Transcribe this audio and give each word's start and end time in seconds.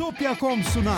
Bitopya.com 0.00 0.62
sunar. 0.62 0.96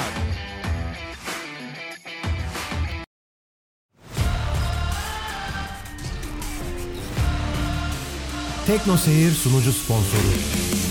Tekno 8.66 8.96
Seyir 8.96 9.30
sunucu 9.30 9.72
sponsoru 9.72 10.22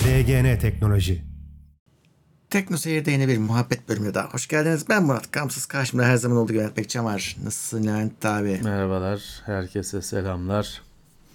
DGN 0.05 0.59
Teknoloji. 0.59 1.23
Tekno 2.49 2.77
Seyir'de 2.77 3.11
yeni 3.11 3.27
bir 3.27 3.37
muhabbet 3.37 3.89
bölümüne 3.89 4.13
daha 4.13 4.29
hoş 4.29 4.47
geldiniz. 4.47 4.89
Ben 4.89 5.03
Murat 5.03 5.31
Kamsız. 5.31 5.65
Karşımda 5.65 6.05
her 6.05 6.15
zaman 6.15 6.37
olduğu 6.37 6.53
gibi 6.53 6.61
Levent 6.61 6.77
Bekçam 6.77 7.05
var. 7.05 7.35
Nasılsın 7.43 7.87
Levent 7.87 8.25
abi? 8.25 8.59
Merhabalar, 8.63 9.41
herkese 9.45 10.01
selamlar. 10.01 10.81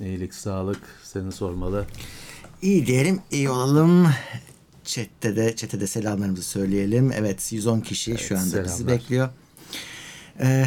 İyilik, 0.01 0.35
sağlık 0.35 0.81
seni 1.03 1.33
sormalı. 1.33 1.87
İyi 2.63 2.87
diyelim, 2.87 3.21
iyi 3.31 3.51
olalım. 3.51 4.09
Chat'te 4.87 5.37
de, 5.37 5.57
chat'e 5.57 5.81
de 5.81 5.87
selamlarımızı 5.87 6.43
söyleyelim. 6.43 7.13
Evet, 7.13 7.53
110 7.53 7.81
kişi 7.81 8.19
şu 8.19 8.39
anda 8.39 8.65
bizi 8.65 8.75
selamlar. 8.75 8.99
bekliyor. 8.99 9.29
Ee, 10.41 10.67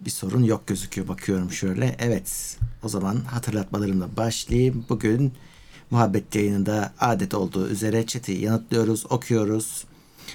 bir 0.00 0.10
sorun 0.10 0.42
yok 0.42 0.66
gözüküyor. 0.66 1.08
Bakıyorum 1.08 1.52
şöyle. 1.52 1.96
Evet, 1.98 2.58
o 2.82 2.88
zaman 2.88 3.16
hatırlatmalarımla 3.16 4.16
başlayayım. 4.16 4.86
Bugün 4.88 5.32
muhabbet 5.90 6.34
yayınında 6.34 6.92
adet 7.00 7.34
olduğu 7.34 7.68
üzere 7.68 8.06
chat'i 8.06 8.32
yanıtlıyoruz, 8.32 9.06
okuyoruz. 9.10 9.84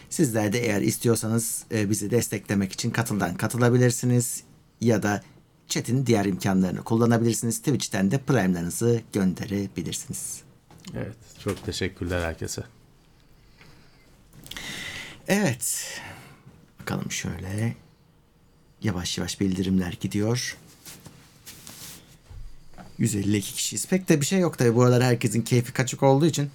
Sizler 0.10 0.54
de 0.54 0.60
eğer 0.60 0.82
istiyorsanız 0.82 1.64
e, 1.72 1.90
bizi 1.90 2.12
desteklemek 2.12 2.72
için 2.72 2.92
katıldan 2.92 3.36
katılabilirsiniz. 3.36 4.44
Ya 4.82 5.04
da 5.04 5.24
chat'in 5.68 6.06
diğer 6.06 6.26
imkanlarını 6.26 6.84
kullanabilirsiniz. 6.84 7.58
Twitch'ten 7.58 8.12
de 8.12 8.18
prime'larınızı 8.18 9.02
gönderebilirsiniz. 9.14 10.42
Evet, 10.96 11.16
çok 11.40 11.66
teşekkürler 11.66 12.22
herkese. 12.22 12.64
Evet. 15.28 15.88
Bakalım 16.82 17.12
şöyle. 17.12 17.76
Yavaş 18.82 19.18
yavaş 19.18 19.40
bildirimler 19.40 19.98
gidiyor. 20.02 20.58
152 22.98 23.54
kişiyiz. 23.54 23.88
Pek 23.88 24.10
de 24.10 24.22
bir 24.22 24.26
şey 24.26 24.40
yok 24.40 24.58
tabii. 24.58 24.76
Bu 24.76 24.84
aralar 24.84 25.04
herkesin 25.04 25.42
keyfi 25.42 25.74
kaçık 25.74 26.04
olduğu 26.04 26.26
için. 26.26 26.50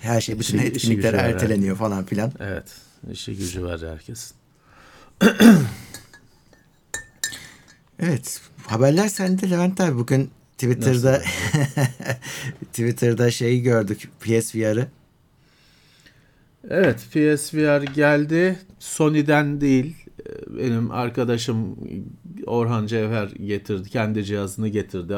Her 0.00 0.20
şey, 0.20 0.38
bütün 0.38 0.58
İşi- 0.58 0.66
işi 0.66 0.76
etkinlikler 0.76 1.14
var, 1.14 1.18
erteleniyor 1.24 1.76
falan 1.76 2.04
filan. 2.04 2.32
Evet, 2.40 2.64
işi 3.12 3.36
gücü 3.36 3.62
var 3.64 3.80
herkesin. 3.90 4.34
Evet. 8.00 8.40
Haberler 8.66 9.08
sende 9.08 9.50
Levent 9.50 9.80
abi. 9.80 9.96
Bugün 9.98 10.30
Twitter'da 10.52 11.22
Twitter'da 12.72 13.30
şeyi 13.30 13.62
gördük. 13.62 14.10
PSVR'ı. 14.20 14.88
Evet, 16.70 17.06
PSVR 17.10 17.82
geldi. 17.82 18.58
Sony'den 18.78 19.60
değil, 19.60 19.96
benim 20.58 20.90
arkadaşım 20.90 21.76
Orhan 22.46 22.86
Cevher 22.86 23.28
getirdi. 23.28 23.88
Kendi 23.88 24.24
cihazını 24.24 24.68
getirdi. 24.68 25.16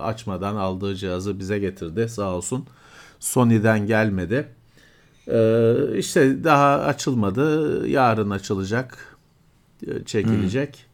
Açmadan 0.00 0.56
aldığı 0.56 0.94
cihazı 0.94 1.38
bize 1.38 1.58
getirdi 1.58 2.08
sağ 2.08 2.34
olsun. 2.34 2.66
Sony'den 3.20 3.86
gelmedi. 3.86 4.48
Ee, 5.28 5.74
işte 5.96 6.44
daha 6.44 6.80
açılmadı. 6.80 7.88
Yarın 7.88 8.30
açılacak. 8.30 9.16
Çekilecek. 10.06 10.86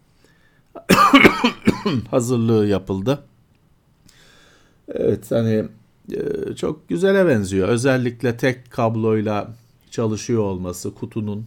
Hazırlığı 2.10 2.66
yapıldı. 2.66 3.18
Evet 4.88 5.30
hani 5.30 5.64
e, 6.12 6.54
çok 6.56 6.88
güzele 6.88 7.26
benziyor. 7.26 7.68
Özellikle 7.68 8.36
tek 8.36 8.70
kabloyla 8.70 9.54
çalışıyor 9.94 10.42
olması, 10.42 10.94
kutunun 10.94 11.46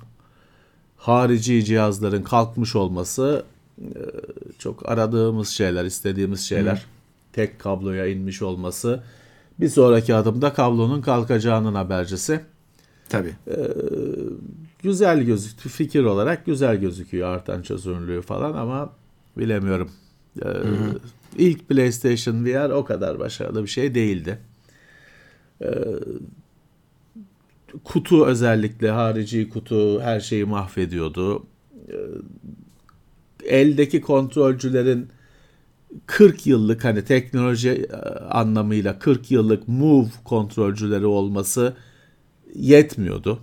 harici 0.97 1.65
cihazların 1.65 2.23
kalkmış 2.23 2.75
olması 2.75 3.45
e, 3.81 3.99
çok 4.59 4.89
aradığımız 4.89 5.49
şeyler, 5.49 5.85
istediğimiz 5.85 6.41
şeyler. 6.41 6.85
Tek 7.33 7.59
kabloya 7.59 8.07
inmiş 8.07 8.41
olması. 8.41 9.03
Bir 9.59 9.69
sonraki 9.69 10.15
adımda 10.15 10.53
kablonun 10.53 11.01
kalkacağının 11.01 11.75
habercisi. 11.75 12.41
Tabii. 13.09 13.35
Güzel 14.83 15.23
gözüktü. 15.23 15.69
Fikir 15.69 16.03
olarak 16.03 16.45
güzel 16.45 16.77
gözüküyor 16.77 17.27
artan 17.27 17.61
çözünürlüğü 17.61 18.21
falan 18.21 18.53
ama 18.53 18.93
bilemiyorum. 19.37 19.91
Ee, 20.45 20.47
ilk 21.37 21.69
PlayStation 21.69 22.45
VR 22.45 22.69
o 22.69 22.85
kadar 22.85 23.19
başarılı 23.19 23.63
bir 23.63 23.67
şey 23.67 23.95
değildi. 23.95 24.39
Ee, 25.61 25.67
kutu 27.83 28.25
özellikle 28.25 28.89
harici 28.89 29.49
kutu 29.49 30.01
her 30.01 30.19
şeyi 30.19 30.45
mahvediyordu. 30.45 31.43
Ee, 31.89 31.95
eldeki 33.45 34.01
kontrolcülerin 34.01 35.07
40 36.05 36.47
yıllık 36.47 36.83
hani 36.83 37.05
teknoloji 37.05 37.69
e, 37.69 37.95
anlamıyla 38.19 38.99
40 38.99 39.31
yıllık 39.31 39.67
Move 39.67 40.07
kontrolcüleri 40.23 41.05
olması 41.05 41.73
yetmiyordu. 42.55 43.39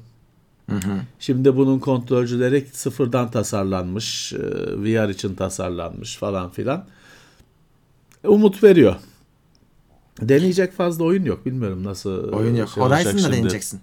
Şimdi 1.18 1.56
bunun 1.56 1.78
kontrolcüleri 1.78 2.66
sıfırdan 2.72 3.30
tasarlanmış, 3.30 4.32
e, 4.32 4.38
VR 4.82 5.08
için 5.08 5.34
tasarlanmış 5.34 6.16
falan 6.16 6.50
filan. 6.50 6.86
Umut 8.24 8.62
veriyor. 8.62 8.96
Deneyecek 10.20 10.72
fazla 10.72 11.04
oyun 11.04 11.24
yok. 11.24 11.46
Bilmiyorum 11.46 11.84
nasıl 11.84 12.32
Oyun 12.32 12.54
yok. 12.54 12.68
şey 12.68 12.82
Horizon'da 12.82 13.32
deneyeceksin. 13.32 13.80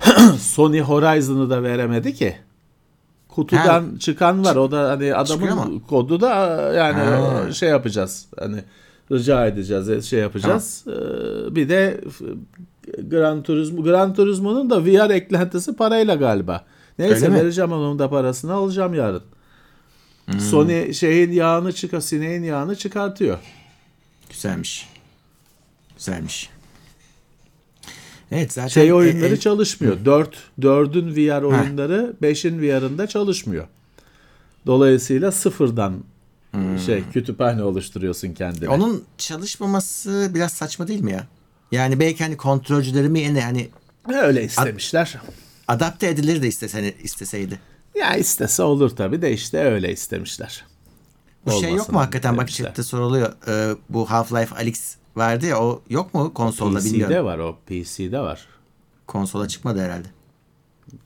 Sony 0.38 0.80
Horizon'ı 0.80 1.50
da 1.50 1.62
veremedi 1.62 2.14
ki. 2.14 2.36
Kutudan 3.28 3.96
çıkan 3.96 4.44
var. 4.44 4.56
O 4.56 4.70
da 4.70 4.90
hani 4.90 5.14
adamın 5.14 5.78
kodu 5.78 6.20
da 6.20 6.28
yani 6.76 6.98
Ha. 6.98 7.52
şey 7.52 7.68
yapacağız. 7.68 8.26
Hani 8.38 8.64
rica 9.12 9.46
edeceğiz, 9.46 10.04
şey 10.06 10.20
yapacağız. 10.20 10.84
Ee, 10.88 11.54
bir 11.54 11.68
de 11.68 12.00
Gran 12.98 13.42
Turismo 13.42 13.82
Gran 13.82 14.14
Turismo'nun 14.14 14.70
da 14.70 14.84
VR 14.84 15.10
eklentisi 15.10 15.76
parayla 15.76 16.14
galiba. 16.14 16.64
Neyse 16.98 17.14
Öyle 17.14 17.28
mi? 17.28 17.34
vereceğim 17.34 17.72
onun 17.72 17.98
da 17.98 18.10
parasını 18.10 18.52
alacağım 18.52 18.94
yarın. 18.94 19.22
Hmm. 20.26 20.40
Sony 20.40 20.92
şeyin 20.92 21.32
yağını 21.32 21.72
çıkar, 21.72 22.00
sineğin 22.00 22.42
yağını 22.42 22.76
çıkartıyor. 22.76 23.38
Güzelmiş. 24.30 24.88
Güzelmiş. 25.96 26.50
Evet 28.30 28.52
zaten 28.52 28.68
Şey 28.68 28.88
e- 28.88 28.94
oyunları 28.94 29.34
e- 29.34 29.40
çalışmıyor. 29.40 30.04
4 30.04 30.36
4'ün 30.60 31.16
VR 31.16 31.42
oyunları 31.42 32.12
5'in 32.22 32.62
VR'ında 32.62 33.06
çalışmıyor. 33.06 33.66
Dolayısıyla 34.66 35.32
sıfırdan 35.32 35.94
şey 36.86 37.02
kütüphane 37.12 37.62
oluşturuyorsun 37.62 38.32
kendine. 38.32 38.68
Onun 38.68 39.04
çalışmaması 39.18 40.30
biraz 40.34 40.52
saçma 40.52 40.88
değil 40.88 41.00
mi 41.00 41.12
ya? 41.12 41.26
Yani 41.72 42.00
belki 42.00 42.24
hani 42.24 42.36
kontrolcüleri 42.36 43.08
mi 43.08 43.20
yine 43.20 43.40
hani 43.40 43.68
öyle 44.22 44.44
istemişler. 44.44 45.14
adapte 45.68 46.08
edilir 46.08 46.42
de 46.42 46.48
istesene, 46.48 46.94
isteseydi. 47.02 47.60
Ya 47.94 48.16
istese 48.16 48.62
olur 48.62 48.90
tabii 48.90 49.22
de 49.22 49.32
işte 49.32 49.58
öyle 49.58 49.92
istemişler. 49.92 50.64
Bu 51.46 51.50
şey 51.50 51.60
yok 51.60 51.72
Olmasın 51.72 51.94
mu 51.94 52.00
hakikaten 52.00 52.36
bak 52.36 52.40
demişler. 52.40 52.66
chatte 52.66 52.82
soruluyor. 52.82 53.32
Ee, 53.48 53.74
bu 53.88 54.04
Half-Life 54.04 54.54
Alyx 54.54 54.94
vardı 55.20 55.46
ya 55.46 55.60
o 55.60 55.82
yok 55.90 56.14
mu 56.14 56.34
konsolda 56.34 56.78
bilmiyorum. 56.84 57.14
PC'de 57.14 57.24
var 57.24 57.38
o. 57.38 57.56
PC'de 57.66 58.20
var. 58.20 58.46
Konsola 59.06 59.48
çıkmadı 59.48 59.80
herhalde. 59.80 60.08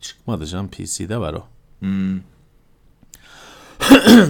Çıkmadı 0.01 0.47
canım 0.47 0.69
PC'de 0.69 1.19
var 1.19 1.35
o. 1.35 1.45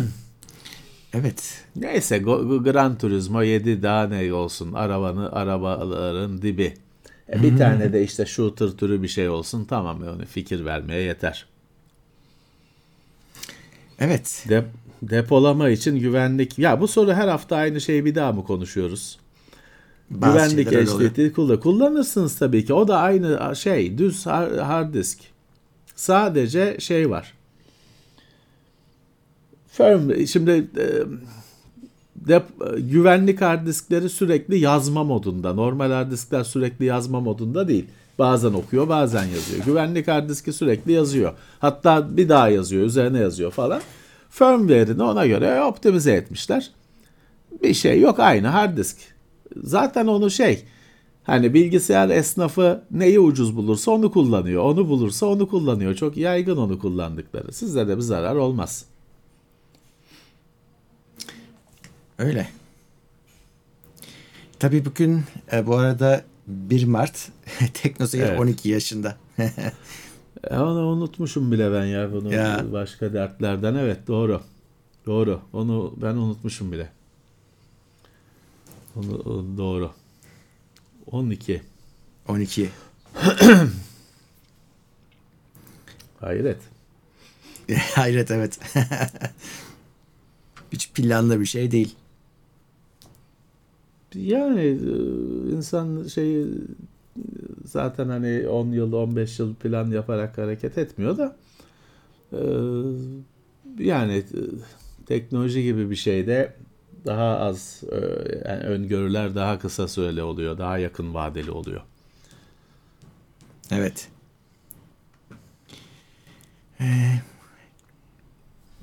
Evet. 1.15 1.65
Neyse 1.77 2.19
Gran 2.19 2.99
Turismo 2.99 3.43
7 3.43 3.83
daha 3.83 4.07
ne 4.07 4.33
olsun 4.33 4.73
arabanı 4.73 5.33
arabaların 5.33 6.43
dibi. 6.43 6.75
E, 7.33 7.43
bir 7.43 7.57
tane 7.57 7.93
de 7.93 8.03
işte 8.03 8.27
shooter 8.27 8.69
türü 8.69 9.03
bir 9.03 9.09
şey 9.09 9.29
olsun 9.29 9.65
tamam 9.65 10.03
onu 10.03 10.27
fikir 10.27 10.65
vermeye 10.65 11.03
yeter. 11.03 11.47
Evet. 13.99 14.45
De- 14.49 14.65
depolama 15.03 15.69
için 15.69 15.99
güvenlik. 15.99 16.59
Ya 16.59 16.81
bu 16.81 16.89
soru 16.89 17.13
her 17.13 17.29
hafta 17.29 17.57
aynı 17.57 17.81
şeyi 17.81 18.05
bir 18.05 18.15
daha 18.15 18.33
mı 18.33 18.45
konuşuyoruz? 18.45 19.19
Bazı 20.11 20.33
güvenlik. 20.57 20.73
HDD 21.17 21.33
kullan. 21.35 21.61
Kullanırsınız 21.61 22.39
tabii 22.39 22.65
ki. 22.65 22.75
O 22.75 22.89
da 22.89 22.99
aynı 22.99 23.57
şey. 23.57 23.99
Düz 23.99 24.27
har- 24.27 24.61
hard 24.61 24.95
disk. 24.95 25.19
Sadece 25.97 26.77
şey 26.81 27.11
var. 27.11 27.35
Firm, 29.69 30.27
şimdi 30.27 30.51
e, 30.77 30.87
dep- 32.29 32.81
güvenlik 32.91 33.41
hard 33.41 33.67
diskleri 33.67 34.09
sürekli 34.09 34.59
yazma 34.59 35.05
modunda. 35.05 35.53
Normal 35.55 35.91
hard 35.91 36.11
diskler 36.11 36.45
sürekli 36.45 36.85
yazma 36.85 37.21
modunda 37.21 37.69
değil. 37.69 37.87
Bazen 38.19 38.53
okuyor, 38.53 38.89
bazen 38.89 39.25
yazıyor. 39.25 39.65
Güvenlik 39.65 40.09
hard 40.09 40.29
diski 40.29 40.53
sürekli 40.53 40.93
yazıyor. 40.93 41.33
Hatta 41.59 42.17
bir 42.17 42.29
daha 42.29 42.49
yazıyor, 42.49 42.85
üzerine 42.85 43.19
yazıyor 43.19 43.51
falan. 43.51 43.81
Firmware'ini 44.31 45.03
ona 45.03 45.27
göre 45.27 45.63
optimize 45.63 46.13
etmişler. 46.13 46.71
Bir 47.63 47.75
şey 47.75 48.01
yok 48.01 48.21
aynı 48.21 48.47
hard 48.49 48.77
disk. 48.77 48.97
Zaten 49.57 50.07
onu 50.07 50.31
şey 50.31 50.65
Hani 51.25 51.55
bilgisayar 51.55 52.09
esnafı 52.11 52.85
neyi 52.91 53.21
ucuz 53.21 53.57
bulursa 53.57 53.91
onu 53.91 54.13
kullanıyor. 54.13 54.63
Onu 54.63 54.89
bulursa 54.89 55.27
onu 55.27 55.49
kullanıyor. 55.49 55.95
Çok 55.95 56.17
yaygın 56.17 56.57
onu 56.57 56.79
kullandıkları. 56.79 57.53
Sizde 57.53 57.89
de 57.89 57.97
bir 57.97 58.03
zarar 58.03 58.37
olmaz. 58.37 58.85
Öyle. 62.19 62.49
Tabii 64.59 64.85
bugün 64.85 65.23
e, 65.53 65.67
bu 65.67 65.77
arada 65.77 66.25
1 66.47 66.85
Mart 66.85 67.29
Teknoseyir 67.75 68.25
Evet. 68.25 68.41
12 68.41 68.69
yaşında. 68.69 69.17
E, 70.51 70.57
onu 70.59 70.87
unutmuşum 70.87 71.53
bile 71.53 71.73
ben 71.73 71.85
ya 71.85 72.13
bunu 72.13 72.35
Ya. 72.35 72.65
başka 72.73 73.13
dertlerden. 73.13 73.75
Evet 73.75 74.07
doğru. 74.07 74.41
Doğru. 75.07 75.41
Onu 75.53 75.95
ben 75.97 76.15
unutmuşum 76.15 76.73
bile. 76.73 76.89
Doğru. 79.57 79.91
12. 81.07 81.63
12. 82.29 82.71
Hayret. 86.21 86.59
Hayret 87.95 88.31
evet. 88.31 88.59
Hiç 90.73 90.93
planlı 90.93 91.41
bir 91.41 91.47
şey 91.47 91.71
değil. 91.71 91.95
Yani 94.15 94.61
e, 94.61 94.95
insan 95.57 96.07
şey 96.07 96.45
zaten 97.65 98.09
hani 98.09 98.49
10 98.49 98.73
yıl 98.73 98.93
15 98.93 99.39
yıl 99.39 99.55
plan 99.55 99.91
yaparak 99.91 100.39
hareket 100.39 100.79
etmiyor 100.79 101.19
da 101.19 101.37
e, 102.33 102.41
yani 103.79 104.17
e, 104.17 104.25
teknoloji 105.07 105.63
gibi 105.63 105.91
bir 105.91 105.97
şeyde 105.97 106.55
daha 107.07 107.39
az 107.39 107.83
e, 107.93 107.97
yani 108.49 108.63
öngörüler 108.63 109.35
daha 109.35 109.59
kısa 109.59 109.89
süreli 109.89 110.23
oluyor. 110.23 110.59
Daha 110.59 110.79
yakın 110.79 111.15
vadeli 111.15 111.51
oluyor. 111.51 111.81
Evet. 113.71 114.09
Ee, 116.81 117.21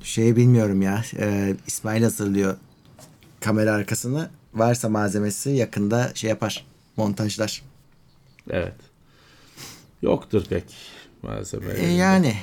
şey 0.01 0.35
bilmiyorum 0.35 0.81
ya. 0.81 1.03
Ee, 1.19 1.55
İsmail 1.67 2.03
hazırlıyor 2.03 2.57
kamera 3.39 3.71
arkasını. 3.71 4.29
Varsa 4.53 4.89
malzemesi 4.89 5.49
yakında 5.49 6.11
şey 6.15 6.29
yapar. 6.29 6.65
Montajlar. 6.97 7.61
Evet. 8.49 8.75
Yoktur 10.01 10.45
pek 10.45 10.75
malzeme. 11.21 11.73
E, 11.73 11.87
yani 11.87 12.35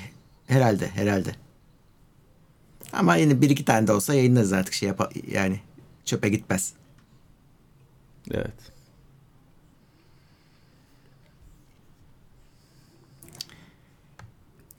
herhalde 0.47 0.89
herhalde. 0.89 1.31
Ama 2.93 3.17
yine 3.17 3.41
bir 3.41 3.51
iki 3.51 3.65
tane 3.65 3.87
de 3.87 3.93
olsa 3.93 4.15
yayınlarız 4.15 4.53
artık 4.53 4.75
şey 4.75 4.89
yap 4.89 5.13
yani 5.31 5.61
çöpe 6.09 6.29
gitmez. 6.29 6.73
Evet. 8.31 8.55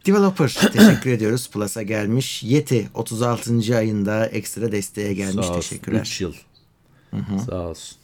Developer 0.06 0.48
teşekkür 0.74 1.10
ediyoruz. 1.10 1.50
Plus'a 1.50 1.82
gelmiş. 1.82 2.44
Yeti 2.44 2.90
36. 2.94 3.78
ayında 3.78 4.26
ekstra 4.26 4.72
desteğe 4.72 5.14
gelmiş. 5.14 5.46
Sağ 5.46 5.52
olsun. 5.52 5.70
Teşekkürler. 5.70 6.02
3 6.02 6.22
yıl. 6.22 6.34
Sağ 7.50 7.62
olsun. 7.62 7.98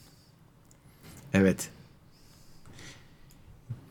Evet. 1.34 1.70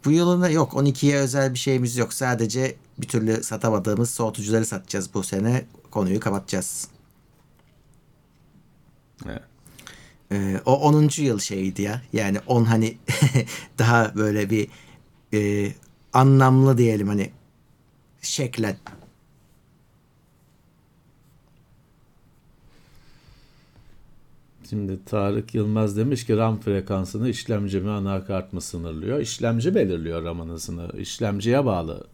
Bu 0.04 0.10
yılında 0.10 0.48
yok 0.50 0.72
12'ye 0.72 1.16
özel 1.16 1.54
bir 1.54 1.58
şeyimiz 1.58 1.96
yok. 1.96 2.12
Sadece 2.12 2.76
bir 2.98 3.08
türlü 3.08 3.42
satamadığımız 3.42 4.10
soğutucuları 4.10 4.66
satacağız 4.66 5.14
bu 5.14 5.22
sene. 5.22 5.64
Konuyu 5.90 6.20
kapatacağız. 6.20 6.88
Evet. 9.26 9.42
Ee, 10.34 10.60
o 10.66 10.72
10. 10.74 11.22
yıl 11.22 11.38
şeydi 11.38 11.82
ya. 11.82 12.02
Yani 12.12 12.38
10 12.46 12.64
hani 12.64 12.96
daha 13.78 14.14
böyle 14.14 14.50
bir 14.50 14.68
e, 15.34 15.72
anlamlı 16.12 16.78
diyelim 16.78 17.08
hani 17.08 17.30
şeklen. 18.22 18.76
Şimdi 24.70 25.04
Tarık 25.04 25.54
Yılmaz 25.54 25.96
demiş 25.96 26.26
ki 26.26 26.36
RAM 26.36 26.60
frekansını 26.60 27.28
işlemci 27.28 27.80
mi 27.80 27.90
anakart 27.90 28.52
mı 28.52 28.60
sınırlıyor? 28.60 29.20
İşlemci 29.20 29.74
belirliyor 29.74 30.24
RAM'ın 30.24 30.48
hızını. 30.48 31.00
İşlemciye 31.00 31.64
bağlı 31.64 32.06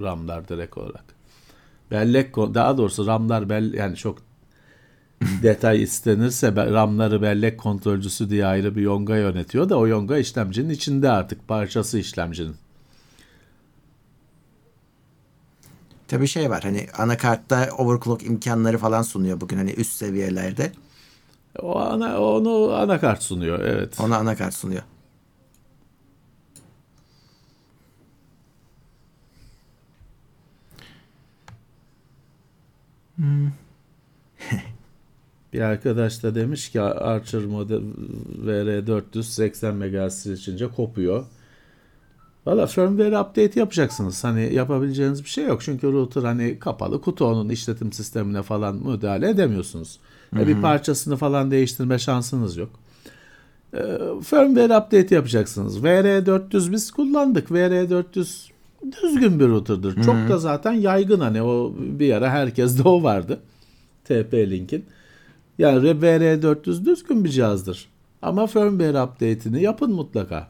RAM'lar 0.00 0.48
direkt 0.48 0.78
olarak. 0.78 1.04
Bellek 1.90 2.36
daha 2.36 2.78
doğrusu 2.78 3.06
RAM'lar 3.06 3.48
bel 3.48 3.72
yani 3.74 3.96
çok 3.96 4.18
detay 5.42 5.82
istenirse 5.82 6.56
RAM'ları 6.56 7.22
bellek 7.22 7.58
kontrolcüsü 7.58 8.30
diye 8.30 8.46
ayrı 8.46 8.76
bir 8.76 8.82
yonga 8.82 9.16
yönetiyor 9.16 9.68
da 9.68 9.78
o 9.78 9.86
yonga 9.86 10.18
işlemcinin 10.18 10.70
içinde 10.70 11.10
artık 11.10 11.48
parçası 11.48 11.98
işlemcinin. 11.98 12.56
Tabii 16.08 16.28
şey 16.28 16.50
var 16.50 16.62
hani 16.62 16.86
anakartta 16.98 17.68
overclock 17.78 18.26
imkanları 18.26 18.78
falan 18.78 19.02
sunuyor 19.02 19.40
bugün 19.40 19.56
hani 19.56 19.70
üst 19.70 19.92
seviyelerde. 19.92 20.72
O 21.58 21.80
ana, 21.80 22.20
onu 22.20 22.74
anakart 22.74 23.22
sunuyor 23.22 23.60
evet. 23.60 24.00
Ona 24.00 24.16
anakart 24.16 24.54
sunuyor. 24.54 24.82
Bir 35.52 35.60
arkadaş 35.60 36.22
da 36.22 36.34
demiş 36.34 36.68
ki 36.68 36.80
Archer 36.80 37.44
model 37.44 37.80
VR400 38.44 39.22
80 39.22 39.74
MHz 39.74 40.26
içince 40.26 40.68
kopuyor. 40.68 41.24
Valla 42.46 42.66
firmware 42.66 43.18
update 43.18 43.60
yapacaksınız. 43.60 44.24
Hani 44.24 44.54
yapabileceğiniz 44.54 45.24
bir 45.24 45.28
şey 45.28 45.44
yok. 45.44 45.62
Çünkü 45.62 45.92
router 45.92 46.22
hani 46.22 46.58
kapalı 46.58 47.00
kutu 47.00 47.24
onun 47.24 47.48
işletim 47.48 47.92
sistemine 47.92 48.42
falan 48.42 48.76
müdahale 48.76 49.30
edemiyorsunuz. 49.30 49.98
E, 50.36 50.48
bir 50.48 50.60
parçasını 50.60 51.16
falan 51.16 51.50
değiştirme 51.50 51.98
şansınız 51.98 52.56
yok. 52.56 52.70
E, 53.74 53.78
firmware 54.24 54.78
update 54.78 55.14
yapacaksınız. 55.14 55.84
VR400 55.84 56.72
biz 56.72 56.90
kullandık. 56.90 57.48
VR400 57.48 58.50
düzgün 59.02 59.40
bir 59.40 59.48
router'dır. 59.48 60.02
Çok 60.02 60.14
da 60.28 60.38
zaten 60.38 60.72
yaygın 60.72 61.20
hani 61.20 61.42
o 61.42 61.74
bir 61.78 62.12
ara 62.12 62.30
herkeste 62.30 62.82
o 62.82 63.02
vardı. 63.02 63.40
TP-Link'in. 64.08 64.82
Yani 65.60 65.88
VR400 65.88 66.84
düzgün 66.84 67.24
bir 67.24 67.28
cihazdır. 67.28 67.88
Ama 68.22 68.46
firmware 68.46 69.02
update'ini 69.02 69.62
yapın 69.62 69.92
mutlaka. 69.92 70.48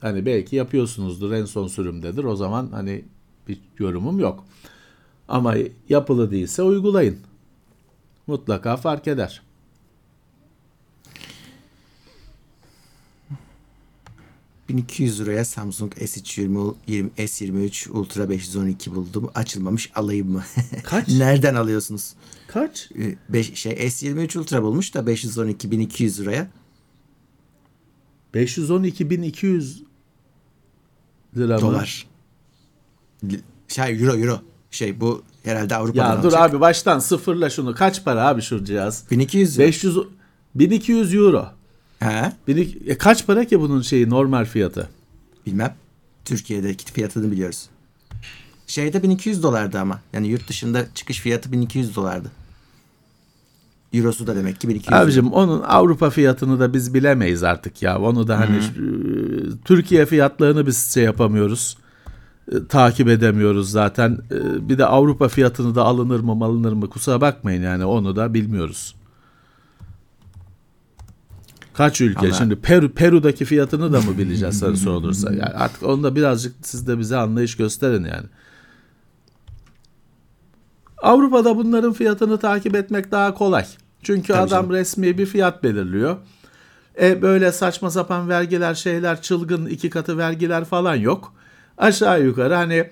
Hani 0.00 0.26
belki 0.26 0.56
yapıyorsunuzdur 0.56 1.32
en 1.32 1.44
son 1.44 1.66
sürümdedir. 1.66 2.24
O 2.24 2.36
zaman 2.36 2.68
hani 2.72 3.04
bir 3.48 3.60
yorumum 3.78 4.20
yok. 4.20 4.44
Ama 5.28 5.54
yapılı 5.88 6.30
değilse 6.30 6.62
uygulayın. 6.62 7.18
Mutlaka 8.26 8.76
fark 8.76 9.08
eder. 9.08 9.42
...1200 14.70 15.18
liraya 15.20 15.44
Samsung 15.44 15.92
S320 15.92 16.74
20 16.86 17.10
S23 17.16 17.90
Ultra 17.90 18.28
512 18.30 18.94
buldum. 18.94 19.30
Açılmamış 19.34 19.90
alayım 19.94 20.30
mı? 20.30 20.44
Kaç? 20.84 21.08
Nereden 21.08 21.54
alıyorsunuz? 21.54 22.14
Kaç? 22.48 22.90
Ee, 22.98 23.16
Beş, 23.28 23.54
şey 23.54 23.72
S23 23.72 24.38
Ultra 24.38 24.62
bulmuş 24.62 24.94
da 24.94 25.06
512 25.06 25.70
1200 25.70 26.20
liraya. 26.20 26.48
512.200 28.34 29.76
lira 31.36 31.54
mı? 31.54 31.60
Dolar. 31.60 32.06
Li- 33.24 33.40
Şey 33.68 34.02
euro 34.02 34.16
euro. 34.18 34.40
Şey 34.70 35.00
bu 35.00 35.22
herhalde 35.44 35.76
Avrupa'dan 35.76 36.16
Ya 36.16 36.22
dur 36.22 36.28
alacak. 36.32 36.50
abi 36.50 36.60
baştan 36.60 36.98
sıfırla 36.98 37.50
şunu. 37.50 37.74
Kaç 37.74 38.04
para 38.04 38.26
abi 38.28 38.42
şu 38.42 38.64
cihaz? 38.64 39.04
1200 39.10 39.58
500 39.58 39.96
1200 40.54 41.14
euro. 41.14 41.48
He? 42.04 42.32
1200 42.48 42.88
e 42.88 42.98
kaç 42.98 43.26
para 43.26 43.44
ki 43.44 43.60
bunun 43.60 43.82
şeyi 43.82 44.10
normal 44.10 44.44
fiyatı? 44.44 44.88
Bilmem. 45.46 45.74
Türkiye'deki 46.24 46.92
fiyatını 46.92 47.30
biliyoruz. 47.32 47.66
Şeyde 48.66 49.02
1200 49.02 49.42
dolardı 49.42 49.78
ama. 49.78 50.00
Yani 50.12 50.26
yurt 50.28 50.48
dışında 50.48 50.86
çıkış 50.94 51.20
fiyatı 51.20 51.52
1200 51.52 51.96
dolardı. 51.96 52.30
Eurosu 53.92 54.26
da 54.26 54.36
demek 54.36 54.60
ki 54.60 54.68
1200. 54.68 54.92
Abicim 54.92 55.32
onun 55.32 55.62
Avrupa 55.62 56.10
fiyatını 56.10 56.60
da 56.60 56.74
biz 56.74 56.94
bilemeyiz 56.94 57.42
artık 57.42 57.82
ya. 57.82 57.98
Onu 57.98 58.28
da 58.28 58.40
hani 58.40 58.62
şu- 58.62 59.58
Türkiye 59.64 60.06
fiyatlarını 60.06 60.66
biz 60.66 60.94
şey 60.94 61.04
yapamıyoruz. 61.04 61.76
E, 62.52 62.66
takip 62.68 63.08
edemiyoruz 63.08 63.70
zaten. 63.70 64.18
E, 64.30 64.68
bir 64.68 64.78
de 64.78 64.86
Avrupa 64.86 65.28
fiyatını 65.28 65.74
da 65.74 65.84
alınır 65.84 66.20
mı 66.20 66.44
alınır 66.44 66.72
mı 66.72 66.90
kusura 66.90 67.20
bakmayın 67.20 67.62
yani 67.62 67.84
onu 67.84 68.16
da 68.16 68.34
bilmiyoruz. 68.34 68.94
Kaç 71.74 72.00
ülke? 72.00 72.26
Ama- 72.26 72.32
Şimdi 72.32 72.56
Peru 72.56 72.92
Peru'daki 72.92 73.44
fiyatını 73.44 73.92
da 73.92 74.00
mı 74.00 74.18
bileceğiz 74.18 74.58
sana 74.58 74.76
sorulursa? 74.76 75.30
Yani 75.34 75.42
artık 75.54 75.82
onu 75.82 76.02
da 76.02 76.16
birazcık 76.16 76.54
siz 76.62 76.86
de 76.86 76.98
bize 76.98 77.16
anlayış 77.16 77.56
gösterin 77.56 78.04
yani. 78.04 78.26
Avrupa'da 81.02 81.56
bunların 81.56 81.92
fiyatını 81.92 82.38
takip 82.38 82.74
etmek 82.76 83.10
daha 83.10 83.34
kolay. 83.34 83.66
Çünkü 84.02 84.26
Tabii 84.28 84.38
adam 84.38 84.48
canım. 84.48 84.70
resmi 84.70 85.18
bir 85.18 85.26
fiyat 85.26 85.62
belirliyor. 85.62 86.16
E 87.00 87.22
böyle 87.22 87.52
saçma 87.52 87.90
sapan 87.90 88.28
vergiler 88.28 88.74
şeyler 88.74 89.22
çılgın 89.22 89.66
iki 89.66 89.90
katı 89.90 90.18
vergiler 90.18 90.64
falan 90.64 90.94
yok. 90.94 91.32
Aşağı 91.78 92.24
yukarı 92.24 92.54
hani 92.54 92.90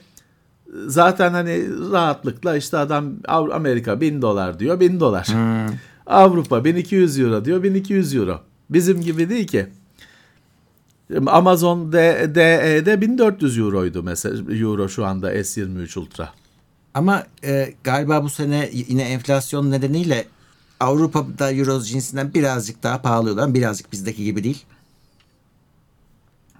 zaten 0.86 1.32
hani 1.32 1.68
rahatlıkla 1.92 2.56
işte 2.56 2.76
adam 2.78 3.12
Amerika 3.52 4.00
1000 4.00 4.22
dolar 4.22 4.58
diyor 4.58 4.80
1000 4.80 5.00
dolar. 5.00 5.28
Avrupa 6.06 6.64
1200 6.64 7.18
euro 7.18 7.44
diyor 7.44 7.62
1200 7.62 8.14
euro. 8.14 8.40
Bizim 8.72 9.00
gibi 9.00 9.28
değil 9.30 9.46
ki. 9.46 9.66
Amazon 11.26 11.92
DE'de 11.92 13.00
1400 13.00 13.58
euroydu 13.58 14.02
mesela 14.02 14.54
euro 14.54 14.88
şu 14.88 15.04
anda 15.04 15.34
S23 15.34 15.98
Ultra. 15.98 16.32
Ama 16.94 17.26
e, 17.44 17.74
galiba 17.84 18.24
bu 18.24 18.30
sene 18.30 18.70
yine 18.72 19.02
enflasyon 19.02 19.70
nedeniyle 19.70 20.24
Avrupa'da 20.80 21.52
Euro 21.52 21.80
cinsinden 21.80 22.34
birazcık 22.34 22.82
daha 22.82 23.02
pahalı 23.02 23.32
oluyor. 23.32 23.54
Birazcık 23.54 23.92
bizdeki 23.92 24.24
gibi 24.24 24.44
değil. 24.44 24.64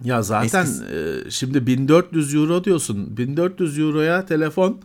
Ya 0.05 0.23
zaten 0.23 0.67
e, 0.67 1.31
şimdi 1.31 1.67
1400 1.67 2.35
euro 2.35 2.65
diyorsun. 2.65 3.17
1400 3.17 3.79
euroya 3.79 4.27
telefon 4.27 4.81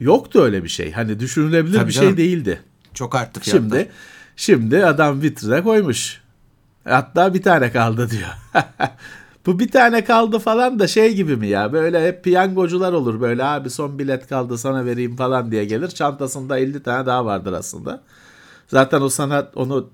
yoktu 0.00 0.40
öyle 0.42 0.64
bir 0.64 0.68
şey. 0.68 0.92
Hani 0.92 1.20
düşünülebilir 1.20 1.78
Tabii 1.78 1.88
bir 1.88 1.92
canım. 1.92 2.08
şey 2.08 2.16
değildi. 2.16 2.62
Çok 2.94 3.14
arttı 3.14 3.40
fiyatlar. 3.40 3.78
Şimdi 3.78 3.90
şimdi 4.36 4.86
adam 4.86 5.22
vitrine 5.22 5.62
koymuş. 5.62 6.19
Hatta 6.84 7.34
bir 7.34 7.42
tane 7.42 7.72
kaldı 7.72 8.10
diyor. 8.10 8.30
Bu 9.46 9.58
bir 9.58 9.70
tane 9.70 10.04
kaldı 10.04 10.38
falan 10.38 10.78
da 10.78 10.86
şey 10.86 11.14
gibi 11.14 11.36
mi 11.36 11.48
ya? 11.48 11.72
Böyle 11.72 12.06
hep 12.06 12.24
piyangocular 12.24 12.92
olur 12.92 13.20
böyle 13.20 13.44
abi 13.44 13.70
son 13.70 13.98
bilet 13.98 14.28
kaldı 14.28 14.58
sana 14.58 14.84
vereyim 14.84 15.16
falan 15.16 15.50
diye 15.50 15.64
gelir. 15.64 15.88
Çantasında 15.88 16.58
50 16.58 16.82
tane 16.82 17.06
daha 17.06 17.24
vardır 17.24 17.52
aslında. 17.52 18.02
Zaten 18.68 19.00
o 19.00 19.08
sana 19.08 19.50
onu 19.54 19.90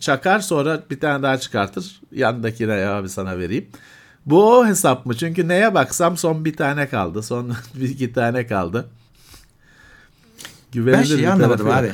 çakar 0.00 0.40
sonra 0.40 0.82
bir 0.90 1.00
tane 1.00 1.22
daha 1.22 1.38
çıkartır. 1.38 2.00
Yanındakine 2.12 2.74
ya 2.74 2.94
abi 2.94 3.08
sana 3.08 3.38
vereyim. 3.38 3.68
Bu 4.26 4.58
o 4.58 4.66
hesap 4.66 5.06
mı? 5.06 5.16
Çünkü 5.16 5.48
neye 5.48 5.74
baksam 5.74 6.16
son 6.16 6.44
bir 6.44 6.56
tane 6.56 6.88
kaldı. 6.88 7.22
Son 7.22 7.52
bir 7.74 7.88
iki 7.88 8.12
tane 8.12 8.46
kaldı. 8.46 8.88
Güvenilir 10.72 10.98
Ben 10.98 11.04
şeyi 11.04 11.30
anlamadım 11.30 11.70
abi. 11.70 11.92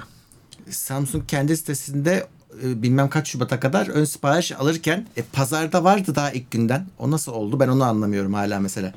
Samsung 0.71 1.27
kendi 1.29 1.57
sitesinde 1.57 2.27
e, 2.63 2.83
bilmem 2.83 3.09
kaç 3.09 3.29
Şubat'a 3.29 3.61
kadar 3.61 3.89
ön 3.89 4.05
sipariş 4.05 4.53
alırken 4.53 5.07
e, 5.17 5.23
pazarda 5.33 5.85
vardı 5.85 6.15
daha 6.15 6.31
ilk 6.31 6.51
günden. 6.51 6.87
O 6.99 7.11
nasıl 7.11 7.33
oldu? 7.33 7.61
Ben 7.61 7.69
onu 7.69 7.85
anlamıyorum 7.85 8.35
hala 8.35 8.61
mesela. 8.61 8.93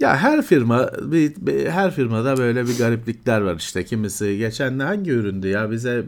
Ya 0.00 0.16
her 0.16 0.42
firma 0.42 0.90
bir, 1.02 1.32
bir- 1.36 1.68
her 1.68 1.90
firmada 1.90 2.36
böyle 2.36 2.66
bir 2.66 2.78
gariplikler 2.78 3.40
var 3.40 3.56
işte. 3.56 3.84
Kimisi 3.84 4.38
geçen 4.38 4.78
hangi 4.78 5.10
üründü 5.10 5.48
ya 5.48 5.70
bize 5.70 6.04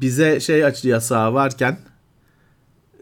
bize 0.00 0.40
şey 0.40 0.64
açı 0.64 0.88
yasağı 0.88 1.34
varken 1.34 1.78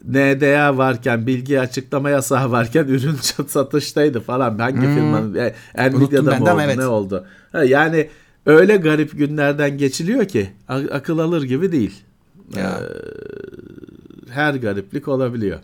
NDA 0.05 0.79
varken 0.79 1.27
bilgi 1.27 1.61
açıklama 1.61 2.11
yasağı 2.11 2.51
varken 2.51 2.85
ürün 2.85 3.15
satıştaydı 3.49 4.21
falan. 4.21 4.59
Hangi 4.59 4.81
firmanın 4.81 5.35
e, 5.35 5.55
Nvidia'da 5.91 6.31
ben 6.31 6.43
mı 6.43 6.53
oldu 6.53 6.61
evet. 6.65 6.77
ne 6.77 6.87
oldu? 6.87 7.27
Ha, 7.53 7.65
yani 7.65 8.09
öyle 8.47 8.77
garip 8.77 9.19
günlerden 9.19 9.79
geçiliyor 9.79 10.29
ki 10.29 10.53
akıl 10.69 11.19
alır 11.19 11.43
gibi 11.43 11.73
değil. 11.73 12.03
Ya. 12.57 12.81
Her 14.31 14.55
gariplik 14.55 15.09
olabiliyor. 15.09 15.61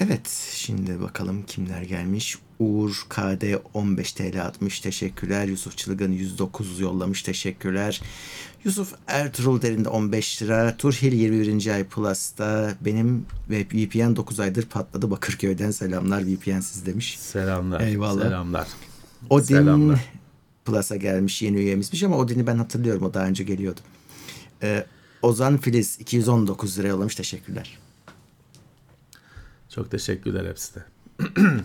Evet 0.00 0.28
şimdi 0.52 1.00
bakalım 1.00 1.42
kimler 1.42 1.82
gelmiş. 1.82 2.38
Uğur 2.58 3.06
KD 3.08 3.54
15 3.74 4.12
TL 4.12 4.42
atmış 4.42 4.80
teşekkürler. 4.80 5.44
Yusuf 5.44 5.76
Çılgın 5.76 6.12
109 6.12 6.80
yollamış 6.80 7.22
teşekkürler. 7.22 8.02
Yusuf 8.64 8.94
Ertuğrul 9.06 9.62
derinde 9.62 9.88
15 9.88 10.42
lira. 10.42 10.76
Turhil 10.76 11.12
21. 11.12 11.66
ay 11.66 11.84
Plus'ta 11.84 12.74
benim 12.80 13.26
ve 13.50 13.60
VPN 13.60 14.16
9 14.16 14.40
aydır 14.40 14.66
patladı 14.66 15.10
Bakırköy'den 15.10 15.70
selamlar 15.70 16.22
VPN'siz 16.26 16.86
demiş. 16.86 17.18
Selamlar. 17.18 17.80
Eyvallah. 17.80 18.22
Selamlar. 18.22 18.66
Odin 19.30 19.44
Selamlar. 19.44 20.12
Plus'a 20.64 20.96
gelmiş 20.96 21.42
yeni 21.42 21.56
üyemizmiş 21.56 22.02
ama 22.02 22.16
Odin'i 22.16 22.46
ben 22.46 22.56
hatırlıyorum 22.56 23.02
o 23.02 23.14
daha 23.14 23.26
önce 23.26 23.44
geliyordu. 23.44 23.80
Ee, 24.62 24.86
Ozan 25.22 25.56
Filiz 25.56 26.00
219 26.00 26.78
lira 26.78 26.88
yollamış 26.88 27.14
teşekkürler. 27.14 27.78
Çok 29.68 29.90
teşekkürler 29.90 30.46
hepsi 30.48 30.74
de. 30.74 30.84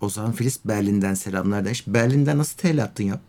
Ozan 0.00 0.32
Filiz 0.32 0.60
Berlin'den 0.64 1.14
selamlar 1.14 1.64
demiş. 1.64 1.84
Berlin'den 1.86 2.38
nasıl 2.38 2.58
TL 2.58 2.82
attın 2.82 3.04
ya? 3.04 3.20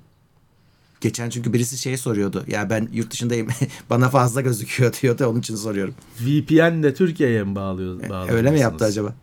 Geçen 1.02 1.30
çünkü 1.30 1.54
birisi 1.54 1.78
şey 1.78 1.98
soruyordu. 1.98 2.46
Ya 2.48 2.70
ben 2.70 2.90
yurt 2.94 3.12
dışındayım 3.12 3.48
bana 3.90 4.10
fazla 4.10 4.42
gözüküyor 4.42 4.94
diyordu 5.02 5.26
onun 5.26 5.40
için 5.40 5.56
soruyorum. 5.56 5.96
VPN 6.20 6.84
de 6.84 6.94
Türkiye'ye 6.94 7.44
mi 7.44 7.56
bağlıyor? 7.56 8.10
bağlıyor 8.10 8.38
Öyle 8.38 8.52
mi 8.52 8.60
yaptı 8.60 8.86
acaba? 8.86 9.16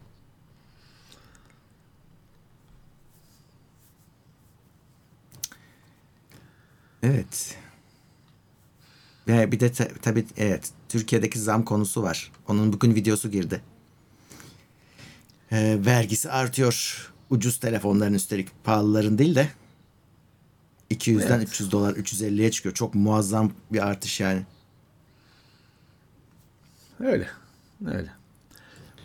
Evet. 7.03 7.57
Ve 9.29 9.53
bir 9.53 9.61
de 9.61 9.73
ta- 9.73 9.89
tabii 10.03 10.27
evet 10.37 10.71
Türkiye'deki 10.89 11.39
zam 11.39 11.65
konusu 11.65 12.03
var. 12.03 12.33
Onun 12.49 12.73
bugün 12.73 12.95
videosu 12.95 13.31
girdi. 13.31 13.61
Ee, 15.53 15.79
vergisi 15.87 16.31
artıyor. 16.31 17.07
Ucuz 17.31 17.61
telefonların 17.61 18.15
üstelik 18.15 18.65
pahalıların 18.65 19.19
değil 19.19 19.35
de 19.35 19.49
200'den 20.91 21.37
Evet. 21.39 21.49
300 21.49 21.73
dolar 21.73 21.93
350'ye 21.95 22.51
çıkıyor. 22.51 22.75
Çok 22.75 22.95
muazzam 22.95 23.53
bir 23.73 23.87
artış 23.87 24.21
yani. 24.21 24.43
Öyle. 27.01 27.29
Öyle. 27.87 28.11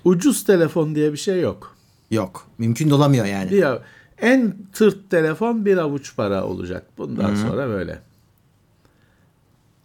Ucuz 0.04 0.44
telefon 0.44 0.96
diye 0.96 1.12
bir 1.14 1.18
şey 1.18 1.42
yok. 1.42 1.76
Yok. 2.12 2.48
Mümkün 2.58 2.90
de 2.90 2.94
olamıyor 2.94 3.26
yani. 3.26 3.66
Av- 3.66 3.80
en 4.22 4.56
tırt 4.74 5.10
telefon 5.10 5.66
bir 5.66 5.78
avuç 5.78 6.16
para 6.16 6.44
olacak. 6.44 6.86
Bundan 6.98 7.36
sonra 7.36 7.68
böyle. 7.68 8.02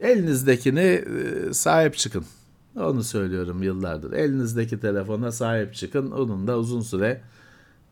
Elinizdekini 0.01 0.81
e, 0.81 1.53
sahip 1.53 1.97
çıkın. 1.97 2.25
Onu 2.77 3.05
söylüyorum 3.05 3.63
yıllardır. 3.63 4.13
Elinizdeki 4.13 4.81
telefona 4.81 5.33
sahip 5.33 5.75
çıkın. 5.75 6.11
Onun 6.11 6.47
da 6.47 6.59
uzun 6.59 6.81
süre 6.81 7.21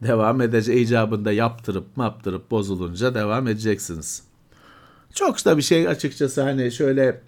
devam 0.03 0.41
edecek. 0.41 0.77
icabında 0.81 1.33
yaptırıp 1.33 1.97
maptırıp 1.97 2.51
bozulunca 2.51 3.15
devam 3.15 3.49
edeceksiniz. 3.49 4.23
Çok 5.15 5.45
da 5.45 5.57
bir 5.57 5.63
şey 5.63 5.89
açıkçası 5.89 6.43
hani 6.43 6.73
şöyle 6.73 7.21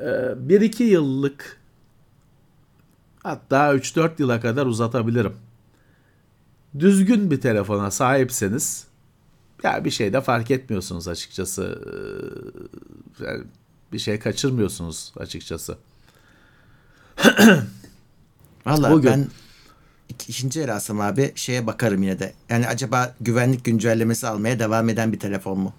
e, 0.00 0.34
bir 0.48 0.60
iki 0.60 0.84
yıllık 0.84 1.58
hatta 3.22 3.74
3-4 3.74 4.10
yıla 4.18 4.40
kadar 4.40 4.66
uzatabilirim 4.66 5.32
düzgün 6.78 7.30
bir 7.30 7.40
telefona 7.40 7.90
sahipseniz 7.90 8.84
ya 9.62 9.84
bir 9.84 9.90
şey 9.90 10.12
de 10.12 10.20
fark 10.20 10.50
etmiyorsunuz 10.50 11.08
açıkçası. 11.08 11.78
Ee, 13.20 13.24
yani 13.24 13.44
bir 13.92 13.98
şey 13.98 14.18
kaçırmıyorsunuz 14.18 15.12
açıkçası. 15.16 15.78
Vallahi 18.66 18.92
Bugün- 18.92 19.10
ben 19.10 19.26
ik- 20.10 20.28
ikinci 20.30 20.60
el 20.60 20.74
alsam 20.74 21.00
abi 21.00 21.32
şeye 21.34 21.66
bakarım 21.66 22.02
yine 22.02 22.18
de. 22.18 22.32
Yani 22.48 22.66
acaba 22.68 23.14
güvenlik 23.20 23.64
güncellemesi 23.64 24.26
almaya 24.28 24.58
devam 24.58 24.88
eden 24.88 25.12
bir 25.12 25.18
telefon 25.20 25.58
mu? 25.58 25.72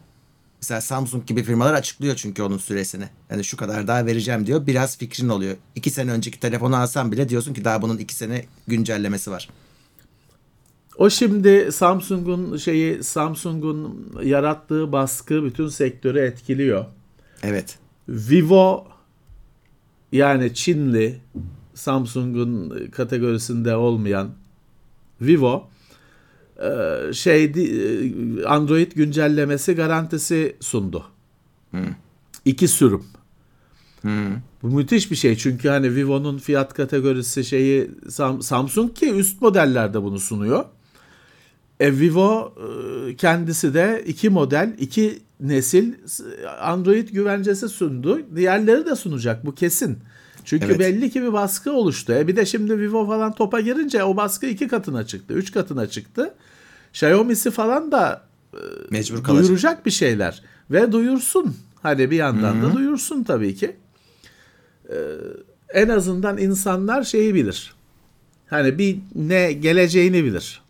Mesela 0.62 0.81
Samsung 0.81 1.25
gibi 1.25 1.43
firmalar 1.43 1.74
açıklıyor 1.74 2.15
çünkü 2.15 2.43
onun 2.43 2.58
süresini. 2.58 3.10
Yani 3.29 3.43
şu 3.43 3.58
kadar 3.58 3.88
daha 3.88 4.05
vereceğim 4.05 4.48
diyor. 4.48 4.67
Biraz 4.67 4.98
fikrin 4.98 5.29
oluyor. 5.29 5.58
İki 5.75 5.89
sene 5.89 6.12
önceki 6.12 6.39
telefonu 6.39 6.75
alsam 6.75 7.12
bile 7.12 7.29
diyorsun 7.29 7.53
ki 7.53 7.65
daha 7.65 7.81
bunun 7.81 7.98
iki 7.98 8.15
sene 8.15 8.46
güncellemesi 8.67 9.31
var. 9.31 9.50
O 11.00 11.10
şimdi 11.10 11.72
Samsung'un 11.72 12.58
şeyi 12.58 13.03
Samsung'un 13.03 14.12
yarattığı 14.24 14.91
baskı 14.91 15.44
bütün 15.44 15.68
sektörü 15.68 16.20
etkiliyor. 16.20 16.86
Evet. 17.44 17.79
Vivo 18.10 18.88
yani 20.12 20.53
Çinli 20.53 21.22
Samsung'un 21.74 22.74
kategorisinde 22.91 23.75
olmayan 23.75 24.29
Vivo 25.22 25.68
e, 26.63 26.70
şey 27.13 27.53
di- 27.53 28.44
Android 28.48 28.91
güncellemesi 28.91 29.74
garantisi 29.75 30.56
sundu. 30.60 31.03
İki 32.46 32.68
sürüm. 32.68 33.03
Bu 34.63 34.68
müthiş 34.68 35.12
bir 35.12 35.15
şey 35.15 35.36
çünkü 35.36 35.70
hani 35.70 35.96
Vivo'nun 35.96 36.38
fiyat 36.38 36.74
kategorisi 36.74 37.44
şeyi 37.46 37.91
Sam- 38.10 38.41
Samsung 38.41 38.94
ki 38.96 39.12
üst 39.13 39.41
modellerde 39.41 40.03
bunu 40.03 40.20
sunuyor. 40.20 40.65
E, 41.79 42.00
Vivo 42.00 42.53
e, 43.09 43.15
kendisi 43.15 43.74
de 43.74 44.03
iki 44.07 44.29
model, 44.29 44.75
iki 44.79 45.19
nesil 45.39 45.93
Android 46.62 47.09
güvencesi 47.09 47.69
sundu. 47.69 48.21
Diğerleri 48.36 48.86
de 48.86 48.95
sunacak 48.95 49.45
bu 49.45 49.55
kesin. 49.55 50.00
Çünkü 50.45 50.65
Evet. 50.65 50.79
belli 50.79 51.09
ki 51.12 51.21
bir 51.21 51.33
baskı 51.33 51.71
oluştu. 51.71 52.13
E 52.13 52.27
bir 52.27 52.36
de 52.36 52.45
şimdi 52.45 52.77
Vivo 52.79 53.07
falan 53.07 53.33
topa 53.36 53.59
girince 53.59 54.03
o 54.03 54.17
baskı 54.17 54.45
iki 54.45 54.67
katına 54.67 55.05
çıktı, 55.05 55.33
üç 55.33 55.51
katına 55.51 55.88
çıktı. 55.88 56.33
Xiaomi'si 56.93 57.51
falan 57.51 57.91
da 57.91 58.21
Mecbur 58.89 59.24
kalacak. 59.24 59.45
duyuracak 59.48 59.86
bir 59.86 59.91
şeyler 59.91 60.41
ve 60.71 60.91
duyursun. 60.91 61.55
Hani 61.81 62.12
bir 62.12 62.15
yandan 62.17 62.62
da 62.62 62.74
duyursun 62.75 63.24
tabii 63.24 63.55
ki. 63.55 63.75
Ee, 64.89 64.95
en 65.74 65.89
azından 65.89 66.38
insanlar 66.38 67.03
şeyi 67.03 67.36
bilir. 67.36 67.74
Hani 68.48 68.77
bir 68.77 69.00
ne 69.15 69.53
geleceğini 69.53 70.24
bilir. 70.24 70.62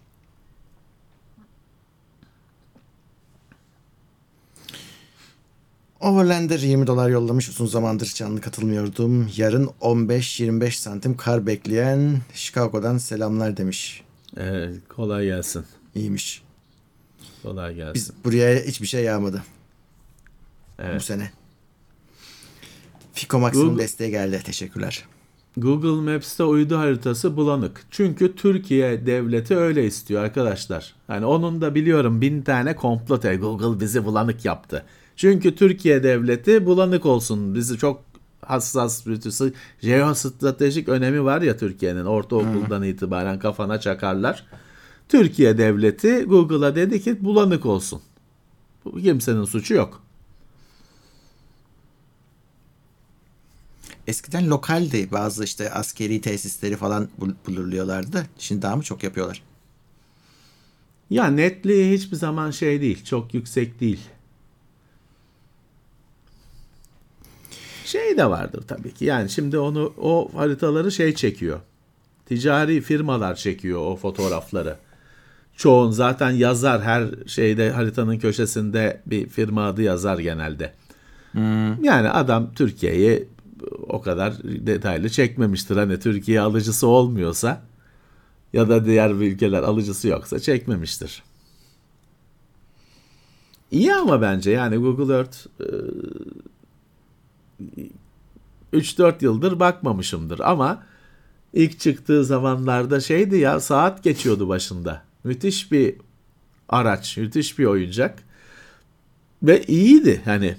Overlander 5.99 6.59
20 6.59 6.87
dolar 6.87 7.09
yollamış. 7.09 7.49
Uzun 7.49 7.65
zamandır 7.65 8.11
canlı 8.15 8.41
katılmıyordum. 8.41 9.29
Yarın 9.37 9.69
15-25 9.81 10.71
santim 10.71 11.17
kar 11.17 11.47
bekleyen 11.47 12.17
Chicago'dan 12.33 12.97
selamlar 12.97 13.57
demiş. 13.57 14.03
Ee, 14.37 14.69
kolay 14.89 15.25
gelsin. 15.25 15.65
İyiymiş. 15.95 16.41
Kolay 17.43 17.75
gelsin. 17.75 17.93
Biz 17.93 18.11
buraya 18.25 18.59
hiçbir 18.63 18.87
şey 18.87 19.03
yağmadı 19.03 19.43
bu 20.79 20.83
Evet. 20.83 21.03
sene. 21.03 21.31
Fiko 23.13 23.39
Max'ın 23.39 23.61
Google- 23.69 23.79
desteği 23.79 24.11
geldi. 24.11 24.41
Teşekkürler. 24.43 25.05
Google 25.57 26.11
Maps'te 26.13 26.43
uydu 26.43 26.77
haritası 26.77 27.37
bulanık. 27.37 27.85
Çünkü 27.91 28.35
Türkiye 28.35 29.05
devleti 29.05 29.57
öyle 29.57 29.85
istiyor 29.85 30.23
arkadaşlar. 30.23 30.93
Hani 31.07 31.25
onun 31.25 31.61
da 31.61 31.75
biliyorum 31.75 32.21
bin 32.21 32.41
tane 32.41 32.75
komplo 32.75 33.19
Google 33.39 33.79
bizi 33.79 34.05
bulanık 34.05 34.45
yaptı. 34.45 34.85
Çünkü 35.19 35.55
Türkiye 35.55 36.03
devleti 36.03 36.65
bulanık 36.65 37.05
olsun. 37.05 37.55
Bizi 37.55 37.77
çok 37.77 38.03
hassas 38.41 39.05
bütüsü 39.05 39.53
jeostratejik 39.81 40.89
önemi 40.89 41.23
var 41.23 41.41
ya 41.41 41.57
Türkiye'nin 41.57 42.05
ortaokuldan 42.05 42.83
itibaren 42.83 43.39
kafana 43.39 43.79
çakarlar. 43.79 44.45
Türkiye 45.09 45.57
devleti 45.57 46.23
Google'a 46.23 46.75
dedi 46.75 47.01
ki 47.01 47.23
bulanık 47.25 47.65
olsun. 47.65 48.01
Bu 48.85 48.97
kimsenin 49.01 49.45
suçu 49.45 49.73
yok. 49.73 50.03
Eskiden 54.07 54.49
lokaldi. 54.49 55.11
Bazı 55.11 55.43
işte 55.43 55.71
askeri 55.71 56.21
tesisleri 56.21 56.75
falan 56.75 57.09
bul- 57.21 57.35
bulurluyorlardı. 57.47 58.13
da 58.13 58.23
Şimdi 58.37 58.61
daha 58.61 58.75
mı 58.75 58.83
çok 58.83 59.03
yapıyorlar? 59.03 59.41
Ya 61.09 61.27
netliği 61.27 61.93
hiçbir 61.93 62.17
zaman 62.17 62.51
şey 62.51 62.81
değil. 62.81 63.03
Çok 63.05 63.33
yüksek 63.33 63.79
değil. 63.79 63.99
Şey 67.89 68.17
de 68.17 68.29
vardır 68.29 68.63
tabii 68.67 68.93
ki. 68.93 69.05
Yani 69.05 69.29
şimdi 69.29 69.57
onu 69.57 69.93
o 69.97 70.29
haritaları 70.35 70.91
şey 70.91 71.15
çekiyor. 71.15 71.59
Ticari 72.25 72.81
firmalar 72.81 73.35
çekiyor 73.35 73.79
o 73.79 73.95
fotoğrafları. 73.95 74.75
Çoğun 75.55 75.91
zaten 75.91 76.31
yazar 76.31 76.81
her 76.81 77.05
şeyde 77.27 77.71
haritanın 77.71 78.19
köşesinde 78.19 79.01
bir 79.05 79.27
firma 79.29 79.67
adı 79.67 79.81
yazar 79.81 80.19
genelde. 80.19 80.73
Yani 81.83 82.09
adam 82.09 82.53
Türkiye'yi 82.53 83.27
o 83.87 84.01
kadar 84.01 84.33
detaylı 84.43 85.09
çekmemiştir. 85.09 85.77
Hani 85.77 85.99
Türkiye 85.99 86.41
alıcısı 86.41 86.87
olmuyorsa 86.87 87.61
ya 88.53 88.69
da 88.69 88.85
diğer 88.85 89.09
ülkeler 89.09 89.63
alıcısı 89.63 90.07
yoksa 90.07 90.39
çekmemiştir. 90.39 91.23
İyi 93.71 93.93
ama 93.93 94.21
bence 94.21 94.51
yani 94.51 94.77
Google 94.77 95.13
Earth 95.13 95.37
e, 95.61 95.65
3-4 98.73 99.23
yıldır 99.23 99.59
bakmamışımdır 99.59 100.39
ama 100.39 100.83
ilk 101.53 101.79
çıktığı 101.79 102.25
zamanlarda 102.25 102.99
şeydi 102.99 103.37
ya 103.37 103.59
saat 103.59 104.03
geçiyordu 104.03 104.49
başında. 104.49 105.03
Müthiş 105.23 105.71
bir 105.71 105.95
araç, 106.69 107.17
müthiş 107.17 107.59
bir 107.59 107.65
oyuncak 107.65 108.23
ve 109.43 109.63
iyiydi 109.63 110.21
hani. 110.25 110.57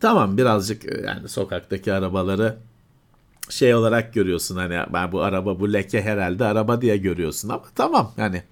Tamam 0.00 0.36
birazcık 0.38 0.84
e, 0.84 1.00
yani 1.06 1.28
sokaktaki 1.28 1.92
arabaları 1.92 2.56
şey 3.50 3.74
olarak 3.74 4.14
görüyorsun 4.14 4.56
hani 4.56 4.92
ben 4.92 5.12
bu 5.12 5.22
araba 5.22 5.60
bu 5.60 5.72
leke 5.72 6.02
herhalde 6.02 6.44
araba 6.44 6.82
diye 6.82 6.96
görüyorsun 6.96 7.48
ama 7.48 7.64
tamam 7.74 8.12
yani 8.16 8.42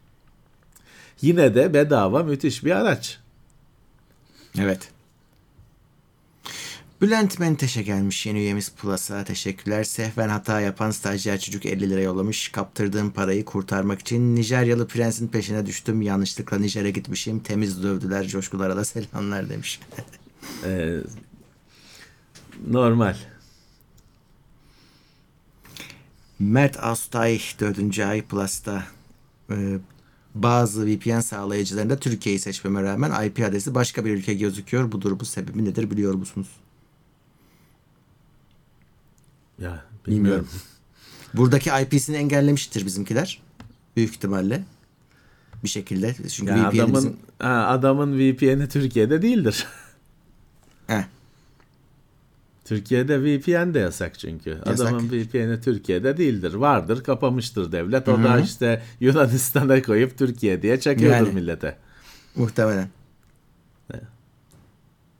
yine 1.22 1.54
de 1.54 1.74
bedava 1.74 2.22
müthiş 2.22 2.64
bir 2.64 2.70
araç. 2.70 3.18
Evet. 4.58 4.93
Bülent 7.04 7.38
Menteş'e 7.38 7.82
gelmiş 7.82 8.26
yeni 8.26 8.38
üyemiz 8.38 8.72
Plus'a. 8.72 9.24
Teşekkürler. 9.24 9.84
Sehven 9.84 10.28
hata 10.28 10.60
yapan 10.60 10.90
stajyer 10.90 11.40
çocuk 11.40 11.66
50 11.66 11.90
lira 11.90 12.00
yollamış. 12.00 12.48
Kaptırdığım 12.48 13.10
parayı 13.10 13.44
kurtarmak 13.44 14.00
için 14.00 14.36
Nijeryalı 14.36 14.88
prensin 14.88 15.28
peşine 15.28 15.66
düştüm. 15.66 16.02
Yanlışlıkla 16.02 16.58
Nijer'e 16.58 16.90
gitmişim. 16.90 17.40
Temiz 17.40 17.82
dövdüler. 17.82 18.26
Coşkulara 18.26 18.76
da 18.76 18.84
selamlar 18.84 19.48
demiş. 19.48 19.80
Ee, 20.64 21.00
normal. 22.70 23.16
Mert 26.38 26.76
Astay 26.84 27.40
4. 27.60 27.98
ay 27.98 28.22
Plus'ta 28.22 28.84
e, 29.50 29.78
bazı 30.34 30.86
VPN 30.86 31.20
sağlayıcılarında 31.20 31.98
Türkiye'yi 31.98 32.38
seçmeme 32.38 32.82
rağmen 32.82 33.26
IP 33.26 33.40
adresi 33.40 33.74
başka 33.74 34.04
bir 34.04 34.10
ülke 34.10 34.34
gözüküyor. 34.34 34.92
Bu 34.92 35.02
durumun 35.02 35.24
sebebi 35.24 35.64
nedir 35.64 35.90
biliyor 35.90 36.14
musunuz? 36.14 36.48
Ya 39.58 39.68
bilmiyorum. 39.68 39.84
Bilmiyorum. 40.06 40.48
Buradaki 41.34 41.70
IP'sini 41.82 42.16
engellemiştir 42.16 42.86
bizimkiler. 42.86 43.42
Büyük 43.96 44.10
ihtimalle. 44.10 44.62
Bir 45.64 45.68
şekilde. 45.68 46.14
Çünkü 46.28 46.52
Ya 46.52 46.68
adamın 46.68 46.94
bizim... 46.94 47.16
ha, 47.38 47.66
adamın 47.68 48.18
VPN'i 48.18 48.68
Türkiye'de 48.68 49.22
değildir. 49.22 49.66
Heh, 50.86 51.02
Türkiye'de 52.64 53.22
VPN 53.22 53.74
de 53.74 53.78
yasak 53.78 54.18
çünkü. 54.18 54.50
Yasak. 54.50 54.68
Adamın 54.86 55.08
VPN'i 55.08 55.60
Türkiye'de 55.60 56.16
değildir. 56.16 56.54
Vardır, 56.54 57.04
kapamıştır 57.04 57.72
devlet. 57.72 58.08
O 58.08 58.22
da 58.22 58.40
işte 58.40 58.82
Yunanistan'a 59.00 59.82
koyup 59.82 60.18
Türkiye 60.18 60.62
diye 60.62 60.80
çakıyordur 60.80 61.26
Yani. 61.26 61.34
millete. 61.34 61.76
muhtemelen. 62.36 62.88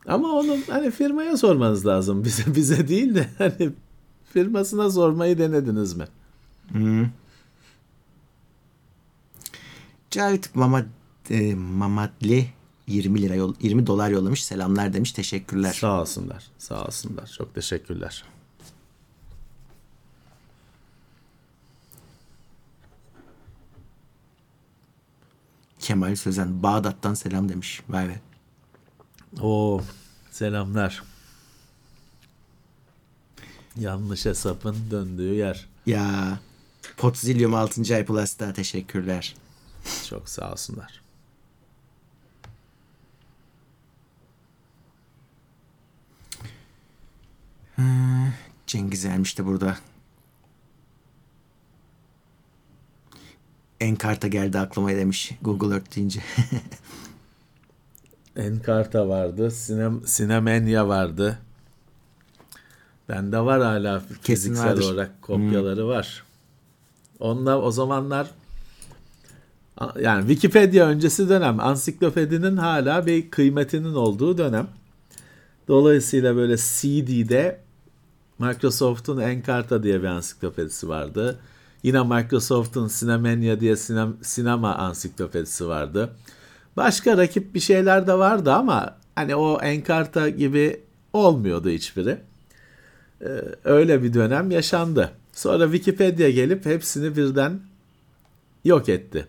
Ama 0.07 0.29
onu 0.29 0.57
hani 0.71 0.91
firmaya 0.91 1.37
sormanız 1.37 1.87
lazım. 1.87 2.25
Bize 2.25 2.55
bize 2.55 2.89
değil 2.89 3.15
de 3.15 3.27
hani 3.39 3.71
firmasına 4.35 4.91
sormayı 4.91 5.39
denediniz 5.39 5.97
mi? 5.97 6.07
Cavit 10.11 10.55
Mamad, 10.55 10.85
e, 11.31 11.55
Mamadli 11.55 12.47
20 12.87 13.23
lira 13.23 13.35
yol, 13.35 13.55
20 13.61 13.87
dolar 13.87 14.11
yollamış. 14.11 14.45
Selamlar 14.45 14.93
demiş. 14.93 15.13
Teşekkürler. 15.13 15.73
Sağ 15.73 16.01
olsunlar. 16.01 16.45
Sağ 16.59 16.85
olsunlar. 16.85 17.27
Çok 17.39 17.55
teşekkürler. 17.55 18.25
Kemal 25.79 26.17
Sözen 26.17 26.63
Bağdat'tan 26.63 27.15
selam 27.15 27.49
demiş. 27.49 27.83
Vay 27.89 28.09
be. 28.09 28.21
Oo, 29.41 29.81
selamlar. 30.31 31.14
Yanlış 33.79 34.25
hesapın 34.25 34.77
döndüğü 34.91 35.35
yer. 35.35 35.67
Ya 35.87 36.39
Potzilyum 36.97 37.55
6. 37.55 37.95
ay 37.95 38.05
Plus'ta 38.07 38.53
teşekkürler. 38.53 39.35
Çok 40.09 40.29
sağ 40.29 40.53
olsunlar. 40.53 41.05
Cengiz 48.67 49.05
Ermiş 49.05 49.39
de 49.39 49.47
burada. 49.47 49.77
Enkarta 53.81 54.29
geldi 54.29 54.59
aklıma 54.59 54.89
demiş 54.89 55.33
Google 55.43 55.75
Earth 55.75 55.97
deyince. 55.97 56.21
Enkarta 58.37 59.09
vardı. 59.09 59.51
Sinem, 59.51 60.07
Sinemenya 60.07 60.89
vardı. 60.89 61.39
Bende 63.09 63.41
var 63.41 63.63
hala 63.63 64.03
fiziksel 64.23 64.67
vardır. 64.67 64.83
olarak 64.83 65.23
kopyaları 65.23 65.87
var. 65.87 66.23
Onda 67.21 67.61
o 67.61 67.71
zamanlar 67.71 68.31
yani 70.01 70.21
Wikipedia 70.21 70.87
öncesi 70.87 71.29
dönem 71.29 71.61
ansiklopedinin 71.61 72.57
hala 72.57 73.07
bir 73.07 73.31
kıymetinin 73.31 73.95
olduğu 73.95 74.39
dönem. 74.39 74.67
Dolayısıyla 75.69 76.37
böyle 76.37 76.57
CD'de 76.57 77.61
Microsoft'un 78.39 79.21
Encarta 79.21 79.83
diye 79.83 80.03
bir 80.03 80.07
ansiklopedisi 80.07 80.89
vardı. 80.89 81.39
Yine 81.83 82.03
Microsoft'un 82.03 82.89
Sinemania 82.89 83.61
diye 83.61 83.77
sinem, 83.77 84.17
sinema 84.23 84.75
ansiklopedisi 84.75 85.67
vardı. 85.69 86.11
Başka 86.77 87.17
rakip 87.17 87.55
bir 87.55 87.61
şeyler 87.61 88.07
de 88.07 88.19
vardı 88.19 88.53
ama 88.53 88.97
hani 89.15 89.37
o 89.37 89.61
Encarta 89.61 90.29
gibi 90.29 90.81
olmuyordu 91.13 91.69
hiçbiri. 91.69 92.19
Ee, 93.23 93.27
öyle 93.65 94.03
bir 94.03 94.15
dönem 94.15 94.51
yaşandı. 94.51 95.11
Sonra 95.33 95.65
Wikipedia 95.73 96.29
gelip 96.29 96.67
hepsini 96.67 97.17
birden 97.17 97.61
yok 98.65 98.89
etti. 98.89 99.27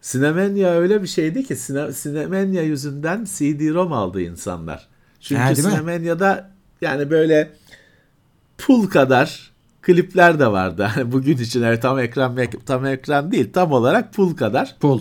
Sinemenya 0.00 0.70
öyle 0.70 1.02
bir 1.02 1.06
şeydi 1.06 1.44
ki 1.44 1.56
Sine, 1.56 1.92
Sinemenya 1.92 2.62
yüzünden 2.62 3.24
CD-ROM 3.24 3.92
aldı 3.92 4.20
insanlar. 4.20 4.88
Çünkü 5.20 5.40
Ha? 5.42 5.54
Sinemenya'da 5.54 6.50
yani 6.80 7.10
böyle 7.10 7.52
pul 8.58 8.86
kadar 8.88 9.50
klipler 9.82 10.38
de 10.38 10.46
vardı. 10.46 10.90
Bugün 11.04 11.36
için 11.36 11.62
evet, 11.62 11.82
tam 11.82 11.98
ekran 11.98 12.38
tam 12.66 12.86
ekran 12.86 13.32
değil 13.32 13.52
tam 13.52 13.72
olarak 13.72 14.14
pul 14.14 14.36
kadar. 14.36 14.76
Pul. 14.80 15.00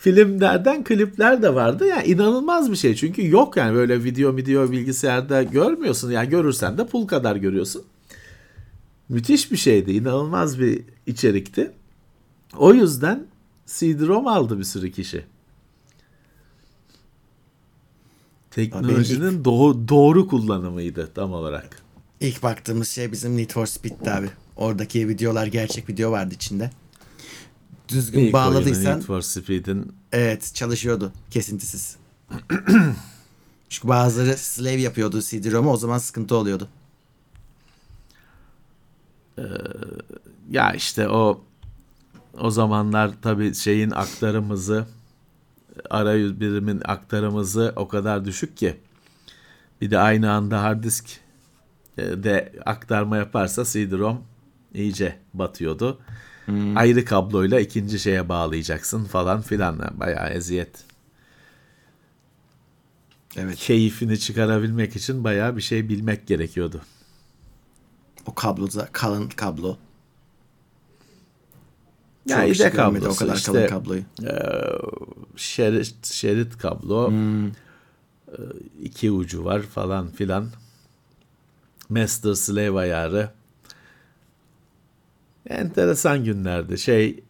Filmlerden 0.00 0.84
klipler 0.84 1.42
de 1.42 1.54
vardı. 1.54 1.86
Yani 1.86 2.06
inanılmaz 2.06 2.70
bir 2.70 2.76
şey. 2.76 2.94
Çünkü 2.94 3.30
yok 3.30 3.56
yani 3.56 3.74
böyle 3.74 4.04
video 4.04 4.36
video 4.36 4.72
bilgisayarda 4.72 5.42
görmüyorsun. 5.42 6.10
Yani 6.10 6.28
görürsen 6.28 6.78
de 6.78 6.86
pul 6.86 7.06
kadar 7.06 7.36
görüyorsun. 7.36 7.84
Müthiş 9.08 9.52
bir 9.52 9.56
şeydi. 9.56 9.92
İnanılmaz 9.92 10.60
bir 10.60 10.82
içerikti. 11.06 11.72
O 12.56 12.74
yüzden 12.74 13.26
CD-ROM 13.66 14.26
aldı 14.26 14.58
bir 14.58 14.64
sürü 14.64 14.90
kişi. 14.90 15.24
Teknolojinin 18.50 19.44
doğru, 19.44 19.88
doğru 19.88 20.28
kullanımıydı 20.28 21.10
tam 21.14 21.32
olarak. 21.32 21.82
İlk 22.20 22.42
baktığımız 22.42 22.88
şey 22.88 23.12
bizim 23.12 23.36
Need 23.36 23.50
for 23.50 23.66
Speed'ti 23.66 24.10
abi. 24.10 24.28
Oradaki 24.56 25.08
videolar 25.08 25.46
gerçek 25.46 25.88
video 25.88 26.10
vardı 26.10 26.34
içinde. 26.34 26.70
Düzgün 27.88 28.20
İlk 28.20 28.32
bağladıysan 28.32 28.98
Need 28.98 29.02
for 29.02 29.20
Speed'in 29.20 29.92
evet 30.12 30.54
çalışıyordu 30.54 31.12
kesintisiz. 31.30 31.96
Çünkü 33.68 33.88
bazıları 33.88 34.36
slave 34.36 34.80
yapıyordu 34.80 35.22
CD-ROM'u 35.22 35.72
o 35.72 35.76
zaman 35.76 35.98
sıkıntı 35.98 36.36
oluyordu. 36.36 36.68
ya 40.50 40.72
işte 40.72 41.08
o 41.08 41.44
o 42.40 42.50
zamanlar 42.50 43.10
tabii 43.22 43.54
şeyin 43.54 43.90
aktarımızı 43.90 44.86
arayüz 45.90 46.40
birimin 46.40 46.82
aktarımızı 46.84 47.72
o 47.76 47.88
kadar 47.88 48.24
düşük 48.24 48.56
ki 48.56 48.76
bir 49.80 49.90
de 49.90 49.98
aynı 49.98 50.32
anda 50.32 50.62
hard 50.62 50.84
disk 50.84 51.20
e, 51.98 52.02
de 52.02 52.52
aktarma 52.66 53.16
yaparsa 53.16 53.64
CD-ROM 53.64 54.18
iyice 54.74 55.18
batıyordu. 55.34 55.98
Ayrı 56.76 57.04
kabloyla 57.04 57.60
ikinci 57.60 57.98
şeye 57.98 58.28
bağlayacaksın 58.28 59.04
falan 59.04 59.42
filan. 59.42 59.78
Bayağı 60.00 60.28
eziyet. 60.30 60.84
Evet. 63.36 63.56
Keyfini 63.56 64.18
çıkarabilmek 64.18 64.96
için 64.96 65.24
bayağı 65.24 65.56
bir 65.56 65.62
şey 65.62 65.88
bilmek 65.88 66.26
gerekiyordu. 66.26 66.80
O 68.26 68.34
kablo 68.34 68.66
da 68.72 68.88
kalın 68.92 69.28
kablo. 69.28 69.76
Ya 72.28 72.46
Çok 72.46 72.56
ide 72.56 72.68
görmedi 72.68 73.00
kablosu 73.00 73.08
o 73.24 73.26
kadar 73.26 73.36
işte. 73.36 73.52
kalın 73.52 73.66
kabloyu. 73.68 74.00
Ee, 74.00 74.32
şerit, 75.36 76.06
şerit 76.06 76.58
kablo 76.58 77.08
Hmm. 77.10 77.46
Ee, 77.48 77.52
iki 78.82 79.10
ucu 79.10 79.44
var 79.44 79.62
falan 79.62 80.10
filan 80.10 80.48
master 81.88 82.34
slave 82.34 82.78
ayarı 82.78 83.30
enteresan 85.48 86.24
günlerdi 86.24 86.78
şey 86.78 87.24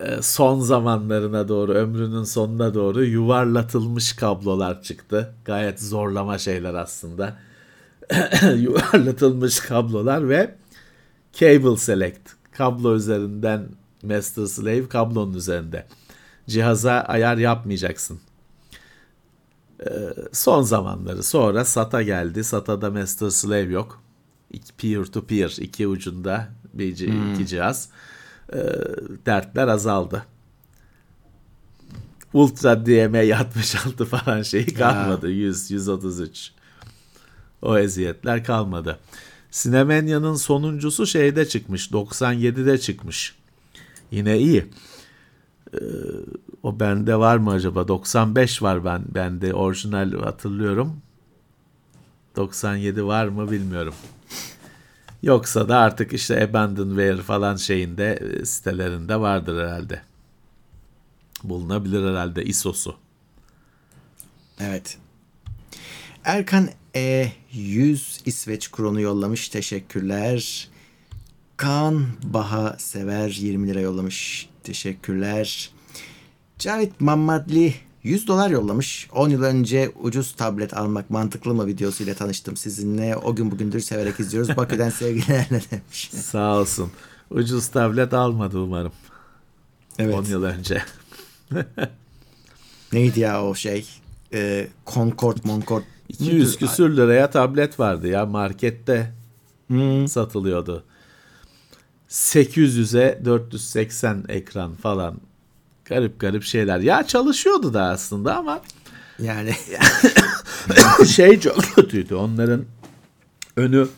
e, 0.00 0.22
son 0.22 0.60
zamanlarına 0.60 1.48
doğru 1.48 1.72
ömrünün 1.72 2.24
sonuna 2.24 2.74
doğru 2.74 3.04
yuvarlatılmış 3.04 4.12
kablolar 4.12 4.82
çıktı 4.82 5.34
gayet 5.44 5.82
zorlama 5.82 6.38
şeyler 6.38 6.74
aslında 6.74 7.38
yuvarlatılmış 8.56 9.60
kablolar 9.60 10.28
ve 10.28 10.54
cable 11.32 11.76
select 11.76 12.30
kablo 12.52 12.94
üzerinden 12.94 13.68
master 14.02 14.46
slave 14.46 14.88
kablonun 14.88 15.34
üzerinde 15.34 15.86
cihaza 16.46 16.92
ayar 16.92 17.36
yapmayacaksın. 17.36 18.20
Ee, 19.80 19.90
son 20.32 20.62
zamanları 20.62 21.22
sonra 21.22 21.64
SATA 21.64 22.02
geldi. 22.02 22.44
SATA'da 22.44 22.90
master 22.90 23.30
slave 23.30 23.72
yok. 23.72 24.02
Peer 24.78 25.04
to 25.04 25.24
peer 25.24 25.56
iki 25.60 25.86
ucunda 25.86 26.48
bir 26.74 26.96
ci- 26.96 27.32
iki 27.34 27.46
cihaz. 27.46 27.88
Ee, 28.52 28.58
dertler 29.26 29.68
azaldı. 29.68 30.24
Ultra 32.32 32.86
DMA 32.86 33.36
66 33.38 34.04
falan 34.04 34.42
şeyi 34.42 34.74
kalmadı. 34.74 35.30
100 35.30 35.70
133. 35.70 36.52
O 37.62 37.78
eziyetler 37.78 38.44
kalmadı. 38.44 38.98
Sinemenya'nın 39.50 40.34
sonuncusu 40.34 41.06
şeyde 41.06 41.48
çıkmış. 41.48 41.90
97'de 41.90 42.78
çıkmış. 42.78 43.34
Yine 44.10 44.38
iyi. 44.38 44.66
Ee, 45.74 45.78
o 46.62 46.80
bende 46.80 47.16
var 47.16 47.36
mı 47.36 47.50
acaba? 47.50 47.88
95 47.88 48.62
var 48.62 48.84
ben 48.84 49.02
bende 49.14 49.54
orijinal 49.54 50.12
hatırlıyorum. 50.12 50.96
97 52.36 53.04
var 53.06 53.26
mı 53.28 53.50
bilmiyorum. 53.50 53.94
Yoksa 55.22 55.68
da 55.68 55.78
artık 55.78 56.12
işte 56.12 56.44
Abandonware 56.44 57.22
falan 57.22 57.56
şeyinde 57.56 58.12
e, 58.12 58.44
sitelerinde 58.44 59.20
vardır 59.20 59.62
herhalde. 59.62 60.02
Bulunabilir 61.44 62.10
herhalde 62.10 62.44
ISO'su. 62.44 62.96
Evet. 64.60 64.98
Erkan 66.24 66.68
E 66.96 67.32
100 67.52 68.20
İsveç 68.26 68.70
kronu 68.70 69.00
yollamış. 69.00 69.48
Teşekkürler. 69.48 70.68
Kaan 71.56 72.06
Baha 72.22 72.76
Sever 72.78 73.28
20 73.28 73.68
lira 73.68 73.80
yollamış. 73.80 74.48
Teşekkürler. 74.62 75.70
Cavit 76.58 77.00
Mammadli 77.00 77.74
100 78.02 78.26
dolar 78.28 78.50
yollamış. 78.50 79.08
10 79.12 79.28
yıl 79.28 79.42
önce 79.42 79.92
ucuz 80.02 80.32
tablet 80.32 80.76
almak 80.76 81.10
mantıklı 81.10 81.54
mı 81.54 81.66
videosuyla 81.66 82.14
tanıştım 82.14 82.56
sizinle. 82.56 83.16
O 83.16 83.34
gün 83.34 83.50
bugündür 83.50 83.80
severek 83.80 84.20
izliyoruz. 84.20 84.56
Bakü'den 84.56 84.90
sevgilerle 84.90 85.60
demiş. 85.70 86.10
Sağ 86.14 86.58
olsun. 86.58 86.90
Ucuz 87.30 87.68
tablet 87.68 88.14
almadı 88.14 88.58
umarım. 88.58 88.92
Evet. 89.98 90.14
10 90.14 90.24
yıl 90.24 90.42
önce. 90.42 90.82
Neydi 92.92 93.20
ya 93.20 93.44
o 93.44 93.54
şey? 93.54 93.88
Ee, 94.32 94.68
Concord, 94.86 95.36
Moncord. 95.44 95.82
200 96.08 96.56
küsür 96.56 96.96
liraya 96.96 97.30
tablet 97.30 97.80
vardı 97.80 98.08
ya 98.08 98.26
markette 98.26 99.12
Hmm. 99.66 100.08
satılıyordu. 100.08 100.84
800'e 102.08 103.20
480 103.24 104.24
ekran 104.28 104.74
falan. 104.74 105.16
Garip 105.94 106.20
garip 106.20 106.42
şeyler. 106.44 106.78
Ya 106.80 107.06
çalışıyordu 107.06 107.74
da 107.74 107.82
aslında 107.84 108.36
ama 108.36 108.60
Yani 109.18 109.52
şey 111.08 111.40
çok 111.40 111.64
kötüydü. 111.74 112.14
Onların 112.14 112.64
önü 113.56 113.88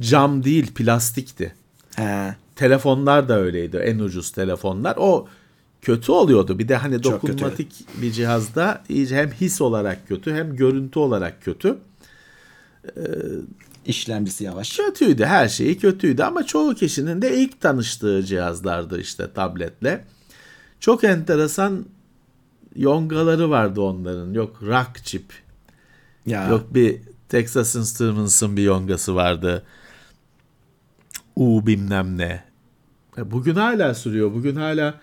cam 0.00 0.44
değil 0.44 0.74
plastikti. 0.74 1.54
he, 1.96 2.34
Telefonlar 2.56 3.28
da 3.28 3.38
öyleydi. 3.40 3.76
En 3.76 3.98
ucuz 3.98 4.30
telefonlar. 4.30 4.94
O 4.98 5.28
kötü 5.82 6.12
oluyordu. 6.12 6.58
Bir 6.58 6.68
de 6.68 6.76
hani 6.76 7.02
Çok 7.02 7.20
kötü. 7.20 7.32
dokunmatik 7.32 7.72
bir 8.02 8.12
cihazda 8.12 8.82
iyice 8.88 9.16
hem 9.16 9.30
his 9.30 9.60
olarak 9.60 10.08
kötü 10.08 10.34
hem 10.34 10.56
görüntü 10.56 10.98
olarak 10.98 11.42
kötü. 11.44 11.76
işlemcisi 13.86 14.44
yavaş. 14.44 14.76
Kötüydü 14.76 15.24
her 15.24 15.48
şeyi 15.48 15.78
kötüydü 15.78 16.22
ama 16.22 16.46
çoğu 16.46 16.74
kişinin 16.74 17.22
de 17.22 17.36
ilk 17.36 17.60
tanıştığı 17.60 18.22
cihazlardı 18.24 19.00
işte 19.00 19.32
tabletle. 19.32 20.04
Çok 20.82 21.04
enteresan 21.04 21.86
yongaları 22.76 23.50
vardı 23.50 23.80
onların. 23.80 24.32
Yok 24.32 24.62
rock 24.62 25.04
chip, 25.04 25.32
Ya. 26.26 26.48
yok 26.48 26.74
bir 26.74 27.00
Texas 27.28 27.74
Instruments'ın 27.76 28.56
bir 28.56 28.62
yongası 28.62 29.14
vardı. 29.14 29.62
U 31.36 31.66
bilmem 31.66 32.18
ne. 32.18 32.44
E, 33.18 33.30
Bugün 33.30 33.54
hala 33.54 33.94
sürüyor. 33.94 34.32
Bugün 34.32 34.56
hala 34.56 35.00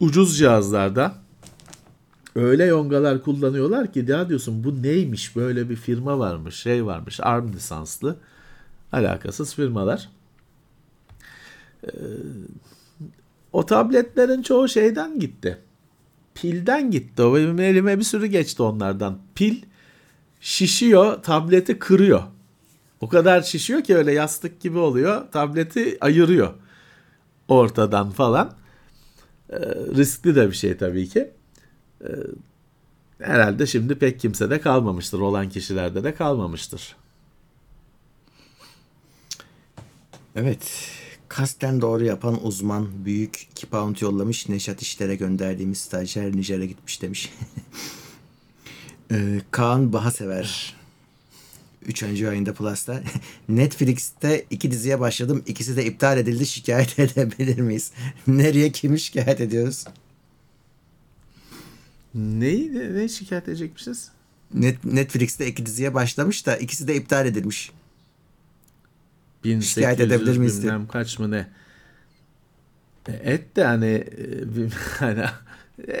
ucuz 0.00 0.38
cihazlarda 0.38 1.14
öyle 2.34 2.64
yongalar 2.64 3.22
kullanıyorlar 3.22 3.92
ki 3.92 4.04
ya 4.08 4.28
diyorsun 4.28 4.64
bu 4.64 4.82
neymiş 4.82 5.36
böyle 5.36 5.70
bir 5.70 5.76
firma 5.76 6.18
varmış 6.18 6.54
şey 6.54 6.86
varmış 6.86 7.20
ARM 7.22 7.52
lisanslı 7.52 8.16
alakasız 8.92 9.54
firmalar. 9.54 10.08
Ee, 11.84 11.90
o 13.52 13.66
tabletlerin 13.66 14.42
çoğu 14.42 14.68
şeyden 14.68 15.18
gitti. 15.18 15.58
Pilden 16.34 16.90
gitti. 16.90 17.22
O 17.22 17.36
benim 17.36 17.60
elime 17.60 17.98
bir 17.98 18.04
sürü 18.04 18.26
geçti 18.26 18.62
onlardan. 18.62 19.18
Pil 19.34 19.62
şişiyor, 20.40 21.22
tableti 21.22 21.78
kırıyor. 21.78 22.22
O 23.00 23.08
kadar 23.08 23.42
şişiyor 23.42 23.82
ki 23.82 23.96
öyle 23.96 24.12
yastık 24.12 24.60
gibi 24.60 24.78
oluyor. 24.78 25.30
Tableti 25.32 25.98
ayırıyor 26.00 26.54
ortadan 27.48 28.10
falan. 28.10 28.54
Ee, 29.50 29.56
riskli 29.96 30.36
de 30.36 30.48
bir 30.48 30.54
şey 30.54 30.76
tabii 30.76 31.08
ki. 31.08 31.30
Ee, 32.04 32.06
herhalde 33.18 33.66
şimdi 33.66 33.98
pek 33.98 34.20
kimse 34.20 34.50
de 34.50 34.60
kalmamıştır. 34.60 35.20
Olan 35.20 35.48
kişilerde 35.48 36.04
de 36.04 36.14
kalmamıştır. 36.14 36.96
Evet. 40.36 40.90
Kasten 41.28 41.80
doğru 41.80 42.04
yapan 42.04 42.46
uzman 42.46 43.04
büyük 43.04 43.48
2 43.52 43.66
pound 43.66 43.96
yollamış. 44.00 44.48
Neşat 44.48 44.82
işlere 44.82 45.14
gönderdiğimiz 45.14 45.78
stajyer 45.78 46.36
Nijer'e 46.36 46.66
gitmiş 46.66 47.02
demiş. 47.02 47.32
Ee, 49.12 49.40
Kaan 49.50 49.92
Bahasever. 49.92 50.76
Üçüncü 51.86 52.28
ayında 52.28 52.54
Plus'ta. 52.54 53.02
Netflix'te 53.48 54.46
iki 54.50 54.70
diziye 54.70 55.00
başladım. 55.00 55.42
İkisi 55.46 55.76
de 55.76 55.84
iptal 55.86 56.18
edildi. 56.18 56.46
Şikayet 56.46 56.98
edebilir 56.98 57.58
miyiz? 57.58 57.92
Nereye 58.26 58.72
kimi 58.72 59.00
şikayet 59.00 59.40
ediyoruz? 59.40 59.84
Neyi 62.14 62.94
ne 62.94 63.08
şikayet 63.08 63.48
edecekmişiz? 63.48 64.08
Net, 64.54 64.84
Netflix'te 64.84 65.46
iki 65.46 65.66
diziye 65.66 65.94
başlamış 65.94 66.46
da 66.46 66.56
ikisi 66.56 66.88
de 66.88 66.96
iptal 66.96 67.26
edilmiş. 67.26 67.70
1800 69.44 69.74
Şikayet 69.74 70.00
edebilir 70.00 70.38
miyiz 70.38 70.62
diye. 70.62 70.72
kaç 70.92 71.18
mı 71.18 71.30
ne? 71.30 71.46
E, 73.08 73.12
Et 73.32 73.56
de 73.56 73.64
hani 73.64 73.86
e, 73.86 74.68
hani 74.98 75.24
e, 75.88 75.92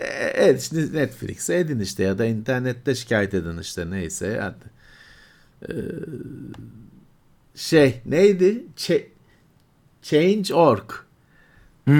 et 0.48 0.62
işte 0.62 0.76
Netflix'e 0.92 1.58
edin 1.58 1.80
işte 1.80 2.02
ya 2.02 2.18
da 2.18 2.24
internette 2.26 2.94
şikayet 2.94 3.34
edin 3.34 3.58
işte 3.58 3.90
neyse 3.90 4.38
hadi. 4.42 4.78
Ee, 5.68 5.74
şey 7.54 8.00
neydi? 8.06 8.64
Ç- 8.76 9.06
Change.org 10.02 10.90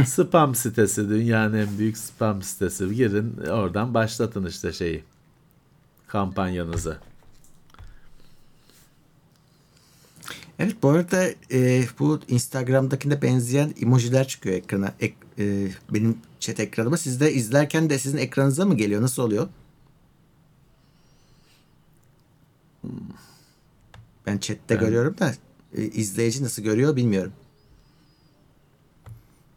Spam 0.06 0.54
sitesi 0.54 1.08
dünyanın 1.08 1.54
en 1.58 1.78
büyük 1.78 1.98
spam 1.98 2.42
sitesi. 2.42 2.94
Girin 2.94 3.36
oradan 3.36 3.94
başlatın 3.94 4.46
işte 4.46 4.72
şeyi. 4.72 5.04
Kampanyanızı. 6.08 6.96
Evet 10.58 10.76
bu 10.82 10.88
arada 10.88 11.28
e, 11.52 11.84
bu 11.98 12.20
Instagram'dakine 12.28 13.22
benzeyen 13.22 13.74
emojiler 13.82 14.28
çıkıyor 14.28 14.56
ekrana. 14.56 14.92
Ek- 15.00 15.14
e, 15.38 15.68
benim 15.90 16.18
chat 16.40 16.60
ekranıma. 16.60 16.96
Siz 16.96 17.20
de 17.20 17.32
izlerken 17.32 17.90
de 17.90 17.98
sizin 17.98 18.18
ekranınıza 18.18 18.64
mı 18.64 18.76
geliyor? 18.76 19.02
Nasıl 19.02 19.22
oluyor? 19.22 19.48
Ben 24.26 24.38
chatte 24.38 24.74
görüyorum 24.74 25.18
da 25.18 25.32
e, 25.76 25.82
izleyici 25.82 26.44
nasıl 26.44 26.62
görüyor 26.62 26.96
bilmiyorum. 26.96 27.32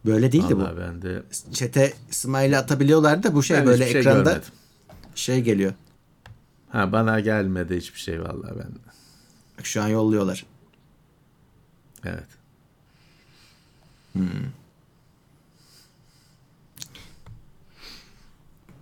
Böyle 0.06 0.32
değildi 0.32 0.56
Vallahi 0.56 0.76
bu. 0.76 0.80
ben 0.80 1.02
de 1.02 1.22
Chat'e 1.52 1.92
smile 2.10 2.58
atabiliyorlar 2.58 3.22
da 3.22 3.34
bu 3.34 3.42
şey 3.42 3.56
ben 3.56 3.66
böyle 3.66 3.90
şey 3.90 4.00
ekranda 4.00 4.30
görmedim. 4.30 4.48
şey 5.14 5.40
geliyor. 5.40 5.72
Ha 6.68 6.92
bana 6.92 7.20
gelmedi 7.20 7.76
hiçbir 7.76 8.00
şey 8.00 8.22
vallahi 8.22 8.58
ben. 8.58 8.68
Şu 9.62 9.82
an 9.82 9.88
yolluyorlar. 9.88 10.46
Evet. 12.04 12.26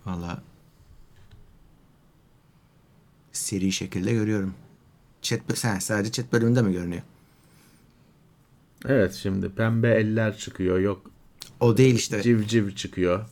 Valla 0.07 0.43
seri 3.33 3.73
şekilde 3.73 4.13
görüyorum. 4.13 4.55
Chat, 5.23 5.41
sen 5.55 5.79
sadece 5.79 6.13
chat 6.13 6.33
bölümünde 6.33 6.63
mi 6.63 6.73
görünüyor? 6.73 7.03
Evet 8.87 9.15
şimdi 9.15 9.49
pembe 9.49 9.89
eller 9.95 10.37
çıkıyor 10.37 10.79
yok 10.79 11.11
O 11.61 11.77
değil 11.77 11.95
işte. 11.95 12.23
civciv 12.23 12.71
çıkıyor. 12.71 13.27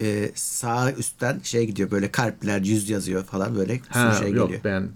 Ee, 0.00 0.30
sağ 0.34 0.92
üstten 0.92 1.40
şey 1.42 1.66
gidiyor 1.66 1.90
böyle 1.90 2.10
kalpler 2.12 2.60
yüz 2.60 2.90
yazıyor 2.90 3.24
falan 3.24 3.56
böyle 3.56 3.80
Ha 3.88 4.14
şey 4.18 4.32
yok 4.32 4.48
geliyor. 4.48 4.64
ben 4.64 4.90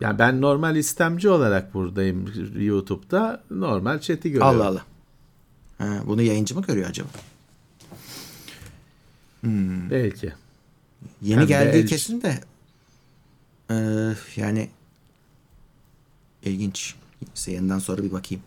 ya 0.00 0.18
ben 0.18 0.40
normal 0.40 0.76
istemci 0.76 1.28
olarak 1.28 1.74
buradayım 1.74 2.32
YouTube'da 2.56 3.44
normal 3.50 4.00
chat'i 4.00 4.30
görüyorum. 4.30 4.48
Allah 4.60 4.66
Allah. 4.66 4.84
Ha, 5.78 6.02
bunu 6.06 6.22
yayıncı 6.22 6.54
mı 6.54 6.62
görüyor 6.62 6.90
acaba? 6.90 7.08
Belki. 9.90 10.32
Yeni 11.22 11.38
Pembe 11.38 11.48
geldiği 11.48 11.82
el- 11.82 11.86
kesin 11.86 12.22
de 12.22 12.40
ee, 13.70 14.14
yani 14.36 14.70
ilginç. 16.44 16.94
Yayından 17.46 17.78
sonra 17.78 18.02
bir 18.02 18.12
bakayım. 18.12 18.42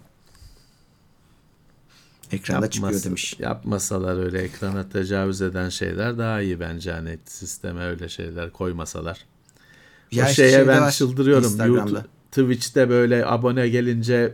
Ekranda 2.32 2.70
çıkıyor 2.70 2.92
Yapmasa- 2.94 3.06
demiş. 3.06 3.36
Yapmasalar 3.40 4.24
öyle 4.26 4.42
ekrana 4.42 4.90
tecavüz 4.90 5.42
eden 5.42 5.70
şeyler 5.70 6.18
daha 6.18 6.42
iyi 6.42 6.60
bence 6.60 6.92
hani 6.92 7.20
sisteme 7.26 7.84
öyle 7.86 8.10
şeyler 8.10 8.52
koymasalar. 8.52 9.26
Ya 10.12 10.26
o 10.26 10.30
şeye 10.30 10.68
ben 10.68 10.82
var, 10.82 10.92
çıldırıyorum. 10.92 11.44
Instagram'da. 11.44 11.80
YouTube, 11.80 12.08
Twitch'te 12.32 12.90
böyle 12.90 13.26
abone 13.26 13.70
gelince 13.70 14.34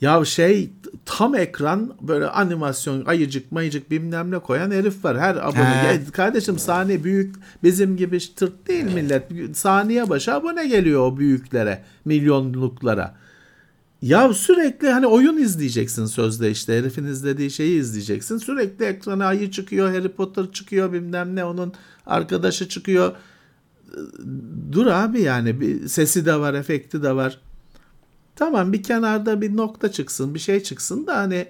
ya 0.00 0.24
şey 0.24 0.70
tam 1.04 1.34
ekran 1.34 1.94
böyle 2.00 2.26
animasyon 2.26 3.04
ayıcık 3.04 3.52
mayıcık 3.52 3.90
bilmem 3.90 4.30
ne 4.30 4.38
koyan 4.38 4.70
herif 4.70 5.04
var. 5.04 5.20
Her 5.20 5.36
abone. 5.36 5.60
Ya 5.60 6.00
kardeşim 6.12 6.58
saniye 6.58 7.04
büyük 7.04 7.34
bizim 7.62 7.96
gibi 7.96 8.18
tırt 8.36 8.68
değil 8.68 8.84
millet. 8.84 9.56
Saniye 9.56 10.10
başı 10.10 10.34
abone 10.34 10.68
geliyor 10.68 11.00
o 11.00 11.18
büyüklere, 11.18 11.84
milyonluklara. 12.04 13.14
Ya 14.02 14.34
sürekli 14.34 14.90
hani 14.90 15.06
oyun 15.06 15.36
izleyeceksin 15.36 16.06
sözde 16.06 16.50
işte 16.50 16.78
herifin 16.78 17.04
izlediği 17.04 17.50
şeyi 17.50 17.80
izleyeceksin. 17.80 18.38
Sürekli 18.38 18.84
ekrana 18.84 19.26
ayı 19.26 19.50
çıkıyor, 19.50 19.88
Harry 19.94 20.08
Potter 20.08 20.52
çıkıyor 20.52 20.92
bilmem 20.92 21.36
ne 21.36 21.44
onun 21.44 21.72
arkadaşı 22.06 22.68
çıkıyor. 22.68 23.12
Dur 24.72 24.86
abi 24.86 25.20
yani 25.20 25.60
bir 25.60 25.88
sesi 25.88 26.26
de 26.26 26.40
var, 26.40 26.54
efekti 26.54 27.02
de 27.02 27.16
var. 27.16 27.40
Tamam 28.36 28.72
bir 28.72 28.82
kenarda 28.82 29.40
bir 29.40 29.56
nokta 29.56 29.92
çıksın, 29.92 30.34
bir 30.34 30.38
şey 30.38 30.62
çıksın 30.62 31.06
da 31.06 31.16
hani 31.16 31.48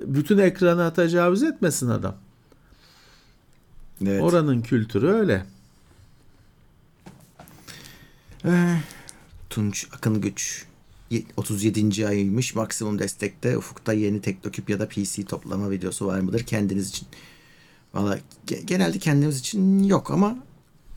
bütün 0.00 0.38
ekrana 0.38 0.92
tecavüz 0.92 1.42
etmesin 1.42 1.88
adam. 1.88 2.16
Evet. 4.06 4.22
Oranın 4.22 4.62
kültürü 4.62 5.08
öyle. 5.08 5.46
Ee, 8.44 8.76
Tunç 9.50 9.88
Akın 9.92 10.20
Güç 10.20 10.64
Ye- 11.10 11.24
37. 11.36 12.06
ayıymış 12.06 12.54
maksimum 12.54 12.98
destekte 12.98 13.58
ufukta 13.58 13.92
yeni 13.92 14.20
Teknoküp 14.20 14.70
ya 14.70 14.78
da 14.78 14.88
PC 14.88 15.24
toplama 15.24 15.70
videosu 15.70 16.06
var 16.06 16.20
mıdır 16.20 16.40
kendiniz 16.42 16.88
için? 16.88 17.08
Valla 17.94 18.18
ge- 18.46 18.62
genelde 18.64 18.98
kendimiz 18.98 19.38
için 19.38 19.82
yok 19.84 20.10
ama 20.10 20.38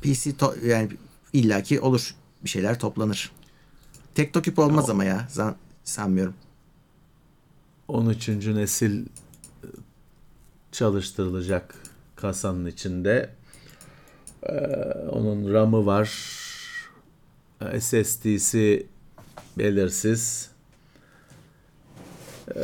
PC 0.04 0.30
to- 0.38 0.66
yani 0.66 0.90
illaki 1.34 1.80
olur 1.80 2.16
bir 2.44 2.50
şeyler 2.50 2.80
toplanır. 2.80 3.32
Teknoküp 4.16 4.60
olmaz 4.60 4.90
ama 4.90 5.04
ya 5.04 5.28
zan- 5.32 5.56
sanmıyorum. 5.84 6.34
13. 7.88 8.30
nesil 8.48 9.06
e, 9.06 9.08
çalıştırılacak 10.72 11.76
kasanın 12.16 12.66
içinde. 12.66 13.30
Ee, 14.44 14.54
onun 15.12 15.54
RAM'ı 15.54 15.86
var. 15.86 16.10
Ee, 17.62 17.80
SSD'si 17.82 18.88
belirsiz. 19.58 20.50
Ee, 22.56 22.62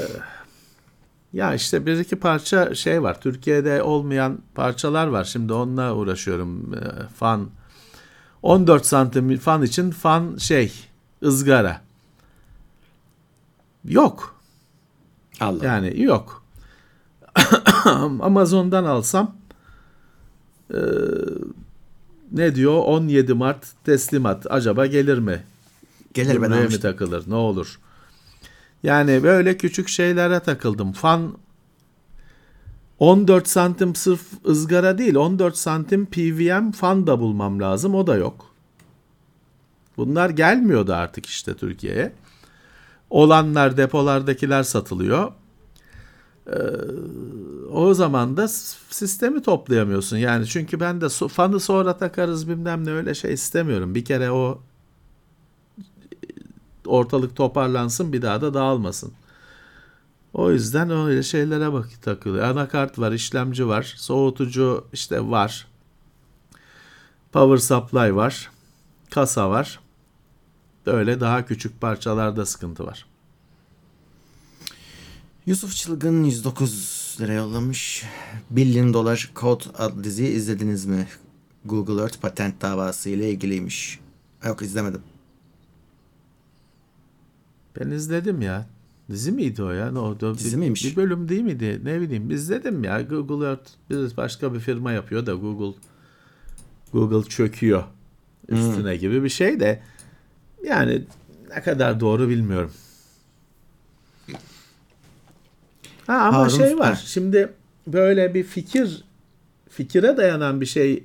ya 1.34 1.54
işte 1.54 1.86
bir 1.86 1.98
iki 1.98 2.16
parça 2.16 2.76
şey 2.76 3.04
var. 3.04 3.22
Türkiye'de 3.22 3.84
olmayan 3.84 4.40
parçalar 4.56 5.08
var. 5.08 5.24
Şimdi 5.24 5.54
onunla 5.54 5.96
uğraşıyorum. 5.96 6.74
Ee, 6.74 7.08
fan 7.16 7.50
14 8.44 8.86
santim 8.86 9.38
fan 9.38 9.64
için 9.64 9.92
fan 9.92 10.38
şey 10.38 10.74
ızgara. 11.24 11.82
Yok. 13.86 14.36
Allah. 15.40 15.66
Yani 15.66 16.02
yok. 16.02 16.44
Amazon'dan 18.22 18.84
alsam 18.84 19.36
e, 20.74 20.80
ne 22.32 22.56
diyor 22.56 22.82
17 22.86 23.34
Mart 23.34 23.66
teslimat 23.86 24.46
acaba 24.50 24.86
gelir 24.86 25.18
mi? 25.18 25.44
Gelir 26.14 26.42
ben 26.42 26.52
mi 26.52 26.80
takılır 26.80 27.24
ne 27.28 27.36
olur? 27.36 27.80
Yani 28.84 29.24
böyle 29.24 29.58
küçük 29.58 29.90
şeylere 29.90 30.40
takıldım. 30.40 30.92
Fan 30.92 31.38
14 33.00 33.48
santim 33.48 33.96
sırf 33.96 34.22
ızgara 34.48 34.98
değil 34.98 35.16
14 35.16 35.58
santim 35.58 36.06
PVM 36.06 36.72
fan 36.72 37.08
da 37.08 37.20
bulmam 37.20 37.60
lazım 37.60 37.96
o 37.96 38.08
da 38.08 38.16
yok. 38.16 38.46
Bunlar 39.98 40.30
gelmiyordu 40.30 40.94
artık 40.94 41.26
işte 41.26 41.54
Türkiye'ye. 41.54 42.14
Olanlar 43.10 43.78
depolardakiler 43.78 44.64
satılıyor. 44.64 45.32
Ee, 46.48 46.54
o 47.72 47.94
zaman 47.94 48.38
da 48.38 48.48
sistemi 48.48 49.42
toplayamıyorsun. 49.42 50.18
Yani 50.18 50.46
çünkü 50.46 50.80
ben 50.80 51.02
de 51.02 51.10
fanı 51.10 51.60
sonra 51.60 51.98
takarız 51.98 52.50
bilmem 52.50 52.86
ne 52.86 52.92
öyle 52.92 53.16
şey 53.16 53.34
istemiyorum. 53.34 53.96
Bir 53.96 54.06
kere 54.06 54.32
o 54.32 54.62
ortalık 56.86 57.36
toparlansın 57.36 58.14
bir 58.14 58.22
daha 58.22 58.42
da 58.42 58.54
dağılmasın. 58.54 59.14
O 60.34 60.52
yüzden 60.52 60.90
öyle 60.90 61.24
şeylere 61.24 61.74
bak 61.74 61.90
takılıyor. 62.02 62.44
Anakart 62.46 63.00
var, 63.00 63.12
işlemci 63.12 63.68
var, 63.68 63.94
soğutucu 63.98 64.88
işte 64.94 65.30
var. 65.30 65.68
Power 67.32 67.58
supply 67.58 68.16
var. 68.16 68.52
Kasa 69.10 69.50
var. 69.50 69.80
Böyle 70.86 71.20
daha 71.20 71.46
küçük 71.46 71.82
parçalarda 71.82 72.46
sıkıntı 72.46 72.86
var. 72.86 73.06
Yusuf 75.46 75.76
Çılgın 75.76 76.24
109 76.24 77.18
lira 77.20 77.34
yollamış. 77.34 78.04
Billion 78.50 78.94
Dolar 78.94 79.32
Code 79.36 79.64
adlı 79.78 80.04
diziyi 80.04 80.30
izlediniz 80.30 80.86
mi? 80.86 81.08
Google 81.66 82.02
Earth 82.02 82.22
patent 82.22 82.62
davası 82.62 83.10
ile 83.10 83.32
ilgiliymiş. 83.32 84.00
Yok 84.46 84.62
izlemedim. 84.62 85.02
Ben 87.80 87.92
izledim 87.92 88.42
ya. 88.42 88.66
Dizi 89.12 89.32
miydi 89.32 89.64
o 89.64 89.72
ya? 89.72 89.92
No, 89.92 90.20
Dizi 90.20 90.52
bir, 90.52 90.58
miymiş? 90.58 90.86
Bir 90.86 90.96
bölüm 90.96 91.30
değil 91.30 91.42
miydi? 91.42 91.82
Ne 91.84 92.02
bileyim. 92.02 92.32
İzledim 92.32 92.84
ya. 92.84 93.02
Google 93.02 93.48
Earth 93.48 93.70
bir 93.90 94.18
başka 94.18 94.54
bir 94.54 94.60
firma 94.60 94.92
yapıyor 94.92 95.26
da 95.26 95.34
Google 95.34 95.80
Google 96.94 97.30
çöküyor 97.30 97.84
üstüne 98.50 98.96
gibi 98.96 99.24
bir 99.24 99.30
şey 99.30 99.60
de 99.60 99.82
yani 100.64 101.04
ne 101.56 101.62
kadar 101.62 102.00
doğru 102.00 102.30
bilmiyorum. 102.30 102.72
Ha 106.08 106.14
ama 106.16 106.38
Harun- 106.38 106.58
şey 106.58 106.78
var. 106.80 106.94
Ha. 106.94 106.96
Şimdi 106.96 107.50
böyle 107.88 108.34
bir 108.34 108.44
fikir 108.44 109.04
fikire 109.70 110.18
dayanan 110.18 110.62
bir 110.62 110.66
şey 110.66 111.04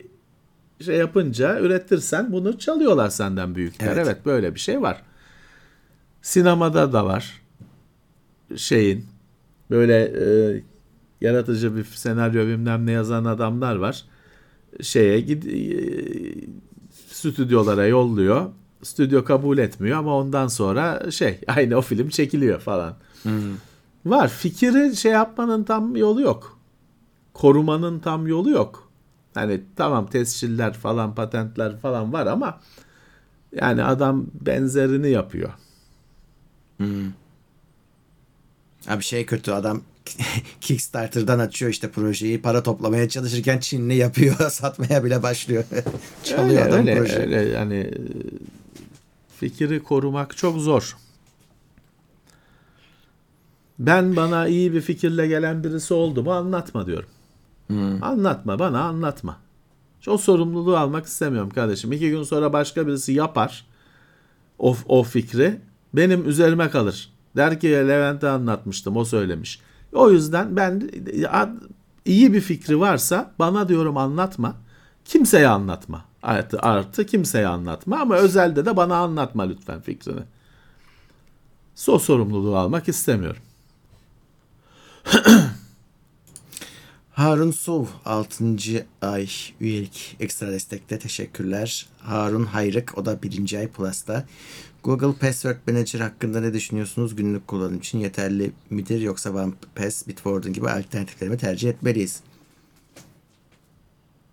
şey 0.81 0.97
yapınca 0.97 1.61
üretirsen 1.61 2.33
bunu 2.33 2.59
çalıyorlar 2.59 3.09
senden 3.09 3.55
büyükler. 3.55 3.87
Evet. 3.87 4.07
Evet, 4.07 4.27
böyle 4.27 4.55
bir 4.55 4.61
şey 4.61 4.83
var. 4.83 5.03
Sinemada 6.25 6.93
da 6.93 7.07
var. 7.07 7.43
Şeyin 8.57 9.07
böyle 9.71 10.03
e, 10.03 10.63
yaratıcı 11.21 11.77
bir 11.77 11.85
senaryo 11.85 12.47
bilmem 12.47 12.87
ne 12.87 12.93
yazan 12.93 13.25
adamlar 13.25 13.77
var. 13.77 14.05
Şeye 14.83 15.21
gid 15.21 15.43
e, 15.43 15.85
stüdyolara 16.91 17.87
yolluyor. 17.87 18.47
Stüdyo 18.83 19.25
kabul 19.25 19.59
etmiyor 19.59 19.99
ama 19.99 20.17
ondan 20.17 20.49
sonra 20.49 21.11
şey 21.11 21.41
aynı 21.47 21.77
o 21.77 21.81
film 21.81 22.09
çekiliyor 22.09 22.61
falan. 22.61 22.95
Var. 24.07 24.29
Fikri 24.29 24.97
şey 24.97 25.13
yapmanın 25.13 25.65
tam 25.65 25.97
yolu 25.97 26.21
yok. 26.21 26.59
Korumanın 27.35 27.99
tam 27.99 28.27
yolu 28.27 28.51
yok. 28.51 28.89
Hani 29.35 29.61
tamam 29.77 30.07
tesciller 30.07 30.73
falan 30.73 31.15
patentler 31.15 31.79
falan 31.79 32.13
var 32.13 32.27
ama 32.27 32.61
yani 33.53 33.85
adam 33.85 34.27
benzerini 34.41 35.11
yapıyor. 35.11 35.53
Abi 38.89 39.03
şey 39.03 39.27
kötü 39.27 39.51
adam 39.51 39.83
Kickstarter'dan 40.61 41.39
açıyor 41.39 41.71
işte 41.71 41.91
projeyi 41.91 42.43
para 42.43 42.63
toplamaya 42.63 43.09
çalışırken 43.09 43.59
Çinli 43.59 43.95
yapıyor 43.95 44.37
satmaya 44.51 45.05
bile 45.05 45.23
başlıyor. 45.23 45.65
Çalıyor 46.25 46.63
öyle, 46.63 46.65
adam 46.65 46.79
öyle, 46.79 46.99
projeyi. 46.99 47.19
öyle 47.19 47.37
yani 47.37 47.75
e, 47.75 47.93
fikri 49.37 49.83
korumak 49.83 50.37
çok 50.37 50.59
zor. 50.59 50.97
Ben 53.79 54.17
bana 54.17 54.47
iyi 54.49 54.73
bir 54.73 54.81
fikirle 54.81 55.27
gelen 55.27 55.65
birisi 55.65 55.95
oldu 55.95 56.23
mu 56.23 56.33
anlatma 56.33 56.87
diyorum. 56.87 57.09
Anlatma 58.03 58.59
bana 58.59 58.83
anlatma. 58.83 59.39
O 60.07 60.19
sorumluluğu 60.19 60.77
almak 60.77 61.07
istemiyorum 61.07 61.51
kardeşim. 61.51 61.93
İki 61.93 62.11
gün 62.11 62.23
sonra 62.23 62.53
başka 62.53 62.87
birisi 62.87 63.13
yapar 63.13 63.67
o, 64.59 64.77
o 64.89 65.03
fikri 65.03 65.61
benim 65.97 66.29
üzerime 66.29 66.71
kalır. 66.71 67.11
Der 67.37 67.61
ki 67.61 67.71
Levent'e 67.71 68.29
anlatmıştım 68.29 68.97
o 68.97 69.05
söylemiş. 69.05 69.61
O 69.93 70.11
yüzden 70.11 70.57
ben 70.57 70.91
iyi 72.05 72.33
bir 72.33 72.41
fikri 72.41 72.81
varsa 72.81 73.33
bana 73.39 73.69
diyorum 73.69 73.97
anlatma. 73.97 74.57
Kimseye 75.05 75.49
anlatma. 75.49 76.05
Artı, 76.23 76.59
artı 76.59 77.07
kimseye 77.07 77.47
anlatma 77.47 78.01
ama 78.01 78.17
özelde 78.17 78.67
de 78.67 78.77
bana 78.77 78.97
anlatma 78.97 79.43
lütfen 79.43 79.81
fikrini. 79.81 80.23
O 81.89 81.99
sorumluluğu 81.99 82.57
almak 82.57 82.89
istemiyorum. 82.89 83.43
Harun 87.13 87.51
Sov 87.51 87.87
6. 88.05 88.45
ay 89.03 89.29
üyelik 89.61 90.17
ekstra 90.21 90.53
destekte 90.53 90.99
teşekkürler. 90.99 91.87
Harun 92.01 92.45
Hayrık 92.45 92.99
o 92.99 93.05
da 93.05 93.23
1. 93.23 93.59
ay 93.59 93.69
Plus'ta. 93.69 94.27
Google 94.85 95.13
Password 95.13 95.57
Manager 95.67 96.01
hakkında 96.01 96.41
ne 96.41 96.55
düşünüyorsunuz? 96.55 97.17
Günlük 97.17 97.49
kullanım 97.49 97.79
için 97.79 97.99
yeterli 97.99 98.53
midir 98.71 99.01
yoksa 99.01 99.31
OnePass, 99.31 100.09
Bitwarden 100.09 100.53
gibi 100.53 100.71
alternatifleri 100.71 101.31
mi 101.31 101.39
tercih 101.39 101.69
etmeliyiz? 101.71 102.21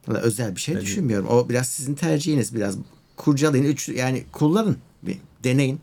Valla 0.08 0.18
özel 0.18 0.56
bir 0.56 0.62
şey 0.62 0.82
düşünmüyorum. 0.82 1.28
O 1.28 1.50
biraz 1.50 1.70
sizin 1.70 1.96
tercihiniz. 1.96 2.56
Biraz 2.56 2.78
kurcalayın. 3.16 3.64
Üç, 3.64 3.90
yani 3.90 4.26
kullanın. 4.32 4.78
Bir 5.04 5.18
deneyin. 5.44 5.80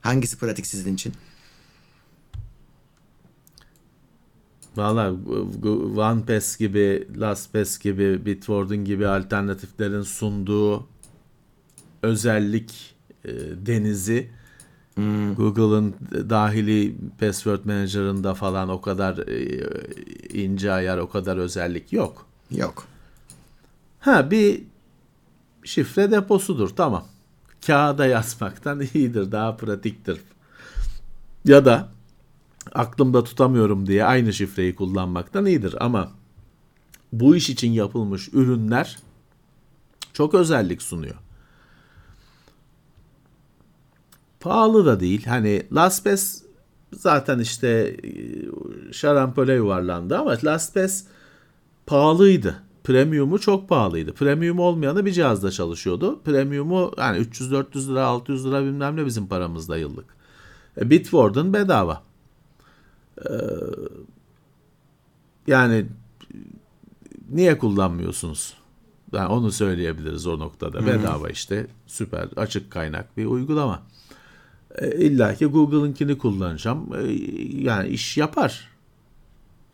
Hangisi 0.00 0.38
pratik 0.38 0.66
sizin 0.66 0.94
için? 0.94 1.12
Valla 4.76 5.12
OnePass 5.96 6.56
gibi, 6.56 7.08
LastPass 7.16 7.78
gibi, 7.78 8.26
Bitwarden 8.26 8.84
gibi 8.84 9.06
alternatiflerin 9.06 10.02
sunduğu 10.02 10.86
özellik 12.02 12.93
e, 13.24 13.32
denizi 13.66 14.30
Google'ın 15.36 15.94
dahili 16.30 16.96
Password 17.20 17.64
Manager'ında 17.64 18.34
falan 18.34 18.68
o 18.68 18.80
kadar 18.80 19.18
e, 19.18 19.64
ince 20.42 20.72
ayar, 20.72 20.98
o 20.98 21.08
kadar 21.08 21.36
özellik 21.36 21.92
yok. 21.92 22.26
Yok. 22.50 22.86
Ha 24.00 24.30
bir 24.30 24.62
şifre 25.64 26.10
deposudur 26.10 26.68
tamam. 26.68 27.06
Kağıda 27.66 28.06
yazmaktan 28.06 28.80
iyidir, 28.94 29.32
daha 29.32 29.56
pratiktir. 29.56 30.20
Ya 31.44 31.64
da 31.64 31.88
aklımda 32.72 33.24
tutamıyorum 33.24 33.86
diye 33.86 34.04
aynı 34.04 34.32
şifreyi 34.32 34.74
kullanmaktan 34.74 35.46
iyidir 35.46 35.74
ama 35.84 36.12
bu 37.12 37.36
iş 37.36 37.50
için 37.50 37.72
yapılmış 37.72 38.28
ürünler 38.32 38.98
çok 40.12 40.34
özellik 40.34 40.82
sunuyor. 40.82 41.14
Pahalı 44.44 44.86
da 44.86 45.00
değil. 45.00 45.26
Hani 45.26 45.62
LastPass 45.72 46.42
zaten 46.92 47.38
işte 47.38 47.68
e, 48.04 48.12
şarampole 48.92 49.54
yuvarlandı 49.54 50.18
ama 50.18 50.36
LastPass 50.44 51.04
pahalıydı. 51.86 52.62
Premium'u 52.84 53.38
çok 53.38 53.68
pahalıydı. 53.68 54.12
Premium 54.12 54.58
olmayanı 54.58 55.06
bir 55.06 55.12
cihazda 55.12 55.50
çalışıyordu. 55.50 56.20
Premium'u 56.24 56.92
yani 56.98 57.18
300-400 57.18 57.88
lira 57.88 58.06
600 58.06 58.46
lira 58.46 58.64
bilmem 58.64 58.96
ne 58.96 59.06
bizim 59.06 59.26
paramızda 59.26 59.76
yıllık. 59.76 60.06
E, 60.80 60.90
Bitwarden 60.90 61.52
bedava. 61.52 62.02
Ee, 63.18 63.30
yani 65.46 65.86
niye 67.30 67.58
kullanmıyorsunuz? 67.58 68.54
Yani 69.12 69.26
onu 69.28 69.52
söyleyebiliriz 69.52 70.26
o 70.26 70.38
noktada. 70.38 70.86
Bedava 70.86 71.28
işte 71.30 71.66
süper 71.86 72.28
açık 72.36 72.70
kaynak 72.70 73.16
bir 73.16 73.26
uygulama. 73.26 73.82
E, 74.78 74.96
İlla 74.96 75.34
ki 75.34 75.46
Google'ınkini 75.46 76.18
kullanacağım. 76.18 76.94
E, 76.94 77.12
yani 77.62 77.88
iş 77.88 78.16
yapar. 78.16 78.68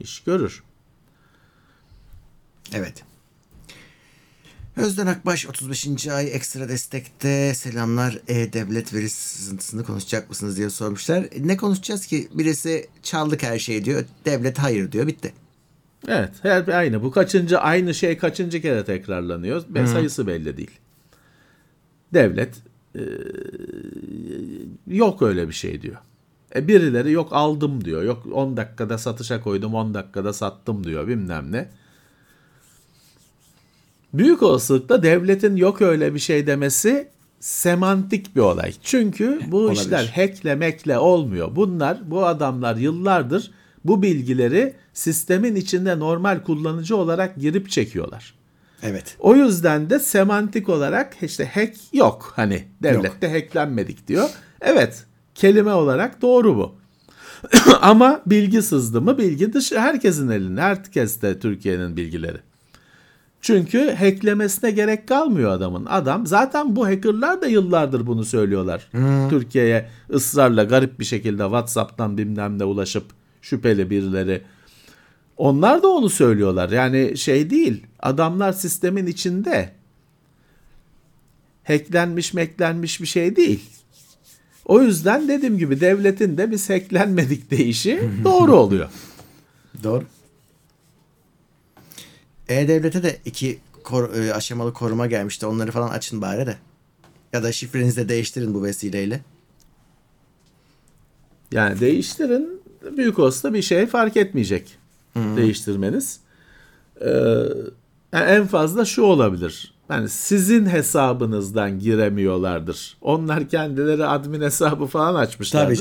İş 0.00 0.20
görür. 0.20 0.62
Evet. 2.72 3.04
Özden 4.76 5.06
Akbaş 5.06 5.46
35. 5.46 6.08
ay 6.08 6.34
ekstra 6.36 6.68
destekte 6.68 7.54
selamlar 7.54 8.18
e-devlet 8.28 8.94
veri 8.94 9.08
sızıntısını 9.08 9.84
konuşacak 9.84 10.28
mısınız 10.28 10.56
diye 10.56 10.70
sormuşlar. 10.70 11.24
Ne 11.40 11.56
konuşacağız 11.56 12.06
ki? 12.06 12.28
Birisi 12.34 12.88
çaldık 13.02 13.42
her 13.42 13.58
şeyi 13.58 13.84
diyor. 13.84 14.04
Devlet 14.24 14.58
hayır 14.58 14.92
diyor. 14.92 15.06
Bitti. 15.06 15.32
Evet, 16.08 16.30
her 16.42 16.68
aynı. 16.68 17.02
Bu 17.02 17.10
kaçıncı 17.10 17.58
aynı 17.58 17.94
şey 17.94 18.18
kaçıncı 18.18 18.62
kere 18.62 18.84
tekrarlanıyor 18.84 19.64
ve 19.68 19.86
sayısı 19.86 20.26
belli 20.26 20.56
değil. 20.56 20.80
Devlet 22.14 22.54
e, 22.94 23.02
yok 24.86 25.22
öyle 25.22 25.48
bir 25.48 25.52
şey 25.52 25.82
diyor. 25.82 25.96
E 26.54 26.68
birileri 26.68 27.12
yok 27.12 27.28
aldım 27.32 27.84
diyor. 27.84 28.02
Yok 28.02 28.26
10 28.32 28.56
dakikada 28.56 28.98
satışa 28.98 29.42
koydum 29.42 29.74
10 29.74 29.94
dakikada 29.94 30.32
sattım 30.32 30.84
diyor 30.84 31.08
bilmem 31.08 31.52
ne. 31.52 31.68
Büyük 34.14 34.42
olasılıkla 34.42 35.02
devletin 35.02 35.56
yok 35.56 35.82
öyle 35.82 36.14
bir 36.14 36.18
şey 36.18 36.46
demesi 36.46 37.08
semantik 37.40 38.36
bir 38.36 38.40
olay. 38.40 38.72
Çünkü 38.82 39.40
bu 39.46 39.58
Olabilir. 39.58 39.80
işler 39.80 40.06
hackle 40.06 40.54
mekle 40.54 40.98
olmuyor. 40.98 41.56
Bunlar 41.56 42.10
bu 42.10 42.26
adamlar 42.26 42.76
yıllardır 42.76 43.50
bu 43.84 44.02
bilgileri 44.02 44.74
sistemin 44.92 45.56
içinde 45.56 45.98
normal 45.98 46.42
kullanıcı 46.42 46.96
olarak 46.96 47.36
girip 47.36 47.70
çekiyorlar. 47.70 48.34
Evet. 48.82 49.16
O 49.18 49.36
yüzden 49.36 49.90
de 49.90 49.98
semantik 49.98 50.68
olarak 50.68 51.16
işte 51.22 51.46
hack 51.46 51.74
yok. 51.92 52.32
Hani 52.36 52.64
devlette 52.82 53.30
hacklenmedik 53.32 54.08
diyor. 54.08 54.30
Evet 54.60 55.04
kelime 55.34 55.72
olarak 55.72 56.22
doğru 56.22 56.56
bu. 56.56 56.74
Ama 57.80 58.20
bilgi 58.26 58.62
sızdı 58.62 59.00
mı 59.00 59.18
bilgi 59.18 59.52
dışı 59.52 59.80
herkesin 59.80 60.28
elinde. 60.28 60.60
Herkes 60.60 61.22
de 61.22 61.38
Türkiye'nin 61.38 61.96
bilgileri. 61.96 62.38
Çünkü 63.40 63.90
hacklemesine 63.90 64.70
gerek 64.70 65.08
kalmıyor 65.08 65.50
adamın. 65.50 65.86
Adam 65.86 66.26
zaten 66.26 66.76
bu 66.76 66.86
hackerlar 66.86 67.42
da 67.42 67.46
yıllardır 67.46 68.06
bunu 68.06 68.24
söylüyorlar. 68.24 68.88
Türkiye'ye 69.30 69.88
ısrarla 70.14 70.64
garip 70.64 71.00
bir 71.00 71.04
şekilde 71.04 71.42
WhatsApp'tan 71.42 72.18
bilmem 72.18 72.58
ne 72.58 72.64
ulaşıp 72.64 73.04
şüpheli 73.42 73.90
birileri. 73.90 74.42
Onlar 75.40 75.82
da 75.82 75.88
onu 75.88 76.10
söylüyorlar. 76.10 76.70
Yani 76.70 77.18
şey 77.18 77.50
değil. 77.50 77.86
Adamlar 77.98 78.52
sistemin 78.52 79.06
içinde. 79.06 79.72
Hacklenmiş 81.64 82.34
meklenmiş 82.34 83.00
bir 83.00 83.06
şey 83.06 83.36
değil. 83.36 83.70
O 84.64 84.82
yüzden 84.82 85.28
dediğim 85.28 85.58
gibi 85.58 85.80
devletin 85.80 86.38
de 86.38 86.50
biz 86.50 86.70
hacklenmedik 86.70 87.50
deyişi 87.50 88.02
doğru 88.24 88.56
oluyor. 88.56 88.90
Doğru. 89.82 90.04
E-Devlet'e 92.48 93.02
de 93.02 93.16
iki 93.24 93.58
kor- 93.82 94.14
e, 94.14 94.34
aşamalı 94.34 94.72
koruma 94.72 95.06
gelmişti. 95.06 95.46
Onları 95.46 95.70
falan 95.72 95.88
açın 95.88 96.22
bari 96.22 96.46
de. 96.46 96.56
Ya 97.32 97.42
da 97.42 97.52
şifrenizi 97.52 97.96
de 97.96 98.08
değiştirin 98.08 98.54
bu 98.54 98.62
vesileyle. 98.64 99.20
Yani 101.52 101.80
değiştirin. 101.80 102.60
Büyük 102.96 103.18
olsa 103.18 103.54
bir 103.54 103.62
şey 103.62 103.86
fark 103.86 104.16
etmeyecek 104.16 104.79
değiştirmeniz. 105.16 106.20
Ee, 107.00 107.08
yani 108.12 108.24
en 108.30 108.46
fazla 108.46 108.84
şu 108.84 109.02
olabilir. 109.02 109.74
Yani 109.90 110.08
sizin 110.08 110.66
hesabınızdan 110.66 111.78
giremiyorlardır. 111.78 112.96
Onlar 113.00 113.48
kendileri 113.48 114.06
admin 114.06 114.40
hesabı 114.40 114.86
falan 114.86 115.14
açmışlardır. 115.14 115.76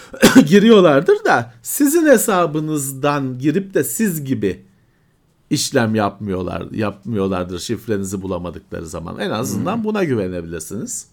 Giriyorlardır 0.46 1.24
da 1.24 1.52
sizin 1.62 2.06
hesabınızdan 2.06 3.38
girip 3.38 3.74
de 3.74 3.84
siz 3.84 4.24
gibi 4.24 4.62
işlem 5.50 5.94
yapmıyorlar 5.94 6.70
yapmıyorlardır 6.70 7.58
şifrenizi 7.58 8.22
bulamadıkları 8.22 8.86
zaman. 8.86 9.18
En 9.18 9.30
azından 9.30 9.84
buna 9.84 10.04
güvenebilirsiniz. 10.04 11.06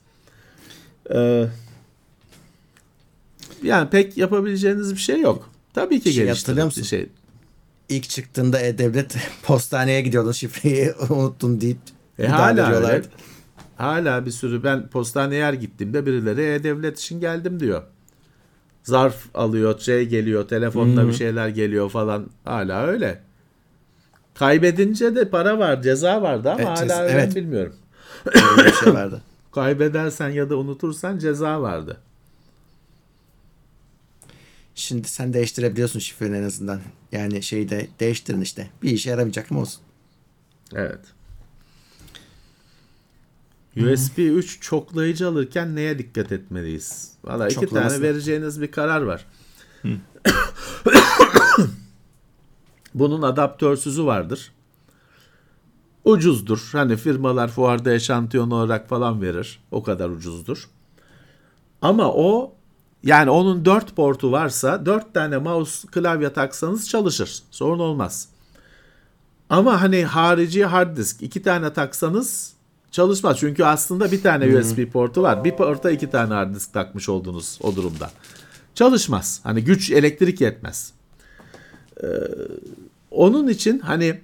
Ee, 1.14 1.48
yani 3.64 3.90
pek 3.90 4.18
yapabileceğiniz 4.18 4.94
bir 4.94 5.00
şey 5.00 5.22
yok. 5.22 5.50
Tabii 5.74 6.00
ki 6.00 6.14
Şey 6.14 6.24
bir 6.26 6.64
musun? 6.66 6.82
şey. 6.84 7.10
İlk 7.90 8.10
çıktığında 8.10 8.60
E-Devlet 8.60 9.16
postaneye 9.44 10.02
gidiyordun 10.02 10.32
şifreyi 10.32 10.94
unuttun 11.10 11.62
deyip 11.62 11.78
E, 12.20 12.28
hala 12.28 12.72
öyle. 12.76 13.02
Hala 13.78 14.26
bir 14.26 14.32
sürü 14.32 14.64
ben 14.64 14.88
postaneye 14.88 15.46
her 15.46 15.54
gittiğimde 15.54 16.06
birileri 16.06 16.42
e-devlet 16.42 17.00
için 17.00 17.20
geldim 17.20 17.60
diyor. 17.60 17.84
Zarf 18.84 19.16
alıyor, 19.34 19.80
şey 19.80 20.06
geliyor, 20.06 20.48
telefonda 20.48 21.08
bir 21.08 21.14
şeyler 21.14 21.48
geliyor 21.48 21.90
falan. 21.90 22.30
Hala 22.46 22.86
öyle. 22.88 23.22
Kaybedince 24.36 25.16
de 25.16 25.30
para 25.30 25.60
var, 25.60 25.82
ceza 25.82 26.22
vardı 26.22 26.52
ama 26.52 26.60
Evet, 26.60 26.68
hala 26.92 27.02
öyle 27.04 27.14
evet. 27.14 27.36
bilmiyorum. 27.36 27.76
Öyle 28.26 28.70
bir 28.70 28.74
şey 28.74 28.94
vardı. 28.94 29.22
Kaybedersen 29.52 30.30
ya 30.30 30.50
da 30.50 30.58
unutursan 30.58 31.18
ceza 31.18 31.62
vardı. 31.62 31.98
Şimdi 34.76 35.08
sen 35.08 35.34
değiştirebiliyorsun 35.34 36.00
şifreni 36.00 36.38
en 36.38 36.44
azından. 36.44 36.82
Yani 37.12 37.44
şeyi 37.44 37.70
de 37.70 37.88
değiştirin 38.00 38.42
işte. 38.42 38.70
Bir 38.84 38.92
işe 38.92 39.10
yaramayacak 39.10 39.52
mı 39.52 39.60
olsun? 39.60 39.82
Evet. 40.76 41.00
USB 43.78 44.18
3 44.18 44.62
çoklayıcı 44.62 45.28
alırken 45.28 45.76
neye 45.76 46.00
dikkat 46.00 46.32
etmeliyiz? 46.32 47.12
Valla 47.24 47.48
iki 47.48 47.68
tane 47.68 48.02
vereceğiniz 48.02 48.62
bir 48.62 48.72
karar 48.72 49.02
var. 49.02 49.26
Bunun 52.94 53.22
adaptörsüzü 53.22 54.06
vardır. 54.06 54.52
Ucuzdur. 56.06 56.70
Hani 56.72 56.98
firmalar 56.98 57.48
fuarda 57.48 57.94
eşantiyon 57.94 58.52
olarak 58.52 58.90
falan 58.90 59.22
verir. 59.22 59.60
O 59.72 59.84
kadar 59.84 60.10
ucuzdur. 60.10 60.70
Ama 61.82 62.14
o 62.14 62.56
yani 63.04 63.30
onun 63.30 63.66
4 63.66 63.96
portu 63.96 64.32
varsa 64.32 64.86
4 64.86 65.14
tane 65.14 65.38
mouse 65.38 65.88
klavye 65.88 66.34
taksanız 66.34 66.90
çalışır. 66.90 67.44
Sorun 67.52 67.80
olmaz. 67.80 68.28
Ama 69.50 69.82
hani 69.82 70.06
harici 70.06 70.66
hard 70.66 70.98
disk 70.98 71.22
iki 71.22 71.42
tane 71.42 71.74
taksanız 71.74 72.54
çalışmaz. 72.92 73.38
Çünkü 73.40 73.64
aslında 73.64 74.12
bir 74.12 74.24
tane 74.24 74.58
USB 74.58 74.92
portu 74.92 75.22
var. 75.22 75.44
Bir 75.44 75.52
porta 75.52 75.92
iki 75.92 76.10
tane 76.10 76.34
hard 76.34 76.56
disk 76.56 76.74
takmış 76.74 77.10
oldunuz 77.10 77.60
o 77.62 77.76
durumda. 77.76 78.12
Çalışmaz. 78.76 79.40
Hani 79.44 79.64
güç 79.64 79.92
elektrik 79.92 80.42
yetmez. 80.42 80.94
Ee, 82.04 82.08
onun 83.12 83.48
için 83.48 83.80
hani 83.80 84.22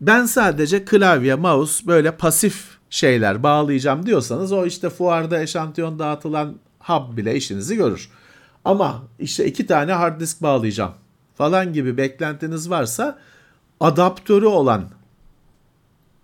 ben 0.00 0.26
sadece 0.26 0.84
klavye, 0.84 1.34
mouse 1.34 1.86
böyle 1.86 2.16
pasif 2.16 2.64
şeyler 2.90 3.42
bağlayacağım 3.42 4.06
diyorsanız 4.06 4.52
o 4.52 4.66
işte 4.66 4.90
fuarda 4.90 5.42
eşantiyon 5.42 5.98
dağıtılan 5.98 6.54
hub 6.80 7.16
bile 7.16 7.36
işinizi 7.36 7.76
görür. 7.76 8.10
Ama 8.64 9.02
işte 9.18 9.46
iki 9.46 9.66
tane 9.66 9.92
hard 9.92 10.20
disk 10.20 10.42
bağlayacağım 10.42 10.92
falan 11.34 11.72
gibi 11.72 11.96
beklentiniz 11.96 12.70
varsa 12.70 13.18
adaptörü 13.80 14.46
olan 14.46 14.84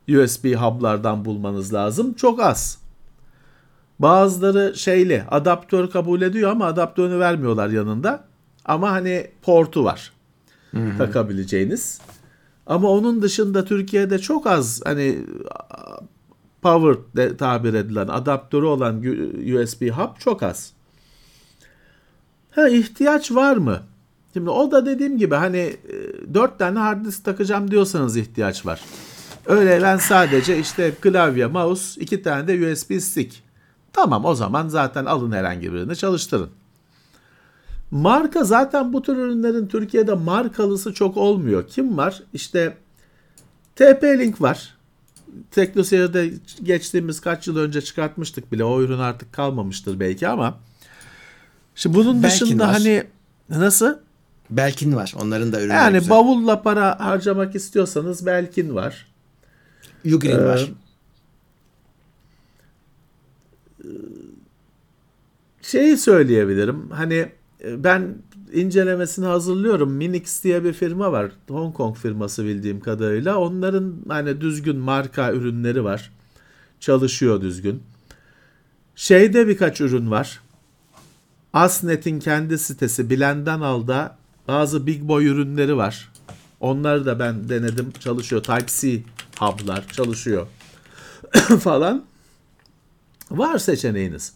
USB 0.09 0.55
hub'lardan 0.55 1.25
bulmanız 1.25 1.75
lazım. 1.75 2.15
Çok 2.15 2.41
az. 2.41 2.79
Bazıları 3.99 4.77
şeyli 4.77 5.25
adaptör 5.31 5.91
kabul 5.91 6.23
ediyor 6.23 6.51
ama 6.51 6.67
adaptörünü 6.67 7.19
vermiyorlar 7.19 7.69
yanında. 7.69 8.25
Ama 8.65 8.91
hani 8.91 9.31
portu 9.43 9.85
var 9.85 10.13
takabileceğiniz. 10.99 12.01
Ama 12.67 12.89
onun 12.89 13.23
dışında 13.23 13.65
Türkiye'de 13.65 14.19
çok 14.19 14.47
az 14.47 14.81
hani 14.85 15.19
power 16.67 16.97
de 17.17 17.37
tabir 17.37 17.75
edilen 17.75 18.09
adaptörü 18.09 18.67
olan 18.67 18.99
USB 19.55 19.91
hub 19.91 20.19
çok 20.19 20.43
az. 20.43 20.73
Ha 22.51 22.69
ihtiyaç 22.69 23.33
var 23.33 23.57
mı? 23.57 23.83
Şimdi 24.33 24.51
o 24.51 24.71
da 24.71 24.87
dediğim 24.87 25.19
gibi 25.19 25.35
hani 25.35 25.77
4 26.35 26.59
tane 26.59 26.79
hard 26.79 27.05
disk 27.05 27.25
takacağım 27.25 27.71
diyorsanız 27.71 28.17
ihtiyaç 28.17 28.67
var. 28.67 28.81
Öyle 29.47 29.83
ben 29.83 29.97
sadece 29.97 30.59
işte 30.59 30.93
klavye, 31.01 31.47
mouse, 31.47 32.01
iki 32.01 32.23
tane 32.23 32.49
de 32.49 32.73
USB 32.73 33.01
stick. 33.01 33.43
Tamam 33.93 34.25
o 34.25 34.35
zaman 34.35 34.69
zaten 34.69 35.05
alın 35.05 35.33
herhangi 35.33 35.73
birini 35.73 35.97
çalıştırın. 35.97 36.51
Marka 37.91 38.45
zaten 38.45 38.93
bu 38.93 39.03
tür 39.03 39.17
ürünlerin 39.17 39.67
Türkiye'de 39.67 40.15
markalısı 40.15 40.95
çok 40.95 41.17
olmuyor. 41.17 41.67
Kim 41.69 41.97
var? 41.97 42.23
İşte 42.33 42.77
TP-Link 43.77 44.41
var. 44.41 44.76
Teknoseyir'de 45.51 46.31
geçtiğimiz 46.63 47.21
kaç 47.21 47.47
yıl 47.49 47.57
önce 47.57 47.81
çıkartmıştık 47.83 48.53
bile. 48.53 48.65
O 48.65 48.83
ürün 48.83 48.99
artık 48.99 49.33
kalmamıştır 49.33 50.01
belki 50.01 50.29
ama. 50.29 50.59
Şimdi 51.75 51.97
bunun 51.97 52.23
Belkin 52.23 52.47
dışında 52.47 52.65
var. 52.69 52.73
hani 52.73 53.05
nasıl? 53.51 53.95
Belkin 54.51 54.97
var. 54.97 55.15
Onların 55.23 55.53
da 55.53 55.61
ürünleri 55.61 55.77
Yani 55.77 55.99
güzel. 55.99 56.11
bavulla 56.11 56.63
para 56.63 57.01
harcamak 57.01 57.55
istiyorsanız 57.55 58.27
Belkin 58.27 58.75
var. 58.75 59.07
Ugreen 60.15 60.39
Ee, 60.39 60.45
var. 60.45 60.71
Şeyi 65.63 65.97
söyleyebilirim. 65.97 66.91
Hani 66.91 67.29
ben 67.65 68.15
incelemesini 68.53 69.27
hazırlıyorum. 69.27 69.93
Minix 69.93 70.45
diye 70.45 70.65
bir 70.65 70.73
firma 70.73 71.13
var. 71.13 71.31
Hong 71.49 71.75
Kong 71.75 71.97
firması 71.97 72.45
bildiğim 72.45 72.81
kadarıyla. 72.81 73.39
Onların 73.39 73.95
hani 74.09 74.41
düzgün 74.41 74.77
marka 74.77 75.33
ürünleri 75.33 75.85
var. 75.85 76.13
Çalışıyor 76.81 77.41
düzgün. 77.41 77.83
Şeyde 78.97 79.49
birkaç 79.49 79.81
ürün 79.81 80.11
var. 80.11 80.41
Asnet'in 81.53 82.19
kendi 82.19 82.59
sitesi 82.59 83.11
Bilen'den 83.11 83.61
alda 83.61 84.19
bazı 84.49 84.87
big 84.87 85.03
boy 85.03 85.27
ürünleri 85.27 85.77
var. 85.77 86.13
Onları 86.61 87.07
da 87.07 87.19
ben 87.19 87.49
denedim. 87.49 87.93
Çalışıyor. 88.01 88.43
Type-C 88.43 89.03
hub'lar 89.39 89.87
çalışıyor. 89.89 90.47
falan. 91.61 92.05
Var 93.31 93.59
seçeneğiniz. 93.59 94.33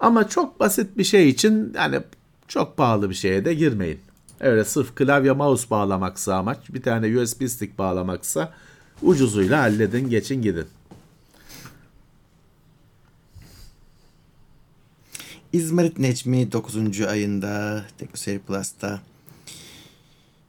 Ama 0.00 0.28
çok 0.28 0.60
basit 0.60 0.98
bir 0.98 1.04
şey 1.04 1.28
için 1.28 1.72
yani 1.76 2.00
çok 2.48 2.76
pahalı 2.76 3.10
bir 3.10 3.14
şeye 3.14 3.44
de 3.44 3.54
girmeyin. 3.54 4.00
Öyle 4.40 4.64
sırf 4.64 4.94
klavye 4.94 5.32
mouse 5.32 5.70
bağlamaksa 5.70 6.34
amaç 6.34 6.58
bir 6.68 6.82
tane 6.82 7.18
USB 7.18 7.48
stick 7.48 7.78
bağlamaksa 7.78 8.52
ucuzuyla 9.02 9.60
halledin 9.60 10.10
geçin 10.10 10.42
gidin. 10.42 10.66
İzmarit 15.52 15.98
Necmi 15.98 16.52
9. 16.52 17.00
ayında 17.00 17.84
TeknoSeyir 17.98 18.38
Plus'ta 18.38 19.00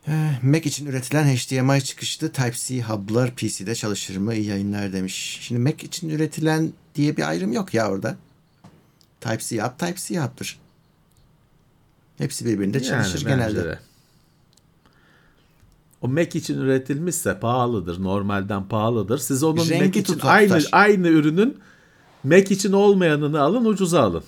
eh, 0.07 0.43
Mac 0.43 0.69
için 0.69 0.85
üretilen 0.85 1.35
HDMI 1.35 1.83
çıkışlı 1.83 2.31
Type-C 2.31 2.81
hub'lar 2.81 3.35
PC'de 3.35 3.75
çalışır 3.75 4.17
mı? 4.17 4.35
İyi 4.35 4.45
yayınlar 4.45 4.93
demiş. 4.93 5.39
Şimdi 5.41 5.61
Mac 5.61 5.87
için 5.87 6.09
üretilen 6.09 6.73
diye 6.95 7.17
bir 7.17 7.29
ayrım 7.29 7.53
yok 7.53 7.73
ya 7.73 7.91
orada. 7.91 8.17
Type-C 9.21 9.61
hub, 9.61 9.79
Type-C 9.79 10.19
hub'dır. 10.19 10.59
Hepsi 12.18 12.45
birbirinde 12.45 12.84
çalışır 12.84 13.26
Yani 13.26 13.30
genelde. 13.30 13.63
de. 13.65 13.80
O 16.01 16.07
Mac 16.07 16.39
için 16.39 16.57
üretilmişse 16.57 17.39
pahalıdır. 17.39 18.03
Normalden 18.03 18.68
pahalıdır. 18.68 19.18
Siz 19.18 19.43
onun 19.43 19.70
Rengi 19.70 19.86
Mac 19.86 19.99
için 19.99 20.13
tutar. 20.13 20.36
aynı 20.36 20.59
aynı 20.72 21.07
ürünün 21.07 21.57
Mac 22.24 22.53
için 22.53 22.72
olmayanını 22.72 23.41
alın 23.41 23.65
ucuza 23.65 24.01
alın. 24.01 24.24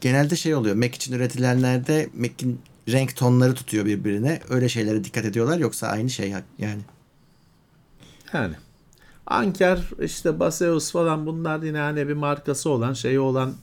genelde 0.00 0.36
şey 0.36 0.54
oluyor. 0.54 0.76
Mac 0.76 0.96
için 0.96 1.12
üretilenlerde 1.12 2.08
Mac'in 2.14 2.60
renk 2.88 3.16
tonları 3.16 3.54
tutuyor 3.54 3.86
birbirine. 3.86 4.40
Öyle 4.48 4.68
şeylere 4.68 5.04
dikkat 5.04 5.24
ediyorlar 5.24 5.58
yoksa 5.58 5.86
aynı 5.86 6.10
şey 6.10 6.30
yani. 6.58 6.82
Yani. 8.32 8.54
Anker 9.26 9.78
işte 10.02 10.40
Baseus 10.40 10.92
falan 10.92 11.26
bunlar 11.26 11.62
yine 11.62 11.78
hani 11.78 12.08
bir 12.08 12.14
markası 12.14 12.70
olan 12.70 12.92
şeyi 12.92 13.20
olan 13.20 13.54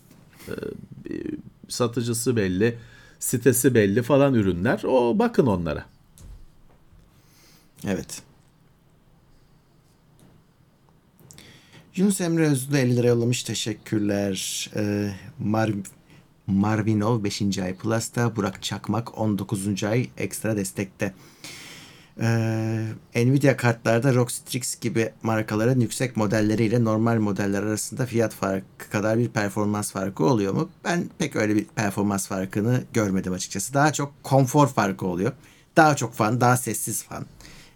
satıcısı 1.69 2.35
belli, 2.35 2.77
sitesi 3.19 3.75
belli 3.75 4.03
falan 4.03 4.33
ürünler. 4.33 4.81
O 4.83 5.19
bakın 5.19 5.45
onlara. 5.45 5.85
Evet. 7.87 8.21
Yunus 11.95 12.21
Emre 12.21 12.47
Özlü 12.47 12.77
50 12.77 12.95
lira 12.95 13.07
yollamış. 13.07 13.43
Teşekkürler. 13.43 14.69
Ee, 14.75 15.11
Mar 15.39 15.71
Marvinov 16.47 17.23
5. 17.23 17.57
ay 17.57 17.75
Plus'ta. 17.75 18.35
Burak 18.35 18.63
Çakmak 18.63 19.17
19. 19.17 19.83
ay 19.83 20.09
ekstra 20.17 20.57
destekte. 20.57 21.13
Ee, 22.21 22.85
Nvidia 23.15 23.57
kartlarda 23.57 24.13
ROG 24.13 24.31
Strix 24.31 24.79
gibi 24.79 25.11
markaların 25.23 25.79
yüksek 25.79 26.17
modelleriyle 26.17 26.83
normal 26.83 27.19
modeller 27.19 27.63
arasında 27.63 28.05
fiyat 28.05 28.33
farkı 28.33 28.89
kadar 28.91 29.17
bir 29.17 29.29
performans 29.29 29.91
farkı 29.91 30.25
oluyor 30.25 30.53
mu? 30.53 30.69
Ben 30.83 31.09
pek 31.17 31.35
öyle 31.35 31.55
bir 31.55 31.65
performans 31.65 32.27
farkını 32.27 32.83
görmedim 32.93 33.33
açıkçası. 33.33 33.73
Daha 33.73 33.93
çok 33.93 34.23
konfor 34.23 34.67
farkı 34.67 35.05
oluyor. 35.05 35.31
Daha 35.75 35.95
çok 35.95 36.13
fan, 36.13 36.41
daha 36.41 36.57
sessiz 36.57 37.03
fan. 37.03 37.25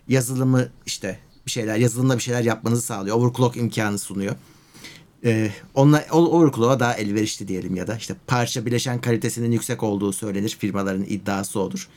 Yazılımı 0.07 0.69
işte 0.85 1.19
bir 1.45 1.51
şeyler, 1.51 1.77
yazılımla 1.77 2.17
bir 2.17 2.21
şeyler 2.21 2.41
yapmanızı 2.41 2.81
sağlıyor. 2.81 3.17
Overclock 3.17 3.57
imkanı 3.57 3.99
sunuyor. 3.99 4.35
Ee, 5.25 5.51
onunla 5.73 6.05
overclock'a 6.11 6.79
daha 6.79 6.93
elverişli 6.93 7.47
diyelim 7.47 7.75
ya 7.75 7.87
da 7.87 7.95
işte 7.95 8.15
parça 8.27 8.65
bileşen 8.65 9.01
kalitesinin 9.01 9.51
yüksek 9.51 9.83
olduğu 9.83 10.13
söylenir. 10.13 10.57
Firmaların 10.59 11.03
iddiası 11.03 11.59
olur. 11.59 11.87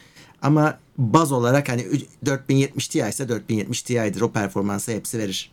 Ama 0.42 0.78
baz 0.98 1.32
olarak 1.32 1.68
hani 1.68 1.86
4070 2.26 2.88
Ti 2.88 2.98
ise 3.08 3.28
4070 3.28 3.82
Ti'dir. 3.82 4.20
O 4.20 4.32
performansı 4.32 4.92
hepsi 4.92 5.18
verir. 5.18 5.50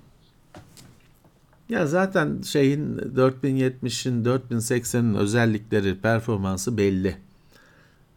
Ya 1.69 1.87
zaten 1.87 2.41
şeyin 2.41 2.97
4070'in 2.97 4.25
4080'in 4.25 5.13
özellikleri, 5.13 6.01
performansı 6.01 6.77
belli. 6.77 7.17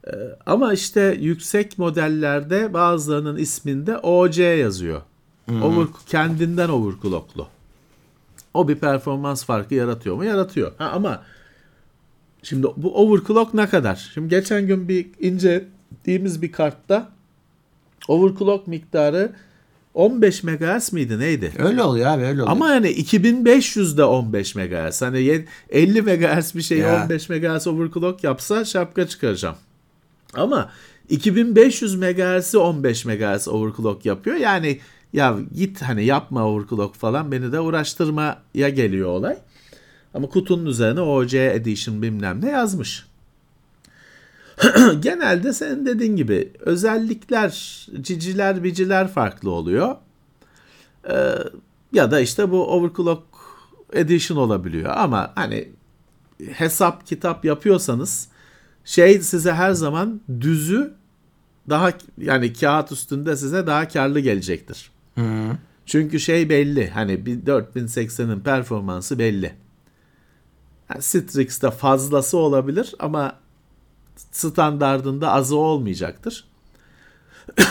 Ee, 0.07 0.11
ama 0.47 0.73
işte 0.73 1.17
yüksek 1.21 1.79
modellerde 1.79 2.75
bazılarının 2.75 3.37
isminde 3.37 3.99
OC 3.99 4.43
yazıyor. 4.43 5.03
Hmm. 5.47 5.63
Over, 5.63 5.87
kendinden 6.07 6.69
overclocklu. 6.69 7.49
O 8.55 8.69
bir 8.69 8.77
performans 8.77 9.45
farkı 9.45 9.75
yaratıyor 9.75 10.17
mu? 10.17 10.25
Yaratıyor. 10.25 10.73
Ha, 10.79 10.91
ama 10.95 11.23
şimdi 12.43 12.67
bu 12.77 12.95
overclock 12.95 13.55
ne 13.55 13.69
kadar? 13.69 14.11
Şimdi 14.15 14.29
geçen 14.29 14.67
gün 14.67 14.89
bir 14.89 15.07
ince 15.21 15.65
ettiğimiz 15.93 16.43
bir 16.43 16.53
kartta 16.53 17.09
overclock 18.09 18.67
miktarı 18.67 19.33
15 19.95 20.43
MHz 20.43 20.93
miydi 20.93 21.19
neydi? 21.19 21.53
Öyle 21.59 21.83
oluyor 21.83 22.07
abi 22.07 22.23
öyle 22.23 22.43
oluyor. 22.43 22.49
Ama 22.49 22.71
yani 22.71 22.89
2500'de 22.89 24.05
15 24.05 24.55
MHz. 24.55 25.03
Hani 25.03 25.45
50 25.71 26.03
MHz 26.03 26.55
bir 26.55 26.63
şeyi 26.63 26.81
ya. 26.81 27.03
15 27.05 27.29
MHz 27.29 27.67
overclock 27.67 28.25
yapsa 28.25 28.65
şapka 28.65 29.09
çıkaracağım. 29.09 29.57
Ama 30.35 30.71
2500 31.09 31.95
MHz'i 31.95 32.59
15 32.59 33.05
MHz 33.05 33.49
overclock 33.49 34.07
yapıyor. 34.07 34.37
Yani 34.37 34.79
ya 35.13 35.37
git 35.55 35.83
hani 35.83 36.05
yapma 36.05 36.49
overclock 36.49 36.95
falan 36.95 37.33
beni 37.33 37.53
de 37.53 37.61
uğraştırmaya 37.61 38.39
geliyor 38.55 39.09
olay. 39.09 39.37
Ama 40.15 40.29
kutunun 40.29 40.67
üzerine 40.67 41.01
OC 41.01 41.53
Edition 41.55 42.03
bilmem 42.03 42.45
ne 42.45 42.51
yazmış. 42.51 43.07
genelde 45.01 45.53
senin 45.53 45.87
dediğin 45.87 46.17
gibi 46.17 46.53
özellikler, 46.61 47.51
ciciler, 48.01 48.65
biciler 48.65 49.09
farklı 49.09 49.51
oluyor. 49.51 49.97
Ee, 51.11 51.35
ya 51.93 52.11
da 52.11 52.21
işte 52.21 52.51
bu 52.51 52.67
overclock 52.67 53.23
edition 53.93 54.39
olabiliyor 54.39 54.93
ama 54.97 55.33
hani 55.35 55.69
hesap 56.53 57.07
kitap 57.07 57.45
yapıyorsanız 57.45 58.29
şey 58.85 59.21
size 59.21 59.53
her 59.53 59.73
zaman 59.73 60.21
düzü 60.41 60.95
daha 61.69 61.93
yani 62.19 62.53
kağıt 62.53 62.93
üstünde 62.93 63.37
size 63.37 63.67
daha 63.67 63.89
karlı 63.89 64.21
gelecektir. 64.21 64.91
Hı. 65.15 65.57
Çünkü 65.87 66.21
şey 66.21 66.49
belli 66.49 66.91
hani 66.91 67.13
4080'in 67.13 68.41
performansı 68.41 69.19
belli. 69.19 69.55
Yani 70.91 71.03
Strix'te 71.03 71.71
fazlası 71.71 72.39
olabilir 72.39 72.95
ama 72.99 73.42
standardında 74.33 75.33
azı 75.33 75.57
olmayacaktır. 75.57 76.45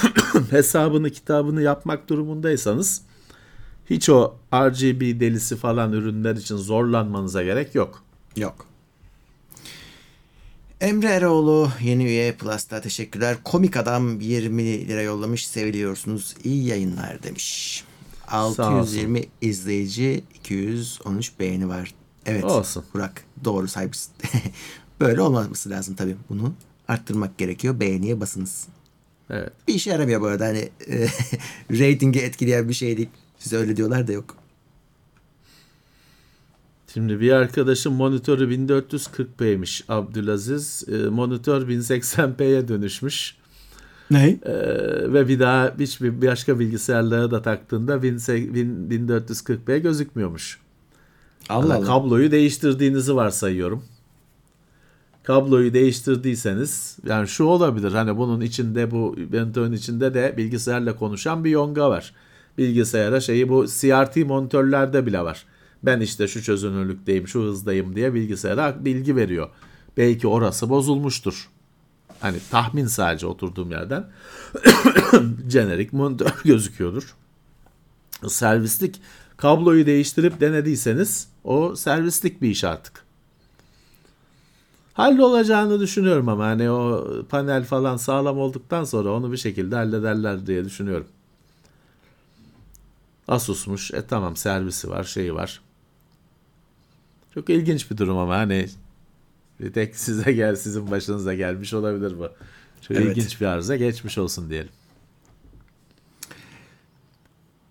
Hesabını 0.49 1.09
kitabını 1.09 1.61
yapmak 1.61 2.09
durumundaysanız 2.09 3.01
hiç 3.89 4.09
o 4.09 4.35
RGB 4.53 5.19
delisi 5.19 5.55
falan 5.55 5.93
ürünler 5.93 6.35
için 6.35 6.57
zorlanmanıza 6.57 7.43
gerek 7.43 7.75
yok. 7.75 8.03
Yok. 8.35 8.65
Emre 10.81 11.07
Eroğlu 11.07 11.71
yeni 11.81 12.03
üye 12.03 12.33
Plus'ta 12.33 12.81
teşekkürler. 12.81 13.37
Komik 13.43 13.77
adam 13.77 14.19
20 14.19 14.87
lira 14.87 15.01
yollamış. 15.01 15.47
Seviliyorsunuz. 15.47 16.35
İyi 16.43 16.67
yayınlar 16.67 17.23
demiş. 17.23 17.83
620 18.27 19.23
izleyici, 19.41 20.23
213 20.35 21.39
beğeni 21.39 21.69
var. 21.69 21.93
Evet. 22.25 22.43
Olsun. 22.43 22.83
Burak 22.93 23.23
doğru 23.43 23.67
sahipsin. 23.67 24.11
Böyle 25.01 25.21
olmaması 25.21 25.69
lazım 25.69 25.95
tabii. 25.95 26.15
Bunu 26.29 26.53
arttırmak 26.87 27.37
gerekiyor. 27.37 27.79
Beğeniye 27.79 28.19
basınız. 28.19 28.67
Evet. 29.29 29.51
Bir 29.67 29.73
işe 29.73 29.89
yaramıyor 29.89 30.21
bu 30.21 30.25
arada. 30.25 30.45
Hani 30.45 30.69
e, 30.87 31.07
ratingi 31.71 32.19
etkileyen 32.19 32.69
bir 32.69 32.73
şey 32.73 32.97
değil. 32.97 33.09
Size 33.39 33.57
öyle 33.57 33.77
diyorlar 33.77 34.07
da 34.07 34.11
yok. 34.11 34.35
Şimdi 36.93 37.19
bir 37.19 37.31
arkadaşım 37.31 37.93
monitörü 37.93 38.67
1440p'ymiş 38.67 39.83
Abdülaziz. 39.89 40.83
E, 40.89 41.09
monitör 41.09 41.67
1080p'ye 41.67 42.67
dönüşmüş. 42.67 43.35
Ne? 44.11 44.29
E, 44.29 44.53
ve 45.13 45.27
bir 45.27 45.39
daha 45.39 45.75
hiçbir 45.79 46.27
başka 46.27 46.59
bilgisayarlara 46.59 47.31
da 47.31 47.41
taktığında 47.41 47.95
1440p 47.95 49.79
gözükmüyormuş. 49.79 50.59
Allah 51.49 51.75
Allah. 51.75 51.85
Kabloyu 51.85 52.31
değiştirdiğinizi 52.31 53.15
varsayıyorum 53.15 53.83
kabloyu 55.23 55.73
değiştirdiyseniz 55.73 56.97
yani 57.05 57.27
şu 57.27 57.43
olabilir 57.43 57.91
hani 57.91 58.17
bunun 58.17 58.41
içinde 58.41 58.91
bu 58.91 59.15
monitörün 59.33 59.71
içinde 59.71 60.13
de 60.13 60.33
bilgisayarla 60.37 60.95
konuşan 60.95 61.43
bir 61.43 61.49
yonga 61.49 61.89
var. 61.89 62.13
Bilgisayara 62.57 63.21
şeyi 63.21 63.49
bu 63.49 63.65
CRT 63.67 64.17
monitörlerde 64.17 65.05
bile 65.05 65.21
var. 65.21 65.45
Ben 65.83 65.99
işte 65.99 66.27
şu 66.27 66.43
çözünürlükteyim, 66.43 67.27
şu 67.27 67.41
hızdayım 67.41 67.95
diye 67.95 68.13
bilgisayara 68.13 68.85
bilgi 68.85 69.15
veriyor. 69.15 69.49
Belki 69.97 70.27
orası 70.27 70.69
bozulmuştur. 70.69 71.49
Hani 72.19 72.37
tahmin 72.51 72.87
sadece 72.87 73.27
oturduğum 73.27 73.71
yerden 73.71 74.09
jenerik 75.49 75.93
monitör 75.93 76.33
gözüküyordur. 76.45 77.15
Servislik 78.27 79.01
kabloyu 79.37 79.85
değiştirip 79.85 80.41
denediyseniz 80.41 81.27
o 81.43 81.75
servislik 81.75 82.41
bir 82.41 82.49
iş 82.49 82.63
artık 82.63 83.10
hallolacağını 85.01 85.79
düşünüyorum 85.79 86.29
ama 86.29 86.45
hani 86.45 86.69
o 86.69 87.07
panel 87.29 87.63
falan 87.63 87.97
sağlam 87.97 88.37
olduktan 88.37 88.83
sonra 88.83 89.11
onu 89.11 89.31
bir 89.31 89.37
şekilde 89.37 89.75
hallederler 89.75 90.47
diye 90.47 90.65
düşünüyorum. 90.65 91.07
Asus'muş. 93.27 93.91
E 93.91 94.05
tamam 94.07 94.35
servisi 94.35 94.89
var, 94.89 95.03
şeyi 95.03 95.35
var. 95.35 95.61
Çok 97.33 97.49
ilginç 97.49 97.91
bir 97.91 97.97
durum 97.97 98.17
ama 98.17 98.37
hani 98.37 98.69
bir 99.59 99.73
tek 99.73 99.95
size 99.95 100.31
gel 100.31 100.55
sizin 100.55 100.91
başınıza 100.91 101.33
gelmiş 101.33 101.73
olabilir 101.73 102.19
bu. 102.19 102.29
Çok 102.81 102.97
evet. 102.97 103.17
ilginç 103.17 103.41
bir 103.41 103.45
arıza 103.45 103.75
geçmiş 103.75 104.17
olsun 104.17 104.49
diyelim. 104.49 104.71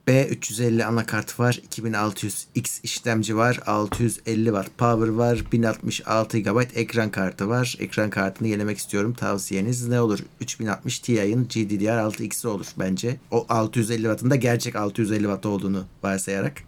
B350 0.09 0.85
anakart 0.85 1.41
var. 1.41 1.61
2600X 1.71 2.81
işlemci 2.83 3.37
var. 3.37 3.61
650 3.67 4.53
var. 4.53 4.69
Power 4.79 5.09
var. 5.09 5.45
1066 5.53 6.39
GB 6.39 6.61
ekran 6.75 7.11
kartı 7.11 7.49
var. 7.49 7.77
Ekran 7.81 8.11
kartını 8.11 8.49
yenilemek 8.49 8.79
istiyorum. 8.79 9.15
Tavsiyeniz 9.15 9.89
ne 9.89 10.01
olur? 10.01 10.19
3060 10.41 10.99
Ti'nin 10.99 11.45
GDDR6X'i 11.45 12.49
olur 12.49 12.67
bence. 12.79 13.17
O 13.31 13.47
650 13.49 13.97
Watt'ın 14.03 14.31
da 14.31 14.37
gerçek 14.37 14.77
650 14.77 15.23
Watt 15.23 15.47
olduğunu 15.47 15.85
varsayarak. 16.03 16.63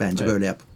Bence 0.00 0.24
evet. 0.24 0.32
böyle 0.32 0.46
yap. 0.46 0.71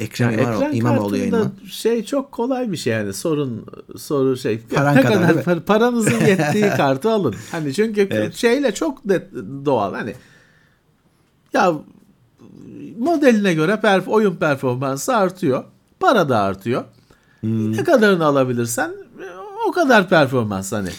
Ekran 0.00 0.30
yani 0.30 0.42
İmam, 0.42 0.72
İmamoğlu 0.72 1.16
yayını. 1.16 1.50
Şey 1.70 2.04
çok 2.04 2.32
kolay 2.32 2.72
bir 2.72 2.76
şey 2.76 2.92
yani 2.92 3.12
sorun 3.12 3.66
soru 3.96 4.36
şey. 4.36 4.60
Paran 4.74 4.96
ne 4.96 5.02
kadar, 5.02 5.44
kadar 5.44 5.60
paranızın 5.60 6.20
yettiği 6.26 6.70
kartı 6.70 7.10
alın. 7.10 7.34
Hani 7.50 7.74
çünkü 7.74 8.00
evet. 8.10 8.34
şeyle 8.34 8.74
çok 8.74 9.08
de, 9.08 9.28
doğal 9.64 9.94
hani 9.94 10.14
ya 11.52 11.74
modeline 12.98 13.54
göre 13.54 13.80
perf 13.80 14.08
oyun 14.08 14.36
performansı 14.36 15.16
artıyor. 15.16 15.64
Para 16.00 16.28
da 16.28 16.38
artıyor. 16.38 16.84
Ne 17.42 17.84
kadarını 17.84 18.24
alabilirsen 18.24 18.92
o 19.68 19.72
kadar 19.72 20.08
performans 20.08 20.72
hani. 20.72 20.90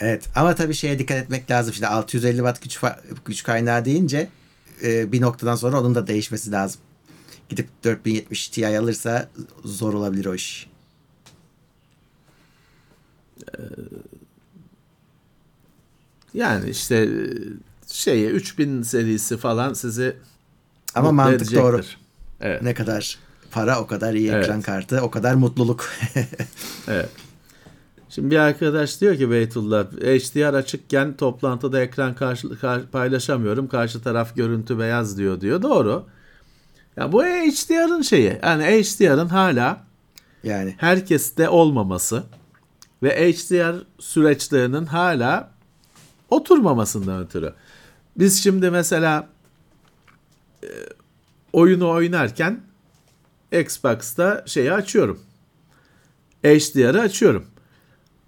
Evet 0.00 0.28
ama 0.36 0.54
tabii 0.54 0.74
şeye 0.74 0.98
dikkat 0.98 1.16
etmek 1.16 1.50
lazım. 1.50 1.74
Şimdi 1.74 1.86
650 1.86 2.36
watt 2.36 2.62
güç, 2.62 2.80
güç 3.24 3.42
kaynağı 3.42 3.84
deyince 3.84 4.28
e, 4.82 5.12
bir 5.12 5.20
noktadan 5.20 5.56
sonra 5.56 5.80
onun 5.80 5.94
da 5.94 6.06
değişmesi 6.06 6.52
lazım. 6.52 6.80
Gidip 7.48 7.68
4070 7.84 8.48
Ti 8.48 8.66
alırsa 8.78 9.28
zor 9.64 9.94
olabilir 9.94 10.24
o 10.26 10.34
iş. 10.34 10.70
Yani 16.34 16.70
işte 16.70 16.96
e, 16.96 17.08
şeye 17.86 18.30
3000 18.30 18.82
serisi 18.82 19.36
falan 19.36 19.72
sizi 19.72 20.16
Ama 20.94 21.12
mantık 21.12 21.36
edecektir. 21.36 21.62
doğru. 21.62 21.80
Evet. 22.40 22.62
Ne 22.62 22.74
kadar 22.74 23.18
para 23.50 23.80
o 23.80 23.86
kadar 23.86 24.14
iyi 24.14 24.30
Evet. 24.30 24.44
ekran 24.44 24.60
kartı 24.62 25.00
o 25.02 25.10
kadar 25.10 25.34
mutluluk. 25.34 25.88
Evet. 26.88 27.08
Şimdi 28.10 28.30
bir 28.30 28.36
arkadaş 28.36 29.00
diyor 29.00 29.16
ki 29.16 29.30
Beytullah 29.30 29.86
HDR 29.92 30.54
açıkken 30.54 31.16
toplantıda 31.16 31.80
ekran 31.82 32.14
karşı, 32.14 32.58
kar- 32.60 32.86
paylaşamıyorum. 32.90 33.68
Karşı 33.68 34.02
taraf 34.02 34.36
görüntü 34.36 34.78
beyaz 34.78 35.18
diyor 35.18 35.40
diyor. 35.40 35.62
Doğru. 35.62 36.06
Ya 36.96 37.12
bu 37.12 37.24
HDR'ın 37.24 38.02
şeyi. 38.02 38.38
Yani 38.42 38.64
HDR'ın 38.64 39.28
hala 39.28 39.84
yani 40.44 40.74
herkeste 40.78 41.48
olmaması 41.48 42.22
ve 43.02 43.32
HDR 43.32 43.82
süreçlerinin 43.98 44.86
hala 44.86 45.50
oturmamasından 46.30 47.24
ötürü. 47.24 47.54
Biz 48.16 48.42
şimdi 48.42 48.70
mesela 48.70 49.28
e, 50.62 50.68
oyunu 51.52 51.90
oynarken 51.90 52.60
Xbox'ta 53.52 54.44
şeyi 54.46 54.72
açıyorum. 54.72 55.20
HDR'ı 56.44 57.00
açıyorum. 57.00 57.46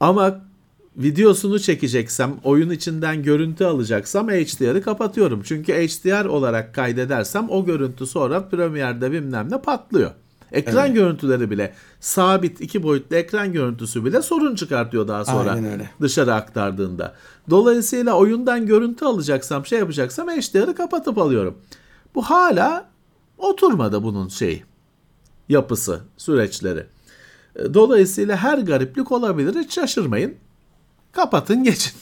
Ama 0.00 0.45
videosunu 0.96 1.58
çekeceksem, 1.58 2.34
oyun 2.44 2.70
içinden 2.70 3.22
görüntü 3.22 3.64
alacaksam 3.64 4.28
HDR'ı 4.28 4.82
kapatıyorum. 4.82 5.42
Çünkü 5.42 5.72
HDR 5.72 6.24
olarak 6.24 6.74
kaydedersem 6.74 7.50
o 7.50 7.64
görüntü 7.64 8.06
sonra 8.06 8.48
Premiere'de 8.48 9.12
bilmem 9.12 9.48
ne 9.50 9.60
patlıyor. 9.62 10.10
Ekran 10.52 10.94
görüntüleri 10.94 11.50
bile 11.50 11.74
sabit 12.00 12.60
iki 12.60 12.82
boyutlu 12.82 13.16
ekran 13.16 13.52
görüntüsü 13.52 14.04
bile 14.04 14.22
sorun 14.22 14.54
çıkartıyor 14.54 15.08
daha 15.08 15.24
sonra 15.24 15.58
dışarı 16.00 16.34
aktardığında. 16.34 17.14
Dolayısıyla 17.50 18.14
oyundan 18.14 18.66
görüntü 18.66 19.04
alacaksam 19.04 19.66
şey 19.66 19.78
yapacaksam 19.78 20.28
HDR'ı 20.28 20.74
kapatıp 20.74 21.18
alıyorum. 21.18 21.58
Bu 22.14 22.22
hala 22.22 22.88
oturmadı 23.38 24.02
bunun 24.02 24.28
şeyi 24.28 24.64
yapısı, 25.48 26.00
süreçleri. 26.16 26.86
Dolayısıyla 27.74 28.36
her 28.36 28.58
gariplik 28.58 29.12
olabilir. 29.12 29.54
Hiç 29.54 29.74
şaşırmayın. 29.74 30.34
Kapatın 31.16 31.64
geçin. 31.64 31.92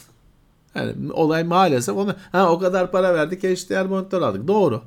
Yani 0.74 1.12
olay 1.12 1.44
maalesef 1.44 1.96
ona 1.96 2.16
ha 2.32 2.50
o 2.52 2.58
kadar 2.58 2.90
para 2.90 3.14
verdik 3.14 3.42
HDR 3.42 3.86
monitör 3.86 4.22
aldık. 4.22 4.48
Doğru. 4.48 4.82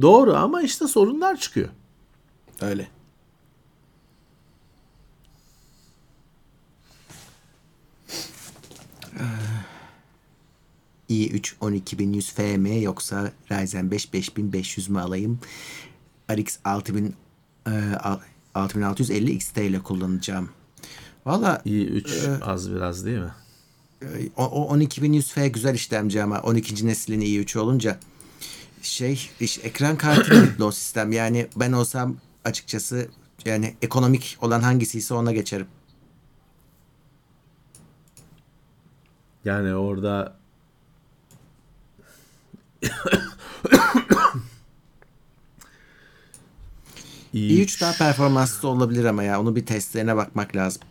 Doğru 0.00 0.34
ama 0.36 0.62
işte 0.62 0.86
sorunlar 0.86 1.36
çıkıyor. 1.36 1.68
öyle. 2.60 2.88
i3 11.10 11.54
12100 11.60 12.30
FM 12.30 12.66
yoksa 12.82 13.32
Ryzen 13.50 13.90
5 13.90 14.12
5500 14.12 14.88
mü 14.88 15.00
alayım? 15.00 15.38
RX 16.32 16.58
6000 16.64 17.14
e, 17.66 17.70
al- 18.02 18.20
6650 18.54 19.30
XT 19.32 19.58
ile 19.58 19.78
kullanacağım. 19.78 20.50
Valla 21.26 21.62
İyi 21.64 21.86
3 21.86 22.24
az 22.42 22.70
biraz 22.74 23.04
değil 23.06 23.18
mi? 23.18 23.32
E, 24.02 24.30
o, 24.36 24.44
o 24.44 24.76
12100F 24.76 25.48
güzel 25.48 25.74
işlemci 25.74 26.22
ama 26.22 26.40
12. 26.40 26.86
neslin 26.86 27.20
i3 27.20 27.58
olunca 27.58 27.98
şey 28.82 29.30
iş, 29.40 29.58
ekran 29.58 29.96
kartı 29.96 30.56
o 30.64 30.72
sistem. 30.72 31.12
Yani 31.12 31.48
ben 31.56 31.72
olsam 31.72 32.16
açıkçası 32.44 33.08
yani 33.44 33.76
ekonomik 33.82 34.38
olan 34.40 34.60
hangisiyse 34.60 35.14
ona 35.14 35.32
geçerim. 35.32 35.66
Yani 39.44 39.74
orada 39.74 40.36
İyi 47.32 47.66
i3 47.66 47.80
daha 47.80 47.92
performanslı 47.92 48.68
olabilir 48.68 49.04
ama 49.04 49.22
ya 49.22 49.40
onu 49.40 49.56
bir 49.56 49.66
testlerine 49.66 50.16
bakmak 50.16 50.56
lazım. 50.56 50.82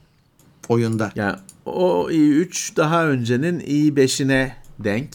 Oyunda. 0.70 1.12
Yani 1.16 1.40
o 1.66 2.10
i3 2.12 2.78
daha 2.78 3.08
öncenin 3.08 3.60
i5'ine 3.60 4.52
denk. 4.80 5.10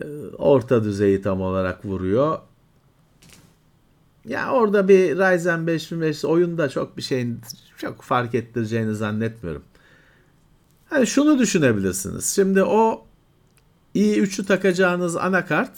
Ee, 0.00 0.04
Orta 0.38 0.84
düzeyi 0.84 1.22
tam 1.22 1.40
olarak 1.40 1.84
vuruyor. 1.84 2.38
Ya 4.24 4.52
orada 4.52 4.88
bir 4.88 5.16
Ryzen 5.16 5.66
5005 5.66 6.24
oyunda 6.24 6.68
çok 6.68 6.96
bir 6.96 7.02
şeyin 7.02 7.40
çok 7.76 8.02
fark 8.02 8.34
ettireceğini 8.34 8.94
zannetmiyorum. 8.94 9.62
Hani 10.86 11.06
şunu 11.06 11.38
düşünebilirsiniz. 11.38 12.34
Şimdi 12.34 12.62
o 12.62 13.06
i3'ü 13.94 14.46
takacağınız 14.46 15.16
anakart 15.16 15.72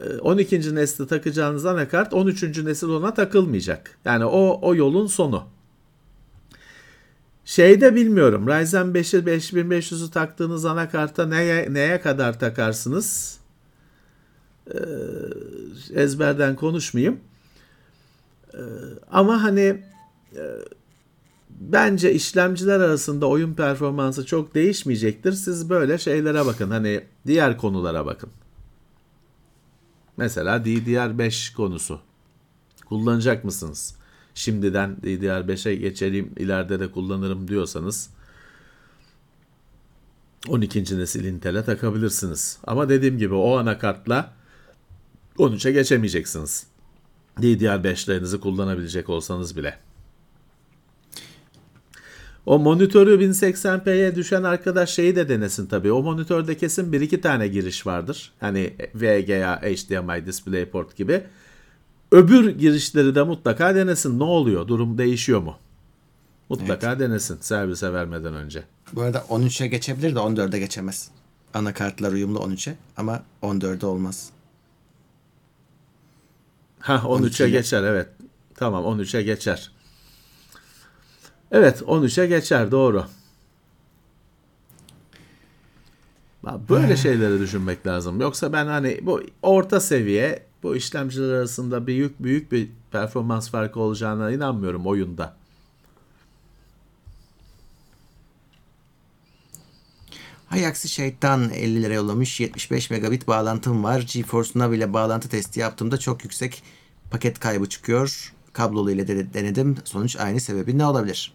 e, 0.00 0.18
12. 0.18 0.74
nesli 0.74 1.06
takacağınız 1.06 1.66
anakart 1.66 2.14
13. 2.14 2.42
nesil 2.58 2.88
ona 2.88 3.14
takılmayacak. 3.14 3.98
Yani 4.04 4.24
o 4.24 4.58
o 4.62 4.74
yolun 4.74 5.06
sonu. 5.06 5.55
Şeyde 7.46 7.94
bilmiyorum. 7.94 8.48
Ryzen 8.48 8.86
5'i 8.86 9.20
5500'ü 9.20 10.10
taktığınız 10.10 10.64
anakarta 10.64 11.26
neye, 11.26 11.74
neye 11.74 12.00
kadar 12.00 12.40
takarsınız? 12.40 13.38
Ee, 14.74 14.78
ezberden 15.94 16.56
konuşmayayım. 16.56 17.20
Ee, 18.54 18.58
ama 19.10 19.42
hani 19.42 19.84
e, 20.36 20.42
bence 21.50 22.12
işlemciler 22.12 22.80
arasında 22.80 23.26
oyun 23.26 23.54
performansı 23.54 24.26
çok 24.26 24.54
değişmeyecektir. 24.54 25.32
Siz 25.32 25.70
böyle 25.70 25.98
şeylere 25.98 26.46
bakın. 26.46 26.70
Hani 26.70 27.04
diğer 27.26 27.58
konulara 27.58 28.06
bakın. 28.06 28.30
Mesela 30.16 30.56
DDR5 30.56 31.54
konusu. 31.54 32.00
Kullanacak 32.88 33.44
mısınız? 33.44 33.96
Şimdiden 34.36 34.96
DDR5'e 35.02 35.74
geçelim 35.74 36.32
ileride 36.36 36.80
de 36.80 36.90
kullanırım 36.90 37.48
diyorsanız 37.48 38.10
12. 40.48 40.98
nesil 40.98 41.24
Intel'e 41.24 41.64
takabilirsiniz. 41.64 42.58
Ama 42.64 42.88
dediğim 42.88 43.18
gibi 43.18 43.34
o 43.34 43.56
anakartla 43.56 44.32
13'e 45.38 45.72
geçemeyeceksiniz. 45.72 46.66
DDR5'lerinizi 47.38 48.40
kullanabilecek 48.40 49.08
olsanız 49.08 49.56
bile. 49.56 49.78
O 52.46 52.58
monitörü 52.58 53.20
1080p'ye 53.20 54.14
düşen 54.14 54.42
arkadaş 54.42 54.90
şeyi 54.90 55.16
de 55.16 55.28
denesin 55.28 55.66
tabii. 55.66 55.92
O 55.92 56.02
monitörde 56.02 56.56
kesin 56.56 56.92
bir 56.92 57.00
iki 57.00 57.20
tane 57.20 57.48
giriş 57.48 57.86
vardır. 57.86 58.32
Hani 58.40 58.74
VGA, 58.94 59.60
HDMI, 59.62 60.26
DisplayPort 60.26 60.96
gibi. 60.96 61.24
Öbür 62.12 62.50
girişleri 62.50 63.14
de 63.14 63.22
mutlaka 63.22 63.74
denesin. 63.74 64.18
Ne 64.18 64.24
oluyor? 64.24 64.68
Durum 64.68 64.98
değişiyor 64.98 65.40
mu? 65.40 65.56
Mutlaka 66.48 66.98
denesin 66.98 67.38
servise 67.40 67.92
vermeden 67.92 68.34
önce. 68.34 68.64
Bu 68.92 69.02
arada 69.02 69.18
13'e 69.18 69.66
geçebilir 69.66 70.14
de 70.14 70.18
14'e 70.18 70.58
geçemez. 70.58 71.10
Anakartlar 71.54 72.12
uyumlu 72.12 72.38
13'e 72.38 72.76
ama 72.96 73.22
14'e 73.42 73.86
olmaz. 73.86 74.30
Ha 76.80 76.94
13'e 76.94 77.28
12'ye. 77.28 77.50
geçer 77.50 77.82
evet. 77.82 78.08
Tamam 78.54 78.84
13'e 78.84 79.22
geçer. 79.22 79.70
Evet 81.52 81.82
13'e 81.82 82.26
geçer 82.26 82.70
doğru. 82.70 83.06
Böyle 86.68 86.96
şeyleri 86.96 87.40
düşünmek 87.40 87.86
lazım. 87.86 88.20
Yoksa 88.20 88.52
ben 88.52 88.66
hani 88.66 89.00
bu 89.02 89.22
orta 89.42 89.80
seviye 89.80 90.45
bu 90.62 90.76
işlemciler 90.76 91.28
arasında 91.28 91.86
büyük 91.86 92.22
büyük 92.22 92.52
bir 92.52 92.70
performans 92.90 93.50
farkı 93.50 93.80
olacağına 93.80 94.30
inanmıyorum 94.30 94.86
oyunda. 94.86 95.36
Hay 100.46 100.66
aksi 100.66 100.88
şeytan 100.88 101.50
50 101.50 101.82
lira 101.82 101.94
yollamış. 101.94 102.40
75 102.40 102.90
megabit 102.90 103.28
bağlantım 103.28 103.84
var. 103.84 104.00
GeForce 104.12 104.50
Now 104.54 104.76
ile 104.76 104.92
bağlantı 104.92 105.28
testi 105.28 105.60
yaptığımda 105.60 105.98
çok 105.98 106.24
yüksek 106.24 106.62
paket 107.10 107.38
kaybı 107.38 107.68
çıkıyor. 107.68 108.32
Kablolu 108.52 108.90
ile 108.90 109.08
de 109.08 109.34
denedim. 109.34 109.76
Sonuç 109.84 110.16
aynı 110.16 110.40
sebebi 110.40 110.78
ne 110.78 110.86
olabilir? 110.86 111.32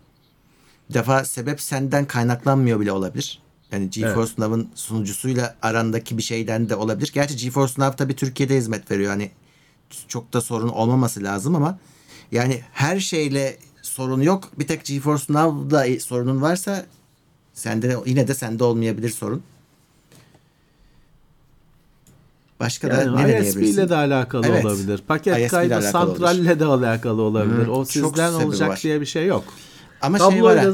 Bir 0.90 0.94
defa 0.94 1.26
sebep 1.26 1.62
senden 1.62 2.06
kaynaklanmıyor 2.06 2.80
bile 2.80 2.92
olabilir. 2.92 3.42
Yani 3.72 3.90
GeForce 3.90 4.34
Now'ın 4.38 4.70
sunucusuyla 4.76 5.56
arandaki 5.62 6.18
bir 6.18 6.22
şeyden 6.24 6.70
de 6.70 6.76
olabilir. 6.76 7.12
Gerçi 7.14 7.36
GeForce 7.36 7.74
Now 7.78 7.96
tabii 7.96 8.16
Türkiye'de 8.16 8.58
hizmet 8.58 8.92
veriyor. 8.92 9.10
Hani 9.10 9.32
çok 10.08 10.34
da 10.34 10.42
sorun 10.42 10.68
olmaması 10.70 11.24
lazım 11.24 11.56
ama 11.56 11.80
yani 12.32 12.62
her 12.74 13.00
şeyle 13.00 13.58
sorun 13.82 14.22
yok. 14.22 14.50
Bir 14.60 14.68
tek 14.68 14.86
GeForce 14.86 15.34
Now'da 15.34 16.00
sorunun 16.00 16.42
varsa 16.42 16.86
sende 17.54 17.90
de, 17.90 17.98
yine 18.06 18.28
de 18.28 18.34
sende 18.34 18.64
olmayabilir 18.64 19.10
sorun. 19.10 19.44
Başka 22.60 22.90
da 22.90 22.94
Yani 22.94 23.28
ne 23.28 23.40
ISP 23.40 23.58
ile 23.58 23.90
de 23.90 23.96
alakalı 23.96 24.48
Evet. 24.48 24.66
olabilir. 24.66 25.04
Paket 25.08 25.38
ISP 25.38 25.52
kaydı 25.52 25.82
santralle 25.82 26.60
de 26.60 26.66
alakalı 26.66 27.22
olabilir. 27.22 27.68
Hı, 27.68 27.72
o 27.72 27.86
sizden 27.86 28.34
olacak 28.34 28.70
var. 28.70 28.80
diye 28.84 29.02
bir 29.02 29.06
şey 29.06 29.26
yok. 29.26 29.44
Ama 30.02 30.20
şey 30.20 30.44
var. 30.44 30.66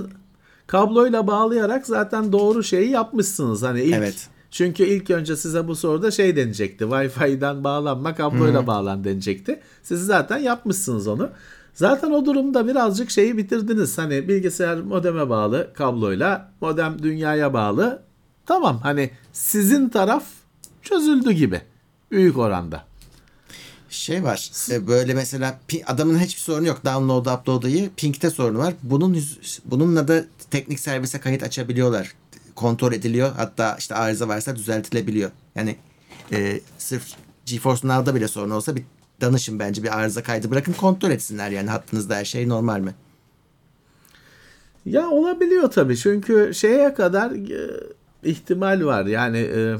Kabloyla 0.67 1.27
bağlayarak 1.27 1.87
zaten 1.87 2.31
doğru 2.31 2.63
şeyi 2.63 2.89
yapmışsınız. 2.89 3.63
Hani 3.63 3.81
ilk 3.81 3.95
Evet. 3.95 4.27
çünkü 4.51 4.83
ilk 4.83 5.09
önce 5.09 5.35
size 5.35 5.67
bu 5.67 5.75
soruda 5.75 6.11
şey 6.11 6.35
denecekti. 6.35 6.83
Wi-Fi'den 6.83 7.63
bağlanma, 7.63 8.15
kabloyla 8.15 8.67
bağlan 8.67 9.03
denecekti. 9.03 9.59
Siz 9.83 10.05
zaten 10.05 10.37
yapmışsınız 10.37 11.07
onu. 11.07 11.29
Zaten 11.73 12.11
o 12.11 12.25
durumda 12.25 12.67
birazcık 12.67 13.09
şeyi 13.09 13.37
bitirdiniz. 13.37 13.97
Hani 13.97 14.27
bilgisayar 14.27 14.77
modeme 14.77 15.29
bağlı 15.29 15.73
kabloyla, 15.73 16.51
modem 16.61 17.03
dünyaya 17.03 17.53
bağlı. 17.53 18.03
Tamam 18.45 18.79
hani 18.83 19.11
sizin 19.33 19.89
taraf 19.89 20.23
çözüldü 20.81 21.31
gibi. 21.31 21.61
Büyük 22.11 22.37
oranda. 22.37 22.86
Şey 23.97 24.23
var. 24.23 24.51
e, 24.71 24.87
Böyle 24.87 25.13
mesela 25.13 25.59
adamın 25.85 26.19
hiçbir 26.19 26.41
sorunu 26.41 26.67
yok. 26.67 26.85
Download, 26.85 27.25
upload'ı. 27.25 27.89
Ping'de 27.97 28.29
sorunu 28.29 28.57
var. 28.57 28.73
Bunun 28.83 29.17
bununla 29.65 30.07
da 30.07 30.25
teknik 30.51 30.79
servise 30.79 31.19
kayıt 31.19 31.43
açabiliyorlar. 31.43 32.13
Kontrol 32.55 32.93
ediliyor. 32.93 33.31
Hatta 33.35 33.75
işte 33.79 33.95
arıza 33.95 34.27
varsa 34.27 34.55
düzeltilebiliyor. 34.55 35.31
Yani 35.55 35.75
e, 36.31 36.59
sırf 36.77 37.03
GeForce 37.45 37.87
Now'da 37.87 38.15
bile 38.15 38.27
sorun 38.27 38.49
olsa 38.49 38.75
bir 38.75 38.83
danışın 39.21 39.59
bence 39.59 39.83
bir 39.83 39.99
arıza 39.99 40.23
kaydı 40.23 40.51
bırakın 40.51 40.73
kontrol 40.73 41.11
etsinler 41.11 41.49
yani 41.51 41.69
hattınızda 41.69 42.15
her 42.15 42.25
şey 42.25 42.49
normal 42.49 42.79
mi? 42.79 42.95
Ya 44.85 45.09
olabiliyor 45.09 45.71
tabii 45.71 45.97
çünkü 45.97 46.51
şeye 46.53 46.93
kadar 46.93 47.31
e, 47.31 47.69
ihtimal 48.23 48.85
var. 48.85 49.05
Yani 49.05 49.37
e, 49.37 49.75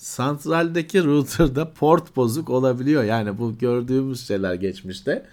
santraldeki 0.00 1.04
router'da 1.04 1.72
port 1.72 2.16
bozuk 2.16 2.50
olabiliyor. 2.50 3.04
Yani 3.04 3.38
bu 3.38 3.58
gördüğümüz 3.58 4.26
şeyler 4.26 4.54
geçmişte. 4.54 5.26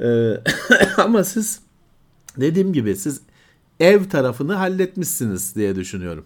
E, 0.00 0.36
ama 0.96 1.24
siz 1.24 1.60
dediğim 2.36 2.72
gibi 2.72 2.96
siz 2.96 3.20
ev 3.80 4.04
tarafını 4.04 4.54
halletmişsiniz 4.54 5.54
diye 5.56 5.76
düşünüyorum. 5.76 6.24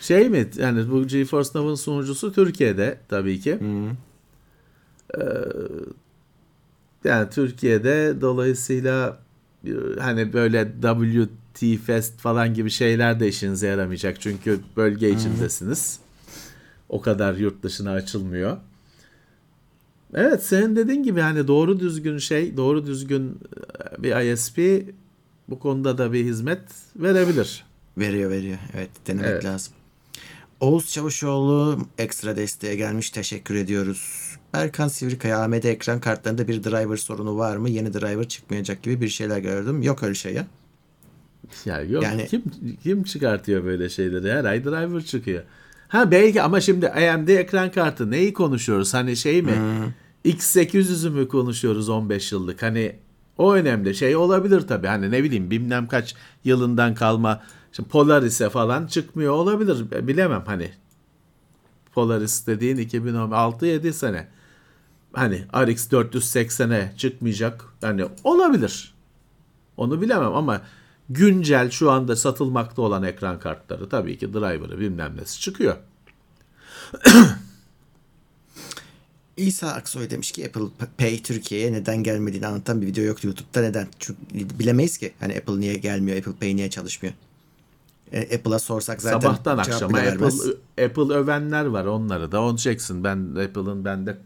Şey 0.00 0.28
mi 0.28 0.50
yani 0.56 0.90
bu 0.90 1.06
GeForce 1.06 1.50
Now'ın 1.54 1.74
sunucusu 1.74 2.32
Türkiye'de 2.32 2.98
tabii 3.08 3.40
ki. 3.40 3.58
Yani 7.04 7.30
Türkiye'de 7.30 8.20
dolayısıyla 8.20 9.18
e, 9.66 9.72
hani 10.00 10.32
böyle 10.32 10.72
WT 10.82 11.39
Fest 11.86 12.18
falan 12.18 12.54
gibi 12.54 12.70
şeyler 12.70 13.20
de 13.20 13.28
işinize 13.28 13.66
yaramayacak. 13.66 14.20
Çünkü 14.20 14.60
bölge 14.76 15.10
içindesiniz. 15.10 15.98
O 16.88 17.00
kadar 17.00 17.34
yurt 17.34 17.62
dışına 17.62 17.90
açılmıyor. 17.92 18.56
Evet 20.14 20.42
senin 20.44 20.76
dediğin 20.76 21.02
gibi 21.02 21.20
hani 21.20 21.48
doğru 21.48 21.80
düzgün 21.80 22.18
şey, 22.18 22.56
doğru 22.56 22.86
düzgün 22.86 23.38
e, 23.98 24.02
bir 24.02 24.16
ISP 24.32 24.58
bu 25.48 25.58
konuda 25.58 25.98
da 25.98 26.12
bir 26.12 26.24
hizmet 26.24 26.60
verebilir. 26.96 27.64
Veriyor 27.98 28.30
veriyor. 28.30 28.58
Evet 28.76 28.90
denemek 29.06 29.30
Evet. 29.30 29.44
lazım. 29.44 29.72
Oğuz 30.60 30.92
Çavuşoğlu 30.92 31.78
ekstra 31.98 32.36
desteğe 32.36 32.76
gelmiş. 32.76 33.10
Teşekkür 33.10 33.54
ediyoruz. 33.54 34.30
Berkan 34.54 34.88
Sivrikaya 34.88 35.38
AMD 35.38 35.64
ekran 35.64 36.00
kartlarında 36.00 36.48
bir 36.48 36.64
driver 36.64 36.96
sorunu 36.96 37.36
var 37.38 37.56
mı? 37.56 37.70
Yeni 37.70 37.92
driver 37.94 38.28
çıkmayacak 38.28 38.82
gibi 38.82 39.00
bir 39.00 39.08
şeyler 39.08 39.38
gördüm. 39.38 39.82
Yok 39.82 40.02
öyle 40.02 40.14
şey 40.14 40.34
ya. 40.34 40.46
Ya 41.64 41.80
yok 41.82 42.02
Yani- 42.02 42.26
kim 42.26 42.42
kim 42.82 43.04
çıkartıyor 43.04 43.64
böyle 43.64 43.88
şeyleri? 43.88 44.32
Her 44.32 44.44
ay 44.44 44.64
driver 44.64 45.02
çıkıyor. 45.02 45.42
Ha 45.88 46.10
belki 46.10 46.42
ama 46.42 46.60
şimdi 46.60 46.88
AMD 46.88 47.28
ekran 47.28 47.70
kartı 47.70 48.10
neyi 48.10 48.32
konuşuyoruz? 48.32 48.94
Hani 48.94 49.16
şey 49.16 49.42
mi? 49.42 49.52
X800'ü 50.24 51.10
mü 51.10 51.28
konuşuyoruz 51.28 51.88
15 51.88 52.32
yıllık? 52.32 52.62
Hani 52.62 52.96
o 53.38 53.54
önemli. 53.54 53.94
Şey 53.94 54.16
olabilir 54.16 54.60
tabii. 54.60 54.86
Hani 54.86 55.10
ne 55.10 55.24
bileyim 55.24 55.50
bilmem 55.50 55.88
kaç 55.88 56.14
yılından 56.44 56.94
kalma 56.94 57.42
şimdi 57.72 57.88
Polaris'e 57.88 58.48
falan 58.50 58.86
çıkmıyor 58.86 59.32
olabilir. 59.32 60.06
Bilemem 60.08 60.42
hani. 60.46 60.70
Polaris 61.94 62.46
dediğin 62.46 62.76
2016-7 62.76 63.92
sene. 63.92 64.28
Hani 65.12 65.44
RX 65.54 65.92
480'e 65.92 66.92
çıkmayacak. 66.96 67.64
Yani 67.82 68.04
olabilir. 68.24 68.94
Onu 69.76 70.00
bilemem 70.00 70.34
ama 70.34 70.60
güncel 71.10 71.70
şu 71.70 71.90
anda 71.90 72.16
satılmakta 72.16 72.82
olan 72.82 73.02
ekran 73.02 73.38
kartları 73.38 73.88
tabii 73.88 74.18
ki 74.18 74.32
driver'ı 74.32 74.80
bilmem 74.80 75.16
nesi 75.16 75.40
çıkıyor. 75.40 75.76
İsa 79.36 79.68
Aksoy 79.72 80.10
demiş 80.10 80.32
ki 80.32 80.46
Apple 80.46 80.86
Pay 80.98 81.22
Türkiye'ye 81.22 81.72
neden 81.72 82.02
gelmediğini 82.02 82.46
anlatan 82.46 82.82
bir 82.82 82.86
video 82.86 83.04
yok 83.04 83.24
YouTube'da. 83.24 83.60
Neden? 83.60 83.88
Çünkü 83.98 84.20
bilemeyiz 84.58 84.98
ki. 84.98 85.12
Hani 85.20 85.36
Apple 85.36 85.60
niye 85.60 85.74
gelmiyor, 85.74 86.18
Apple 86.18 86.32
Pay 86.32 86.56
niye 86.56 86.70
çalışmıyor. 86.70 87.14
E, 88.12 88.36
Apple'a 88.36 88.58
sorsak 88.58 89.02
zaten 89.02 89.20
Sabahtan 89.20 89.58
akşama 89.58 89.98
vermez. 89.98 90.40
Apple, 90.40 90.84
Apple 90.84 91.14
övenler 91.14 91.64
var 91.64 91.84
onları 91.84 92.32
da 92.32 92.42
onu 92.42 92.58
çeksin. 92.58 93.04
Ben 93.04 93.16
Apple'ın 93.16 93.84
bende 93.84 94.18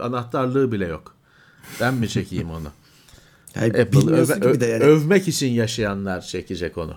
anahtarlığı 0.00 0.72
bile 0.72 0.86
yok. 0.86 1.14
Ben 1.80 1.94
mi 1.94 2.08
çekeyim 2.08 2.50
onu? 2.50 2.68
Hayır, 3.54 3.74
Apple 3.74 3.92
bilmiyorsun 4.00 4.40
öve- 4.42 4.60
de 4.60 4.66
yani. 4.66 4.84
övmek 4.84 5.28
için 5.28 5.48
yaşayanlar 5.48 6.20
çekecek 6.20 6.78
onu. 6.78 6.96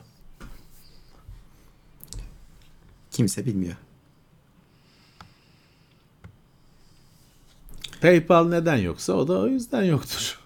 Kimse 3.11 3.45
bilmiyor. 3.45 3.75
PayPal 8.01 8.47
neden 8.47 8.77
yoksa 8.77 9.13
o 9.13 9.27
da 9.27 9.39
o 9.39 9.47
yüzden 9.47 9.83
yoktur. 9.83 10.39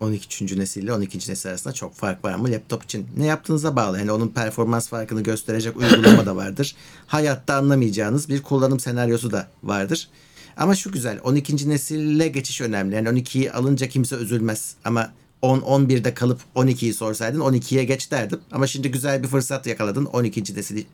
On 0.00 0.06
12. 0.08 0.58
nesille 0.58 0.92
12. 0.92 1.18
nesil 1.30 1.50
arasında 1.50 1.74
çok 1.74 1.94
fark 1.94 2.24
var 2.24 2.34
mı 2.34 2.50
laptop 2.50 2.84
için? 2.84 3.06
Ne 3.16 3.26
yaptığınıza 3.26 3.76
bağlı. 3.76 3.98
Yani 3.98 4.12
onun 4.12 4.28
performans 4.28 4.88
farkını 4.88 5.20
gösterecek 5.22 5.76
uygulama 5.76 6.26
da 6.26 6.36
vardır. 6.36 6.76
Hayatta 7.06 7.54
anlamayacağınız 7.54 8.28
bir 8.28 8.42
kullanım 8.42 8.80
senaryosu 8.80 9.30
da 9.32 9.48
vardır. 9.62 10.08
Ama 10.56 10.74
şu 10.74 10.92
güzel 10.92 11.20
12. 11.24 11.68
nesille 11.68 12.28
geçiş 12.28 12.60
önemli. 12.60 12.94
Yani 12.94 13.08
12'yi 13.08 13.52
alınca 13.52 13.88
kimse 13.88 14.16
üzülmez. 14.16 14.76
Ama 14.84 15.12
10-11'de 15.42 16.14
kalıp 16.14 16.40
12'yi 16.56 16.94
sorsaydın 16.94 17.40
12'ye 17.40 17.84
geç 17.84 18.10
derdim. 18.10 18.40
Ama 18.52 18.66
şimdi 18.66 18.90
güzel 18.90 19.22
bir 19.22 19.28
fırsat 19.28 19.66
yakaladın 19.66 20.04
12. 20.04 20.56
nesilli 20.56 20.86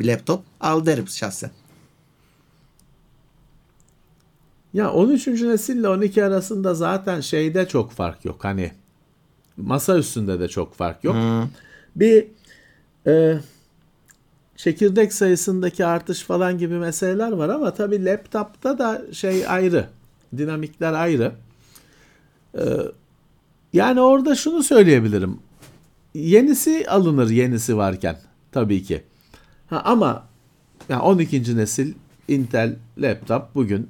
bir 0.00 0.06
laptop 0.06 0.44
al 0.60 0.86
derim 0.86 1.08
şahsen. 1.08 1.50
Ya 4.74 4.92
13. 4.92 5.26
nesille 5.26 5.88
12 5.88 6.24
arasında 6.24 6.74
zaten 6.74 7.20
şeyde 7.20 7.68
çok 7.68 7.92
fark 7.92 8.24
yok. 8.24 8.44
Hani 8.44 8.72
masa 9.56 9.98
üstünde 9.98 10.40
de 10.40 10.48
çok 10.48 10.74
fark 10.74 11.04
yok. 11.04 11.16
Bir 11.96 12.26
e, 13.06 13.38
çekirdek 14.56 15.12
sayısındaki 15.12 15.86
artış 15.86 16.22
falan 16.22 16.58
gibi 16.58 16.74
meseleler 16.74 17.32
var 17.32 17.48
ama 17.48 17.74
tabii 17.74 18.04
laptopta 18.04 18.78
da 18.78 19.02
şey 19.12 19.48
ayrı. 19.48 19.86
Dinamikler 20.36 20.92
ayrı. 20.92 21.32
E, 22.58 22.62
yani 23.72 24.00
orada 24.00 24.34
şunu 24.34 24.62
söyleyebilirim. 24.62 25.38
Yenisi 26.14 26.86
alınır 26.88 27.30
yenisi 27.30 27.76
varken 27.76 28.16
tabii 28.52 28.82
ki. 28.82 29.02
Ha, 29.70 29.82
ama 29.84 30.26
ya 30.88 31.00
12. 31.02 31.56
nesil 31.56 31.94
Intel 32.28 32.76
laptop 32.98 33.54
bugün 33.54 33.88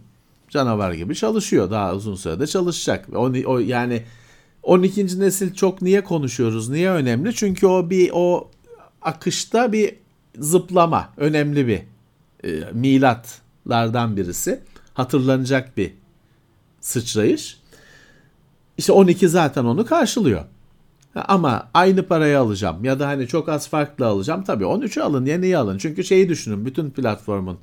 canavar 0.49 0.93
gibi 0.93 1.15
çalışıyor. 1.15 1.71
Daha 1.71 1.95
uzun 1.95 2.15
sürede 2.15 2.47
çalışacak. 2.47 3.09
O, 3.15 3.33
o 3.45 3.59
yani 3.59 4.03
12. 4.63 5.21
nesil 5.21 5.55
çok 5.55 5.83
niye 5.83 6.05
konuşuyoruz? 6.05 6.69
Niye 6.69 6.91
önemli? 6.91 7.35
Çünkü 7.35 7.67
o 7.67 7.91
bir 7.91 8.11
o 8.15 8.51
akışta 9.03 9.73
bir 9.73 9.95
zıplama, 10.39 11.13
önemli 11.17 11.67
bir 11.67 11.83
e, 12.45 12.73
milatlardan 12.73 14.17
birisi. 14.17 14.61
Hatırlanacak 14.95 15.77
bir 15.77 15.95
sıçrayış. 16.81 17.61
İşte 18.79 18.93
12 18.93 19.29
zaten 19.29 19.65
onu 19.65 19.87
karşılıyor. 19.87 20.45
Ama 21.15 21.69
aynı 21.75 22.07
parayı 22.07 22.39
alacağım 22.39 22.85
ya 22.85 22.99
da 22.99 23.09
hani 23.09 23.27
çok 23.27 23.49
az 23.49 23.69
farklı 23.69 24.07
alacağım. 24.07 24.45
Tabii 24.45 24.65
13'ü 24.65 25.01
alın, 25.01 25.27
yeniyi 25.27 25.59
alın. 25.59 25.79
Çünkü 25.79 26.05
şeyi 26.05 26.29
düşünün 26.29 26.67
bütün 26.67 26.91
platformun 26.91 27.59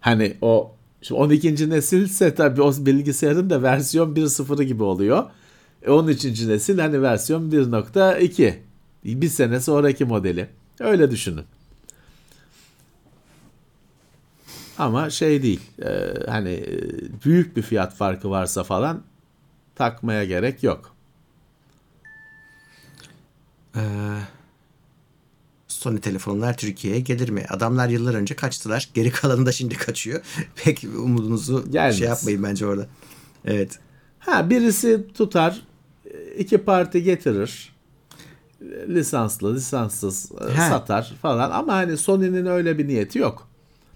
hani 0.00 0.36
o 0.40 0.76
Şimdi 1.02 1.20
12. 1.20 1.70
nesilse 1.70 2.34
tabii 2.34 2.62
o 2.62 2.72
bilgisayarın 2.78 3.50
da 3.50 3.62
versiyon 3.62 4.14
1.0'ı 4.14 4.62
gibi 4.62 4.82
oluyor. 4.82 5.24
E 5.82 5.90
13. 5.90 6.24
nesil 6.42 6.78
hani 6.78 7.02
versiyon 7.02 7.50
1.2. 7.50 8.54
Bir 9.04 9.28
sene 9.28 9.60
sonraki 9.60 10.04
modeli. 10.04 10.48
Öyle 10.80 11.10
düşünün. 11.10 11.44
Ama 14.78 15.10
şey 15.10 15.42
değil. 15.42 15.60
E, 15.82 16.12
hani 16.30 16.50
e, 16.50 16.80
büyük 17.24 17.56
bir 17.56 17.62
fiyat 17.62 17.94
farkı 17.94 18.30
varsa 18.30 18.64
falan 18.64 19.02
takmaya 19.74 20.24
gerek 20.24 20.62
yok. 20.62 20.96
Ee, 23.76 23.80
Sony 25.68 25.98
telefonlar 26.00 26.56
Türkiye'ye 26.56 27.00
gelir 27.00 27.28
mi? 27.28 27.44
Adamlar 27.48 27.88
yıllar 27.88 28.14
önce 28.14 28.36
kaçtılar. 28.36 28.88
Geri 28.94 29.10
kalanı 29.10 29.46
da 29.46 29.52
şimdi 29.52 29.76
kaçıyor. 29.76 30.20
Pek 30.64 30.84
umudunuzu 30.84 31.70
Gelmez. 31.70 31.98
şey 31.98 32.08
yapmayın 32.08 32.42
bence 32.42 32.66
orada. 32.66 32.86
Evet. 33.44 33.78
Ha 34.18 34.50
birisi 34.50 35.06
tutar, 35.14 35.62
iki 36.38 36.58
parti 36.58 37.02
getirir. 37.02 37.76
Lisanslı, 38.88 39.54
lisanssız 39.54 40.32
e, 40.32 40.52
He. 40.52 40.68
satar 40.68 41.14
falan 41.22 41.50
ama 41.50 41.72
hani 41.74 41.96
Sony'nin 41.96 42.46
öyle 42.46 42.78
bir 42.78 42.88
niyeti 42.88 43.18
yok. 43.18 43.45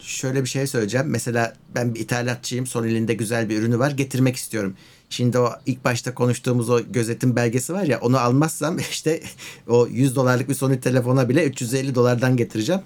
Şöyle 0.00 0.42
bir 0.42 0.48
şey 0.48 0.66
söyleyeceğim. 0.66 1.06
Mesela 1.06 1.54
ben 1.74 1.94
bir 1.94 2.00
ithalatçıyım. 2.00 2.66
Sony'nin 2.66 3.06
güzel 3.06 3.48
bir 3.48 3.58
ürünü 3.58 3.78
var. 3.78 3.90
Getirmek 3.90 4.36
istiyorum. 4.36 4.76
Şimdi 5.10 5.38
o 5.38 5.52
ilk 5.66 5.84
başta 5.84 6.14
konuştuğumuz 6.14 6.70
o 6.70 6.80
gözetim 6.80 7.36
belgesi 7.36 7.72
var 7.72 7.82
ya 7.82 8.00
onu 8.00 8.18
almazsam 8.18 8.78
işte 8.90 9.22
o 9.68 9.86
100 9.86 10.16
dolarlık 10.16 10.48
bir 10.48 10.54
Sony 10.54 10.80
telefona 10.80 11.28
bile 11.28 11.46
350 11.46 11.94
dolardan 11.94 12.36
getireceğim. 12.36 12.82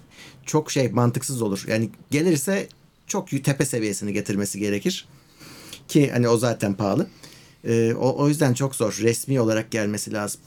Çok 0.47 0.71
şey 0.71 0.89
mantıksız 0.89 1.43
olur. 1.43 1.65
Yani 1.69 1.91
gelirse 2.11 2.69
çok 3.07 3.45
tepe 3.45 3.65
seviyesini 3.65 4.13
getirmesi 4.13 4.59
gerekir. 4.59 5.09
Ki 5.89 6.11
hani 6.11 6.29
o 6.29 6.37
zaten 6.37 6.75
pahalı. 6.75 7.07
Ee, 7.65 7.95
o, 7.95 8.23
o 8.23 8.29
yüzden 8.29 8.55
çok 8.55 8.75
zor. 8.75 8.99
Resmi 9.03 9.41
olarak 9.41 9.71
gelmesi 9.71 10.13
lazım. 10.13 10.41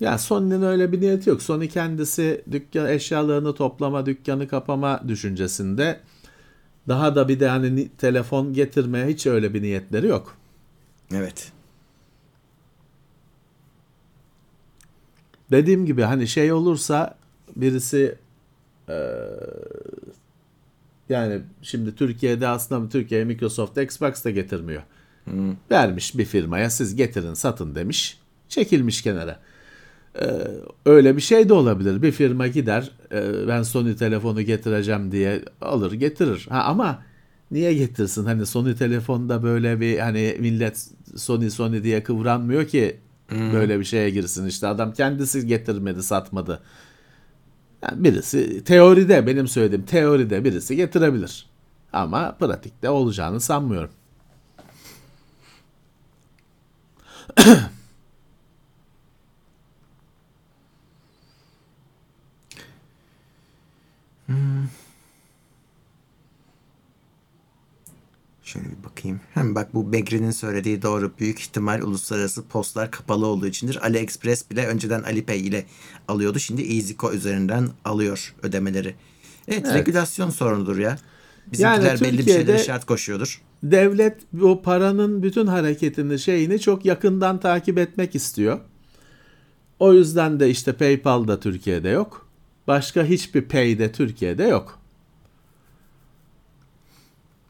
Ya 0.00 0.18
Sony'nin 0.18 0.62
öyle 0.62 0.92
bir 0.92 1.00
niyeti 1.00 1.30
yok. 1.30 1.42
Sony 1.42 1.68
kendisi 1.68 2.44
dükkan 2.50 2.88
eşyalarını 2.88 3.54
toplama, 3.54 4.06
dükkanı 4.06 4.48
kapama 4.48 5.08
düşüncesinde. 5.08 6.00
Daha 6.88 7.14
da 7.14 7.28
bir 7.28 7.40
de 7.40 7.48
hani 7.48 7.76
ni- 7.76 7.88
telefon 7.88 8.52
getirmeye 8.52 9.06
hiç 9.06 9.26
öyle 9.26 9.54
bir 9.54 9.62
niyetleri 9.62 10.06
yok. 10.06 10.36
Evet. 11.14 11.52
Dediğim 15.50 15.86
gibi 15.86 16.02
hani 16.02 16.28
şey 16.28 16.52
olursa 16.52 17.18
birisi 17.56 18.14
eee, 18.88 18.96
yani 21.08 21.40
şimdi 21.62 21.94
Türkiye'de 21.94 22.48
aslında 22.48 22.88
Türkiye'ye 22.88 23.24
Microsoft 23.24 23.78
Xbox 23.78 24.24
da 24.24 24.30
getirmiyor. 24.30 24.82
Vermiş 25.70 26.18
bir 26.18 26.24
firmaya 26.24 26.70
siz 26.70 26.96
getirin 26.96 27.34
satın 27.34 27.74
demiş. 27.74 28.18
Çekilmiş 28.48 29.02
kenara. 29.02 29.40
Ee, 30.18 30.46
öyle 30.86 31.16
bir 31.16 31.20
şey 31.20 31.48
de 31.48 31.52
olabilir. 31.54 32.02
Bir 32.02 32.12
firma 32.12 32.46
gider 32.46 32.90
e, 33.12 33.48
ben 33.48 33.62
Sony 33.62 33.96
telefonu 33.96 34.42
getireceğim 34.42 35.12
diye 35.12 35.44
alır 35.60 35.92
getirir. 35.92 36.46
Ha, 36.50 36.62
ama 36.62 37.02
niye 37.50 37.74
getirsin? 37.74 38.24
Hani 38.24 38.46
Sony 38.46 38.74
telefonda 38.74 39.42
böyle 39.42 39.80
bir 39.80 39.98
hani 39.98 40.36
millet 40.40 40.90
Sony 41.16 41.50
Sony 41.50 41.82
diye 41.82 42.02
kıvranmıyor 42.02 42.66
ki 42.66 42.96
böyle 43.30 43.78
bir 43.80 43.84
şeye 43.84 44.10
girsin. 44.10 44.46
İşte 44.46 44.66
adam 44.66 44.92
kendisi 44.92 45.46
getirmedi 45.46 46.02
satmadı. 46.02 46.62
Yani 47.82 48.04
birisi 48.04 48.64
teoride 48.64 49.26
benim 49.26 49.48
söylediğim 49.48 49.84
teoride 49.84 50.44
birisi 50.44 50.76
getirebilir. 50.76 51.46
Ama 51.92 52.36
pratikte 52.40 52.90
olacağını 52.90 53.40
sanmıyorum. 53.40 53.90
Şöyle 68.42 68.70
bir 68.70 68.79
bakayım. 68.90 69.20
Hem 69.34 69.54
bak 69.54 69.74
bu 69.74 69.92
Begri'nin 69.92 70.30
söylediği 70.30 70.82
doğru. 70.82 71.12
Büyük 71.20 71.40
ihtimal 71.40 71.82
uluslararası 71.82 72.42
postlar 72.42 72.90
kapalı 72.90 73.26
olduğu 73.26 73.46
içindir. 73.46 73.86
AliExpress 73.86 74.50
bile 74.50 74.66
önceden 74.66 75.02
Alipay 75.02 75.46
ile 75.46 75.64
alıyordu. 76.08 76.38
Şimdi 76.38 76.62
EasyCo 76.62 77.12
üzerinden 77.12 77.68
alıyor 77.84 78.34
ödemeleri. 78.42 78.94
Evet, 79.48 79.62
Evet. 79.64 79.74
regülasyon 79.74 80.30
sorunudur 80.30 80.78
ya. 80.78 80.98
Bizimkiler 81.52 81.82
Yani 81.86 82.00
belli 82.00 82.18
bir 82.26 82.32
şeylere 82.32 82.58
şart 82.58 82.84
koşuyordur. 82.86 83.42
devlet 83.62 84.16
o 84.42 84.62
paranın 84.62 85.22
bütün 85.22 85.46
hareketini 85.46 86.18
şeyini 86.18 86.60
çok 86.60 86.84
yakından 86.84 87.40
takip 87.40 87.78
etmek 87.78 88.14
istiyor. 88.14 88.60
O 89.78 89.92
yüzden 89.92 90.40
de 90.40 90.50
işte 90.50 90.72
PayPal 90.72 91.28
da 91.28 91.40
Türkiye'de 91.40 91.88
yok. 91.88 92.26
Başka 92.66 93.04
hiçbir 93.04 93.42
pay 93.42 93.78
de 93.78 93.92
Türkiye'de 93.92 94.44
yok. 94.44 94.78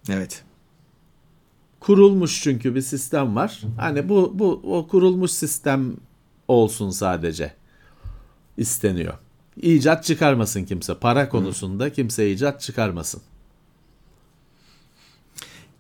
Evet. 0.09 0.43
Kurulmuş 1.81 2.43
çünkü 2.43 2.75
bir 2.75 2.81
sistem 2.81 3.37
var. 3.37 3.63
Hani 3.77 4.09
bu 4.09 4.33
bu 4.35 4.61
o 4.65 4.87
kurulmuş 4.89 5.31
sistem 5.31 5.97
olsun 6.49 6.91
sadece 6.91 7.55
isteniyor. 8.57 9.15
İcat 9.57 10.05
çıkarmasın 10.05 10.65
kimse. 10.65 10.99
Para 10.99 11.29
konusunda 11.29 11.93
kimse 11.93 12.31
icat 12.31 12.61
çıkarmasın. 12.61 13.23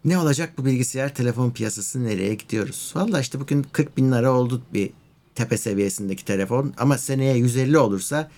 Ne 0.05 0.19
olacak 0.19 0.53
bu 0.59 0.65
bilgisayar 0.65 1.15
telefon 1.15 1.51
piyasası 1.51 2.05
nereye 2.05 2.35
gidiyoruz? 2.35 2.93
Valla 2.97 3.21
işte 3.21 3.41
bugün 3.41 3.63
40 3.73 3.97
bin 3.97 4.13
lira 4.13 4.33
oldu 4.33 4.63
bir 4.75 4.91
tepe 5.35 5.59
seviyesindeki 5.59 6.25
telefon. 6.25 6.75
Ama 6.79 6.99
seneye 6.99 7.37
150 7.37 7.79
olursa 7.79 8.31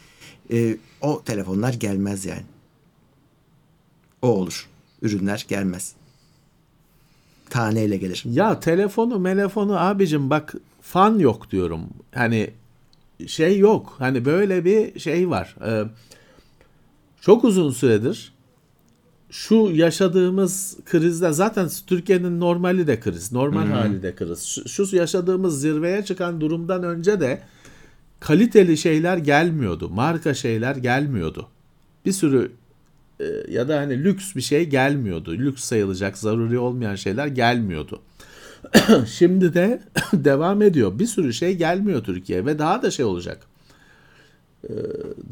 e, 0.52 0.76
o 1.00 1.22
telefonlar 1.24 1.74
gelmez 1.74 2.24
yani. 2.24 2.44
O 4.22 4.28
olur. 4.28 4.68
Ürünler 5.02 5.46
gelmez. 5.48 5.94
Taneyle 7.53 7.96
gelir. 7.96 8.22
Ya 8.24 8.61
telefonu 8.61 9.18
melefonu 9.18 9.80
abicim 9.80 10.30
bak 10.30 10.55
fan 10.82 11.18
yok 11.18 11.50
diyorum. 11.50 11.80
Hani 12.14 12.50
şey 13.26 13.59
yok. 13.59 13.94
Hani 13.98 14.24
böyle 14.24 14.64
bir 14.64 15.00
şey 15.00 15.30
var. 15.30 15.57
Ee, 15.66 15.84
çok 17.20 17.44
uzun 17.44 17.70
süredir 17.70 18.32
şu 19.30 19.70
yaşadığımız 19.72 20.76
krizde 20.84 21.32
zaten 21.32 21.68
Türkiye'nin 21.86 22.40
normali 22.40 22.86
de 22.86 23.00
kriz. 23.00 23.32
Normal 23.32 23.66
hali 23.66 24.03
de 24.03 24.14
kriz. 24.14 24.44
Şu, 24.46 24.68
şu 24.86 24.96
yaşadığımız 24.96 25.61
zirveye 25.61 26.05
çıkan 26.05 26.40
durumdan 26.40 26.82
önce 26.82 27.20
de 27.20 27.42
kaliteli 28.20 28.76
şeyler 28.76 29.16
gelmiyordu. 29.16 29.88
Marka 29.88 30.34
şeyler 30.34 30.76
gelmiyordu. 30.76 31.46
Bir 32.07 32.12
sürü 32.12 32.53
ya 33.48 33.68
da 33.68 33.78
hani 33.78 34.04
lüks 34.04 34.34
bir 34.36 34.40
şey 34.40 34.64
gelmiyordu. 34.68 35.32
Lüks 35.32 35.64
sayılacak, 35.64 36.18
zaruri 36.18 36.58
olmayan 36.58 36.94
şeyler 36.94 37.26
gelmiyordu. 37.26 38.00
Şimdi 39.06 39.54
de 39.54 39.82
devam 40.12 40.62
ediyor. 40.62 40.98
Bir 40.98 41.06
sürü 41.06 41.32
şey 41.32 41.56
gelmiyor 41.56 42.04
Türkiye 42.04 42.46
ve 42.46 42.58
daha 42.58 42.82
da 42.82 42.90
şey 42.90 43.04
olacak. 43.04 43.46
Ee, 44.64 44.72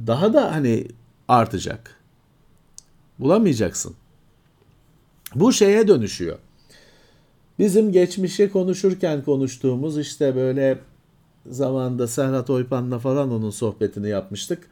Daha 0.07 0.35
da 0.35 0.53
hani 0.53 0.87
artacak. 1.29 1.97
Bulamayacaksın. 3.19 3.95
Bu 5.35 5.53
şeye 5.53 5.89
dönüşüyor. 5.89 6.39
Bizim 7.59 7.93
geçmişi 7.93 8.53
konuşurken 8.53 9.25
konuştuğumuz 9.25 9.99
işte 9.99 10.37
böyle 10.37 10.79
zamanda 11.51 12.09
Serhat 12.09 12.51
Oypan'la 12.51 12.99
falan 12.99 13.31
onun 13.33 13.51
sohbetini 13.51 14.09
yapmıştık. 14.09 14.71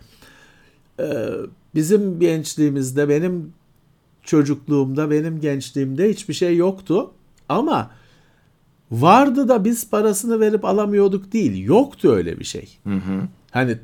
Ee, 1.01 1.29
bizim 1.75 2.21
gençliğimizde, 2.21 3.09
benim 3.09 3.53
çocukluğumda, 4.23 5.11
benim 5.11 5.41
gençliğimde 5.41 6.11
hiçbir 6.11 6.35
şey 6.35 6.57
yoktu. 6.57 7.11
Ama 7.49 7.91
vardı 8.91 9.49
da 9.49 9.65
biz 9.65 9.91
parasını 9.91 10.41
verip 10.41 10.65
alamıyorduk 10.65 11.33
değil. 11.33 11.65
Yoktu 11.65 12.13
öyle 12.13 12.39
bir 12.39 12.45
şey. 12.45 12.79
Hani 13.51 13.79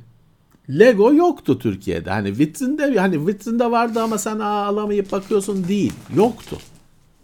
Lego 0.70 1.14
yoktu 1.14 1.58
Türkiye'de. 1.58 2.10
Hani 2.10 2.38
vitrinde 2.38 2.98
hani 2.98 3.26
vitrinde 3.26 3.70
vardı 3.70 4.02
ama 4.02 4.18
sen 4.18 4.38
aa, 4.38 4.64
alamayıp 4.66 5.12
bakıyorsun 5.12 5.68
değil. 5.68 5.92
Yoktu. 6.16 6.58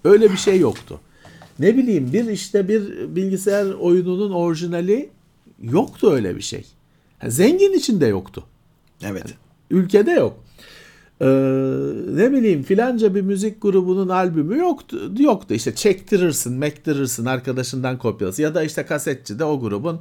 Öyle 0.05 0.33
bir 0.33 0.37
şey 0.37 0.59
yoktu. 0.61 1.01
Ne 1.59 1.77
bileyim 1.77 2.13
bir 2.13 2.29
işte 2.29 2.69
bir 2.69 3.15
bilgisayar 3.17 3.67
oyununun 3.67 4.31
orijinali 4.31 5.11
yoktu 5.63 6.11
öyle 6.11 6.37
bir 6.37 6.43
şey. 6.43 6.65
Ha, 7.19 7.31
zengin 7.31 7.73
için 7.73 8.01
de 8.01 8.07
yoktu. 8.07 8.45
Evet. 9.03 9.25
Ülkede 9.71 10.11
yok. 10.11 10.45
Ee, 11.21 11.27
ne 12.09 12.33
bileyim 12.33 12.63
filanca 12.63 13.15
bir 13.15 13.21
müzik 13.21 13.63
grubunun 13.63 14.09
albümü 14.09 14.59
yoktu. 14.59 15.13
Yoktu 15.19 15.55
işte 15.55 15.75
çektirirsin, 15.75 16.53
mektirirsin 16.53 17.25
arkadaşından 17.25 17.99
kopyası 17.99 18.43
ya 18.43 18.55
da 18.55 18.63
işte 18.63 18.87
kasetçide 18.87 19.45
o 19.45 19.61
grubun 19.61 20.01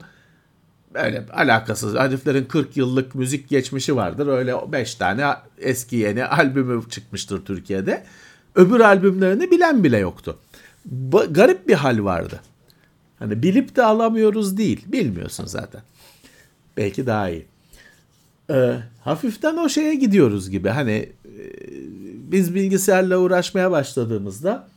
böyle 0.93 1.25
alakasız 1.33 1.95
heriflerin 1.95 2.45
40 2.45 2.77
yıllık 2.77 3.15
müzik 3.15 3.49
geçmişi 3.49 3.95
vardır. 3.95 4.27
Öyle 4.27 4.55
5 4.71 4.95
tane 4.95 5.27
eski 5.57 5.95
yeni 5.95 6.25
albümü 6.25 6.89
çıkmıştır 6.89 7.45
Türkiye'de. 7.45 8.03
Öbür 8.55 8.79
albümlerini 8.79 9.51
bilen 9.51 9.83
bile 9.83 9.97
yoktu. 9.97 10.39
Ba- 11.11 11.33
garip 11.33 11.67
bir 11.67 11.73
hal 11.73 12.03
vardı. 12.03 12.39
Hani 13.19 13.43
bilip 13.43 13.75
de 13.75 13.83
alamıyoruz 13.83 14.57
değil. 14.57 14.85
Bilmiyorsun 14.87 15.45
zaten. 15.45 15.81
Belki 16.77 17.07
daha 17.07 17.29
iyi. 17.29 17.45
Ee, 18.49 18.75
hafiften 19.01 19.57
o 19.57 19.69
şeye 19.69 19.95
gidiyoruz 19.95 20.49
gibi. 20.49 20.69
Hani 20.69 21.09
e, 21.25 21.43
biz 22.31 22.55
bilgisayarla 22.55 23.17
uğraşmaya 23.17 23.71
başladığımızda 23.71 24.67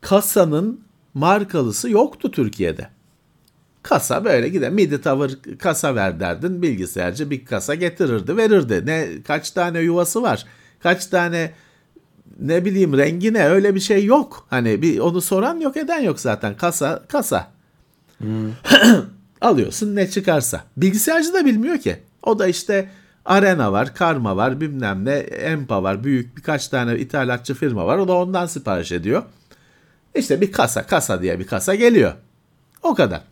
kasanın 0.00 0.80
markalısı 1.14 1.90
yoktu 1.90 2.30
Türkiye'de. 2.30 2.88
Kasa 3.82 4.24
böyle 4.24 4.48
gider. 4.48 4.70
MIDI 4.70 5.00
tavır 5.00 5.38
kasa 5.58 5.94
ver 5.94 6.20
derdin. 6.20 6.62
Bilgisayarcı 6.62 7.30
bir 7.30 7.44
kasa 7.44 7.74
getirirdi 7.74 8.36
verirdi. 8.36 8.82
Ne 8.86 9.08
kaç 9.26 9.50
tane 9.50 9.80
yuvası 9.80 10.22
var? 10.22 10.46
Kaç 10.80 11.06
tane 11.06 11.52
ne 12.40 12.64
bileyim 12.64 12.98
rengi 12.98 13.32
ne 13.32 13.48
öyle 13.48 13.74
bir 13.74 13.80
şey 13.80 14.04
yok. 14.04 14.46
Hani 14.50 14.82
bir 14.82 14.98
onu 14.98 15.20
soran 15.20 15.60
yok 15.60 15.76
eden 15.76 16.00
yok 16.00 16.20
zaten. 16.20 16.56
Kasa 16.56 17.02
kasa. 17.08 17.50
Alıyorsun 19.40 19.96
ne 19.96 20.10
çıkarsa. 20.10 20.64
Bilgisayarcı 20.76 21.34
da 21.34 21.44
bilmiyor 21.46 21.78
ki. 21.78 21.96
O 22.22 22.38
da 22.38 22.46
işte 22.46 22.90
Arena 23.24 23.72
var, 23.72 23.94
Karma 23.94 24.36
var, 24.36 24.60
bilmem 24.60 25.04
ne, 25.04 25.12
Empa 25.18 25.82
var. 25.82 26.04
Büyük 26.04 26.36
birkaç 26.36 26.68
tane 26.68 26.98
ithalatçı 26.98 27.54
firma 27.54 27.86
var. 27.86 27.98
O 27.98 28.08
da 28.08 28.12
ondan 28.12 28.46
sipariş 28.46 28.92
ediyor. 28.92 29.22
İşte 30.14 30.40
bir 30.40 30.52
kasa, 30.52 30.86
kasa 30.86 31.22
diye 31.22 31.38
bir 31.38 31.46
kasa 31.46 31.74
geliyor. 31.74 32.12
O 32.82 32.94
kadar. 32.94 33.22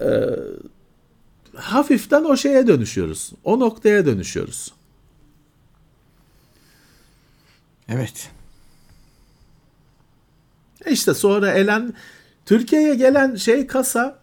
Ee, 0.00 0.06
hafiften 1.54 2.24
o 2.24 2.36
şeye 2.36 2.66
dönüşüyoruz. 2.66 3.32
O 3.44 3.60
noktaya 3.60 4.06
dönüşüyoruz. 4.06 4.72
Evet. 7.88 8.30
İşte 10.86 11.14
sonra 11.14 11.52
elen 11.52 11.94
Türkiye'ye 12.46 12.94
gelen 12.94 13.34
şey 13.34 13.66
kasa 13.66 14.19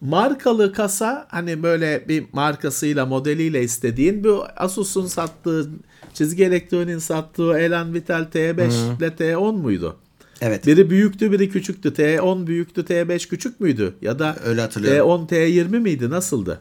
markalı 0.00 0.72
kasa 0.72 1.26
hani 1.30 1.62
böyle 1.62 2.08
bir 2.08 2.24
markasıyla 2.32 3.06
modeliyle 3.06 3.62
istediğin 3.62 4.24
bu 4.24 4.44
Asus'un 4.56 5.06
sattığı 5.06 5.70
çizgi 6.14 6.44
elektroniğin 6.44 6.98
sattığı 6.98 7.58
Elan 7.58 7.94
Vital 7.94 8.22
T5 8.34 8.98
ile 8.98 9.08
T10 9.08 9.52
muydu? 9.56 9.96
Evet. 10.40 10.66
Biri 10.66 10.90
büyüktü 10.90 11.32
biri 11.32 11.50
küçüktü. 11.50 11.88
T10 11.88 12.46
büyüktü 12.46 12.80
T5 12.80 13.28
küçük 13.28 13.60
müydü? 13.60 13.94
Ya 14.02 14.18
da 14.18 14.36
Öyle 14.44 14.60
hatırlıyorum. 14.60 15.26
T10 15.26 15.28
T20 15.28 15.78
miydi? 15.80 16.10
Nasıldı? 16.10 16.60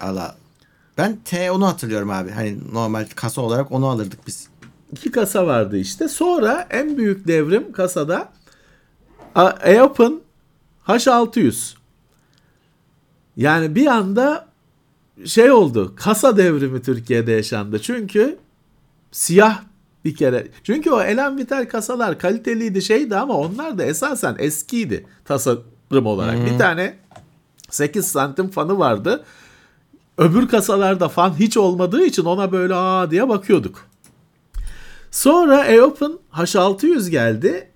Allah. 0.00 0.36
Ben 0.98 1.18
T10'u 1.24 1.66
hatırlıyorum 1.66 2.10
abi. 2.10 2.30
Hani 2.30 2.58
normal 2.72 3.06
kasa 3.14 3.40
olarak 3.40 3.72
onu 3.72 3.86
alırdık 3.86 4.26
biz. 4.26 4.48
İki 4.92 5.10
kasa 5.10 5.46
vardı 5.46 5.78
işte. 5.78 6.08
Sonra 6.08 6.66
en 6.70 6.98
büyük 6.98 7.28
devrim 7.28 7.72
kasada 7.72 8.32
EOP'un 9.64 10.22
H600. 10.86 11.74
Yani 13.36 13.74
bir 13.74 13.86
anda 13.86 14.48
şey 15.24 15.50
oldu. 15.50 15.92
Kasa 15.96 16.36
devrimi 16.36 16.82
Türkiye'de 16.82 17.32
yaşandı. 17.32 17.82
Çünkü 17.82 18.38
siyah 19.12 19.62
bir 20.04 20.16
kere. 20.16 20.48
Çünkü 20.64 20.90
o 20.90 21.02
Elan 21.02 21.38
Vital 21.38 21.68
kasalar 21.68 22.18
kaliteliydi 22.18 22.82
şeydi 22.82 23.16
ama 23.16 23.34
onlar 23.34 23.78
da 23.78 23.84
esasen 23.84 24.36
eskiydi 24.38 25.06
tasarım 25.24 26.06
olarak. 26.06 26.46
Bir 26.46 26.58
tane 26.58 26.96
8 27.70 28.06
santim 28.06 28.48
fanı 28.48 28.78
vardı. 28.78 29.24
Öbür 30.18 30.48
kasalarda 30.48 31.08
fan 31.08 31.38
hiç 31.38 31.56
olmadığı 31.56 32.04
için 32.04 32.24
ona 32.24 32.52
böyle 32.52 32.74
aa 32.74 33.10
diye 33.10 33.28
bakıyorduk. 33.28 33.86
Sonra 35.10 35.64
EOP'un 35.64 36.20
H600 36.32 37.10
geldi. 37.10 37.68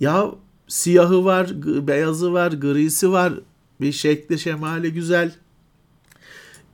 Ya 0.00 0.26
siyahı 0.68 1.24
var, 1.24 1.50
beyazı 1.86 2.32
var, 2.32 2.52
grisi 2.52 3.12
var. 3.12 3.32
Bir 3.80 3.92
şekli 3.92 4.38
şemali 4.38 4.92
güzel. 4.92 5.34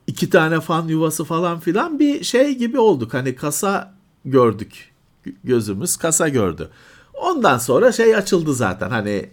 İki 0.07 0.29
tane 0.29 0.59
fan 0.59 0.87
yuvası 0.87 1.23
falan 1.23 1.59
filan 1.59 1.99
bir 1.99 2.23
şey 2.23 2.57
gibi 2.57 2.79
olduk. 2.79 3.13
Hani 3.13 3.35
kasa 3.35 3.93
gördük. 4.25 4.93
Gözümüz 5.43 5.97
kasa 5.97 6.29
gördü. 6.29 6.69
Ondan 7.13 7.57
sonra 7.57 7.91
şey 7.91 8.15
açıldı 8.15 8.53
zaten. 8.53 8.89
Hani 8.89 9.29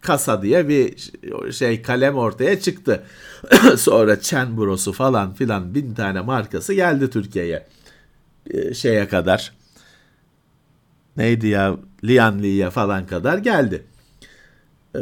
kasa 0.00 0.42
diye 0.42 0.68
bir 0.68 1.12
şey 1.52 1.82
kalem 1.82 2.16
ortaya 2.16 2.60
çıktı. 2.60 3.04
sonra 3.76 4.20
Chen 4.20 4.56
Bros'u 4.56 4.92
falan 4.92 5.34
filan 5.34 5.74
bin 5.74 5.94
tane 5.94 6.20
markası 6.20 6.74
geldi 6.74 7.10
Türkiye'ye. 7.10 7.66
Ee, 8.50 8.74
şeye 8.74 9.08
kadar 9.08 9.52
neydi 11.16 11.46
ya 11.46 11.76
Lianli'ye 12.04 12.70
falan 12.70 13.06
kadar 13.06 13.38
geldi. 13.38 13.84
Ee, 14.96 14.98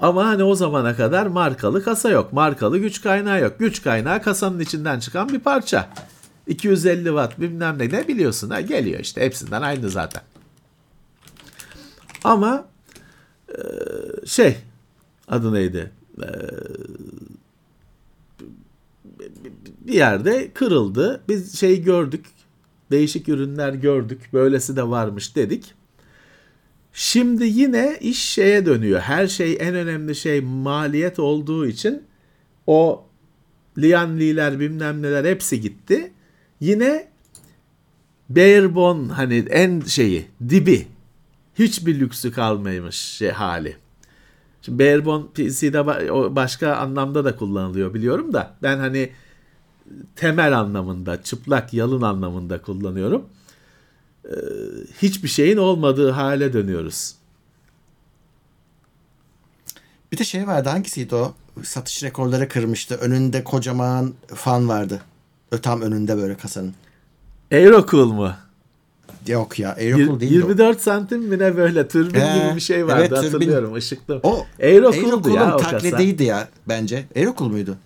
ama 0.00 0.26
hani 0.26 0.44
o 0.44 0.54
zamana 0.54 0.96
kadar 0.96 1.26
markalı 1.26 1.84
kasa 1.84 2.10
yok. 2.10 2.32
Markalı 2.32 2.78
güç 2.78 3.02
kaynağı 3.02 3.40
yok. 3.40 3.58
Güç 3.58 3.82
kaynağı 3.82 4.22
kasanın 4.22 4.60
içinden 4.60 5.00
çıkan 5.00 5.28
bir 5.28 5.40
parça. 5.40 5.88
250 6.46 7.04
watt 7.04 7.40
bilmem 7.40 7.78
ne 7.78 7.88
ne 7.88 8.08
biliyorsun 8.08 8.50
ha 8.50 8.60
geliyor 8.60 9.00
işte 9.00 9.20
hepsinden 9.20 9.62
aynı 9.62 9.90
zaten. 9.90 10.22
Ama 12.24 12.64
e, 13.48 13.56
şey 14.26 14.56
adı 15.28 15.54
neydi? 15.54 15.92
E, 16.22 16.28
bir 19.80 19.94
yerde 19.94 20.50
kırıldı. 20.52 21.20
Biz 21.28 21.58
şey 21.60 21.82
gördük. 21.82 22.26
Değişik 22.90 23.28
ürünler 23.28 23.72
gördük. 23.72 24.30
Böylesi 24.32 24.76
de 24.76 24.88
varmış 24.88 25.36
dedik. 25.36 25.74
Şimdi 26.92 27.44
yine 27.44 27.98
iş 28.00 28.22
şeye 28.22 28.66
dönüyor. 28.66 29.00
Her 29.00 29.26
şey 29.26 29.56
en 29.60 29.74
önemli 29.74 30.14
şey 30.14 30.40
maliyet 30.40 31.18
olduğu 31.18 31.66
için 31.66 32.02
o 32.66 33.04
Lianli'ler 33.78 34.60
bilmem 34.60 35.02
neler 35.02 35.24
hepsi 35.24 35.60
gitti. 35.60 36.12
Yine 36.60 37.08
barebone 38.28 39.12
hani 39.12 39.34
en 39.34 39.80
şeyi 39.80 40.26
dibi 40.48 40.86
hiçbir 41.58 42.00
lüksü 42.00 42.32
kalmamış 42.32 42.96
şey 42.96 43.30
hali. 43.30 43.76
Şimdi 44.62 44.78
barebone 44.78 45.24
PC'de 45.34 45.86
başka 46.36 46.76
anlamda 46.76 47.24
da 47.24 47.36
kullanılıyor 47.36 47.94
biliyorum 47.94 48.32
da 48.32 48.54
ben 48.62 48.78
hani 48.78 49.12
temel 50.16 50.58
anlamında, 50.58 51.22
çıplak 51.22 51.74
yalın 51.74 52.02
anlamında 52.02 52.62
kullanıyorum. 52.62 53.24
Hiçbir 55.02 55.28
şeyin 55.28 55.56
olmadığı 55.56 56.10
hale 56.10 56.52
dönüyoruz. 56.52 57.14
Bir 60.12 60.18
de 60.18 60.24
şey 60.24 60.46
vardı 60.46 60.68
hangisiydi 60.68 61.14
o? 61.14 61.34
Satış 61.62 62.02
rekorları 62.02 62.48
kırmıştı. 62.48 62.94
Önünde 62.94 63.44
kocaman 63.44 64.14
fan 64.34 64.68
vardı. 64.68 65.00
Tam 65.62 65.82
önünde 65.82 66.16
böyle 66.16 66.36
kasanın. 66.36 66.74
Aerocool 67.52 68.12
mu? 68.12 68.32
Yok 69.26 69.58
ya. 69.58 69.74
Aerocool 69.74 70.20
değil 70.20 70.32
o. 70.32 70.36
24 70.48 70.80
santim 70.80 71.20
mi 71.22 71.38
ne 71.38 71.56
böyle 71.56 71.88
türbin 71.88 72.20
Ee, 72.20 72.38
gibi 72.46 72.56
bir 72.56 72.60
şey 72.60 72.86
vardı 72.86 72.98
evet, 73.00 73.10
türbin. 73.10 73.32
hatırlıyorum 73.32 73.74
ışıklı. 73.74 74.20
O 74.22 74.46
Aerocool'du 74.62 75.06
Aerocool'un 75.06 75.34
ya 75.34 75.56
o 75.56 75.58
taklidiydi 75.58 76.24
ya 76.24 76.48
bence. 76.68 77.04
Aerocool 77.16 77.48
muydu? 77.48 77.76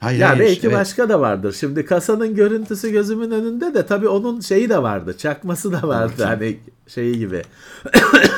Hayır, 0.00 0.20
Ya 0.20 0.28
hayır, 0.28 0.40
belki 0.40 0.66
evet. 0.66 0.76
başka 0.76 1.08
da 1.08 1.20
vardır. 1.20 1.56
Şimdi 1.60 1.84
kasanın 1.84 2.34
görüntüsü 2.34 2.90
gözümün 2.90 3.30
önünde 3.30 3.74
de 3.74 3.86
tabii 3.86 4.08
onun 4.08 4.40
şeyi 4.40 4.68
de 4.68 4.82
vardı. 4.82 5.16
Çakması 5.18 5.72
da 5.72 5.88
vardı 5.88 6.24
hani 6.24 6.58
şeyi 6.88 7.18
gibi. 7.18 7.42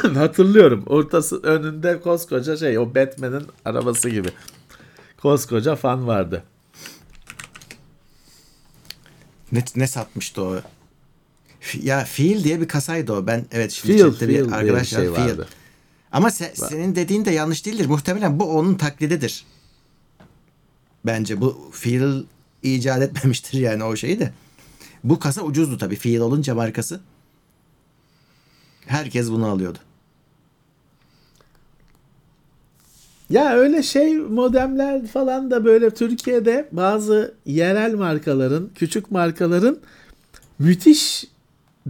Hatırlıyorum. 0.15 0.85
Ortası 0.87 1.43
önünde 1.43 2.01
koskoca 2.01 2.57
şey 2.57 2.79
o 2.79 2.95
Batman'in 2.95 3.47
arabası 3.65 4.09
gibi. 4.11 4.29
Koskoca 5.23 5.77
fan 5.77 6.07
vardı. 6.07 6.43
Ne, 9.53 9.65
ne 9.77 9.87
satmıştı 9.87 10.43
o? 10.43 10.57
Ya 11.83 12.05
Feel 12.05 12.45
diye 12.45 12.61
bir 12.61 12.69
kasaydı 12.69 13.13
o. 13.13 13.27
Ben 13.27 13.47
evet 13.53 13.73
şimdi 13.73 13.99
Feel, 13.99 14.11
chatte 14.11 14.29
bir 14.29 14.33
diye 14.33 14.43
arkadaş 14.55 14.93
bir 14.93 14.97
var, 14.97 15.03
şey 15.03 15.13
Feel. 15.15 15.29
vardı. 15.31 15.49
Ama 16.13 16.29
se- 16.29 16.69
senin 16.69 16.95
dediğin 16.97 17.25
de 17.25 17.31
yanlış 17.31 17.67
değildir. 17.67 17.87
Muhtemelen 17.87 18.41
bu 18.41 18.59
onun 18.59 18.75
taklididir. 18.75 19.45
Bence 21.07 21.41
bu 21.41 21.71
Feel 21.73 22.23
icat 22.63 23.03
etmemiştir 23.03 23.59
yani 23.59 23.85
o 23.85 23.97
şeyi 23.97 24.21
de. 24.21 24.33
Bu 25.05 25.19
kasa 25.19 25.43
ucuzdu 25.43 25.79
tabii. 25.79 25.97
Feel 25.97 26.21
olunca 26.21 26.55
markası. 26.55 27.01
Herkes 28.87 29.31
bunu 29.31 29.47
alıyordu. 29.47 29.79
Ya 33.31 33.53
öyle 33.53 33.83
şey 33.83 34.17
modemler 34.17 35.07
falan 35.07 35.51
da 35.51 35.65
böyle 35.65 35.91
Türkiye'de 35.91 36.69
bazı 36.73 37.35
yerel 37.47 37.95
markaların, 37.95 38.71
küçük 38.75 39.11
markaların 39.11 39.79
müthiş 40.59 41.25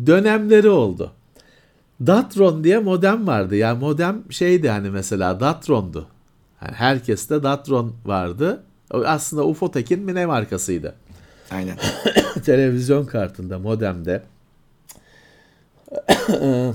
dönemleri 0.07 0.69
oldu. 0.69 1.13
Datron 2.07 2.65
diye 2.65 2.79
modem 2.79 3.27
vardı. 3.27 3.57
Ya 3.57 3.75
modem 3.75 4.23
şeydi 4.31 4.69
hani 4.69 4.91
mesela 4.91 5.41
Datron'du. 5.41 6.07
Yani 6.63 6.73
herkeste 6.73 7.43
Datron 7.43 7.95
vardı. 8.07 8.63
Aslında 8.91 9.47
Ufotek'in 9.47 10.01
mi 10.01 10.15
ne 10.15 10.27
markasıydı? 10.27 10.95
Aynen. 11.51 11.77
Televizyon 12.45 13.07
kartında, 13.07 13.59
modemde. 13.59 14.23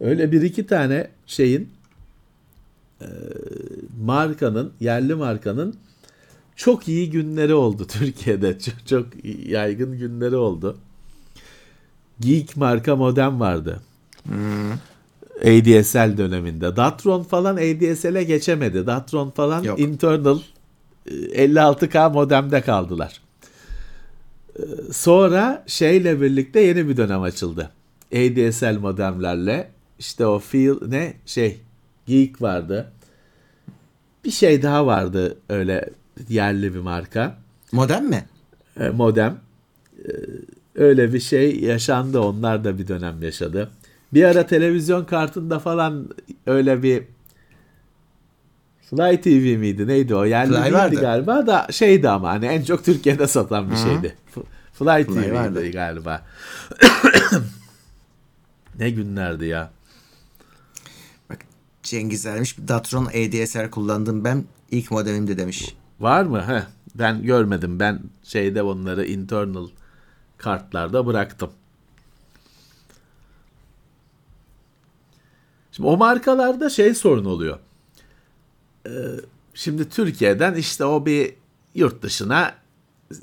Öyle 0.00 0.32
bir 0.32 0.42
iki 0.42 0.66
tane 0.66 1.08
şeyin 1.26 1.70
e, 3.00 3.06
markanın, 4.02 4.72
yerli 4.80 5.14
markanın 5.14 5.76
çok 6.56 6.88
iyi 6.88 7.10
günleri 7.10 7.54
oldu 7.54 7.86
Türkiye'de. 7.86 8.58
Çok, 8.64 8.86
çok 8.86 9.06
yaygın 9.46 9.98
günleri 9.98 10.36
oldu. 10.36 10.78
Geek 12.20 12.56
marka 12.56 12.96
modem 12.96 13.40
vardı. 13.40 13.80
ADSL 15.40 16.16
döneminde. 16.18 16.76
Datron 16.76 17.22
falan 17.22 17.56
ADSL'e 17.56 18.24
geçemedi. 18.24 18.86
Datron 18.86 19.30
falan 19.30 19.62
Yok. 19.62 19.80
internal 19.80 20.38
e, 21.06 21.10
56K 21.46 22.12
modemde 22.12 22.60
kaldılar. 22.60 23.20
E, 24.56 24.62
Sonra 24.92 25.64
şeyle 25.66 26.20
birlikte 26.20 26.60
yeni 26.60 26.88
bir 26.88 26.96
dönem 26.96 27.22
açıldı. 27.22 27.70
ADSL 28.14 28.78
modemlerle 28.78 29.70
işte 29.98 30.26
o 30.26 30.38
feel 30.38 30.76
ne 30.86 31.14
şey 31.26 31.60
Geek 32.06 32.42
vardı. 32.42 32.92
Bir 34.24 34.30
şey 34.30 34.62
daha 34.62 34.86
vardı 34.86 35.36
öyle 35.48 35.90
yerli 36.28 36.74
bir 36.74 36.78
marka. 36.80 37.36
Modem 37.72 38.08
mi? 38.08 38.24
E, 38.80 38.88
modem. 38.88 39.38
E, 39.98 40.10
Öyle 40.74 41.12
bir 41.12 41.20
şey 41.20 41.60
yaşandı. 41.60 42.20
Onlar 42.20 42.64
da 42.64 42.78
bir 42.78 42.88
dönem 42.88 43.22
yaşadı. 43.22 43.70
Bir 44.12 44.24
ara 44.24 44.46
televizyon 44.46 45.04
kartında 45.04 45.58
falan 45.58 46.08
öyle 46.46 46.82
bir 46.82 47.02
Fly 48.90 49.20
TV 49.20 49.58
miydi 49.58 49.86
neydi 49.86 50.14
o? 50.14 50.24
Yerli 50.24 50.52
Fly 50.52 50.62
değildi 50.62 50.72
vardı. 50.74 51.00
galiba 51.00 51.46
da 51.46 51.66
şeydi 51.70 52.08
ama 52.08 52.28
hani 52.30 52.46
en 52.46 52.62
çok 52.62 52.84
Türkiye'de 52.84 53.26
satan 53.26 53.70
bir 53.70 53.76
şeydi. 53.76 54.16
F- 54.34 54.40
Fly, 54.72 55.06
TV'ydi 55.06 55.32
vardı. 55.34 55.70
galiba. 55.70 56.22
ne 58.78 58.90
günlerdi 58.90 59.46
ya. 59.46 59.70
Cengiz 61.82 62.26
vermiş. 62.26 62.56
Datron 62.68 63.04
ADSR 63.06 63.70
kullandım 63.70 64.24
ben. 64.24 64.44
ilk 64.70 64.90
modemimde 64.90 65.38
demiş. 65.38 65.74
Var 66.00 66.24
mı? 66.24 66.42
Heh, 66.46 66.62
ben 66.94 67.22
görmedim. 67.22 67.80
Ben 67.80 68.00
şeyde 68.24 68.62
onları 68.62 69.06
internal 69.06 69.68
kartlarda 70.38 71.06
bıraktım. 71.06 71.50
Şimdi 75.72 75.88
o 75.88 75.96
markalarda 75.96 76.70
şey 76.70 76.94
sorun 76.94 77.24
oluyor. 77.24 77.58
Ee, 78.86 78.90
şimdi 79.54 79.88
Türkiye'den 79.88 80.54
işte 80.54 80.84
o 80.84 81.06
bir 81.06 81.34
yurt 81.74 82.02
dışına 82.02 82.54
e, 83.10 83.16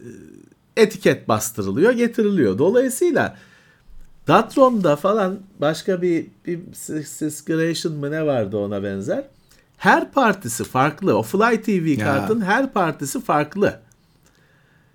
etiket 0.77 1.27
bastırılıyor, 1.27 1.91
getiriliyor. 1.91 2.57
Dolayısıyla 2.57 3.37
Datron'da 4.27 4.95
falan 4.95 5.39
başka 5.61 6.01
bir, 6.01 6.27
bir 6.45 6.59
Syscration 7.05 7.93
mı 7.93 8.11
ne 8.11 8.25
vardı 8.25 8.57
ona 8.57 8.83
benzer. 8.83 9.23
Her 9.77 10.11
partisi 10.11 10.63
farklı. 10.63 11.17
O 11.17 11.23
Fly 11.23 11.61
TV 11.61 11.99
Ya. 11.99 12.05
kartın 12.05 12.41
her 12.41 12.73
partisi 12.73 13.21
farklı. 13.21 13.79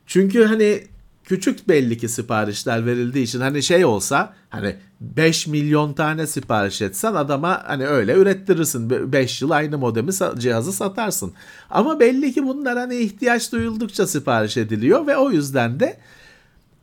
Çünkü 0.07 0.45
hani 0.45 0.85
küçük 1.33 1.69
belli 1.69 1.99
ki 1.99 2.09
siparişler 2.09 2.87
verildiği 2.87 3.25
için 3.25 3.41
hani 3.41 3.63
şey 3.63 3.85
olsa 3.85 4.35
hani 4.51 4.77
5 5.01 5.47
milyon 5.47 5.93
tane 5.93 6.27
sipariş 6.27 6.83
etsen 6.83 7.15
adama 7.15 7.63
hani 7.67 7.87
öyle 7.87 8.15
ürettirirsin. 8.15 9.13
5 9.13 9.43
yıl 9.43 9.51
aynı 9.51 9.79
modemi 9.79 10.13
cihazı 10.39 10.73
satarsın. 10.73 11.33
Ama 11.71 12.01
belli 12.01 12.33
ki 12.33 12.47
bunlar 12.47 12.79
hani 12.79 12.97
ihtiyaç 12.97 13.53
duyuldukça 13.53 14.07
sipariş 14.07 14.57
ediliyor 14.57 15.07
ve 15.07 15.17
o 15.17 15.31
yüzden 15.31 15.81
de 15.81 15.97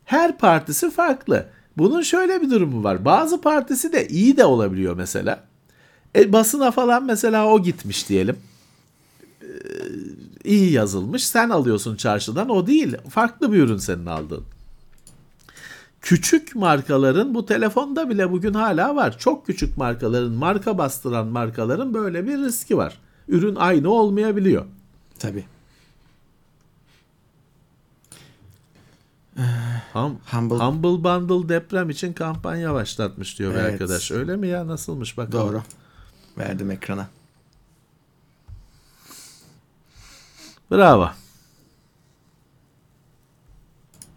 her 0.05 0.37
partisi 0.37 0.91
farklı. 0.91 1.45
Bunun 1.77 2.01
şöyle 2.01 2.41
bir 2.41 2.49
durumu 2.49 2.83
var. 2.83 3.05
Bazı 3.05 3.41
partisi 3.41 3.93
de 3.93 4.07
iyi 4.07 4.37
de 4.37 4.45
olabiliyor 4.45 4.95
mesela. 4.95 5.43
E, 6.15 6.33
basına 6.33 6.71
falan 6.71 7.05
mesela 7.05 7.47
o 7.47 7.63
gitmiş 7.63 8.09
diyelim. 8.09 8.37
Ee, 9.41 9.45
iyi 10.43 10.71
yazılmış. 10.71 11.27
Sen 11.27 11.49
alıyorsun 11.49 11.95
çarşıdan. 11.95 12.49
O 12.49 12.67
değil. 12.67 12.95
Farklı 13.09 13.53
bir 13.53 13.57
ürün 13.57 13.77
senin 13.77 14.05
aldığın. 14.05 14.43
Küçük 16.01 16.55
markaların 16.55 17.33
bu 17.35 17.45
telefonda 17.45 18.09
bile 18.09 18.31
bugün 18.31 18.53
hala 18.53 18.95
var. 18.95 19.17
Çok 19.19 19.45
küçük 19.45 19.77
markaların, 19.77 20.31
marka 20.31 20.77
bastıran 20.77 21.27
markaların 21.27 21.93
böyle 21.93 22.27
bir 22.27 22.37
riski 22.37 22.77
var. 22.77 22.99
Ürün 23.27 23.55
aynı 23.55 23.89
olmayabiliyor. 23.89 24.65
Tabii. 25.19 25.45
Hum- 29.93 30.17
Humble- 30.31 30.57
Humble 30.65 31.03
Bundle 31.03 31.49
deprem 31.49 31.89
için 31.89 32.13
kampanya 32.13 32.73
başlatmış 32.73 33.39
diyor 33.39 33.51
bir 33.53 33.59
Evet. 33.59 33.73
arkadaş. 33.73 34.11
Öyle 34.11 34.35
mi 34.35 34.47
ya? 34.47 34.67
Nasılmış 34.67 35.17
bakalım. 35.17 35.47
Doğru. 35.47 35.61
Verdim 36.37 36.71
ekrana. 36.71 37.07
Bravo. 40.71 41.11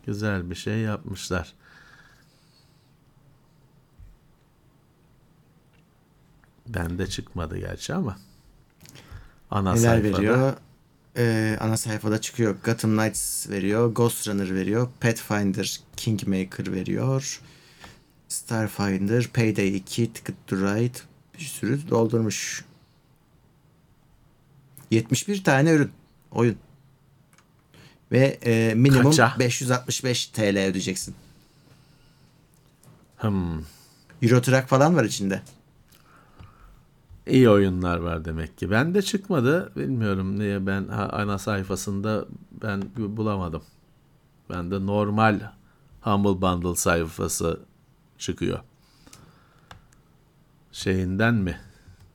Güzel 0.06 0.50
bir 0.50 0.54
şey 0.54 0.78
yapmışlar. 0.78 1.54
Bende 6.68 7.06
çıkmadı 7.06 7.58
gerçi 7.58 7.94
ama. 7.94 8.16
Ana 9.50 9.74
Neler 9.74 9.82
sayfada. 9.82 10.18
veriyor? 10.18 10.52
Ee, 11.16 11.58
ana 11.60 11.76
sayfada 11.76 12.20
çıkıyor. 12.20 12.56
Gotham 12.64 12.96
Knights 12.96 13.48
veriyor. 13.50 13.92
Ghost 13.94 14.28
Runner 14.28 14.54
veriyor. 14.54 14.88
Pathfinder 15.00 15.80
Kingmaker 15.96 16.72
veriyor. 16.72 17.40
Starfinder, 18.28 19.28
Payday 19.28 19.76
2, 19.76 20.12
Ticket 20.12 20.46
to 20.46 20.56
Ride 20.56 20.98
bir 21.34 21.44
sürü 21.44 21.90
doldurmuş. 21.90 22.64
71 24.90 25.44
tane 25.44 25.70
ürün. 25.70 25.92
Oyun. 26.32 26.56
Ve 28.12 28.38
e, 28.44 28.74
minimum 28.74 29.04
Kaça? 29.04 29.34
565 29.38 30.26
TL 30.26 30.66
ödeyeceksin. 30.68 31.14
Hmm. 33.16 33.58
Euro 34.22 34.40
Truck 34.42 34.66
falan 34.68 34.96
var 34.96 35.04
içinde. 35.04 35.42
İyi 37.26 37.48
oyunlar 37.50 37.96
var 37.98 38.24
demek 38.24 38.58
ki. 38.58 38.70
Bende 38.70 39.02
çıkmadı. 39.02 39.72
Bilmiyorum 39.76 40.38
niye 40.38 40.66
ben 40.66 40.88
ana 40.88 41.38
sayfasında 41.38 42.24
ben 42.62 42.82
bu- 42.96 43.16
bulamadım. 43.16 43.62
Bende 44.50 44.86
normal 44.86 45.40
Humble 46.00 46.40
Bundle 46.42 46.76
sayfası 46.76 47.60
çıkıyor. 48.18 48.58
Şeyinden 50.72 51.34
mi? 51.34 51.60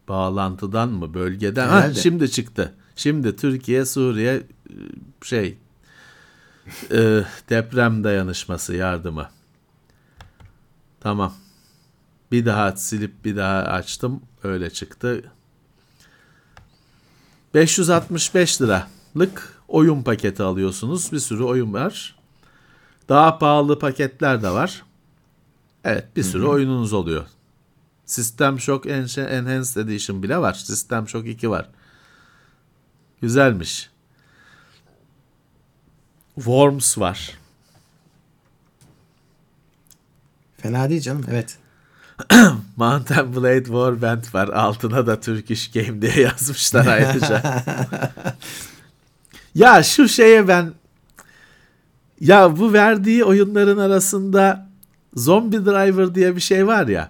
Bağlantıdan 0.07 0.89
mı? 0.89 1.13
Bölgeden? 1.13 1.67
Ha, 1.67 1.77
Herhalde. 1.77 1.99
şimdi 1.99 2.31
çıktı. 2.31 2.73
Şimdi 2.97 3.35
Türkiye, 3.35 3.85
Suriye 3.85 4.33
e, 4.35 4.43
şey 5.23 5.57
e, 6.91 7.23
deprem 7.49 8.03
dayanışması 8.03 8.75
yardımı. 8.75 9.29
Tamam. 10.99 11.33
Bir 12.31 12.45
daha 12.45 12.75
silip 12.75 13.25
bir 13.25 13.35
daha 13.35 13.57
açtım. 13.57 14.21
Öyle 14.43 14.69
çıktı. 14.69 15.31
565 17.53 18.61
liralık 18.61 19.53
oyun 19.67 20.03
paketi 20.03 20.43
alıyorsunuz. 20.43 21.11
Bir 21.11 21.19
sürü 21.19 21.43
oyun 21.43 21.73
var. 21.73 22.15
Daha 23.09 23.37
pahalı 23.37 23.79
paketler 23.79 24.43
de 24.43 24.49
var. 24.49 24.83
Evet 25.83 26.15
bir 26.15 26.23
sürü 26.23 26.45
oyununuz 26.45 26.93
oluyor. 26.93 27.25
System 28.05 28.59
Shock 28.59 28.85
Enha- 28.85 29.29
Enhanced 29.29 29.75
Edition 29.75 30.23
bile 30.23 30.37
var. 30.37 30.53
System 30.53 31.07
Shock 31.07 31.27
2 31.27 31.49
var. 31.49 31.69
Güzelmiş. 33.21 33.89
Worms 36.35 36.97
var. 36.97 37.37
Fena 40.57 40.89
değil 40.89 41.01
canım. 41.01 41.25
Evet. 41.29 41.57
Mountain 42.77 43.35
Blade 43.35 43.63
Warband 43.63 44.23
var. 44.33 44.47
Altına 44.47 45.07
da 45.07 45.19
Turkish 45.19 45.71
Game 45.71 46.01
diye 46.01 46.19
yazmışlar 46.19 46.85
ayrıca. 46.87 47.63
ya 49.55 49.83
şu 49.83 50.07
şeye 50.07 50.47
ben 50.47 50.73
ya 52.19 52.57
bu 52.57 52.73
verdiği 52.73 53.23
oyunların 53.23 53.77
arasında 53.77 54.67
Zombie 55.15 55.65
Driver 55.65 56.15
diye 56.15 56.35
bir 56.35 56.41
şey 56.41 56.67
var 56.67 56.87
ya. 56.87 57.09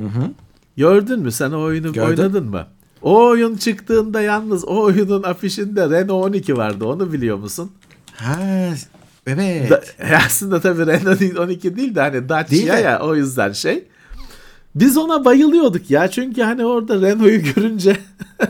Hı 0.00 0.06
hı. 0.06 0.30
Gördün 0.76 1.20
mü 1.20 1.32
sen 1.32 1.50
o 1.52 1.60
oyunu 1.60 1.92
Gördüm. 1.92 2.08
oynadın 2.08 2.50
mı? 2.50 2.66
O 3.04 3.24
oyun 3.26 3.56
çıktığında 3.56 4.20
yalnız 4.20 4.64
o 4.64 4.82
oyunun 4.82 5.22
afişinde 5.22 5.90
Renault 5.90 6.24
12 6.24 6.56
vardı. 6.56 6.84
Onu 6.84 7.12
biliyor 7.12 7.36
musun? 7.36 7.72
Ha, 8.16 8.38
evet. 9.26 9.70
Da- 9.70 9.82
aslında 10.26 10.60
tabii 10.60 10.86
Renault 10.86 11.38
12 11.38 11.76
değil 11.76 11.94
de 11.94 12.00
hani 12.00 12.28
Dacia 12.28 12.50
Değil 12.50 12.66
de. 12.68 12.72
ya 12.72 13.00
o 13.00 13.16
yüzden 13.16 13.52
şey. 13.52 13.84
Biz 14.74 14.96
ona 14.96 15.24
bayılıyorduk 15.24 15.90
ya 15.90 16.10
çünkü 16.10 16.42
hani 16.42 16.64
orada 16.64 17.00
Renault'u 17.00 17.52
görünce 17.54 17.96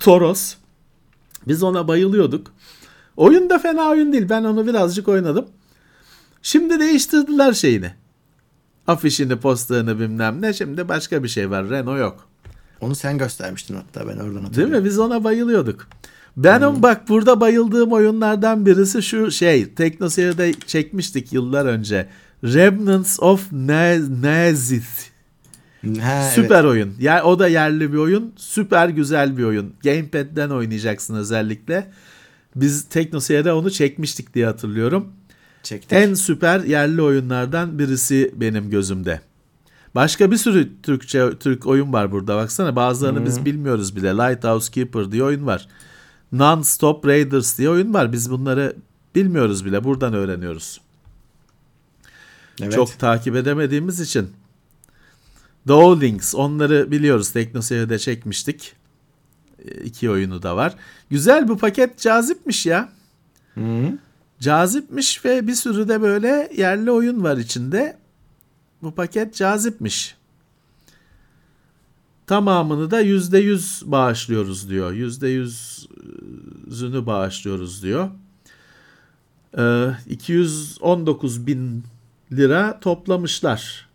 Toros 0.00 0.54
biz 1.48 1.62
ona 1.62 1.88
bayılıyorduk. 1.88 2.52
Oyun 3.16 3.50
da 3.50 3.58
fena 3.58 3.88
oyun 3.88 4.12
değil. 4.12 4.28
Ben 4.28 4.44
onu 4.44 4.66
birazcık 4.66 5.08
oynadım. 5.08 5.46
Şimdi 6.42 6.80
değiştirdiler 6.80 7.52
şeyini. 7.52 7.92
Afişini, 8.86 9.36
posterını 9.36 10.00
bilmem 10.00 10.42
ne. 10.42 10.52
Şimdi 10.52 10.88
başka 10.88 11.22
bir 11.22 11.28
şey 11.28 11.50
var. 11.50 11.70
Renault 11.70 11.98
yok. 12.00 12.28
Onu 12.80 12.94
sen 12.94 13.18
göstermiştin 13.18 13.74
hatta 13.74 14.00
ben 14.08 14.16
oradan 14.16 14.40
hatırlıyorum. 14.42 14.56
Değil 14.56 14.68
mi? 14.68 14.84
Biz 14.84 14.98
ona 14.98 15.24
bayılıyorduk. 15.24 15.88
Benim 16.36 16.82
bak 16.82 17.08
burada 17.08 17.40
bayıldığım 17.40 17.92
oyunlardan 17.92 18.66
birisi 18.66 19.02
şu 19.02 19.30
şey. 19.30 19.74
Teknoseyir'de 19.74 20.52
çekmiştik 20.66 21.32
yıllar 21.32 21.66
önce. 21.66 22.08
Remnants 22.44 23.20
of 23.22 23.52
Naz- 23.52 24.22
Nazis. 24.22 25.10
Ha, 26.00 26.22
Süper 26.34 26.64
oyun. 26.64 26.94
Ya 27.00 27.24
o 27.24 27.38
da 27.38 27.48
yerli 27.48 27.92
bir 27.92 27.98
oyun. 27.98 28.32
Süper 28.36 28.88
güzel 28.88 29.36
bir 29.36 29.44
oyun. 29.44 29.72
Gamepad'den 29.84 30.50
oynayacaksın 30.50 31.14
özellikle. 31.14 31.90
Biz 32.56 32.82
Teknoseyir'de 32.88 33.52
onu 33.52 33.70
çekmiştik 33.70 34.34
diye 34.34 34.46
hatırlıyorum. 34.46 35.12
Çektik. 35.62 35.92
En 35.92 36.14
süper 36.14 36.60
yerli 36.60 37.02
oyunlardan 37.02 37.78
birisi 37.78 38.34
benim 38.36 38.70
gözümde. 38.70 39.20
Başka 39.94 40.30
bir 40.30 40.36
sürü 40.36 40.82
Türkçe 40.82 41.38
Türk 41.40 41.66
oyun 41.66 41.92
var 41.92 42.12
burada. 42.12 42.36
Baksana 42.36 42.76
bazılarını 42.76 43.26
biz 43.26 43.44
bilmiyoruz 43.44 43.96
bile. 43.96 44.08
Lighthouse 44.08 44.72
Keeper 44.72 45.12
diye 45.12 45.24
oyun 45.24 45.46
var. 45.46 45.68
Non-Stop 46.32 47.06
Raiders 47.06 47.58
diye 47.58 47.70
oyun 47.70 47.94
var. 47.94 48.12
Biz 48.12 48.30
bunları 48.30 48.76
bilmiyoruz 49.14 49.64
bile. 49.64 49.84
Buradan 49.84 50.14
öğreniyoruz. 50.14 50.80
evet. 52.62 52.72
Çok 52.72 52.98
takip 52.98 53.36
edemediğimiz 53.36 54.00
için. 54.00 54.30
Doğu 55.68 56.00
Links 56.00 56.34
onları 56.34 56.90
biliyoruz. 56.90 57.30
Teknoseyir'de 57.30 57.98
çekmiştik. 57.98 58.72
İki 59.84 60.10
oyunu 60.10 60.42
da 60.42 60.56
var. 60.56 60.74
Güzel 61.10 61.48
bu 61.48 61.58
paket 61.58 61.98
cazipmiş 61.98 62.66
ya. 62.66 62.88
Hı. 63.54 63.98
Cazipmiş 64.40 65.24
ve 65.24 65.46
bir 65.46 65.54
sürü 65.54 65.88
de 65.88 66.02
böyle 66.02 66.50
yerli 66.56 66.90
oyun 66.90 67.22
var 67.22 67.36
içinde. 67.36 67.98
Bu 68.82 68.94
paket 68.94 69.34
cazipmiş. 69.34 70.16
Tamamını 72.26 72.90
da 72.90 73.02
%100 73.02 73.90
bağışlıyoruz 73.90 74.70
diyor. 74.70 74.92
%100'ünü 74.92 77.06
bağışlıyoruz 77.06 77.82
diyor. 77.82 78.10
Ee, 79.58 79.90
219 80.08 81.46
bin 81.46 81.84
lira 82.32 82.80
toplamışlar 82.80 83.88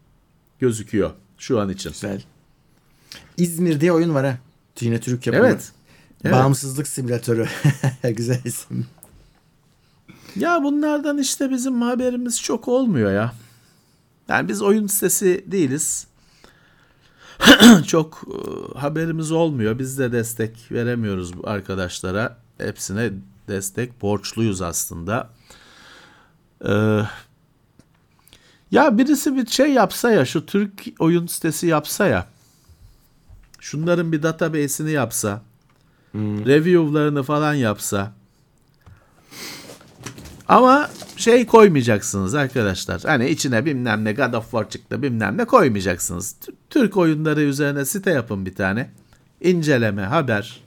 gözüküyor 0.60 1.12
şu 1.38 1.60
an 1.60 1.70
için. 1.70 1.92
Güzel. 1.92 2.24
İzmir 3.38 3.82
diye 3.82 3.92
oyun 3.92 4.14
var 4.14 4.26
ha. 4.26 4.38
Yine 4.82 5.00
Türk 5.00 5.28
yapımı. 5.28 5.48
Evet. 5.48 5.72
evet. 6.24 6.34
Bağımsızlık 6.34 6.88
simülatörü. 6.88 7.48
Güzel 8.16 8.42
isim. 8.46 8.86
Ya 10.36 10.64
bunlardan 10.64 11.18
işte 11.18 11.50
bizim 11.50 11.82
haberimiz 11.82 12.42
çok 12.42 12.68
olmuyor 12.68 13.12
ya. 13.12 13.34
Yani 14.28 14.50
biz 14.50 14.62
oyun 14.62 14.88
sitesi 14.88 15.46
değiliz. 15.48 16.08
çok 17.88 18.24
e, 18.28 18.80
haberimiz 18.80 19.32
olmuyor. 19.32 19.80
Biz 19.80 20.00
de 20.00 20.12
destek 20.12 20.72
veremiyoruz 20.72 21.38
bu 21.38 21.50
arkadaşlara. 21.50 22.38
Hepsine 22.58 23.12
destek 23.48 24.02
borçluyuz 24.02 24.62
aslında. 24.62 25.30
Ee, 26.66 27.02
ya 28.72 28.98
birisi 28.98 29.36
bir 29.36 29.48
şey 29.48 29.74
yapsa 29.74 30.12
ya 30.12 30.26
şu 30.26 30.46
Türk 30.46 30.84
oyun 31.00 31.28
sitesi 31.28 31.68
yapsa 31.68 32.08
ya. 32.08 32.28
Şunların 33.60 34.12
bir 34.12 34.24
database'ini 34.24 34.92
yapsa. 34.92 35.42
Review'larını 36.16 37.24
falan 37.24 37.54
yapsa. 37.54 38.14
Ama 40.48 40.90
şey 41.18 41.46
koymayacaksınız 41.46 42.36
arkadaşlar. 42.36 43.02
Hani 43.06 43.30
içine 43.30 43.66
bilmem 43.66 44.06
ne 44.06 44.14
God 44.14 44.34
of 44.34 44.44
War 44.44 44.70
çıktı 44.70 45.02
bilmem 45.02 45.38
ne 45.38 45.46
koymayacaksınız. 45.46 46.36
Türk 46.70 46.98
oyunları 46.98 47.42
üzerine 47.42 47.86
site 47.86 48.12
yapın 48.12 48.46
bir 48.46 48.56
tane. 48.56 48.92
İnceleme, 49.42 50.02
haber. 50.02 50.62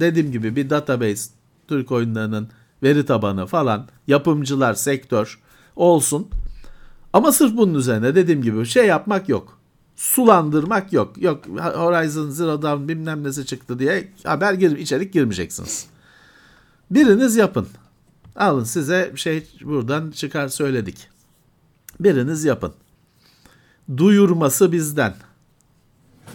Dediğim 0.00 0.32
gibi 0.32 0.56
bir 0.56 0.70
database. 0.70 1.30
Türk 1.68 1.92
oyunlarının 1.92 2.48
veri 2.82 3.06
tabanı 3.06 3.46
falan. 3.46 3.88
Yapımcılar, 4.06 4.74
sektör 4.74 5.40
olsun. 5.76 6.28
Ama 7.12 7.32
sırf 7.32 7.56
bunun 7.56 7.74
üzerine 7.74 8.14
dediğim 8.14 8.42
gibi 8.42 8.66
şey 8.66 8.86
yapmak 8.86 9.28
yok. 9.28 9.58
Sulandırmak 9.96 10.92
yok. 10.92 11.22
Yok 11.22 11.46
Horizon 11.58 12.30
Zero 12.30 12.62
Dawn 12.62 12.88
bilmem 12.88 13.24
nesi 13.24 13.46
çıktı 13.46 13.78
diye 13.78 14.12
haber 14.24 14.54
gir 14.54 14.78
içerik 14.78 15.12
girmeyeceksiniz. 15.12 15.86
Biriniz 16.90 17.36
yapın. 17.36 17.68
Alın 18.36 18.64
size 18.64 19.12
şey 19.14 19.46
buradan 19.64 20.10
çıkar 20.10 20.48
söyledik. 20.48 21.08
Biriniz 22.00 22.44
yapın. 22.44 22.74
Duyurması 23.96 24.72
bizden. 24.72 25.14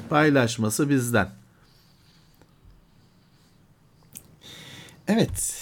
Paylaşması 0.09 0.89
bizden. 0.89 1.29
Evet. 5.07 5.53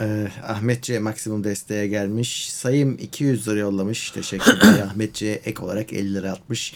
Ee, 0.00 0.28
Ahmetçe 0.46 0.98
maksimum 0.98 1.44
desteğe 1.44 1.86
gelmiş. 1.88 2.52
Sayım 2.52 2.98
200 2.98 3.48
lira 3.48 3.58
yollamış. 3.58 4.10
Teşekkürler. 4.10 4.80
Ahmetçe 4.90 5.26
ek 5.44 5.62
olarak 5.62 5.92
50 5.92 6.14
lira 6.14 6.32
atmış. 6.32 6.74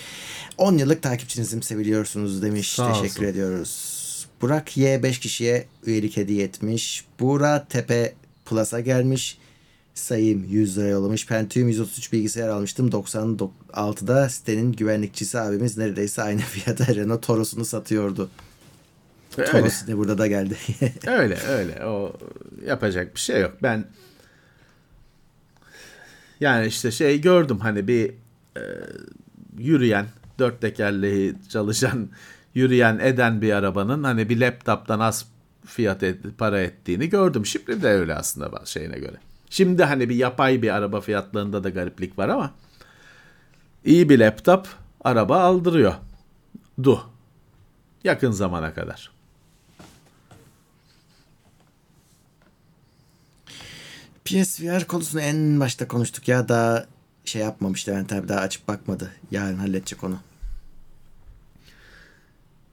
10 0.58 0.78
yıllık 0.78 1.02
takipçinizim 1.02 1.62
seviliyorsunuz 1.62 2.42
demiş. 2.42 2.72
Sağ 2.72 2.92
Teşekkür 2.92 3.08
olsun. 3.08 3.24
ediyoruz. 3.24 4.02
Burak 4.40 4.76
Y 4.76 5.02
5 5.02 5.18
kişiye 5.18 5.66
üyelik 5.86 6.16
hediye 6.16 6.44
etmiş. 6.44 7.04
Buğra 7.20 7.66
Tepe 7.68 8.14
Plus'a 8.52 8.80
gelmiş. 8.80 9.38
Sayım 9.94 10.44
100 10.44 10.78
lira 10.78 10.88
yollamış. 10.88 11.26
Pentium 11.26 11.68
133 11.68 12.12
bilgisayar 12.12 12.48
almıştım. 12.48 12.90
96'da 12.90 14.28
sitenin 14.28 14.72
güvenlikçisi 14.72 15.40
abimiz 15.40 15.78
neredeyse 15.78 16.22
aynı 16.22 16.40
fiyata 16.40 16.94
Renault 16.94 17.22
Toros'unu 17.22 17.64
satıyordu. 17.64 18.30
Öyle. 19.38 19.50
Toros 19.50 19.86
de 19.86 19.96
burada 19.96 20.18
da 20.18 20.26
geldi. 20.26 20.56
Öyle 21.06 21.38
öyle. 21.48 21.86
O 21.86 22.12
yapacak 22.66 23.14
bir 23.14 23.20
şey 23.20 23.40
yok. 23.40 23.52
Ben 23.62 23.84
yani 26.40 26.66
işte 26.66 26.90
şey 26.90 27.20
gördüm 27.20 27.58
hani 27.58 27.88
bir 27.88 28.10
e, 28.56 28.62
yürüyen 29.58 30.06
dört 30.38 30.60
tekerleği 30.60 31.34
çalışan 31.48 32.08
yürüyen 32.54 32.98
eden 32.98 33.42
bir 33.42 33.52
arabanın 33.52 34.04
hani 34.04 34.28
bir 34.28 34.40
laptoptan 34.40 35.00
az 35.00 35.31
fiyat 35.64 36.02
et, 36.02 36.38
para 36.38 36.60
ettiğini 36.60 37.08
gördüm. 37.08 37.46
Şimdi 37.46 37.82
de 37.82 37.88
öyle 37.88 38.14
aslında 38.14 38.66
şeyine 38.66 38.98
göre. 38.98 39.16
Şimdi 39.50 39.84
hani 39.84 40.08
bir 40.08 40.14
yapay 40.14 40.62
bir 40.62 40.74
araba 40.74 41.00
fiyatlarında 41.00 41.64
da 41.64 41.70
gariplik 41.70 42.18
var 42.18 42.28
ama 42.28 42.50
iyi 43.84 44.08
bir 44.08 44.18
laptop 44.18 44.68
araba 45.04 45.40
aldırıyor. 45.40 45.94
Du. 46.82 47.00
Yakın 48.04 48.30
zamana 48.30 48.74
kadar. 48.74 49.10
PSVR 54.24 54.86
konusunu 54.86 55.20
en 55.20 55.60
başta 55.60 55.88
konuştuk 55.88 56.28
ya 56.28 56.48
daha 56.48 56.86
şey 57.24 57.42
yapmamış 57.42 57.88
Levent 57.88 58.12
abi 58.12 58.28
daha 58.28 58.40
açıp 58.40 58.68
bakmadı. 58.68 59.12
Yarın 59.30 59.58
halledecek 59.58 60.04
onu. 60.04 60.18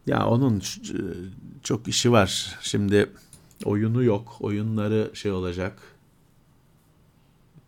Ya 0.10 0.28
onun 0.28 0.60
ç- 0.60 1.28
çok 1.64 1.88
işi 1.88 2.12
var. 2.12 2.58
Şimdi 2.62 3.10
oyunu 3.66 4.04
yok. 4.04 4.38
Oyunları 4.40 5.12
şey 5.14 5.32
olacak. 5.32 5.80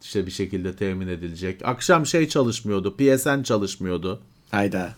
İşte 0.02 0.26
bir 0.26 0.32
şekilde 0.32 0.76
temin 0.76 1.08
edilecek. 1.08 1.62
Akşam 1.66 2.06
şey 2.06 2.28
çalışmıyordu. 2.28 2.98
PSN 2.98 3.44
çalışmıyordu. 3.44 4.20
Hayda. 4.52 4.96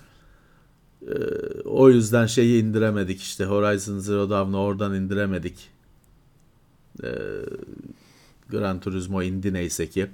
O 1.65 1.89
yüzden 1.89 2.25
şeyi 2.25 2.63
indiremedik 2.63 3.21
işte. 3.21 3.45
Horizon 3.45 3.99
Zero 3.99 4.29
Dawn'u 4.29 4.57
oradan 4.57 4.95
indiremedik. 4.95 5.69
Ee, 7.03 7.07
Gran 8.49 8.79
Turismo 8.79 9.21
indi 9.23 9.53
neyse 9.53 9.89
ki. 9.89 10.07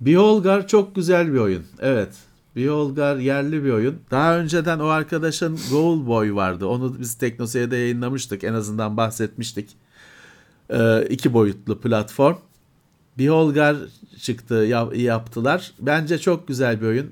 Beholgar 0.00 0.68
çok 0.68 0.94
güzel 0.94 1.32
bir 1.32 1.38
oyun. 1.38 1.64
Evet. 1.80 2.14
Beholgar 2.56 3.16
yerli 3.16 3.64
bir 3.64 3.70
oyun. 3.70 3.96
Daha 4.10 4.38
önceden 4.38 4.78
o 4.78 4.86
arkadaşın 4.86 5.58
Goal 5.70 6.06
Boy 6.06 6.34
vardı. 6.34 6.66
Onu 6.66 6.96
biz 7.00 7.14
Teknoseyir'de 7.14 7.76
yayınlamıştık. 7.76 8.44
En 8.44 8.52
azından 8.54 8.96
bahsetmiştik. 8.96 9.68
Ee, 10.70 11.02
iki 11.10 11.32
boyutlu 11.32 11.80
platform. 11.80 12.36
Beholgar 13.18 13.76
çıktı 14.20 14.54
yap- 14.54 14.96
yaptılar. 14.96 15.72
Bence 15.80 16.18
çok 16.18 16.48
güzel 16.48 16.80
bir 16.80 16.86
oyun. 16.86 17.10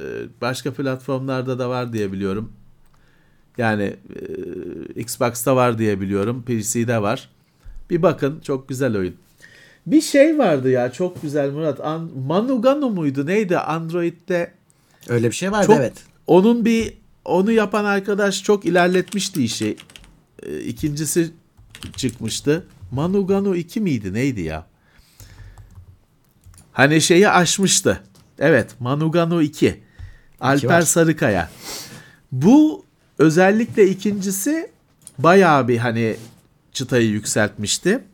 Ee, 0.00 0.04
başka 0.40 0.72
platformlarda 0.72 1.58
da 1.58 1.68
var 1.68 1.92
diye 1.92 2.12
biliyorum. 2.12 2.52
Yani 3.58 3.96
e, 4.96 5.00
Xbox'ta 5.00 5.56
var 5.56 5.78
diye 5.78 6.00
biliyorum. 6.00 6.42
PC'de 6.42 7.02
var. 7.02 7.28
Bir 7.90 8.02
bakın 8.02 8.40
çok 8.40 8.68
güzel 8.68 8.96
oyun. 8.96 9.14
Bir 9.86 10.00
şey 10.00 10.38
vardı 10.38 10.70
ya 10.70 10.92
çok 10.92 11.22
güzel 11.22 11.50
Murat. 11.50 11.80
An- 11.80 12.10
Manugano 12.26 12.90
muydu 12.90 13.26
neydi 13.26 13.58
Android'de? 13.58 14.52
Öyle 15.08 15.30
bir 15.30 15.34
şey 15.34 15.50
Çok, 15.66 15.76
evet. 15.76 15.92
Onun 16.26 16.64
bir 16.64 16.94
onu 17.24 17.52
yapan 17.52 17.84
arkadaş 17.84 18.42
çok 18.42 18.64
ilerletmişti 18.64 19.44
işi. 19.44 19.76
Ee, 20.42 20.60
İkincisi 20.60 21.30
çıkmıştı. 21.96 22.66
Manugano 22.90 23.54
2 23.54 23.80
miydi 23.80 24.12
neydi 24.12 24.40
ya? 24.40 24.66
Hani 26.72 27.00
şeyi 27.00 27.28
aşmıştı. 27.28 28.02
Evet 28.38 28.70
Manugano 28.80 29.40
2. 29.40 29.80
Alper 30.40 30.68
var. 30.68 30.82
Sarıkaya. 30.82 31.50
Bu 32.32 32.84
özellikle 33.18 33.88
ikincisi 33.88 34.70
bayağı 35.18 35.68
bir 35.68 35.78
hani 35.78 36.16
çıtayı 36.72 37.08
yükseltmişti. 37.08 38.04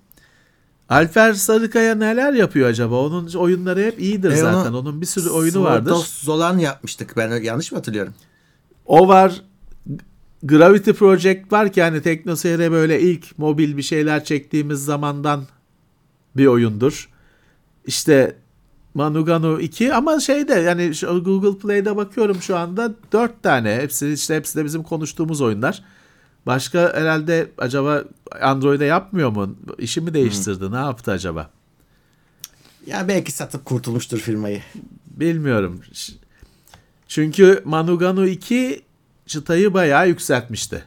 Alper 0.89 1.33
Sarıkaya 1.33 1.95
neler 1.95 2.33
yapıyor 2.33 2.69
acaba? 2.69 3.01
Onun 3.01 3.29
oyunları 3.35 3.81
hep 3.81 4.01
iyidir 4.01 4.31
E, 4.31 4.35
onu 4.45 4.53
zaten. 4.53 4.73
Onun 4.73 5.01
bir 5.01 5.07
sürü 5.07 5.29
oyunu 5.29 5.65
vardır. 5.65 5.95
Zolan 6.21 6.59
yapmıştık. 6.59 7.17
Ben 7.17 7.43
yanlış 7.43 7.73
mı 7.73 7.79
hatırlıyorum? 7.79 8.15
O 8.87 9.09
var. 9.09 9.43
Gravity 10.43 10.91
Project 10.91 11.53
var 11.53 11.73
ki 11.73 11.83
hani 11.83 12.03
TeknoSeyir'e 12.03 12.73
böyle 12.73 13.01
ilk 13.01 13.39
mobil 13.39 13.77
bir 13.77 13.83
şeyler 13.83 14.25
çektiğimiz 14.25 14.85
zamandan 14.85 15.45
bir 16.37 16.47
oyundur. 16.47 17.09
İşte 17.87 18.37
Manugano 18.95 19.59
2 19.59 19.95
ama 19.95 20.21
şeyde 20.21 20.55
yani 20.55 20.93
Google 21.25 21.59
Play'de 21.59 21.97
bakıyorum 21.97 22.43
şu 22.43 22.57
anda 22.57 22.95
4 23.13 23.43
tane. 23.43 23.77
Hepsi 23.77 24.13
işte 24.13 24.37
hepsi 24.37 24.59
de 24.59 24.65
bizim 24.65 24.83
konuştuğumuz 24.83 25.41
oyunlar. 25.41 25.85
Başka 26.47 26.94
herhalde 26.94 27.51
acaba 27.59 28.05
Android'e 28.40 28.85
yapmıyor 28.85 29.31
mu? 29.31 29.56
İşi 29.78 30.01
mi 30.01 30.14
değiştirdi? 30.14 30.73
Ne 30.73 30.77
yaptı 30.77 31.10
acaba? 31.10 31.51
Ya 32.86 33.09
belki 33.09 33.32
satıp 33.32 33.64
kurtulmuştur 33.64 34.18
firmayı. 34.18 34.62
Bilmiyorum. 35.06 35.81
Çünkü 37.09 37.62
Manugano 37.64 38.24
2 38.24 38.82
çıtayı 39.27 39.74
bayağı 39.74 40.09
yükseltmişti. 40.09 40.85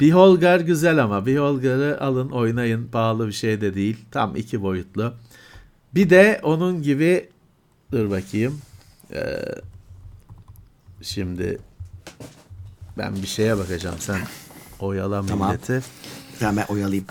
Beholgar 0.00 0.60
güzel 0.60 1.02
ama 1.02 1.26
Beholgar'ı 1.26 2.00
alın 2.00 2.30
oynayın 2.30 2.88
pahalı 2.88 3.26
bir 3.26 3.32
şey 3.32 3.60
de 3.60 3.74
değil. 3.74 3.96
Tam 4.10 4.36
iki 4.36 4.62
boyutlu. 4.62 5.14
Bir 5.94 6.10
de 6.10 6.40
onun 6.42 6.82
gibi 6.82 7.28
dur 7.92 8.10
bakayım. 8.10 8.60
Ee, 9.12 9.42
şimdi 11.06 11.58
ben 12.98 13.16
bir 13.22 13.26
şeye 13.26 13.58
bakacağım 13.58 13.96
sen 14.00 14.20
oyalan 14.80 15.26
Tamam. 15.26 15.48
milleti. 15.48 15.82
Tamam 16.40 16.56
ben 16.56 16.74
oyalayayım. 16.74 17.04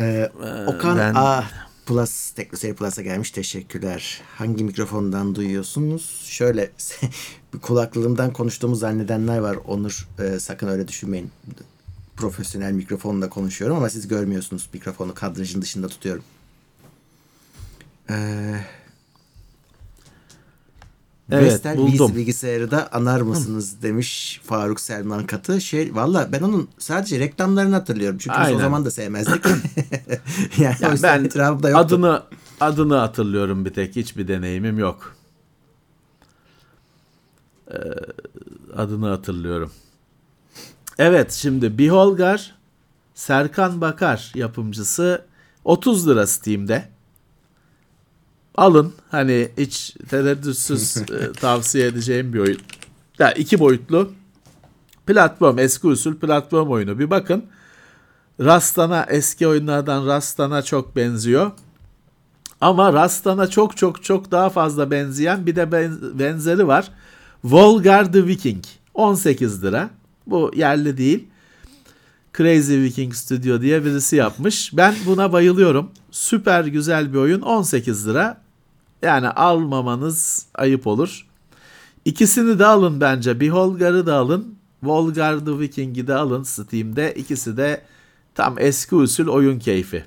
Ee, 0.00 0.30
Okan 0.66 0.98
ben- 0.98 1.14
A 1.14 1.44
Plus 1.86 2.30
Teknoseyir 2.30 2.74
Plus'a 2.74 3.02
gelmiş. 3.02 3.30
Teşekkürler. 3.30 4.20
Hangi 4.38 4.64
mikrofondan 4.64 5.34
duyuyorsunuz? 5.34 6.22
Şöyle 6.28 6.70
kulaklığımdan 7.62 8.32
konuştuğumu 8.32 8.76
zannedenler 8.76 9.38
var. 9.38 9.56
Onur 9.66 10.08
e, 10.18 10.40
sakın 10.40 10.68
öyle 10.68 10.88
düşünmeyin. 10.88 11.30
Profesyonel 12.16 12.72
mikrofonla 12.72 13.28
konuşuyorum 13.28 13.76
ama 13.76 13.90
siz 13.90 14.08
görmüyorsunuz. 14.08 14.68
Mikrofonu 14.72 15.14
kadrajın 15.14 15.62
dışında 15.62 15.88
tutuyorum. 15.88 16.22
Ee, 18.10 18.54
Evet, 21.30 21.52
Vestel 21.52 21.76
buldum. 21.76 22.16
bilgisayarı 22.16 22.70
da 22.70 22.92
anar 22.92 23.20
mısınız 23.20 23.82
demiş 23.82 24.40
Faruk 24.44 24.80
Selman 24.80 25.26
Katı. 25.26 25.60
Şey 25.60 25.94
valla 25.94 26.28
ben 26.32 26.40
onun 26.42 26.68
sadece 26.78 27.18
reklamlarını 27.18 27.74
hatırlıyorum. 27.74 28.18
Çünkü 28.18 28.36
biz 28.38 28.46
Aynen. 28.46 28.56
o 28.56 28.60
zaman 28.60 28.84
da 28.84 28.90
sevmezdik. 28.90 29.44
yani 30.58 30.76
Ya 30.80 30.94
ben 31.02 31.24
etrafımda 31.24 31.68
yoktu. 31.70 31.84
adını 31.86 32.22
adını 32.60 32.94
hatırlıyorum 32.96 33.64
bir 33.64 33.74
tek 33.74 33.96
hiçbir 33.96 34.28
deneyimim 34.28 34.78
yok. 34.78 35.16
Ee, 37.70 37.76
adını 38.76 39.08
hatırlıyorum. 39.08 39.72
Evet 40.98 41.32
şimdi 41.32 41.78
Biholgar 41.78 42.54
Serkan 43.14 43.80
Bakar 43.80 44.32
yapımcısı 44.34 45.24
30 45.64 46.08
lira 46.08 46.26
Steam'de. 46.26 46.88
Alın 48.56 48.92
hani 49.10 49.48
hiç 49.58 49.96
tereddütsüz 50.08 50.96
e, 51.10 51.32
tavsiye 51.32 51.86
edeceğim 51.86 52.32
bir 52.32 52.38
oyun. 52.38 52.58
Ya 53.18 53.32
iki 53.32 53.58
boyutlu 53.58 54.12
platform 55.06 55.58
eski 55.58 55.86
usul 55.86 56.14
platform 56.14 56.70
oyunu 56.70 56.98
bir 56.98 57.10
bakın. 57.10 57.44
Rastana 58.40 59.06
eski 59.08 59.48
oyunlardan 59.48 60.06
Rastana 60.06 60.62
çok 60.62 60.96
benziyor. 60.96 61.50
Ama 62.60 62.92
Rastana 62.92 63.46
çok 63.46 63.76
çok 63.76 64.04
çok 64.04 64.30
daha 64.30 64.50
fazla 64.50 64.90
benzeyen 64.90 65.46
bir 65.46 65.56
de 65.56 65.72
ben- 65.72 66.18
benzeri 66.18 66.66
var. 66.66 66.88
Volgar 67.44 68.12
the 68.12 68.26
Viking 68.26 68.64
18 68.94 69.64
lira. 69.64 69.90
Bu 70.26 70.50
yerli 70.54 70.96
değil. 70.96 71.28
Crazy 72.36 72.74
Viking 72.74 73.14
Studio 73.14 73.60
diye 73.60 73.84
birisi 73.84 74.16
yapmış. 74.16 74.76
Ben 74.76 74.94
buna 75.06 75.32
bayılıyorum. 75.32 75.90
Süper 76.10 76.64
güzel 76.64 77.12
bir 77.12 77.18
oyun 77.18 77.40
18 77.40 78.08
lira. 78.08 78.45
Yani 79.06 79.28
almamanız 79.28 80.46
ayıp 80.54 80.86
olur. 80.86 81.26
İkisini 82.04 82.58
de 82.58 82.66
alın 82.66 83.00
bence. 83.00 83.40
Beholgar'ı 83.40 84.06
da 84.06 84.14
alın. 84.14 84.56
Volgar 84.82 85.38
the 85.38 85.58
Viking'i 85.58 86.06
de 86.06 86.14
alın 86.14 86.42
Steam'de. 86.42 87.14
İkisi 87.14 87.56
de 87.56 87.82
tam 88.34 88.58
eski 88.58 88.94
usul 88.94 89.28
oyun 89.28 89.58
keyfi. 89.58 90.04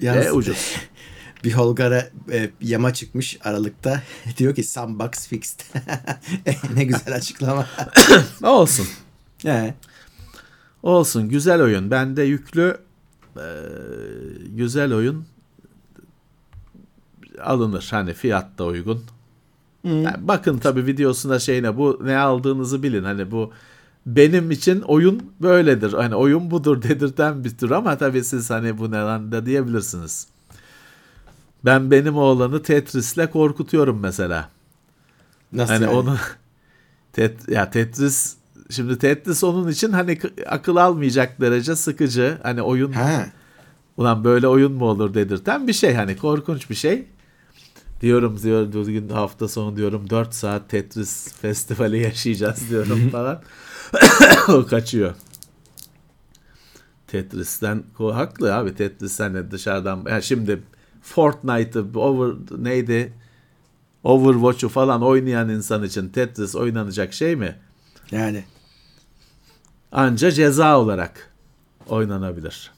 Yalnız 0.00 0.26
Ve 0.26 0.32
ucuz. 0.32 0.76
bir 1.44 1.52
Holgar'a 1.52 2.08
e, 2.32 2.50
yama 2.60 2.94
çıkmış 2.94 3.38
Aralık'ta. 3.44 4.02
Diyor 4.38 4.54
ki 4.54 4.62
Sandbox 4.62 5.28
fixed. 5.28 5.60
ne 6.74 6.84
güzel 6.84 7.14
açıklama. 7.14 7.66
Olsun. 8.42 8.86
He. 9.42 9.74
Olsun. 10.82 11.28
Güzel 11.28 11.62
oyun. 11.62 11.90
Bende 11.90 12.22
yüklü 12.22 12.78
eee, 13.36 13.42
güzel 14.48 14.94
oyun 14.94 15.26
alınır. 17.42 17.88
Hani 17.90 18.14
fiyat 18.14 18.58
da 18.58 18.64
uygun. 18.64 19.00
Yani 19.84 20.16
bakın 20.20 20.58
tabi 20.58 20.86
videosunda 20.86 21.38
şeyine 21.38 21.76
bu 21.76 22.00
ne 22.04 22.16
aldığınızı 22.18 22.82
bilin. 22.82 23.04
Hani 23.04 23.30
bu 23.30 23.52
benim 24.06 24.50
için 24.50 24.80
oyun 24.80 25.22
böyledir. 25.42 25.92
Hani 25.92 26.14
oyun 26.14 26.50
budur 26.50 26.82
dedirten 26.82 27.44
bir 27.44 27.56
tür 27.56 27.70
ama 27.70 27.98
tabi 27.98 28.24
siz 28.24 28.50
hani 28.50 28.78
bu 28.78 28.90
ne 28.90 28.96
lan 28.96 29.32
da 29.32 29.46
diyebilirsiniz. 29.46 30.26
Ben 31.64 31.90
benim 31.90 32.16
oğlanı 32.16 32.62
Tetris'le 32.62 33.30
korkutuyorum 33.32 34.00
mesela. 34.00 34.48
Nasıl 35.52 35.72
Hani 35.72 35.84
yani? 35.84 35.94
onu 35.94 36.16
tet, 37.12 37.48
ya 37.48 37.70
Tetris 37.70 38.36
şimdi 38.70 38.98
Tetris 38.98 39.44
onun 39.44 39.68
için 39.68 39.92
hani 39.92 40.18
akıl 40.46 40.76
almayacak 40.76 41.40
derece 41.40 41.76
sıkıcı. 41.76 42.38
Hani 42.42 42.62
oyun 42.62 42.92
Ha. 42.92 43.26
ulan 43.96 44.24
böyle 44.24 44.48
oyun 44.48 44.72
mu 44.72 44.84
olur 44.84 45.14
dedirten 45.14 45.68
bir 45.68 45.72
şey 45.72 45.94
hani 45.94 46.16
korkunç 46.16 46.70
bir 46.70 46.74
şey. 46.74 47.06
Diyorum 48.00 48.42
diyor 48.42 48.72
bugün 48.72 49.08
hafta 49.08 49.48
sonu 49.48 49.76
diyorum 49.76 50.10
4 50.10 50.34
saat 50.34 50.68
Tetris 50.68 51.34
festivali 51.34 51.98
yaşayacağız 51.98 52.68
diyorum 52.70 53.10
falan. 53.10 53.42
o 54.48 54.66
kaçıyor. 54.66 55.14
Tetris'ten 57.06 57.84
haklı 57.98 58.54
abi 58.54 58.74
Tetris'ten 58.74 59.34
de 59.34 59.50
dışarıdan 59.50 60.04
yani 60.08 60.22
şimdi 60.22 60.62
Fortnite'ı 61.02 61.98
over 61.98 62.34
neydi 62.64 63.12
Overwatch'u 64.04 64.68
falan 64.68 65.02
oynayan 65.02 65.48
insan 65.48 65.82
için 65.82 66.08
Tetris 66.08 66.56
oynanacak 66.56 67.12
şey 67.12 67.36
mi? 67.36 67.56
Yani. 68.10 68.44
Anca 69.92 70.30
ceza 70.30 70.78
olarak 70.78 71.30
oynanabilir. 71.88 72.72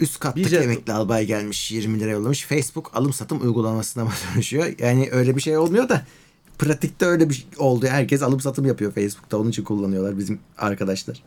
Üst 0.00 0.20
kattaki 0.20 0.44
Bir 0.46 0.50
ce- 0.50 0.62
emekli 0.62 0.92
albay 0.92 1.26
gelmiş 1.26 1.70
20 1.72 2.00
lira 2.00 2.10
yollamış. 2.10 2.44
Facebook 2.44 2.90
alım 2.96 3.12
satım 3.12 3.42
uygulamasına 3.42 4.04
mı 4.04 4.10
dönüşüyor? 4.34 4.66
Yani 4.78 5.08
öyle 5.12 5.36
bir 5.36 5.40
şey 5.40 5.56
olmuyor 5.58 5.88
da 5.88 6.02
pratikte 6.58 7.06
öyle 7.06 7.28
bir 7.28 7.34
şey 7.34 7.46
oldu. 7.58 7.86
Herkes 7.86 8.22
alım 8.22 8.40
satım 8.40 8.66
yapıyor 8.66 8.92
Facebook'ta. 8.92 9.36
Onun 9.38 9.50
için 9.50 9.64
kullanıyorlar 9.64 10.18
bizim 10.18 10.40
arkadaşlar. 10.58 11.22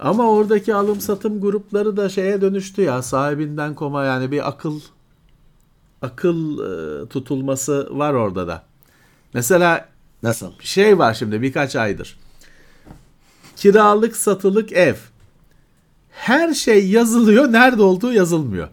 Ama 0.00 0.30
oradaki 0.30 0.74
alım 0.74 1.00
satım 1.00 1.40
grupları 1.40 1.96
da 1.96 2.08
şeye 2.08 2.40
dönüştü 2.40 2.82
ya 2.82 3.02
sahibinden 3.02 3.74
koma 3.74 4.04
yani 4.04 4.30
bir 4.30 4.48
akıl 4.48 4.80
akıl 6.02 6.58
e, 6.58 7.08
tutulması 7.08 7.88
var 7.98 8.12
orada 8.14 8.48
da. 8.48 8.62
Mesela 9.34 9.88
Nasıl? 10.22 10.52
şey 10.60 10.98
var 10.98 11.14
şimdi 11.14 11.42
birkaç 11.42 11.76
aydır. 11.76 12.18
Kiralık 13.56 14.16
satılık 14.16 14.72
ev. 14.72 14.94
Her 16.18 16.54
şey 16.54 16.90
yazılıyor, 16.90 17.52
nerede 17.52 17.82
olduğu 17.82 18.12
yazılmıyor. 18.12 18.68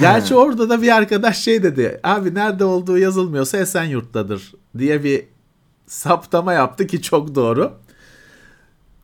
Gerçi 0.00 0.34
orada 0.34 0.68
da 0.68 0.82
bir 0.82 0.96
arkadaş 0.96 1.38
şey 1.38 1.62
dedi. 1.62 2.00
Abi 2.04 2.34
nerede 2.34 2.64
olduğu 2.64 2.98
yazılmıyorsa 2.98 3.58
Esenyurt'tadır 3.58 4.52
diye 4.78 5.04
bir 5.04 5.24
saptama 5.86 6.52
yaptı 6.52 6.86
ki 6.86 7.02
çok 7.02 7.34
doğru. 7.34 7.72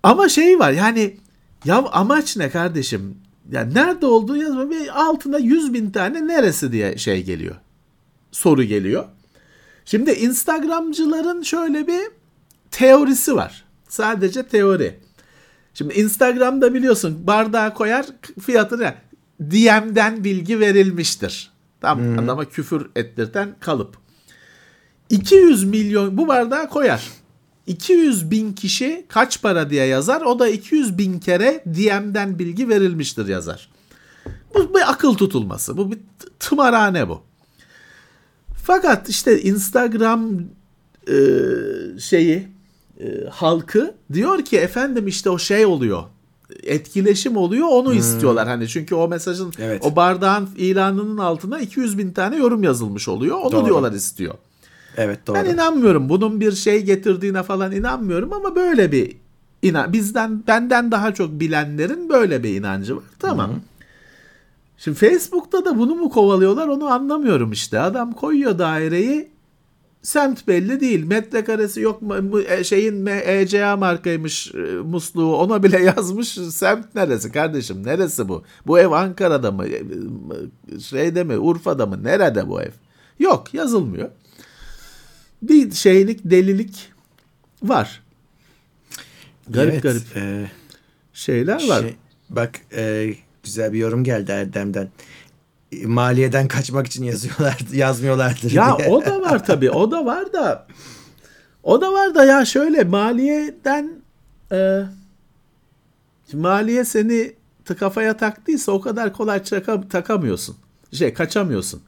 Ama 0.03 0.29
şey 0.29 0.59
var 0.59 0.71
yani 0.71 1.17
ya 1.65 1.85
amaç 1.93 2.37
ne 2.37 2.51
kardeşim? 2.51 3.17
Yani 3.51 3.75
nerede 3.75 4.07
olduğu 4.07 4.37
yazmıyor. 4.37 4.71
Bir 4.71 5.03
altına 5.03 5.39
100 5.39 5.75
bin 5.75 5.91
tane 5.91 6.27
neresi 6.27 6.73
diye 6.73 6.99
şey 6.99 7.25
geliyor. 7.25 7.57
Soru 8.33 8.63
geliyor. 8.63 9.05
Şimdi 9.85 10.11
Instagramcıların 10.11 11.43
şöyle 11.43 11.87
bir 11.87 12.03
teorisi 12.71 13.37
var. 13.37 13.65
Sadece 13.89 14.43
teori. 14.43 15.01
Şimdi 15.75 15.95
Instagram'da 15.95 16.75
biliyorsun 16.75 17.27
bardağa 17.27 17.75
koyar 17.75 18.07
fiyatını 18.41 18.95
DM'den 19.41 20.25
bilgi 20.25 20.61
verilmiştir. 20.61 21.51
Tam 21.81 22.19
adama 22.19 22.45
küfür 22.45 22.91
ettirten 22.97 23.57
kalıp. 23.61 23.97
200 25.11 25.65
milyon 25.65 26.17
bu 26.17 26.29
bardağa 26.29 26.69
koyar. 26.69 27.11
200 27.67 28.31
bin 28.31 28.53
kişi 28.53 29.07
kaç 29.09 29.43
para 29.43 29.71
diye 29.71 29.87
yazar. 29.87 30.21
O 30.21 30.39
da 30.39 30.49
200 30.49 30.99
bin 30.99 31.19
kere 31.21 31.65
DM'den 31.67 32.39
bilgi 32.39 32.69
verilmiştir 32.69 33.27
yazar. 33.27 33.69
Bu 34.55 34.75
bir 34.75 34.91
akıl 34.91 35.15
tutulması. 35.15 35.77
Bu 35.77 35.91
bir 35.91 35.99
tımarhane 36.39 37.09
bu. 37.09 37.23
Fakat 38.65 39.09
işte 39.09 39.43
Instagram 39.43 40.41
e, 41.09 41.17
şeyi 42.01 42.49
e, 43.03 43.29
halkı 43.31 43.95
diyor 44.13 44.45
ki 44.45 44.59
efendim 44.59 45.09
işte 45.09 45.31
o 45.31 45.39
şey 45.39 45.67
oluyor. 45.67 46.03
Etkileşim 46.63 47.37
oluyor 47.37 47.69
onu 47.71 47.95
istiyorlar 47.95 48.49
hani 48.49 48.69
çünkü 48.69 48.95
o 48.95 49.09
mesajın 49.09 49.53
Evet. 49.59 49.83
o 49.85 49.97
bardağın 49.97 50.49
ilanının 50.57 51.19
altına 51.19 51.61
200 51.61 51.99
bin 51.99 52.13
tane 52.13 52.37
yorum 52.37 52.63
yazılmış 52.63 53.09
oluyor 53.09 53.39
onu 53.43 53.53
Doğru. 53.53 53.67
diyorlar 53.67 53.93
istiyor. 53.93 54.35
Evet 54.97 55.27
doğru. 55.27 55.37
Ben 55.37 55.45
inanmıyorum 55.45 56.09
bunun 56.09 56.41
bir 56.41 56.53
şey 56.53 56.83
getirdiğine 56.83 57.43
falan 57.43 57.73
inanmıyorum 57.73 58.33
ama 58.33 58.57
böyle 58.57 58.93
bir 58.93 59.17
inan 59.63 59.93
bizden 59.93 60.47
benden 60.47 60.91
daha 60.91 61.15
çok 61.15 61.31
bilenlerin 61.31 62.09
böyle 62.09 62.43
bir 62.43 62.55
inancı 62.55 62.97
var 62.97 63.05
tamam. 63.19 63.51
Şimdi 64.79 64.99
Facebook'ta 64.99 65.65
da 65.65 65.79
bunu 65.79 65.95
mu 65.95 66.11
kovalıyorlar 66.11 66.69
onu 66.69 66.87
anlamıyorum 66.87 67.53
işte. 67.53 67.81
Adam 67.81 68.13
koyuyor 68.13 68.59
daireyi 68.59 69.29
semt 70.03 70.49
belli 70.49 70.81
değil. 70.81 71.05
Metrekaresi 71.05 71.81
yok 71.81 72.03
mu 72.03 72.41
e, 72.41 72.65
şeyin 72.65 73.07
ECA 73.07 73.77
markaymış 73.77 74.55
e, 74.55 74.59
musluğu 74.77 75.37
ona 75.37 75.63
bile 75.63 75.83
yazmış. 75.97 76.29
Semt 76.29 76.95
neresi 76.95 77.33
kardeşim? 77.33 77.87
Neresi 77.87 78.29
bu? 78.29 78.45
Bu 78.67 78.79
ev 78.79 78.91
Ankara'da 78.91 79.51
mı? 79.53 79.67
E, 79.67 79.83
Şeyde 80.81 81.25
mi? 81.25 81.39
Urfa'da 81.39 81.87
mı? 81.87 82.05
Nerede 82.05 82.49
bu 82.49 82.63
ev? 82.63 82.71
Yok 83.19 83.55
yazılmıyor. 83.55 84.09
Bir 85.43 85.73
şeylik 85.73 86.21
delilik 86.25 86.93
var. 87.63 88.03
Garip 89.49 89.73
Evet, 89.73 89.83
garip 89.83 90.17
e, 90.17 90.51
şeyler 91.13 91.69
var. 91.69 91.81
şey- 91.81 91.95
bak 92.31 92.61
e, 92.77 93.15
güzel 93.43 93.73
bir 93.73 93.79
yorum 93.79 94.05
geldi 94.05 94.33
Erdem'den. 94.33 94.89
Maliyeden 95.85 96.49
kaçmak 96.49 96.87
için 96.87 97.05
yazıyorlar, 97.05 97.59
yazmıyorlardır 97.73 98.51
Ya 98.51 98.79
diye. 98.79 98.89
o 98.89 99.05
da 99.07 99.21
var 99.21 99.47
tabii. 99.47 99.71
O 99.71 99.91
da 99.91 100.05
var 100.05 100.33
da 100.33 100.67
o 101.63 101.81
da 101.81 101.93
var 101.93 102.15
da 102.15 102.25
ya 102.25 102.45
şöyle 102.45 102.85
maliyeden 102.85 103.93
e, 104.53 104.83
maliye 106.33 106.85
seni 106.85 107.33
kafaya 107.79 108.17
taktıysa 108.17 108.73
o 108.73 108.81
kadar 108.81 109.13
kolay 109.13 109.39
çaka- 109.39 109.89
takamıyorsun. 109.89 110.57
Şey 110.93 111.15
kaçamıyorsun. 111.15 111.83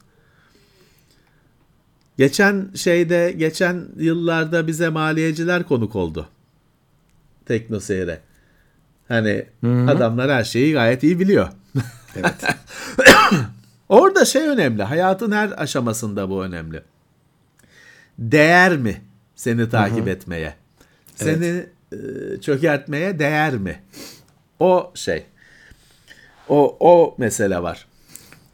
Geçen 2.17 2.69
şeyde 2.75 3.33
geçen 3.37 3.85
yıllarda 3.97 4.67
bize 4.67 4.89
maliyeciler 4.89 5.63
konuk 5.63 5.95
oldu. 5.95 6.27
Tekno 7.45 7.79
Seyir'e. 7.79 8.19
Hani 9.07 9.45
adamlar 9.89 10.31
her 10.31 10.43
şeyi 10.43 10.73
gayet 10.73 11.03
iyi 11.03 11.19
biliyor. 11.19 11.47
Evet. 12.15 12.35
Orada 13.89 14.25
şey 14.25 14.47
önemli. 14.47 14.83
Hayatın 14.83 15.31
her 15.31 15.51
aşamasında 15.57 16.29
bu 16.29 16.43
önemli. 16.43 16.81
Değer 18.19 18.77
mi 18.77 19.01
seni 19.35 19.69
takip 19.69 20.07
etmeye? 20.07 20.53
Seni 21.15 21.65
e, 21.91 21.97
çökertmeye 22.41 23.19
değer 23.19 23.53
mi? 23.53 23.81
O 24.59 24.91
şey. 24.95 25.25
O 26.49 26.77
o 26.79 27.15
mesele 27.17 27.63
var. 27.63 27.87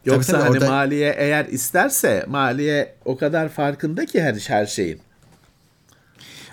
Yoksa 0.06 0.32
tabii, 0.34 0.42
hani 0.44 0.52
orada- 0.52 0.70
maliye 0.70 1.16
eğer 1.18 1.46
isterse 1.46 2.26
maliye 2.28 2.96
o 3.06 3.18
kadar 3.18 3.50
farkında 3.50 4.06
ki 4.06 4.22
her 4.22 4.36
her 4.36 4.66
şeyin. 4.66 5.02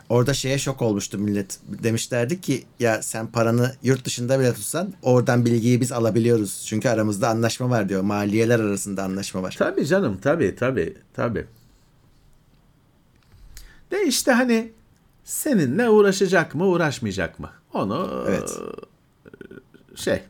Orada 0.08 0.34
şeye 0.34 0.58
şok 0.58 0.82
olmuştu 0.82 1.18
millet. 1.18 1.58
Demişlerdi 1.68 2.40
ki 2.40 2.64
ya 2.80 3.02
sen 3.02 3.26
paranı 3.26 3.74
yurt 3.82 4.04
dışında 4.04 4.40
bile 4.40 4.54
tutsan 4.54 4.94
oradan 5.02 5.44
bilgiyi 5.44 5.80
biz 5.80 5.92
alabiliyoruz. 5.92 6.64
Çünkü 6.66 6.88
aramızda 6.88 7.28
anlaşma 7.28 7.70
var 7.70 7.88
diyor. 7.88 8.02
Maliyeler 8.02 8.60
arasında 8.60 9.02
anlaşma 9.02 9.42
var. 9.42 9.54
Tabii 9.58 9.86
canım 9.86 10.18
tabii 10.22 10.54
tabii 10.56 10.96
tabii. 11.14 11.46
De 13.90 14.06
işte 14.06 14.32
hani 14.32 14.72
seninle 15.24 15.88
uğraşacak 15.88 16.54
mı 16.54 16.66
uğraşmayacak 16.66 17.38
mı? 17.38 17.50
Onu 17.72 18.24
Evet. 18.28 18.58
e, 19.92 19.96
şey 19.96 20.22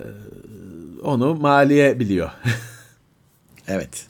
e, 0.00 0.04
onu 1.02 1.34
maliye 1.34 2.00
biliyor. 2.00 2.30
Evet. 3.68 4.06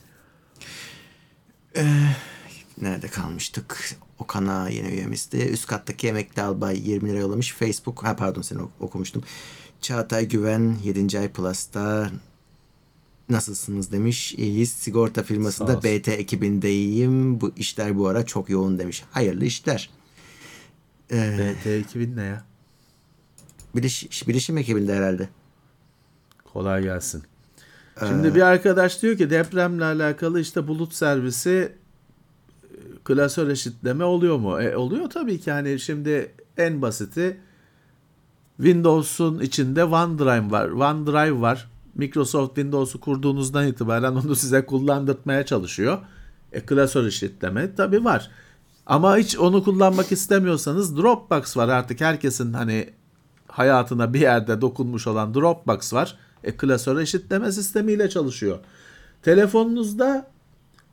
Ee, 1.77 1.82
nerede 2.82 3.09
kalmıştık? 3.09 3.97
Okan 4.19 4.47
Ağa 4.47 4.69
yeni 4.69 4.89
üyemizdi. 4.89 5.36
Üst 5.36 5.66
kattaki 5.66 6.09
emekli 6.09 6.43
albay 6.43 6.90
20 6.90 7.09
lira 7.09 7.19
yollamış. 7.19 7.52
Facebook, 7.52 8.05
ha 8.05 8.16
pardon 8.16 8.43
seni 8.43 8.62
ok- 8.62 8.73
okumuştum. 8.81 9.23
Çağatay 9.81 10.28
Güven 10.28 10.77
7. 10.85 11.19
ay 11.19 11.32
Plus'ta 11.32 12.11
nasılsınız 13.28 13.93
demiş. 13.93 14.35
İyiyiz. 14.35 14.70
Sigorta 14.73 15.23
firmasında. 15.23 15.82
BT 15.82 16.09
ekibindeyim. 16.09 17.40
Bu 17.40 17.52
işler 17.57 17.98
bu 17.98 18.09
ara 18.09 18.27
çok 18.27 18.51
yoğun 18.51 18.78
demiş. 18.78 19.05
Hayırlı 19.11 19.44
işler. 19.44 19.90
Ee, 21.12 21.55
BT 21.65 21.81
2000 21.81 22.16
ne 22.16 22.23
ya? 22.23 22.44
biliş, 23.77 24.28
bilişim 24.28 24.59
ekibinde 24.59 24.94
herhalde. 24.94 25.28
Kolay 26.44 26.82
gelsin. 26.82 27.23
Şimdi 28.09 28.35
bir 28.35 28.40
arkadaş 28.40 29.02
diyor 29.02 29.16
ki 29.16 29.31
depremle 29.31 29.85
alakalı 29.85 30.40
işte 30.40 30.69
bulut 30.69 30.94
servisi 30.94 31.73
klasör 33.05 33.48
eşitleme 33.48 34.05
oluyor 34.05 34.39
mu? 34.39 34.60
E, 34.60 34.77
oluyor 34.77 35.10
tabii 35.10 35.40
ki 35.40 35.51
hani 35.51 35.81
şimdi 35.81 36.35
en 36.56 36.82
basiti 36.82 37.40
Windows'un 38.56 39.40
içinde 39.40 39.85
OneDrive 39.85 40.51
var. 40.51 40.68
OneDrive 40.68 41.40
var. 41.40 41.70
Microsoft 41.94 42.55
Windows'u 42.55 43.01
kurduğunuzdan 43.01 43.66
itibaren 43.66 44.12
onu 44.12 44.36
size 44.36 44.66
kullandırtmaya 44.66 45.47
çalışıyor. 45.47 45.98
E, 46.52 46.60
klasör 46.60 47.05
eşitleme 47.05 47.74
tabii 47.74 48.05
var. 48.05 48.31
Ama 48.86 49.16
hiç 49.16 49.39
onu 49.39 49.64
kullanmak 49.64 50.12
istemiyorsanız 50.12 50.97
Dropbox 50.97 51.56
var 51.56 51.68
artık 51.68 52.01
herkesin 52.01 52.52
hani 52.52 52.90
hayatına 53.48 54.14
bir 54.14 54.20
yerde 54.20 54.60
dokunmuş 54.60 55.06
olan 55.06 55.35
Dropbox 55.35 55.93
var. 55.93 56.16
E, 56.44 56.56
klasör 56.56 56.98
eşitleme 56.98 57.52
sistemiyle 57.52 58.10
çalışıyor. 58.10 58.59
Telefonunuzda 59.22 60.31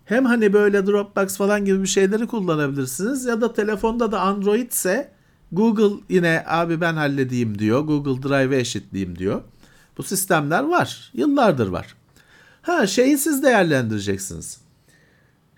hem 0.08 0.26
hani 0.26 0.54
böyle 0.54 0.88
Dropbox 0.88 1.38
falan 1.38 1.66
gibi 1.66 1.82
bir 1.82 1.88
şeyleri 1.88 2.28
kullanabilirsiniz 2.28 3.26
ya 3.26 3.42
da 3.42 3.54
telefonda 3.54 4.12
da 4.12 4.22
Android 4.22 4.72
ise 4.72 5.12
Google 5.52 6.04
yine 6.10 6.44
abi 6.48 6.82
ben 6.82 6.94
halledeyim 6.94 7.60
diyor. 7.60 7.82
Google 7.82 8.30
Drive'e 8.30 8.60
eşitleyeyim 8.60 9.20
diyor. 9.20 9.42
Bu 9.98 10.04
sistemler 10.04 10.64
var. 10.64 11.12
Yıllardır 11.14 11.68
var. 11.68 11.96
Ha 12.62 12.88
şeyi 12.88 13.18
siz 13.18 13.44
değerlendireceksiniz. 13.44 14.62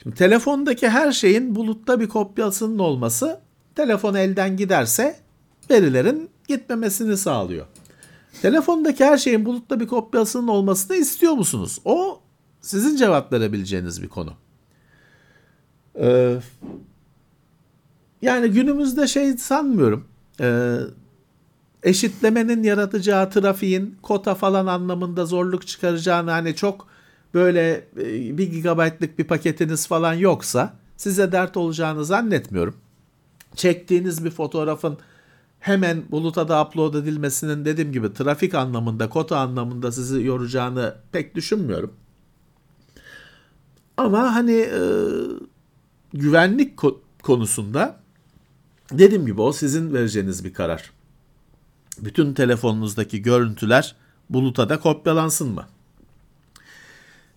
Şimdi 0.03 0.15
telefondaki 0.15 0.89
her 0.89 1.11
şeyin 1.11 1.55
bulutta 1.55 1.99
bir 1.99 2.07
kopyasının 2.07 2.79
olması 2.79 3.39
telefon 3.75 4.15
elden 4.15 4.57
giderse 4.57 5.19
verilerin 5.69 6.29
gitmemesini 6.47 7.17
sağlıyor. 7.17 7.65
Telefondaki 8.41 9.05
her 9.05 9.17
şeyin 9.17 9.45
bulutta 9.45 9.79
bir 9.79 9.87
kopyasının 9.87 10.47
olmasını 10.47 10.97
istiyor 10.97 11.33
musunuz? 11.33 11.79
O 11.85 12.18
sizin 12.61 12.95
cevap 12.95 13.33
verebileceğiniz 13.33 14.01
bir 14.03 14.07
konu. 14.07 14.33
Ee, 15.99 16.39
yani 18.21 18.49
günümüzde 18.49 19.07
şey 19.07 19.37
sanmıyorum. 19.37 20.07
Ee, 20.41 20.77
eşitlemenin 21.83 22.63
yaratacağı 22.63 23.29
trafiğin 23.29 23.97
kota 24.01 24.35
falan 24.35 24.67
anlamında 24.67 25.25
zorluk 25.25 25.67
çıkaracağını 25.67 26.31
hani 26.31 26.55
çok 26.55 26.87
böyle 27.33 27.87
e, 27.97 28.37
bir 28.37 28.51
gigabaytlık 28.51 29.19
bir 29.19 29.23
paketiniz 29.23 29.87
falan 29.87 30.13
yoksa 30.13 30.73
size 30.97 31.31
dert 31.31 31.57
olacağını 31.57 32.05
zannetmiyorum. 32.05 32.75
Çektiğiniz 33.55 34.25
bir 34.25 34.31
fotoğrafın 34.31 34.97
hemen 35.59 36.03
buluta 36.11 36.47
da 36.47 36.65
upload 36.65 36.93
edilmesinin 36.93 37.65
dediğim 37.65 37.91
gibi 37.91 38.13
trafik 38.13 38.55
anlamında, 38.55 39.09
kota 39.09 39.37
anlamında 39.37 39.91
sizi 39.91 40.23
yoracağını 40.23 40.95
pek 41.11 41.35
düşünmüyorum. 41.35 41.93
Ama 43.99 44.35
hani 44.35 44.51
e, 44.51 44.81
güvenlik 46.13 46.79
ko- 46.79 46.97
konusunda 47.23 47.99
dediğim 48.91 49.25
gibi 49.25 49.41
o 49.41 49.51
sizin 49.53 49.93
vereceğiniz 49.93 50.45
bir 50.45 50.53
karar. 50.53 50.91
Bütün 51.99 52.33
telefonunuzdaki 52.33 53.21
görüntüler 53.21 53.95
buluta 54.29 54.69
da 54.69 54.79
kopyalansın 54.79 55.49
mı? 55.53 55.65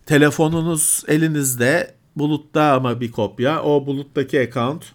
Telefonunuz 0.05 1.03
elinizde 1.07 1.95
bulutta 2.15 2.73
ama 2.73 3.01
bir 3.01 3.11
kopya. 3.11 3.63
O 3.63 3.85
buluttaki 3.85 4.41
account 4.41 4.85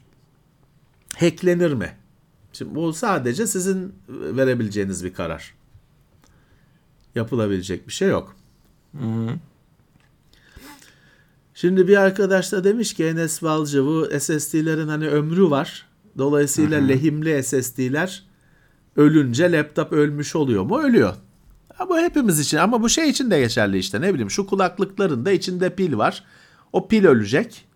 hacklenir 1.17 1.73
mi? 1.73 1.97
Şimdi 2.53 2.75
bu 2.75 2.93
sadece 2.93 3.47
sizin 3.47 3.95
verebileceğiniz 4.09 5.05
bir 5.05 5.15
karar. 5.15 5.55
Yapılabilecek 7.15 7.89
bir 7.89 7.93
şey 7.93 8.09
yok. 8.09 8.37
Şimdi 11.61 11.89
bir 11.89 11.97
arkadaş 11.97 12.53
da 12.53 12.65
demiş 12.65 12.95
ki 12.95 13.05
Enes 13.05 13.43
Balcı 13.43 13.85
bu 13.85 14.09
SSD'lerin 14.21 14.89
hani 14.89 15.09
ömrü 15.09 15.51
var. 15.51 15.87
Dolayısıyla 16.19 16.81
lehimli 16.81 17.43
SSD'ler 17.43 18.25
ölünce 18.97 19.53
laptop 19.53 19.93
ölmüş 19.93 20.37
oluyor 20.37 20.65
mu? 20.65 20.79
Ölüyor. 20.79 21.15
Ama 21.79 21.99
hepimiz 21.99 22.41
için 22.41 22.57
ama 22.59 22.83
bu 22.83 22.89
şey 22.89 23.11
için 23.11 23.31
de 23.31 23.41
geçerli 23.41 23.79
işte 23.79 24.01
ne 24.01 24.15
bileyim 24.15 24.31
şu 24.31 24.47
kulaklıkların 24.47 25.25
da 25.25 25.31
içinde 25.33 25.75
pil 25.75 25.97
var. 25.97 26.25
O 26.73 26.89
pil 26.89 27.05
ölecek. 27.05 27.67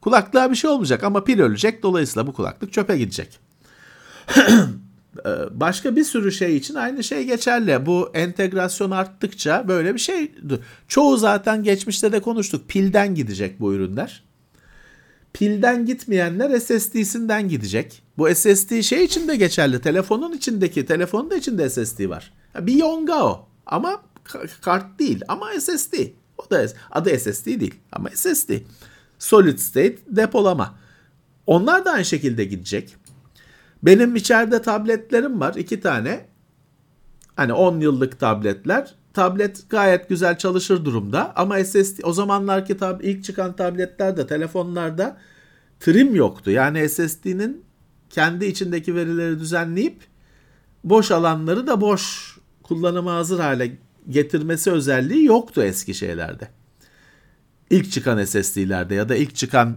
Kulaklığa 0.00 0.50
bir 0.50 0.56
şey 0.56 0.70
olmayacak 0.70 1.04
ama 1.04 1.24
pil 1.24 1.40
ölecek. 1.40 1.82
Dolayısıyla 1.82 2.26
bu 2.26 2.32
kulaklık 2.32 2.72
çöpe 2.72 2.98
gidecek. 2.98 3.38
Ee, 5.26 5.30
Başka 5.50 5.96
bir 5.96 6.04
sürü 6.04 6.32
şey 6.32 6.56
için 6.56 6.74
aynı 6.74 7.04
şey 7.04 7.24
geçerli. 7.24 7.86
Bu 7.86 8.10
entegrasyon 8.14 8.90
arttıkça 8.90 9.68
böyle 9.68 9.94
bir 9.94 9.98
şey. 9.98 10.32
Çoğu 10.88 11.16
zaten 11.16 11.62
geçmişte 11.62 12.12
de 12.12 12.20
konuştuk. 12.20 12.68
Pilden 12.68 13.14
gidecek 13.14 13.60
bu 13.60 13.74
ürünler. 13.74 14.24
Pilden 15.32 15.86
gitmeyenler 15.86 16.58
SSD'sinden 16.60 17.48
gidecek. 17.48 18.02
Bu 18.18 18.34
SSD 18.34 18.82
şey 18.82 19.04
için 19.04 19.28
de 19.28 19.36
geçerli. 19.36 19.80
Telefonun 19.80 20.32
içindeki, 20.32 20.86
telefonun 20.86 21.30
da 21.30 21.36
içinde 21.36 21.70
SSD 21.70 22.08
var. 22.08 22.32
Bir 22.60 22.74
yonga 22.74 23.24
o. 23.24 23.48
Ama 23.66 24.02
ka- 24.24 24.60
kart 24.60 24.98
değil 24.98 25.20
ama 25.28 25.50
SSD. 25.60 25.94
O 26.38 26.50
da 26.50 26.66
adı 26.90 27.18
SSD 27.18 27.46
değil 27.46 27.74
ama 27.92 28.08
SSD. 28.14 28.50
Solid 29.18 29.58
state 29.58 29.96
depolama. 30.06 30.78
Onlar 31.46 31.84
da 31.84 31.92
aynı 31.92 32.04
şekilde 32.04 32.44
gidecek. 32.44 32.96
Benim 33.82 34.16
içeride 34.16 34.62
tabletlerim 34.62 35.40
var. 35.40 35.54
iki 35.54 35.80
tane. 35.80 36.26
Hani 37.36 37.52
10 37.52 37.80
yıllık 37.80 38.20
tabletler. 38.20 38.94
Tablet 39.12 39.70
gayet 39.70 40.08
güzel 40.08 40.38
çalışır 40.38 40.84
durumda. 40.84 41.32
Ama 41.36 41.64
SSD 41.64 42.00
o 42.04 42.12
zamanlarki 42.12 42.76
tab 42.76 43.00
ilk 43.00 43.24
çıkan 43.24 43.56
tabletlerde, 43.56 44.26
telefonlarda 44.26 45.18
trim 45.80 46.14
yoktu. 46.14 46.50
Yani 46.50 46.88
SSD'nin 46.88 47.64
kendi 48.10 48.44
içindeki 48.44 48.94
verileri 48.94 49.40
düzenleyip 49.40 50.02
boş 50.84 51.10
alanları 51.10 51.66
da 51.66 51.80
boş 51.80 52.34
kullanıma 52.62 53.14
hazır 53.14 53.40
hale 53.40 53.78
getirmesi 54.08 54.70
özelliği 54.70 55.24
yoktu 55.24 55.62
eski 55.62 55.94
şeylerde. 55.94 56.48
İlk 57.70 57.92
çıkan 57.92 58.24
SSD'lerde 58.24 58.94
ya 58.94 59.08
da 59.08 59.16
ilk 59.16 59.36
çıkan 59.36 59.76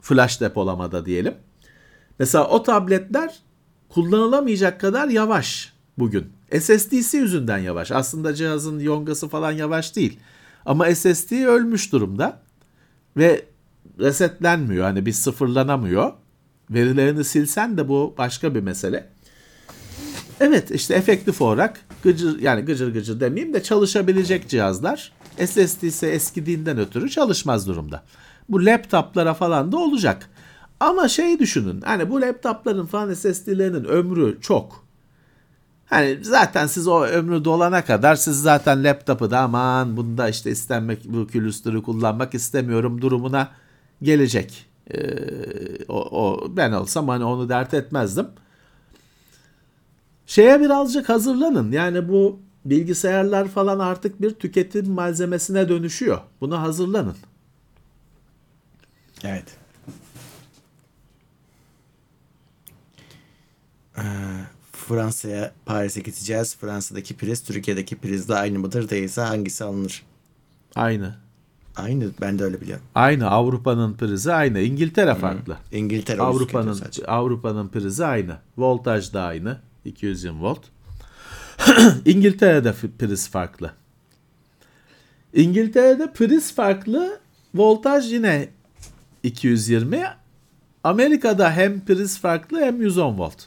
flash 0.00 0.40
depolamada 0.40 1.06
diyelim. 1.06 1.34
Mesela 2.18 2.48
o 2.48 2.62
tabletler 2.62 3.34
kullanılamayacak 3.88 4.80
kadar 4.80 5.08
yavaş 5.08 5.72
bugün. 5.98 6.32
SSD'si 6.60 7.16
yüzünden 7.16 7.58
yavaş. 7.58 7.92
Aslında 7.92 8.34
cihazın 8.34 8.78
yongası 8.78 9.28
falan 9.28 9.52
yavaş 9.52 9.96
değil. 9.96 10.18
Ama 10.66 10.94
SSD 10.94 11.46
ölmüş 11.46 11.92
durumda 11.92 12.40
ve 13.16 13.44
resetlenmiyor. 13.98 14.84
Hani 14.84 15.06
bir 15.06 15.12
sıfırlanamıyor. 15.12 16.12
Verilerini 16.70 17.24
silsen 17.24 17.76
de 17.76 17.88
bu 17.88 18.14
başka 18.18 18.54
bir 18.54 18.60
mesele. 18.60 19.08
Evet 20.40 20.70
işte 20.70 20.94
efektif 20.94 21.42
olarak 21.42 21.80
gıcır 22.02 22.40
yani 22.40 22.62
gıcır 22.62 22.94
gıcır 22.94 23.20
demeyeyim 23.20 23.54
de 23.54 23.62
çalışabilecek 23.62 24.48
cihazlar 24.48 25.12
SSD 25.46 25.82
ise 25.82 26.08
eskidiğinden 26.08 26.78
ötürü 26.78 27.10
çalışmaz 27.10 27.68
durumda. 27.68 28.02
Bu 28.48 28.66
laptoplara 28.66 29.34
falan 29.34 29.72
da 29.72 29.76
olacak. 29.76 30.30
Ama 30.80 31.08
şey 31.08 31.38
düşünün 31.38 31.80
hani 31.80 32.10
bu 32.10 32.20
laptopların 32.20 32.86
falan 32.86 33.14
SSD'lerinin 33.14 33.84
ömrü 33.84 34.38
çok. 34.40 34.86
Hani 35.86 36.18
zaten 36.22 36.66
siz 36.66 36.88
o 36.88 37.04
ömrü 37.04 37.44
dolana 37.44 37.84
kadar 37.84 38.14
siz 38.14 38.42
zaten 38.42 38.84
laptopu 38.84 39.30
da 39.30 39.40
aman 39.40 39.96
bunda 39.96 40.28
işte 40.28 40.50
istenmek 40.50 41.04
bu 41.04 41.26
külüstürü 41.26 41.82
kullanmak 41.82 42.34
istemiyorum 42.34 43.02
durumuna 43.02 43.48
gelecek. 44.02 44.66
Ee, 44.94 44.98
o, 45.88 46.00
o 46.22 46.56
ben 46.56 46.72
olsam 46.72 47.08
hani 47.08 47.24
onu 47.24 47.48
dert 47.48 47.74
etmezdim. 47.74 48.26
Şeye 50.26 50.60
birazcık 50.60 51.08
hazırlanın. 51.08 51.72
Yani 51.72 52.08
bu 52.08 52.40
bilgisayarlar 52.64 53.48
falan 53.48 53.78
artık 53.78 54.22
bir 54.22 54.30
tüketim 54.30 54.90
malzemesine 54.90 55.68
dönüşüyor. 55.68 56.18
Buna 56.40 56.62
hazırlanın. 56.62 57.16
Evet. 59.24 59.65
Fransa'ya 64.72 65.52
Paris'e 65.66 66.00
gideceğiz. 66.00 66.56
Fransa'daki 66.56 67.16
priz 67.16 67.42
Türkiye'deki 67.42 67.96
prizle 67.96 68.34
aynı 68.34 68.58
mıdır 68.58 68.88
değilse 68.88 69.20
hangisi 69.20 69.64
alınır? 69.64 70.02
Aynı. 70.74 71.14
Aynı 71.76 72.10
ben 72.20 72.38
de 72.38 72.44
öyle 72.44 72.60
biliyorum. 72.60 72.84
Aynı 72.94 73.30
Avrupa'nın 73.30 73.94
prizi 73.94 74.32
aynı. 74.32 74.60
İngiltere 74.60 75.14
farklı. 75.14 75.56
İngiltere 75.72 76.22
Avrupa'nın. 76.22 76.80
Avrupa'nın 77.06 77.68
prizi 77.68 78.04
aynı. 78.04 78.36
Voltaj 78.58 79.12
da 79.12 79.22
aynı. 79.22 79.58
220 79.84 80.42
volt. 80.42 80.60
İngiltere'de 82.04 82.74
priz 82.98 83.28
farklı. 83.28 83.72
İngiltere'de 85.34 86.12
priz 86.12 86.54
farklı. 86.54 87.20
Voltaj 87.54 88.12
yine 88.12 88.48
220. 89.22 90.04
Amerika'da 90.84 91.52
hem 91.52 91.84
priz 91.84 92.18
farklı 92.18 92.60
hem 92.60 92.82
110 92.82 93.18
volt. 93.18 93.46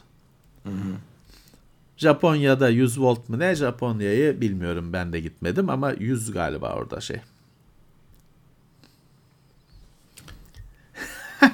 Japonya'da 1.97 2.69
100 2.69 2.99
volt 2.99 3.29
mu 3.29 3.39
ne? 3.39 3.55
Japonya'yı 3.55 4.41
bilmiyorum 4.41 4.93
ben 4.93 5.13
de 5.13 5.19
gitmedim 5.19 5.69
ama 5.69 5.91
100 5.91 6.31
galiba 6.31 6.73
orada 6.73 7.01
şey. 7.01 7.21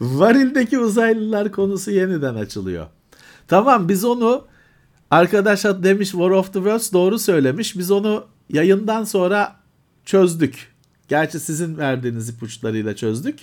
Varildeki 0.00 0.78
uzaylılar 0.78 1.52
konusu 1.52 1.90
yeniden 1.90 2.34
açılıyor. 2.34 2.86
Tamam 3.48 3.88
biz 3.88 4.04
onu 4.04 4.46
arkadaş 5.10 5.64
demiş 5.64 6.10
War 6.10 6.30
of 6.30 6.46
the 6.46 6.58
Worlds 6.58 6.92
doğru 6.92 7.18
söylemiş. 7.18 7.78
Biz 7.78 7.90
onu 7.90 8.26
yayından 8.50 9.04
sonra 9.04 9.56
çözdük. 10.04 10.72
Gerçi 11.08 11.40
sizin 11.40 11.78
verdiğiniz 11.78 12.28
ipuçlarıyla 12.28 12.96
çözdük. 12.96 13.38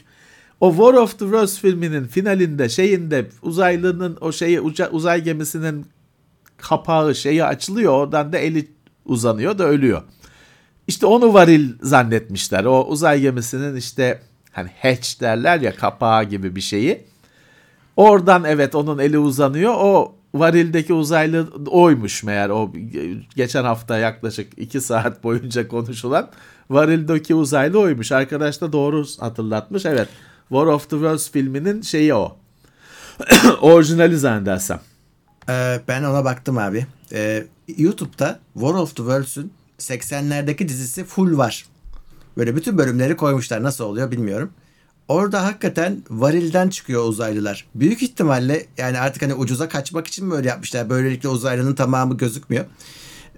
O 0.64 0.72
War 0.72 0.94
of 0.94 1.20
the 1.20 1.26
Worlds 1.26 1.60
filminin 1.60 2.08
finalinde 2.08 2.70
şeyinde 2.70 3.30
uzaylının 3.42 4.18
o 4.22 4.32
şeyi 4.32 4.60
uca- 4.60 4.90
uzay 4.90 5.24
gemisinin 5.24 5.86
kapağı 6.58 7.16
şeyi 7.16 7.44
açılıyor. 7.44 7.94
Oradan 7.94 8.34
da 8.34 8.38
eli 8.38 8.68
uzanıyor 9.06 9.58
da 9.58 9.64
ölüyor. 9.64 10.02
İşte 10.88 11.06
onu 11.06 11.34
varil 11.34 11.74
zannetmişler. 11.82 12.66
O 12.66 12.86
uzay 12.86 13.22
gemisinin 13.22 13.76
işte 13.76 14.22
hani 14.52 14.70
hatch 14.82 15.22
derler 15.22 15.62
ya 15.62 15.76
kapağı 15.76 16.24
gibi 16.24 16.56
bir 16.56 16.62
şeyi. 16.62 17.04
Oradan 17.96 18.44
evet 18.44 18.76
onun 18.76 19.00
eli 19.00 19.18
uzanıyor. 19.18 19.74
O 19.78 20.16
varildeki 20.34 20.94
uzaylı 20.94 21.48
oymuş 21.68 22.24
meğer 22.24 22.50
o 22.50 22.72
geçen 23.36 23.64
hafta 23.64 23.98
yaklaşık 23.98 24.54
2 24.58 24.82
saat 24.82 25.24
boyunca 25.24 25.68
konuşulan 25.68 26.30
varildeki 26.70 27.36
uzaylı 27.36 27.80
oymuş. 27.80 28.12
Arkadaş 28.12 28.62
da 28.62 28.74
doğru 28.74 29.06
hatırlatmış. 29.20 29.86
Evet 29.86 30.08
War 30.50 30.66
of 30.66 30.90
the 30.90 30.96
Worlds 30.96 31.32
filminin 31.32 31.82
şeyi 31.82 32.14
o. 32.14 32.38
Orijinali 33.62 34.18
zannedersem. 34.18 34.80
Ee, 35.50 35.80
ben 35.88 36.04
ona 36.04 36.26
baktım 36.26 36.58
abi. 36.58 36.86
Ee, 37.12 37.46
YouTube'da 37.78 38.40
War 38.54 38.74
of 38.74 38.90
the 38.90 39.04
Worlds'ün 39.04 39.54
80'lerdeki 39.80 40.68
dizisi 40.68 41.04
full 41.04 41.38
var. 41.38 41.66
Böyle 42.38 42.56
bütün 42.56 42.78
bölümleri 42.78 43.16
koymuşlar. 43.18 43.64
Nasıl 43.64 43.84
oluyor 43.84 44.12
bilmiyorum. 44.12 44.52
Orada 45.08 45.46
hakikaten 45.46 46.04
varilden 46.10 46.70
çıkıyor 46.70 47.06
uzaylılar. 47.06 47.66
Büyük 47.76 48.04
ihtimalle 48.04 48.66
yani 48.78 49.00
artık 49.00 49.22
hani 49.22 49.34
ucuza 49.34 49.70
kaçmak 49.70 50.08
için 50.08 50.26
mi 50.26 50.34
öyle 50.34 50.48
yapmışlar? 50.48 50.90
Böylelikle 50.90 51.30
uzaylının 51.30 51.76
tamamı 51.76 52.18
gözükmüyor. 52.18 52.66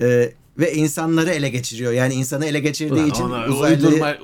Ee, 0.01 0.33
ve 0.57 0.73
insanları 0.73 1.29
ele 1.29 1.49
geçiriyor. 1.49 1.91
Yani 1.91 2.13
insanı 2.13 2.45
ele 2.45 2.59
geçirdiği 2.59 3.07
için 3.07 3.23
Ona 3.23 3.45
uzaylı 3.45 3.87
uydurma, 3.87 4.15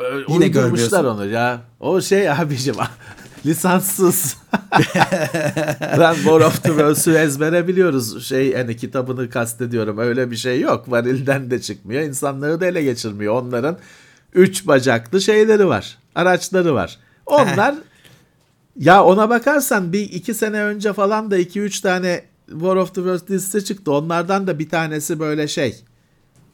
yine 0.00 0.44
uydurmuşlar 0.44 0.52
görmüyorsun. 0.52 1.04
onu 1.04 1.26
ya. 1.26 1.60
O 1.80 2.00
şey 2.00 2.30
abicim 2.30 2.74
lisanssız. 3.46 4.36
War 6.14 6.40
of 6.40 6.62
the 6.62 6.68
Worlds'ü 6.68 7.12
ezbere 7.12 7.68
biliyoruz. 7.68 8.26
Şey 8.26 8.54
hani 8.54 8.76
kitabını 8.76 9.30
kastediyorum. 9.30 9.98
Öyle 9.98 10.30
bir 10.30 10.36
şey 10.36 10.60
yok. 10.60 10.90
Varilden 10.90 11.50
de 11.50 11.60
çıkmıyor. 11.60 12.02
İnsanları 12.02 12.60
da 12.60 12.66
ele 12.66 12.82
geçirmiyor. 12.82 13.42
Onların 13.42 13.78
üç 14.34 14.66
bacaklı 14.66 15.20
şeyleri 15.20 15.66
var. 15.68 15.98
Araçları 16.14 16.74
var. 16.74 16.98
Onlar 17.26 17.74
ya 18.76 19.04
ona 19.04 19.30
bakarsan 19.30 19.92
bir 19.92 20.00
iki 20.00 20.34
sene 20.34 20.62
önce 20.62 20.92
falan 20.92 21.30
da 21.30 21.38
iki 21.38 21.60
üç 21.60 21.80
tane 21.80 22.24
War 22.50 22.76
of 22.76 22.88
the 22.88 23.00
Worlds 23.00 23.28
dizisi 23.28 23.64
çıktı. 23.64 23.92
Onlardan 23.92 24.46
da 24.46 24.58
bir 24.58 24.68
tanesi 24.68 25.20
böyle 25.20 25.48
şey. 25.48 25.76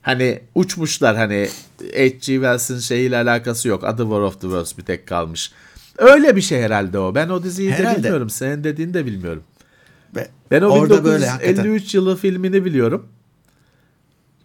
Hani 0.02 0.40
uçmuşlar 0.54 1.16
hani 1.16 1.48
H.G. 1.94 2.18
Wells'in 2.20 2.78
şeyiyle 2.78 3.16
alakası 3.16 3.68
yok. 3.68 3.84
Adı 3.84 4.02
War 4.02 4.20
of 4.20 4.34
the 4.34 4.40
Worlds 4.40 4.78
bir 4.78 4.82
tek 4.82 5.06
kalmış. 5.06 5.52
Öyle 5.98 6.36
bir 6.36 6.40
şey 6.40 6.62
herhalde 6.62 6.98
o. 6.98 7.14
Ben 7.14 7.28
o 7.28 7.42
diziyi 7.42 7.68
de 7.70 7.74
Herhalde. 7.74 7.98
bilmiyorum. 7.98 8.30
Senin 8.30 8.64
dediğini 8.64 8.94
de 8.94 9.06
bilmiyorum. 9.06 9.42
Ve 10.16 10.28
Ben 10.50 10.62
o 10.62 10.66
orada 10.66 11.04
böyle 11.04 11.24
1953 11.26 11.62
hakikaten. 11.72 11.98
yılı 12.00 12.16
filmini 12.16 12.64
biliyorum. 12.64 13.06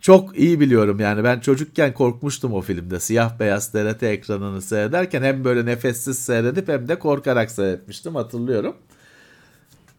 Çok 0.01 0.37
iyi 0.39 0.59
biliyorum 0.59 0.99
yani 0.99 1.23
ben 1.23 1.39
çocukken 1.39 1.93
korkmuştum 1.93 2.53
o 2.53 2.61
filmde. 2.61 2.99
Siyah 2.99 3.39
beyaz 3.39 3.71
TRT 3.71 4.03
ekranını 4.03 4.61
seyrederken 4.61 5.23
hem 5.23 5.43
böyle 5.43 5.65
nefessiz 5.65 6.19
seyredip 6.19 6.67
hem 6.67 6.87
de 6.87 6.99
korkarak 6.99 7.51
seyretmiştim 7.51 8.15
hatırlıyorum. 8.15 8.75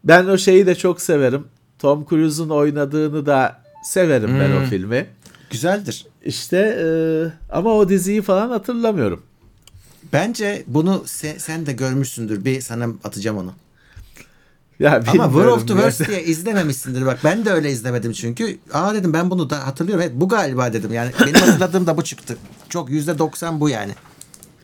Ben 0.05 0.27
o 0.27 0.39
şeyi 0.39 0.67
de 0.67 0.75
çok 0.75 1.01
severim. 1.01 1.45
Tom 1.79 2.07
Cruise'un 2.11 2.49
oynadığını 2.51 3.27
da 3.27 3.63
severim 3.85 4.31
ben 4.41 4.51
o 4.57 4.61
filmi. 4.71 5.07
Güzeldir. 5.51 6.07
İşte 6.25 6.57
e, 6.57 6.87
ama 7.53 7.71
o 7.75 7.89
diziyi 7.89 8.23
falan 8.23 8.51
hatırlamıyorum. 8.51 9.23
Bence 10.13 10.65
bunu 10.67 11.03
se- 11.07 11.39
sen 11.39 11.67
de 11.67 11.73
görmüşsündür. 11.73 12.45
Bir 12.45 12.61
sana 12.61 12.87
atacağım 13.05 13.39
onu. 13.39 13.53
Ya 14.79 15.03
Ama 15.09 15.25
War 15.25 15.47
of 15.47 15.61
the. 15.61 15.67
Worlds 15.67 16.09
diye 16.09 16.25
izlememişsindir. 16.25 17.07
Bak 17.07 17.19
ben 17.25 17.45
de 17.45 17.51
öyle 17.51 17.71
izlemedim 17.71 18.13
çünkü. 18.13 18.59
Aa 18.73 18.95
dedim 18.95 19.13
ben 19.13 19.31
bunu 19.31 19.51
da 19.51 19.67
hatırlıyorum. 19.67 20.05
Evet 20.05 20.13
bu 20.21 20.29
galiba 20.29 20.73
dedim. 20.73 20.93
Yani 20.93 21.11
benim 21.21 21.35
hatırladığım 21.35 21.87
da 21.87 21.97
bu 21.97 22.05
çıktı. 22.05 22.37
Çok 22.69 22.91
yüzde 22.91 23.19
doksan 23.19 23.61
bu 23.61 23.69
yani. 23.69 23.93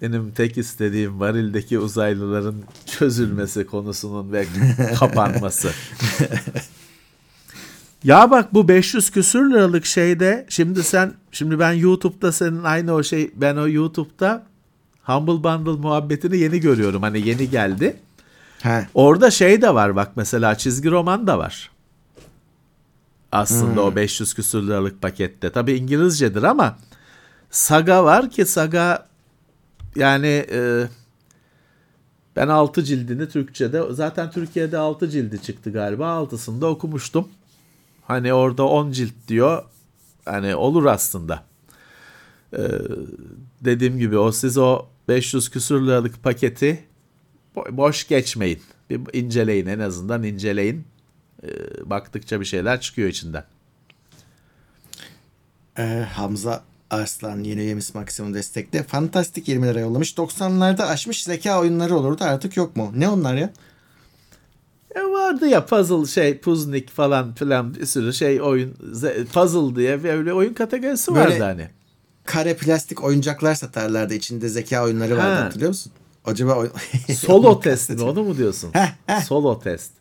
Benim 0.03 0.31
tek 0.31 0.59
istediğim 0.59 1.21
varildeki 1.21 1.79
uzaylıların 1.79 2.55
çözülmesi 2.87 3.67
konusunun 3.67 4.33
ve 4.33 4.47
kapanması. 4.99 5.71
ya 8.05 8.31
bak 8.31 8.55
bu 8.55 8.69
500 8.69 9.11
küsür 9.11 9.51
liralık 9.51 9.87
şeyde 9.87 10.47
şimdi 10.49 10.83
sen 10.83 11.13
şimdi 11.33 11.59
ben 11.59 11.73
YouTube'da 11.73 12.33
senin 12.33 12.65
aynı 12.65 12.95
o 12.95 13.03
şey 13.03 13.31
ben 13.35 13.57
o 13.57 13.69
YouTube'da 13.69 14.47
Humble 15.03 15.45
Bundle 15.45 15.81
muhabbetini 15.81 16.39
yeni 16.39 16.61
görüyorum. 16.61 17.03
Hani 17.03 17.29
yeni 17.29 17.51
geldi. 17.51 17.97
He. 18.63 18.89
Orada 18.95 19.31
şey 19.31 19.63
de 19.63 19.75
var 19.75 19.97
bak 19.97 20.11
mesela 20.17 20.55
çizgi 20.55 20.91
roman 20.91 21.27
da 21.27 21.39
var. 21.39 21.71
Aslında 23.33 23.83
o 23.83 23.97
500 23.97 24.35
küsür 24.35 24.63
liralık 24.63 25.03
pakette. 25.03 25.51
Tabi 25.53 25.73
İngilizcedir 25.73 26.43
ama 26.43 26.77
Saga 27.51 28.05
var 28.05 28.31
ki 28.31 28.47
Saga 28.47 29.07
yani 29.97 30.47
e, 30.53 30.89
ben 32.37 32.49
6 32.49 32.85
cildini 32.85 33.29
Türkçe'de 33.29 33.83
zaten 33.91 34.31
Türkiye'de 34.31 34.79
6 34.79 35.11
cildi 35.11 35.43
çıktı 35.43 35.73
galiba. 35.73 36.05
6'sını 36.05 36.61
da 36.61 36.67
okumuştum. 36.67 37.29
Hani 38.07 38.33
orada 38.35 38.65
10 38.67 38.93
cilt 38.93 39.13
diyor. 39.29 39.63
Hani 40.25 40.55
olur 40.55 40.85
aslında. 40.85 41.45
E, 42.53 42.63
dediğim 43.61 43.99
gibi 43.99 44.19
o 44.19 44.33
siz 44.33 44.59
o 44.59 44.87
500 45.09 45.51
küsür 45.51 45.87
liralık 45.87 46.23
paketi 46.23 46.85
bo- 47.57 47.77
boş 47.77 48.09
geçmeyin. 48.09 48.61
Bir 48.91 49.01
inceleyin 49.21 49.67
en 49.67 49.79
azından 49.79 50.23
inceleyin. 50.23 50.85
E, 51.43 51.49
baktıkça 51.91 52.41
bir 52.41 52.45
şeyler 52.45 52.81
çıkıyor 52.81 53.09
içinden. 53.09 53.45
Ee, 55.79 56.07
Hamza 56.13 56.63
Arslan 56.91 57.41
yeni 57.45 57.61
üyemiz 57.61 57.95
maksimum 57.95 58.35
destekte. 58.35 58.83
Fantastik 58.83 59.49
20 59.49 59.67
lira 59.67 59.81
yollamış. 59.81 60.13
90'larda 60.13 60.83
aşmış 60.87 61.25
zeka 61.25 61.61
oyunları 61.61 61.97
olurdu 61.97 62.25
artık 62.25 62.57
yok 62.57 62.77
mu? 62.77 62.93
Ne 62.97 63.09
onlar 63.09 63.35
ya? 63.35 63.53
E 64.95 65.01
vardı 65.01 65.47
ya 65.47 65.67
puzzle 65.67 66.07
şey 66.07 66.39
Puznik 66.39 66.91
falan 66.91 67.35
filan 67.35 67.75
bir 67.75 67.87
sürü 67.87 68.13
şey 68.13 68.43
oyun 68.43 68.75
puzzle 69.33 69.77
diye 69.77 70.05
böyle 70.05 70.33
oyun 70.33 70.55
kategorisi 70.55 71.15
Böyle- 71.15 71.25
vardı 71.31 71.43
hani. 71.45 71.69
Kare 72.25 72.55
plastik 72.57 73.05
oyuncaklar 73.05 73.55
satarlardı. 73.55 74.15
İçinde 74.15 74.49
zeka 74.49 74.85
oyunları 74.85 75.17
vardı 75.17 75.35
Ha. 75.35 75.45
hatırlıyor 75.45 75.69
musun? 75.69 75.93
Acaba 76.25 76.55
oy- 76.55 76.71
Solo 77.15 77.61
test 77.61 77.91
mi 77.91 78.03
onu 78.03 78.23
mu 78.25 78.37
diyorsun? 78.37 78.73
Solo 79.27 79.59
test. 79.59 79.93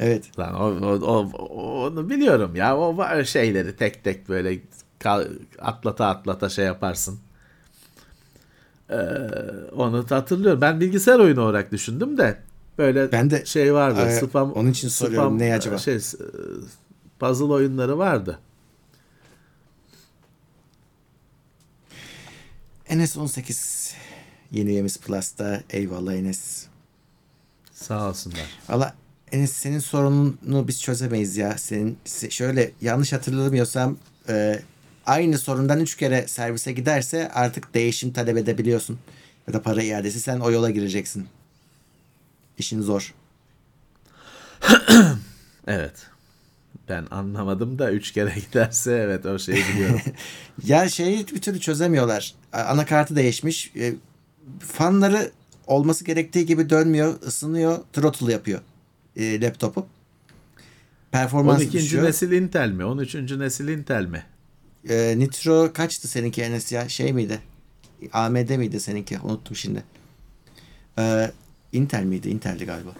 evet. 0.00 0.38
Lan 0.38 0.54
o, 0.54 0.64
o- 1.06 1.30
o- 1.38 1.86
onu 1.86 2.10
biliyorum 2.10 2.56
ya 2.56 2.78
o 2.78 2.96
var 2.96 3.24
şeyleri 3.24 3.76
tek 3.76 4.04
tek 4.04 4.28
böyle 4.28 4.58
atlata 5.58 6.06
atlata 6.06 6.48
şey 6.48 6.64
yaparsın. 6.64 7.18
Ee, 8.90 8.96
onu 9.76 10.06
hatırlıyorum. 10.10 10.60
Ben 10.60 10.80
bilgisayar 10.80 11.18
oyunu 11.18 11.40
olarak 11.40 11.72
düşündüm 11.72 12.18
de 12.18 12.38
böyle 12.82 13.12
Ben 13.12 13.30
de- 13.30 13.46
şey 13.46 13.74
vardı. 13.74 14.00
Ee, 14.08 14.20
spam, 14.20 14.52
onun 14.52 14.70
için 14.70 14.88
soruyorum, 14.88 15.38
ne 15.38 15.54
acaba? 15.54 15.78
Şey, 15.78 15.98
puzzle 17.18 17.44
oyunları 17.44 17.98
vardı. 17.98 18.38
Enes 22.88 23.16
18 23.16 23.94
yeni 24.50 24.70
üyemiz 24.70 24.96
Plus'ta. 24.98 25.62
Eyvallah 25.70 26.14
Enes. 26.14 26.66
Sağ 27.72 28.08
olsunlar. 28.08 28.46
Valla 28.68 28.94
Enes 29.32 29.52
senin 29.52 29.78
sorununu 29.78 30.68
biz 30.68 30.82
çözemeyiz 30.82 31.36
ya. 31.36 31.58
Senin 31.58 31.98
se- 32.06 32.30
şöyle 32.30 32.70
yanlış 32.80 33.12
hatırlamıyorsam 33.12 33.96
e, 34.28 34.60
aynı 35.06 35.38
sorundan 35.38 35.80
üç 35.80 35.96
kere 35.96 36.26
servise 36.28 36.72
giderse 36.72 37.30
artık 37.34 37.74
değişim 37.74 38.12
talep 38.12 38.36
edebiliyorsun. 38.36 38.98
Ya 39.48 39.54
da 39.54 39.62
para 39.62 39.82
iadesi 39.82 40.20
sen 40.20 40.40
o 40.40 40.50
yola 40.50 40.70
gireceksin. 40.70 41.26
İşin 42.58 42.82
zor. 42.82 43.14
Evet. 45.66 46.06
Ben 46.88 47.06
anlamadım 47.10 47.78
da 47.78 47.92
üç 47.92 48.12
kere 48.12 48.34
giderse 48.48 48.92
evet 48.92 49.26
o 49.26 49.38
şeyi 49.38 49.64
biliyorum. 49.74 50.00
Ya 50.64 50.88
şeyi 50.88 51.26
bir 51.26 51.40
türlü 51.40 51.60
çözemiyorlar. 51.60 52.34
Anakartı 52.52 53.16
değişmiş. 53.16 53.72
E, 53.76 53.94
fanları 54.60 55.30
olması 55.66 56.04
gerektiği 56.04 56.46
gibi 56.46 56.70
dönmüyor, 56.70 57.22
ısınıyor, 57.22 57.78
throttle 57.92 58.32
yapıyor 58.32 58.60
e, 59.16 59.40
laptopu. 59.40 59.86
Performans 61.10 61.60
12. 61.62 61.72
düşüyor. 61.72 62.04
nesil 62.04 62.32
Intel 62.32 62.70
mi? 62.70 62.84
13. 62.84 63.14
nesil 63.14 63.68
Intel 63.68 64.06
mi? 64.06 64.24
E, 64.88 65.14
Nitro 65.18 65.72
kaçtı 65.72 66.08
seninki 66.08 66.42
Enes 66.42 66.72
ya? 66.72 66.88
Şey 66.88 67.12
miydi? 67.12 67.40
AMD 68.12 68.56
miydi 68.56 68.80
seninki? 68.80 69.18
Unuttum 69.18 69.56
şimdi. 69.56 69.82
E, 70.98 71.30
Intel 71.72 72.02
miydi? 72.02 72.28
Intel'di 72.28 72.64
galiba. 72.66 72.90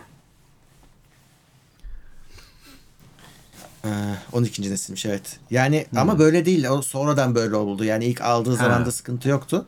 E, 3.85 3.89
12. 4.33 4.71
nesilmiş 4.71 5.07
evet. 5.07 5.39
Yani 5.51 5.87
ama 5.97 6.19
böyle 6.19 6.45
değil. 6.45 6.65
O 6.65 6.83
sonradan 6.83 7.35
böyle 7.35 7.57
oldu. 7.57 7.85
Yani 7.85 8.05
ilk 8.05 8.21
aldığı 8.21 8.57
zaman 8.57 8.87
da 8.87 8.93
sıkıntı 8.93 9.29
yoktu. 9.29 9.67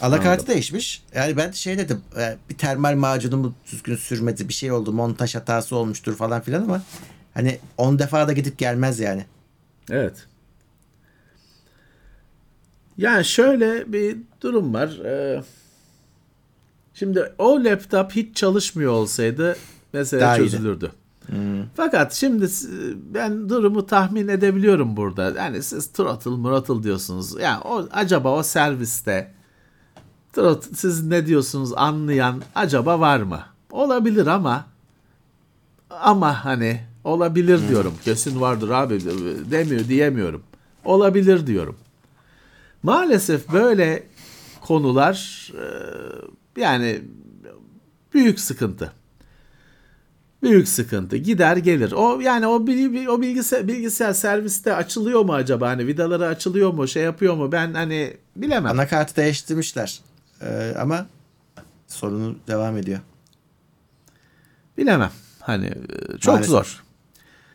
Anakartı 0.00 0.46
değişmiş. 0.46 1.02
Yani 1.14 1.36
ben 1.36 1.50
şey 1.50 1.78
dedim. 1.78 2.00
e, 2.18 2.36
bir 2.50 2.58
termal 2.58 2.94
macunumu 2.94 3.54
düzgün 3.72 3.96
sürmedi. 3.96 4.48
Bir 4.48 4.54
şey 4.54 4.72
oldu. 4.72 4.92
Montaj 4.92 5.34
hatası 5.34 5.76
olmuştur 5.76 6.16
falan 6.16 6.40
filan 6.40 6.62
ama 6.62 6.82
hani 7.34 7.58
10 7.78 7.98
defa 7.98 8.28
da 8.28 8.32
gidip 8.32 8.58
gelmez 8.58 9.00
yani. 9.00 9.24
Evet. 9.90 10.26
Yani 12.98 13.24
şöyle 13.24 13.92
bir 13.92 14.16
durum 14.40 14.74
var. 14.74 14.88
Ee, 15.04 15.42
Şimdi 16.94 17.32
o 17.38 17.64
laptop 17.64 18.12
hiç 18.12 18.36
çalışmıyor 18.36 18.92
olsaydı 18.92 19.56
mesele 19.92 20.20
Daha 20.20 20.36
çözülürdü. 20.36 20.92
Fakat 21.76 22.12
şimdi 22.12 22.46
ben 23.14 23.48
durumu 23.48 23.86
tahmin 23.86 24.28
edebiliyorum 24.28 24.96
burada. 24.96 25.30
Yani 25.30 25.62
siz 25.62 25.86
throttle 25.86 26.30
murottle 26.30 26.82
diyorsunuz. 26.82 27.40
Yani 27.40 27.60
o 27.64 27.88
acaba 27.90 28.36
o 28.36 28.42
serviste 28.42 29.34
throttle, 30.32 30.76
siz 30.76 31.06
ne 31.06 31.26
diyorsunuz 31.26 31.72
anlayan 31.76 32.42
acaba 32.54 33.00
var 33.00 33.20
mı? 33.20 33.40
Olabilir 33.70 34.26
ama 34.26 34.64
ama 35.90 36.44
hani 36.44 36.80
olabilir 37.04 37.68
diyorum. 37.68 37.94
Kesin 38.04 38.40
vardır 38.40 38.70
abi 38.70 39.00
demiyor 39.50 39.88
diyemiyorum. 39.88 40.42
Olabilir 40.84 41.46
diyorum. 41.46 41.76
Maalesef 42.82 43.52
böyle 43.52 44.06
konular 44.60 45.48
e, 45.52 45.64
yani 46.56 47.02
büyük 48.14 48.40
sıkıntı. 48.40 48.92
Büyük 50.42 50.68
sıkıntı. 50.68 51.16
Gider 51.16 51.56
gelir. 51.56 51.92
O 51.92 52.20
yani 52.20 52.46
o 52.46 52.52
o 53.08 53.20
bilgisayar 53.20 53.68
bilgisayar 53.68 54.12
serviste 54.12 54.74
açılıyor 54.74 55.24
mu 55.24 55.32
acaba? 55.34 55.68
Hani 55.68 55.86
vidaları 55.86 56.26
açılıyor 56.26 56.72
mu? 56.72 56.88
Şey 56.88 57.02
yapıyor 57.02 57.34
mu? 57.34 57.52
Ben 57.52 57.74
hani 57.74 58.16
bilemem. 58.36 58.72
Anakartı 58.72 59.16
değiştirmişler. 59.16 60.00
E, 60.40 60.74
ama 60.78 61.06
sorunu 61.86 62.36
devam 62.48 62.76
ediyor. 62.76 63.00
Bilemem. 64.78 65.10
Hani 65.40 65.66
e, 65.66 66.18
çok 66.18 66.34
Maalesef. 66.34 66.50
zor. 66.50 66.84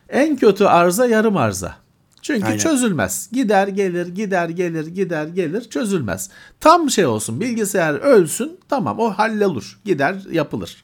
En 0.09 0.35
kötü 0.35 0.65
arıza 0.65 1.05
yarım 1.05 1.37
arıza. 1.37 1.75
Çünkü 2.21 2.45
Aynen. 2.45 2.57
çözülmez. 2.57 3.29
Gider 3.31 3.67
gelir, 3.67 4.07
gider 4.07 4.49
gelir, 4.49 4.87
gider 4.87 5.27
gelir, 5.27 5.69
çözülmez. 5.69 6.29
Tam 6.59 6.89
şey 6.89 7.05
olsun, 7.05 7.41
bilgisayar 7.41 7.93
ölsün, 7.93 8.59
tamam 8.69 8.99
o 8.99 9.09
hallolur. 9.09 9.79
Gider 9.85 10.15
yapılır. 10.31 10.83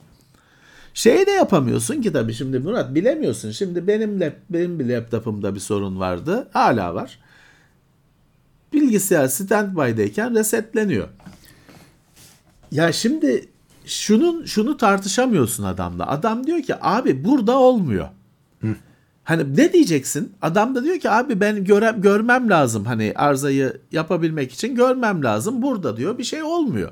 Şey 0.93 1.25
de 1.25 1.31
yapamıyorsun 1.31 2.01
ki 2.01 2.13
tabii 2.13 2.33
şimdi 2.33 2.59
Murat 2.59 2.95
bilemiyorsun. 2.95 3.51
Şimdi 3.51 3.87
benim 3.87 4.21
lap, 4.21 4.35
benim 4.49 4.89
laptopumda 4.89 5.55
bir 5.55 5.59
sorun 5.59 5.99
vardı. 5.99 6.47
Hala 6.53 6.95
var. 6.95 7.19
Bilgisayar 8.73 9.27
standby'deyken 9.27 10.35
resetleniyor. 10.35 11.07
Ya 12.71 12.91
şimdi 12.91 13.49
şunun 13.85 14.45
şunu 14.45 14.77
tartışamıyorsun 14.77 15.63
adamla. 15.63 16.07
Adam 16.07 16.47
diyor 16.47 16.61
ki 16.61 16.75
abi 16.81 17.25
burada 17.25 17.57
olmuyor. 17.57 18.07
Hani 19.25 19.57
ne 19.57 19.73
diyeceksin? 19.73 20.33
Adam 20.41 20.75
da 20.75 20.83
diyor 20.83 20.99
ki 20.99 21.09
abi 21.09 21.39
ben 21.39 21.63
göre, 21.63 21.95
görmem 21.97 22.49
lazım. 22.49 22.85
Hani 22.85 23.13
arızayı 23.15 23.77
yapabilmek 23.91 24.51
için 24.51 24.75
görmem 24.75 25.23
lazım. 25.23 25.61
Burada 25.61 25.97
diyor 25.97 26.17
bir 26.17 26.23
şey 26.23 26.43
olmuyor. 26.43 26.91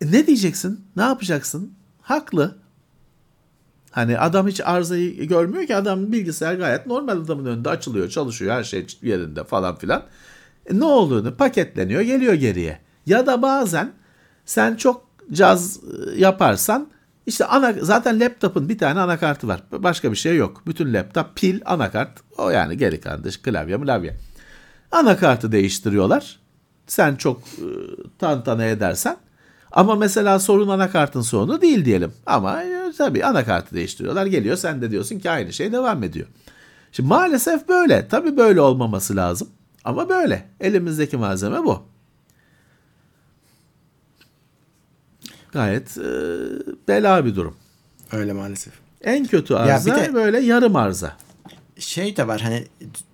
E 0.00 0.12
ne 0.12 0.26
diyeceksin? 0.26 0.80
Ne 0.96 1.02
yapacaksın? 1.02 1.72
Haklı. 2.02 2.58
Hani 3.90 4.18
adam 4.18 4.48
hiç 4.48 4.60
arızayı 4.60 5.28
görmüyor 5.28 5.66
ki 5.66 5.76
adam 5.76 6.12
bilgisayar 6.12 6.54
gayet 6.54 6.86
normal 6.86 7.16
adamın 7.16 7.44
önünde 7.44 7.68
açılıyor, 7.68 8.08
çalışıyor, 8.08 8.54
her 8.54 8.64
şey 8.64 8.86
yerinde 9.02 9.44
falan 9.44 9.76
filan. 9.76 10.02
E 10.66 10.78
ne 10.78 10.84
olduğunu 10.84 11.36
paketleniyor, 11.36 12.00
geliyor 12.00 12.34
geriye. 12.34 12.78
Ya 13.06 13.26
da 13.26 13.42
bazen 13.42 13.92
sen 14.46 14.74
çok 14.74 15.08
caz 15.32 15.80
yaparsan 16.16 16.88
işte 17.28 17.44
ana, 17.44 17.72
zaten 17.82 18.20
laptopun 18.20 18.68
bir 18.68 18.78
tane 18.78 19.00
anakartı 19.00 19.48
var. 19.48 19.62
Başka 19.72 20.12
bir 20.12 20.16
şey 20.16 20.36
yok. 20.36 20.62
Bütün 20.66 20.94
laptop 20.94 21.36
pil, 21.36 21.60
anakart. 21.64 22.10
O 22.38 22.50
yani 22.50 22.76
geri 22.76 23.00
kalan 23.00 23.24
dış 23.24 23.42
klavye 23.42 23.80
klavye. 23.80 24.16
Anakartı 24.92 25.52
değiştiriyorlar. 25.52 26.38
Sen 26.86 27.16
çok 27.16 27.40
e, 27.40 27.66
tantana 28.18 28.64
edersen. 28.64 29.16
Ama 29.72 29.94
mesela 29.94 30.38
sorun 30.38 30.68
anakartın 30.68 31.20
sorunu 31.20 31.60
değil 31.60 31.84
diyelim. 31.84 32.12
Ama 32.26 32.62
e, 32.62 32.92
tabii 32.98 33.24
anakartı 33.24 33.74
değiştiriyorlar. 33.74 34.26
Geliyor 34.26 34.56
sen 34.56 34.82
de 34.82 34.90
diyorsun 34.90 35.18
ki 35.18 35.30
aynı 35.30 35.52
şey 35.52 35.72
devam 35.72 36.02
ediyor. 36.02 36.26
Şimdi 36.92 37.08
maalesef 37.08 37.68
böyle. 37.68 38.08
Tabii 38.08 38.36
böyle 38.36 38.60
olmaması 38.60 39.16
lazım. 39.16 39.48
Ama 39.84 40.08
böyle. 40.08 40.48
Elimizdeki 40.60 41.16
malzeme 41.16 41.64
bu. 41.64 41.82
Gayet 45.52 45.98
e, 45.98 46.02
bela 46.88 47.24
bir 47.24 47.34
durum. 47.36 47.56
Öyle 48.12 48.32
maalesef. 48.32 48.72
En 49.04 49.24
kötü 49.26 49.54
arıza 49.54 49.96
bir 49.96 50.00
de- 50.08 50.14
böyle 50.14 50.40
yarım 50.40 50.76
arıza. 50.76 51.16
Şey 51.78 52.16
de 52.16 52.28
var 52.28 52.40
hani 52.40 52.64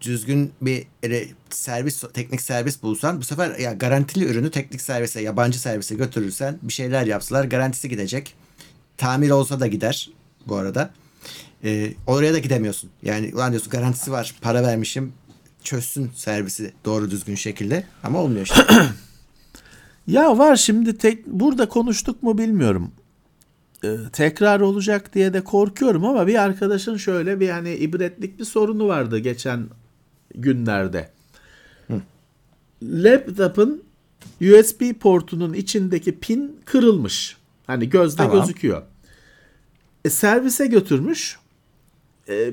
düzgün 0.01 0.53
bir 0.63 0.87
servis 1.51 2.05
teknik 2.15 2.41
servis 2.41 2.83
bulsan 2.83 3.19
bu 3.21 3.25
sefer 3.25 3.59
ya 3.59 3.73
garantili 3.73 4.25
ürünü 4.25 4.51
teknik 4.51 4.81
servise 4.81 5.21
yabancı 5.21 5.59
servise 5.61 5.95
götürürsen 5.95 6.59
bir 6.63 6.73
şeyler 6.73 7.07
yapsalar 7.07 7.45
garantisi 7.45 7.89
gidecek. 7.89 8.35
Tamir 8.97 9.31
olsa 9.31 9.61
da 9.61 9.67
gider 9.67 10.11
bu 10.47 10.57
arada. 10.57 10.91
Ee, 11.65 11.93
oraya 12.07 12.33
da 12.35 12.39
gidemiyorsun. 12.39 12.91
Yani 13.03 13.31
ulan 13.35 13.51
diyorsun 13.53 13.71
garantisi 13.71 14.13
var 14.13 14.35
para 14.43 14.63
vermişim 14.63 15.13
çözsün 15.63 16.11
servisi 16.15 16.73
doğru 16.85 17.11
düzgün 17.11 17.35
şekilde 17.35 17.85
ama 18.03 18.19
olmuyor 18.19 18.47
işte. 18.47 18.67
Ya 20.07 20.39
var 20.39 20.57
şimdi 20.57 20.99
tek 20.99 21.27
burada 21.27 21.69
konuştuk 21.69 22.23
mu 22.23 22.39
bilmiyorum. 22.39 22.91
Ee, 23.85 23.97
tekrar 24.13 24.61
olacak 24.61 25.15
diye 25.15 25.33
de 25.33 25.45
korkuyorum 25.45 26.05
ama 26.05 26.27
bir 26.27 26.43
arkadaşın 26.43 26.97
şöyle 26.97 27.41
bir 27.41 27.49
hani 27.49 27.75
ibretlik 27.75 28.39
bir 28.39 28.45
sorunu 28.45 28.89
vardı 28.89 29.19
geçen 29.19 29.67
günlerde. 30.35 31.11
Laptop'un 32.83 33.83
USB 34.41 34.95
portunun 35.01 35.53
içindeki 35.53 36.19
pin 36.19 36.61
kırılmış. 36.65 37.37
Hani 37.67 37.91
gözde 37.91 38.17
Tamam. 38.17 38.41
gözüküyor. 38.41 38.83
E, 40.05 40.11
servise 40.11 40.67
götürmüş. 40.67 41.39
E, 42.29 42.51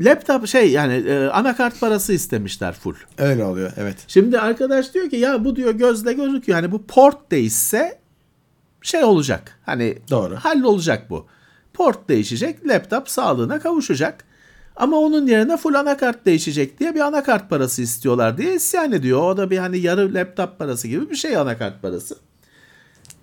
laptop 0.00 0.46
şey 0.46 0.70
yani 0.70 0.94
e, 0.94 1.26
anakart 1.26 1.80
parası 1.80 2.12
istemişler 2.12 2.72
full. 2.72 2.94
Öyle 3.18 3.44
oluyor 3.44 3.72
evet. 3.76 3.96
Şimdi 4.08 4.38
arkadaş 4.38 4.94
diyor 4.94 5.10
ki 5.10 5.16
ya 5.16 5.44
bu 5.44 5.56
diyor 5.56 5.74
gözle 5.74 6.12
gözüküyor. 6.12 6.60
Hani 6.60 6.72
bu 6.72 6.86
port 6.86 7.30
değişse 7.30 7.98
şey 8.82 9.04
olacak. 9.04 9.58
Hani 9.66 9.98
Doğru. 10.10 10.36
hallolacak 10.36 11.10
bu. 11.10 11.26
Port 11.72 12.08
değişecek, 12.08 12.68
laptop 12.68 13.08
sağlığına 13.08 13.60
kavuşacak. 13.60 14.24
Ama 14.76 14.96
onun 14.96 15.26
yerine 15.26 15.56
full 15.56 15.74
anakart 15.74 16.26
değişecek 16.26 16.80
diye 16.80 16.94
bir 16.94 17.00
anakart 17.00 17.50
parası 17.50 17.82
istiyorlar 17.82 18.38
diye 18.38 18.54
isyan 18.54 18.92
ediyor. 18.92 19.22
O 19.22 19.36
da 19.36 19.50
bir 19.50 19.58
hani 19.58 19.78
yarı 19.78 20.14
laptop 20.14 20.58
parası 20.58 20.88
gibi 20.88 21.10
bir 21.10 21.16
şey 21.16 21.36
anakart 21.36 21.82
parası. 21.82 22.16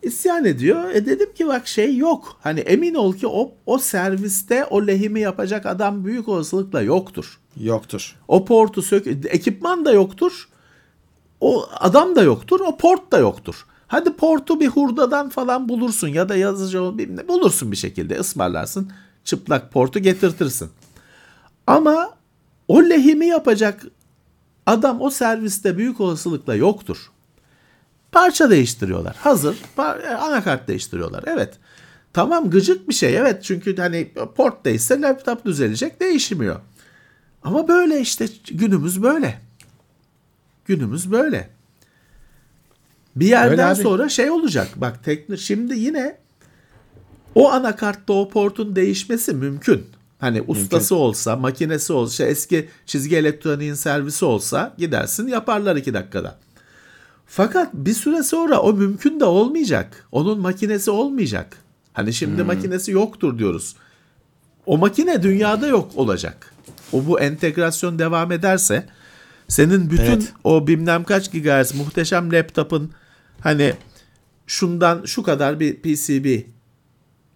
İsyan 0.03 0.45
ediyor. 0.45 0.89
E 0.89 1.05
dedim 1.05 1.33
ki 1.33 1.47
bak 1.47 1.67
şey 1.67 1.97
yok. 1.97 2.37
Hani 2.41 2.59
emin 2.59 2.95
ol 2.95 3.13
ki 3.13 3.27
o, 3.27 3.51
o 3.65 3.77
serviste 3.77 4.65
o 4.65 4.87
lehimi 4.87 5.19
yapacak 5.19 5.65
adam 5.65 6.05
büyük 6.05 6.27
olasılıkla 6.27 6.81
yoktur. 6.81 7.39
Yoktur. 7.59 8.15
O 8.27 8.45
portu 8.45 8.81
sök 8.81 9.07
ekipman 9.07 9.85
da 9.85 9.91
yoktur. 9.91 10.49
O 11.41 11.69
adam 11.79 12.15
da 12.15 12.23
yoktur. 12.23 12.59
O 12.59 12.77
port 12.77 13.11
da 13.11 13.17
yoktur. 13.17 13.65
Hadi 13.87 14.13
portu 14.13 14.59
bir 14.59 14.67
hurdadan 14.67 15.29
falan 15.29 15.69
bulursun 15.69 16.07
ya 16.07 16.29
da 16.29 16.35
yazıcı 16.35 16.97
bilmem 16.97 17.17
ne 17.17 17.27
bulursun 17.27 17.71
bir 17.71 17.77
şekilde 17.77 18.19
ısmarlarsın. 18.19 18.91
Çıplak 19.23 19.71
portu 19.71 19.99
getirtirsin. 19.99 20.69
Ama 21.67 22.13
o 22.67 22.83
lehimi 22.83 23.25
yapacak 23.25 23.85
adam 24.65 25.01
o 25.01 25.09
serviste 25.09 25.77
büyük 25.77 26.01
olasılıkla 26.01 26.55
yoktur. 26.55 27.11
Parça 28.11 28.49
değiştiriyorlar. 28.49 29.15
Hazır 29.15 29.57
par- 29.77 30.01
e, 30.01 30.09
anakart 30.09 30.67
değiştiriyorlar. 30.67 31.23
Evet. 31.27 31.53
Tamam 32.13 32.49
gıcık 32.49 32.89
bir 32.89 32.93
şey. 32.93 33.17
Evet 33.17 33.43
çünkü 33.43 33.77
hani 33.77 34.11
port 34.35 34.65
değişse 34.65 35.01
laptop 35.01 35.45
düzelecek 35.45 35.99
değişmiyor. 35.99 36.59
Ama 37.43 37.67
böyle 37.67 38.01
işte 38.01 38.27
günümüz 38.51 39.03
böyle. 39.03 39.41
Günümüz 40.65 41.11
böyle. 41.11 41.49
Bir 43.15 43.25
yerden 43.25 43.73
sonra 43.73 44.09
şey 44.09 44.29
olacak. 44.31 44.67
Bak 44.75 45.03
tekno 45.03 45.37
şimdi 45.37 45.79
yine 45.79 46.17
o 47.35 47.51
anakartta 47.51 48.13
o 48.13 48.29
portun 48.29 48.75
değişmesi 48.75 49.33
mümkün. 49.33 49.85
Hani 50.19 50.41
ustası 50.41 50.95
olsa, 50.95 51.35
makinesi 51.35 51.93
olsa, 51.93 52.23
eski 52.23 52.69
çizgi 52.85 53.15
elektroniğin 53.17 53.73
servisi 53.73 54.25
olsa 54.25 54.75
gidersin 54.77 55.27
yaparlar 55.27 55.75
iki 55.75 55.93
dakikada. 55.93 56.39
Fakat 57.31 57.73
bir 57.73 57.93
süre 57.93 58.23
sonra 58.23 58.59
o 58.59 58.73
mümkün 58.73 59.19
de 59.19 59.25
olmayacak. 59.25 60.07
Onun 60.11 60.39
makinesi 60.39 60.91
olmayacak. 60.91 61.57
Hani 61.93 62.13
şimdi 62.13 62.43
makinesi 62.43 62.91
yoktur 62.91 63.39
diyoruz. 63.39 63.75
O 64.65 64.77
makine 64.77 65.23
dünyada 65.23 65.67
yok 65.67 65.91
olacak. 65.95 66.53
O 66.93 67.05
bu 67.05 67.19
entegrasyon 67.19 67.99
devam 67.99 68.31
ederse 68.31 68.85
senin 69.47 69.89
bütün 69.89 70.03
Evet. 70.03 70.33
o 70.43 70.67
bilmem 70.67 71.03
kaç 71.03 71.31
gigahertz 71.31 71.75
muhteşem 71.75 72.33
laptop'ın 72.33 72.91
hani 73.41 73.73
şundan 74.47 75.05
şu 75.05 75.23
kadar 75.23 75.59
bir 75.59 75.75
PCB 75.75 76.41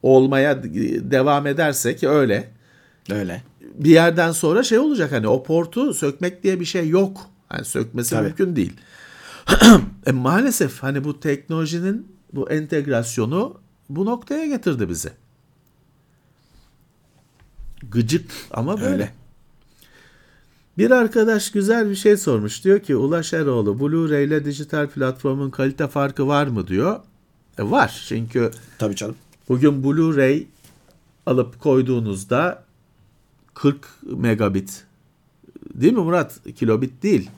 olmaya 0.04 0.64
devam 1.12 1.48
ederse 1.48 1.96
ki 1.96 2.10
öyle 2.10 2.52
Öyle. 3.12 3.44
bir 3.62 3.90
yerden 3.90 4.32
sonra 4.32 4.64
şey 4.64 4.80
olacak 4.80 5.12
hani 5.12 5.28
o 5.28 5.44
portu 5.44 5.94
sökmek 5.94 6.44
diye 6.44 6.60
bir 6.60 6.66
şey 6.66 6.90
yok. 6.90 7.30
Hani 7.50 7.66
sökmesi 7.66 8.10
Tabii. 8.10 8.28
mümkün 8.28 8.56
değil. 8.56 8.74
E, 10.06 10.12
maalesef 10.12 10.84
hani 10.84 11.04
bu 11.04 11.20
teknolojinin 11.20 12.08
bu 12.34 12.50
entegrasyonu 12.50 13.62
bu 13.90 14.06
noktaya 14.06 14.46
getirdi 14.46 14.90
bizi. 14.90 15.12
Gıcık 17.92 18.32
ama 18.52 18.82
böyle. 18.82 18.94
Öyle. 18.94 19.14
Bir 20.78 20.92
arkadaş 20.92 21.52
güzel 21.52 21.90
bir 21.90 21.96
şey 21.96 22.18
sormuş. 22.18 22.64
Diyor 22.64 22.80
ki 22.80 22.96
Ulaş 22.96 23.34
Eroğlu 23.34 23.72
Blu-ray 23.80 24.26
ile 24.26 24.46
dijital 24.46 24.88
platformun 24.88 25.50
kalite 25.50 25.88
farkı 25.88 26.28
var 26.28 26.48
mı 26.48 26.68
diyor. 26.68 27.00
E, 27.58 27.64
var 27.72 28.04
çünkü 28.08 28.52
Tabii 28.78 28.96
canım. 28.96 29.16
Bugün 29.50 29.84
Blu-ray 29.84 30.44
alıp 31.26 31.60
koyduğunuzda 31.60 32.64
40 33.54 33.90
megabit 34.04 34.84
değil 35.74 35.94
mi 35.94 36.00
Murat? 36.00 36.40
Kilobit 36.56 37.04
değil. 37.04 37.30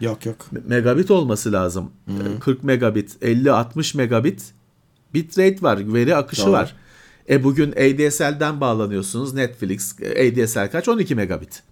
Yok 0.00 0.26
yok. 0.26 0.36
Megabit 0.66 1.10
olması 1.10 1.52
lazım. 1.52 1.90
Ee, 2.08 2.38
40 2.40 2.64
megabit, 2.64 3.16
50-60 3.22 3.96
megabit 3.96 4.52
bitrate 5.14 5.62
var, 5.62 5.94
veri 5.94 6.16
akışı 6.16 6.42
Doğru. 6.42 6.52
var. 6.52 6.76
E 7.30 7.44
bugün 7.44 7.72
ADSL'den 7.72 8.60
bağlanıyorsunuz. 8.60 9.34
Netflix 9.34 9.94
ADSL 10.02 10.70
kaç? 10.72 10.88
12 10.88 11.14
megabit. 11.14 11.62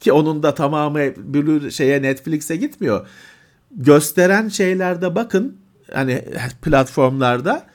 Ki 0.00 0.12
onun 0.12 0.42
da 0.42 0.54
tamamı 0.54 0.98
Blu- 0.98 1.70
şeye 1.70 2.02
Netflix'e 2.02 2.56
gitmiyor. 2.56 3.06
Gösteren 3.76 4.48
şeylerde 4.48 5.14
bakın 5.14 5.56
hani 5.92 6.24
platformlarda 6.62 7.66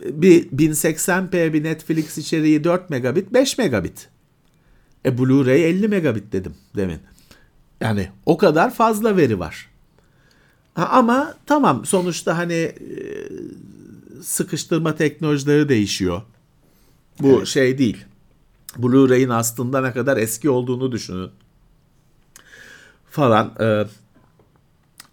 bir 0.00 0.48
1080p 0.50 1.52
bir 1.52 1.64
Netflix 1.64 2.18
içeriği 2.18 2.64
4 2.64 2.90
megabit 2.90 3.32
5 3.32 3.58
megabit. 3.58 4.08
E 5.04 5.08
Blu-ray 5.18 5.58
50 5.64 5.88
megabit 5.88 6.32
dedim 6.32 6.54
demin. 6.76 6.98
Yani 7.80 8.08
o 8.26 8.36
kadar 8.38 8.74
fazla 8.74 9.16
veri 9.16 9.38
var. 9.38 9.68
Ha, 10.74 10.88
ama 10.92 11.34
tamam 11.46 11.86
sonuçta 11.86 12.38
hani 12.38 12.52
e, 12.54 12.74
sıkıştırma 14.22 14.94
teknolojileri 14.94 15.68
değişiyor. 15.68 16.22
Bu 17.20 17.36
Evet. 17.36 17.46
şey 17.46 17.78
değil. 17.78 18.04
Blu-ray'in 18.76 19.28
aslında 19.28 19.80
ne 19.80 19.92
kadar 19.92 20.16
eski 20.16 20.50
olduğunu 20.50 20.92
düşünün. 20.92 21.30
Falan. 23.10 23.52
e, 23.60 23.84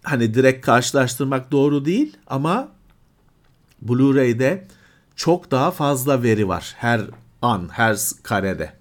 hani 0.02 0.34
direkt 0.34 0.66
karşılaştırmak 0.66 1.52
doğru 1.52 1.84
değil 1.84 2.16
ama 2.26 2.68
Blu-ray'de 3.82 4.66
çok 5.16 5.50
daha 5.50 5.70
fazla 5.70 6.22
veri 6.22 6.48
var 6.48 6.74
her 6.76 7.00
an, 7.42 7.68
her 7.72 7.98
karede. 8.22 8.72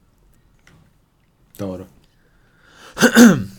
Doğru. 1.59 1.85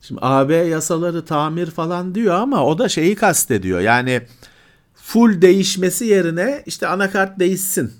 Şimdi 0.00 0.20
AB 0.22 0.54
yasaları 0.54 1.24
tamir 1.24 1.70
falan 1.70 2.14
diyor 2.14 2.34
ama 2.34 2.64
o 2.64 2.78
da 2.78 2.88
şeyi 2.88 3.14
kastediyor. 3.14 3.80
Yani 3.80 4.22
full 4.94 5.42
değişmesi 5.42 6.04
yerine 6.04 6.62
işte 6.66 6.88
anakart 6.88 7.38
değişsin. 7.38 7.92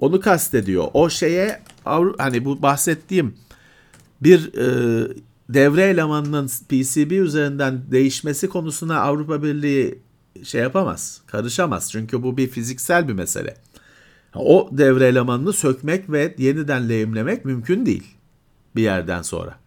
Onu 0.00 0.20
kastediyor. 0.20 0.88
O 0.94 1.10
şeye 1.10 1.60
hani 2.18 2.44
bu 2.44 2.62
bahsettiğim 2.62 3.34
bir 4.20 4.54
e, 4.54 5.08
devre 5.48 5.82
elemanının 5.82 6.46
PCB 6.46 7.10
üzerinden 7.10 7.82
değişmesi 7.90 8.48
konusuna 8.48 9.00
Avrupa 9.00 9.42
Birliği 9.42 9.98
şey 10.44 10.60
yapamaz, 10.60 11.20
karışamaz. 11.26 11.92
Çünkü 11.92 12.22
bu 12.22 12.36
bir 12.36 12.48
fiziksel 12.48 13.08
bir 13.08 13.12
mesele. 13.12 13.56
O 14.34 14.68
devre 14.72 15.06
elemanını 15.06 15.52
sökmek 15.52 16.10
ve 16.10 16.34
yeniden 16.38 16.88
lehimlemek 16.88 17.44
mümkün 17.44 17.86
değil 17.86 18.17
bir 18.76 18.82
yerden 18.82 19.22
sonra. 19.22 19.58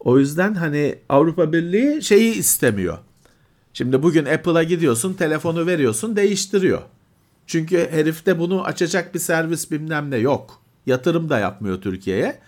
O 0.00 0.18
yüzden 0.18 0.54
hani 0.54 0.98
Avrupa 1.08 1.52
Birliği 1.52 2.02
şeyi 2.02 2.34
istemiyor. 2.34 2.98
Şimdi 3.72 4.02
bugün 4.02 4.24
Apple'a 4.24 4.62
gidiyorsun, 4.62 5.14
telefonu 5.14 5.66
veriyorsun, 5.66 6.16
değiştiriyor. 6.16 6.82
Çünkü 7.46 7.88
herifte 7.90 8.38
bunu 8.38 8.64
açacak 8.64 9.14
bir 9.14 9.18
servis 9.18 9.70
bilmem 9.70 10.10
ne 10.10 10.16
yok. 10.16 10.62
Yatırım 10.86 11.28
da 11.28 11.38
yapmıyor 11.38 11.80
Türkiye'ye. 11.80 12.38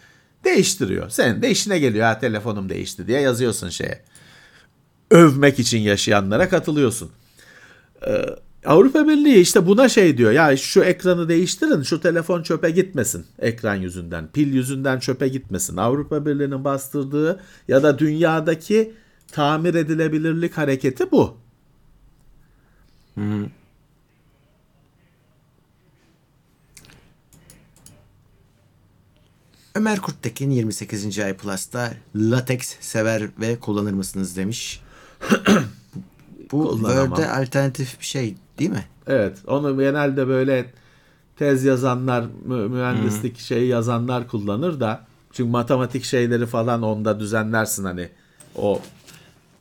Değiştiriyor. 0.44 1.10
Senin 1.10 1.42
de 1.42 1.50
işine 1.50 1.78
geliyor 1.78 2.04
ha 2.04 2.18
telefonum 2.18 2.68
değişti 2.68 3.06
diye 3.06 3.20
yazıyorsun 3.20 3.68
şeye. 3.68 4.04
Övmek 5.10 5.59
için 5.59 5.78
yaşayanlara 5.78 6.48
katılıyorsun. 6.48 7.10
Ee, 8.06 8.26
Avrupa 8.66 9.09
Birliği 9.09 9.40
işte 9.40 9.66
buna 9.66 9.89
şey 9.89 10.16
diyor. 10.16 10.32
Ya 10.32 10.56
şu 10.56 10.82
ekranı 10.82 11.28
değiştirin, 11.28 11.82
şu 11.82 12.01
telefon 12.01 12.43
çöpe 12.43 12.70
gitmesin 12.70 13.26
ekran 13.39 13.74
yüzünden, 13.74 14.28
pil 14.32 14.55
yüzünden 14.55 14.98
çöpe 14.98 15.28
gitmesin. 15.28 15.76
Avrupa 15.76 16.26
Birliği'nin 16.26 16.64
bastırdığı 16.64 17.40
ya 17.68 17.82
da 17.82 17.98
dünyadaki 17.98 18.94
tamir 19.32 19.74
edilebilirlik 19.74 20.59
hareketi 20.59 21.10
bu. 21.10 21.36
Hı. 23.14 23.47
Ömer 29.74 29.98
Kurttekin 30.01 30.51
28. 30.51 31.18
ay 31.18 31.36
Plus'ta 31.36 31.94
latex 32.16 32.76
sever 32.80 33.22
ve 33.40 33.59
kullanır 33.60 33.93
mısınız 33.93 34.36
demiş. 34.36 34.80
Bu 36.52 36.68
Kullanamam. 36.68 37.09
Word'e 37.09 37.30
alternatif 37.30 38.01
bir 38.01 38.06
şey 38.06 38.34
değil 38.58 38.70
mi? 38.70 38.84
Evet, 39.06 39.38
onu 39.46 39.78
genelde 39.78 40.28
böyle 40.28 40.66
tez 41.36 41.64
yazanlar, 41.64 42.24
mü- 42.44 42.68
mühendislik 42.68 43.38
şey 43.38 43.66
yazanlar 43.66 44.28
kullanır 44.28 44.80
da 44.80 45.06
çünkü 45.32 45.50
matematik 45.50 46.04
şeyleri 46.04 46.46
falan 46.46 46.82
onda 46.82 47.20
düzenlersin 47.20 47.84
hani 47.84 48.08
o 48.56 48.80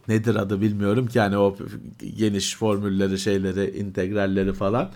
nedir 0.08 0.36
adı 0.36 0.62
bilmiyorum 0.62 1.08
ki 1.08 1.20
hani 1.20 1.38
o 1.38 1.58
geniş 2.18 2.56
formülleri 2.56 3.20
şeyleri 3.20 3.78
integralleri 3.78 4.54
falan. 4.54 4.92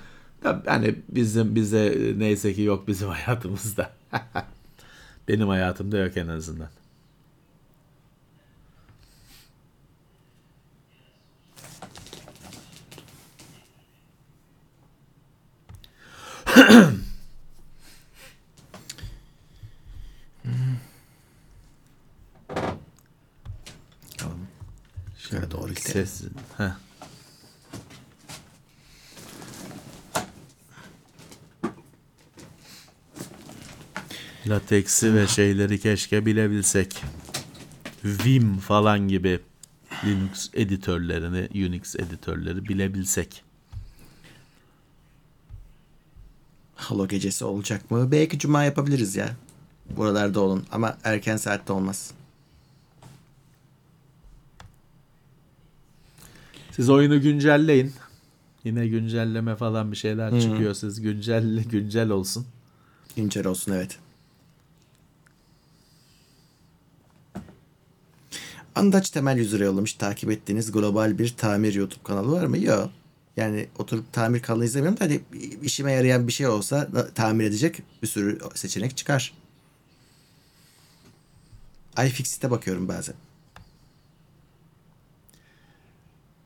Hani 0.66 0.96
bizim 1.10 1.56
bize 1.56 2.14
neyse 2.18 2.54
ki 2.54 2.62
yok 2.62 2.88
bizim 2.88 3.10
hayatımızda. 3.26 3.90
Benim 5.28 5.48
hayatımda 5.48 5.98
yok 5.98 6.18
en 6.18 6.28
azından. 6.28 6.68
Tamam. 24.18 24.38
Şöyle 25.18 25.52
doğru 25.52 25.74
gidelim. 25.74 25.92
Ses. 25.92 26.22
Heh. 26.58 26.72
Lateksi 34.48 35.14
ve 35.14 35.28
şeyleri 35.28 35.80
keşke 35.80 36.26
bilebilsek. 36.26 37.04
Vim 38.04 38.58
falan 38.58 39.08
gibi 39.08 39.40
Linux 40.06 40.50
editörlerini, 40.54 41.68
Unix 41.68 41.96
editörleri 41.96 42.66
bilebilsek. 42.66 43.45
Halo 46.86 47.08
gecesi 47.08 47.46
olacak 47.46 47.92
mı? 47.92 48.12
Belki 48.12 48.40
cuma 48.40 48.64
yapabiliriz 48.64 49.16
ya. 49.16 49.36
Buralarda 49.98 50.40
olun 50.40 50.66
ama 50.72 50.98
erken 51.04 51.38
saatte 51.38 51.74
olmaz. 51.74 52.12
Siz 56.72 56.90
oyunu 56.90 57.22
güncelleyin. 57.22 57.94
Yine 58.64 58.88
güncelleme 58.88 59.56
falan 59.56 59.92
bir 59.92 59.98
şeyler 59.98 60.42
çıkıyor. 60.42 60.74
Siz 60.74 61.02
güncelle 61.02 61.62
güncel 61.62 62.10
olsun. 62.10 62.46
Güncel 63.16 63.48
olsun 63.48 63.72
evet. 63.72 64.00
Andaç 68.76 69.10
Temel 69.10 69.38
100 69.38 69.54
lira 69.54 69.64
yollamış. 69.64 69.94
Takip 69.94 70.32
ettiğiniz 70.32 70.72
global 70.72 71.18
bir 71.18 71.30
tamir 71.38 71.74
YouTube 71.74 72.04
kanalı 72.04 72.32
var 72.32 72.46
mı? 72.46 72.58
Yok. 72.58 72.90
Yani 73.38 73.70
oturup 73.80 74.14
tamir 74.14 74.42
kanalı 74.42 74.66
izlemiyorum 74.66 75.00
da 75.00 75.04
hani 75.06 75.22
işime 75.62 75.92
yarayan 75.92 76.28
bir 76.28 76.34
şey 76.34 76.48
olsa 76.48 76.88
tamir 77.16 77.46
edecek 77.46 77.82
bir 78.02 78.08
sürü 78.08 78.40
seçenek 78.56 78.98
çıkar. 78.98 79.34
iFixit'e 81.98 82.52
bakıyorum 82.52 82.88
bazen. 82.88 83.16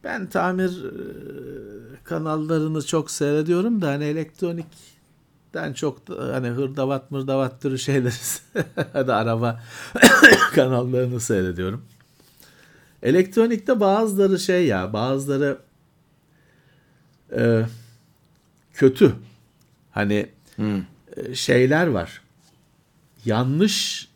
Ben 0.03 0.29
tamir 0.29 0.85
e, 0.85 0.93
kanallarını 2.03 2.85
çok 2.85 3.11
seyrediyorum 3.11 3.81
da 3.81 3.87
hani 3.87 4.03
elektronikten 4.03 5.73
çok 5.73 6.07
da 6.07 6.35
hani 6.35 6.47
hırdavat 6.47 7.11
mırdavat 7.11 7.61
türü 7.61 7.79
şeyleri 7.79 8.13
hadi 8.93 9.13
araba 9.13 9.63
kanallarını 10.55 11.19
seyrediyorum. 11.19 11.85
Elektronikte 13.03 13.79
bazıları 13.79 14.39
şey 14.39 14.67
ya 14.67 14.93
bazıları 14.93 15.68
e, 17.37 17.65
kötü. 18.73 19.15
Hani 19.91 20.25
Hmm. 20.55 20.77
e, 21.17 21.35
şeyler 21.35 21.87
var. 21.87 22.21
Yanlış 23.25 24.07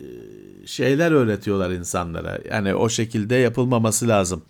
e, 0.00 0.06
şeyler 0.66 1.12
öğretiyorlar 1.12 1.70
insanlara. 1.70 2.38
Yani 2.50 2.74
o 2.74 2.88
şekilde 2.88 3.34
yapılmaması 3.34 4.08
lazım. 4.08 4.42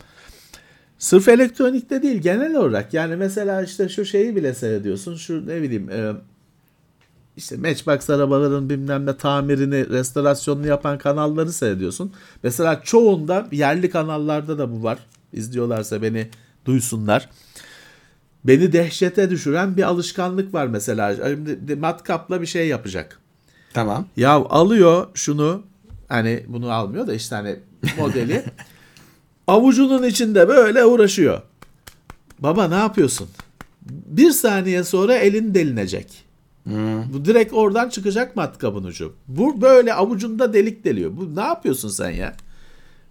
Sırf 0.99 1.29
elektronikte 1.29 2.03
değil 2.03 2.19
genel 2.19 2.55
olarak. 2.57 2.95
Yani 2.95 3.17
mesela 3.17 3.63
işte 3.63 3.89
şu 3.89 4.05
şeyi 4.05 4.37
bile 4.37 4.55
seyrediyorsun. 4.55 5.17
Şu 5.17 5.47
ne 5.47 5.63
bileyim 5.63 5.91
e, 5.91 6.13
işte 7.37 7.57
Matchbox 7.57 8.11
arabaların 8.11 8.71
bilmem 8.71 9.07
ne 9.07 9.17
tamirini, 9.17 9.89
restorasyonunu 9.89 10.67
yapan 10.67 10.99
kanalları 10.99 11.53
seyrediyorsun. 11.53 12.13
Mesela 12.43 12.81
çoğunda 12.85 13.49
yerli 13.53 13.91
kanallarda 13.91 14.59
da 14.59 14.73
bu 14.73 14.83
var. 14.83 14.99
İzliyorlarsa 15.33 16.03
beni 16.03 16.29
duysunlar. 16.65 17.29
Beni 18.45 18.73
dehşete 18.73 19.31
düşüren 19.31 19.77
bir 19.77 19.83
alışkanlık 19.83 20.55
var 20.55 20.67
mesela. 20.67 21.17
Şimdi 21.17 21.77
matkapla 21.77 22.41
bir 22.41 22.47
şey 22.47 22.69
yapacak. 22.69 23.21
Tamam. 23.75 24.07
Ya 24.17 24.33
alıyor 24.33 25.07
şunu 25.15 25.63
hani 26.09 26.45
bunu 26.49 26.73
almıyor 26.73 27.07
da 27.07 27.15
işte 27.15 27.35
hani 27.35 27.57
modeli 27.99 28.45
avucunun 29.47 30.03
içinde 30.03 30.49
böyle 30.49 30.85
uğraşıyor. 30.85 31.43
Baba 32.39 32.69
ne 32.69 32.75
yapıyorsun? 32.75 33.29
Bir 34.07 34.31
saniye 34.31 34.85
sonra 34.85 35.15
elin 35.15 35.55
delinecek. 35.55 36.25
Hmm. 36.65 37.13
Bu 37.13 37.25
direkt 37.25 37.53
oradan 37.53 37.89
çıkacak 37.89 38.37
matkabın 38.37 38.85
ucu. 38.85 39.15
Bu 39.29 39.61
böyle 39.61 39.95
avucunda 39.95 40.53
delik 40.53 40.85
deliyor. 40.85 41.11
Bu 41.17 41.37
ne 41.37 41.41
yapıyorsun 41.41 41.89
sen 41.89 42.11
ya? 42.11 42.37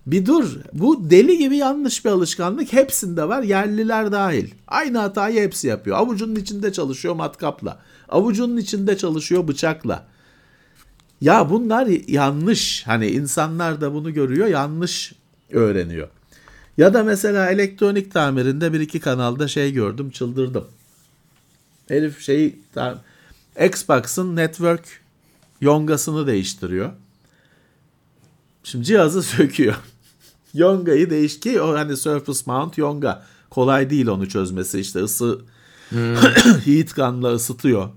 Bir 0.08 0.26
dur. 0.26 0.56
Bu 0.74 1.10
deli 1.10 1.38
gibi 1.38 1.58
yanlış 1.58 2.06
bir 2.06 2.10
alışkanlık 2.10 2.74
hepsinde 2.74 3.28
var. 3.28 3.44
Yerliler 3.44 4.12
dahil. 4.12 4.52
Aynı 4.68 4.98
hatayı 4.98 5.42
hepsi 5.42 5.68
yapıyor. 5.68 5.98
Avucunun 5.98 6.36
içinde 6.36 6.74
çalışıyor 6.74 7.16
matkapla. 7.16 7.80
Avucunun 8.10 8.58
içinde 8.58 8.98
çalışıyor 8.98 9.48
bıçakla. 9.48 10.06
Ya 11.22 11.50
bunlar 11.50 11.88
yanlış. 12.08 12.88
Hani 12.88 13.08
insanlar 13.08 13.82
da 13.82 13.94
bunu 13.94 14.14
görüyor, 14.14 14.48
yanlış 14.48 15.14
öğreniyor. 15.52 16.08
Ya 16.78 16.94
da 16.94 17.04
mesela 17.04 17.50
elektronik 17.52 18.14
tamirinde 18.14 18.74
bir 18.74 18.80
iki 18.80 19.00
kanalda 19.00 19.48
şey 19.48 19.74
gördüm, 19.74 20.10
çıldırdım. 20.10 20.68
Herif 21.88 22.22
şeyi 22.22 22.60
ta- 22.74 23.02
Xbox'ın 23.66 24.36
network 24.36 25.02
yongasını 25.62 26.28
değiştiriyor. 26.28 26.90
Şimdi 28.64 28.86
cihazı 28.86 29.24
söküyor. 29.24 29.76
Yonga'yı 30.54 31.10
değiş 31.10 31.40
ki 31.40 31.62
o 31.62 31.74
hani 31.74 31.98
surface 31.98 32.40
mount 32.46 32.78
Yonga. 32.78 33.24
Kolay 33.50 33.90
değil 33.90 34.08
onu 34.08 34.30
çözmesi 34.30 34.80
işte 34.80 35.00
ısı 35.00 35.40
heat 36.66 36.96
gun'la 36.96 37.34
ısıtıyor. 37.34 37.90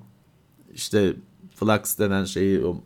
İşte 0.75 1.15
flux 1.57 1.99
denen 1.99 2.25
şeyi 2.25 2.65
o, 2.65 2.83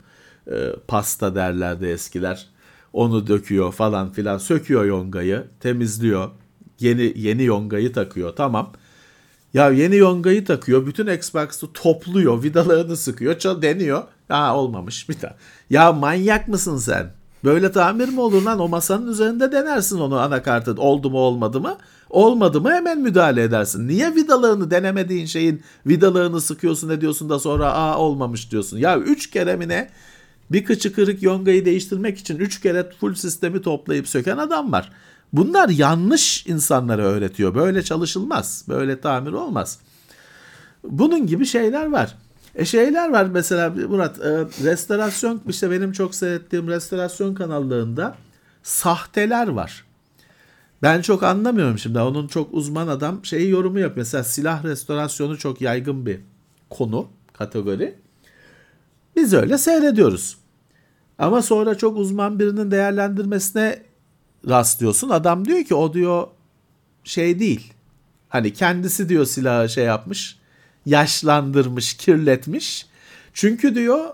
e, 0.50 0.72
pasta 0.88 1.34
derlerdi 1.34 1.86
eskiler. 1.86 2.46
Onu 2.92 3.26
döküyor 3.26 3.72
falan 3.72 4.12
filan 4.12 4.38
söküyor 4.38 4.84
yongayı 4.84 5.44
temizliyor. 5.60 6.30
Yeni 6.80 7.12
yeni 7.16 7.44
yongayı 7.44 7.92
takıyor 7.92 8.36
tamam. 8.36 8.72
Ya 9.54 9.70
yeni 9.70 9.96
yongayı 9.96 10.44
takıyor 10.44 10.86
bütün 10.86 11.06
Xbox'ı 11.06 11.72
topluyor 11.72 12.42
vidalarını 12.42 12.96
sıkıyor 12.96 13.38
çal 13.38 13.62
deniyor. 13.62 14.02
Ha 14.28 14.56
olmamış 14.56 15.08
bir 15.08 15.14
tane. 15.14 15.34
Ya 15.70 15.92
manyak 15.92 16.48
mısın 16.48 16.76
sen? 16.76 17.12
Böyle 17.44 17.72
tamir 17.72 18.08
mi 18.08 18.20
olur 18.20 18.42
lan? 18.42 18.58
O 18.58 18.68
masanın 18.68 19.06
üzerinde 19.06 19.52
denersin 19.52 19.98
onu 19.98 20.18
anakartı. 20.18 20.72
Oldu 20.72 21.10
mu 21.10 21.18
olmadı 21.18 21.60
mı? 21.60 21.76
Olmadı 22.10 22.60
mı 22.60 22.72
hemen 22.72 23.00
müdahale 23.00 23.42
edersin. 23.42 23.88
Niye 23.88 24.14
vidalarını 24.14 24.70
denemediğin 24.70 25.26
şeyin 25.26 25.62
vidalarını 25.86 26.40
sıkıyorsun 26.40 26.88
ediyorsun 26.88 27.28
da 27.28 27.38
sonra 27.38 27.72
aa 27.72 27.98
olmamış 27.98 28.50
diyorsun. 28.50 28.78
Ya 28.78 28.98
üç 28.98 29.30
kere 29.30 29.56
mi 29.56 29.68
ne? 29.68 29.90
Bir 30.52 30.64
kıçı 30.64 30.92
kırık 30.92 31.22
yongayı 31.22 31.64
değiştirmek 31.64 32.18
için 32.18 32.38
üç 32.38 32.60
kere 32.60 32.90
full 33.00 33.14
sistemi 33.14 33.62
toplayıp 33.62 34.08
söken 34.08 34.36
adam 34.36 34.72
var. 34.72 34.92
Bunlar 35.32 35.68
yanlış 35.68 36.46
insanlara 36.46 37.02
öğretiyor. 37.02 37.54
Böyle 37.54 37.82
çalışılmaz. 37.82 38.64
Böyle 38.68 39.00
tamir 39.00 39.32
olmaz. 39.32 39.78
Bunun 40.84 41.26
gibi 41.26 41.46
şeyler 41.46 41.86
var. 41.86 42.14
E 42.54 42.64
şeyler 42.64 43.10
var 43.10 43.24
mesela 43.26 43.70
Murat 43.70 44.18
e, 44.20 44.44
restorasyon 44.64 45.42
işte 45.48 45.70
benim 45.70 45.92
çok 45.92 46.14
seyrettiğim 46.14 46.68
restorasyon 46.68 47.34
kanallarında 47.34 48.14
sahteler 48.62 49.48
var. 49.48 49.84
Ben 50.82 51.02
çok 51.02 51.22
anlamıyorum 51.22 51.78
şimdi. 51.78 51.98
Onun 52.00 52.28
çok 52.28 52.54
uzman 52.54 52.88
adam 52.88 53.24
şeyi 53.24 53.50
yorumu 53.50 53.78
yapıyor. 53.78 53.96
Mesela 53.96 54.24
silah 54.24 54.64
restorasyonu 54.64 55.38
çok 55.38 55.60
yaygın 55.60 56.06
bir 56.06 56.20
konu, 56.70 57.08
kategori. 57.32 57.94
Biz 59.16 59.34
öyle 59.34 59.58
seyrediyoruz. 59.58 60.36
Ama 61.18 61.42
sonra 61.42 61.74
çok 61.74 61.96
uzman 61.96 62.38
birinin 62.38 62.70
değerlendirmesine 62.70 63.82
rastlıyorsun. 64.48 65.08
Adam 65.08 65.44
diyor 65.44 65.64
ki 65.64 65.74
o 65.74 65.94
diyor 65.94 66.26
şey 67.04 67.38
değil. 67.40 67.72
Hani 68.28 68.52
kendisi 68.52 69.08
diyor 69.08 69.24
silahı 69.24 69.68
şey 69.68 69.84
yapmış, 69.84 70.38
yaşlandırmış, 70.86 71.94
kirletmiş. 71.94 72.86
Çünkü 73.34 73.74
diyor 73.74 74.10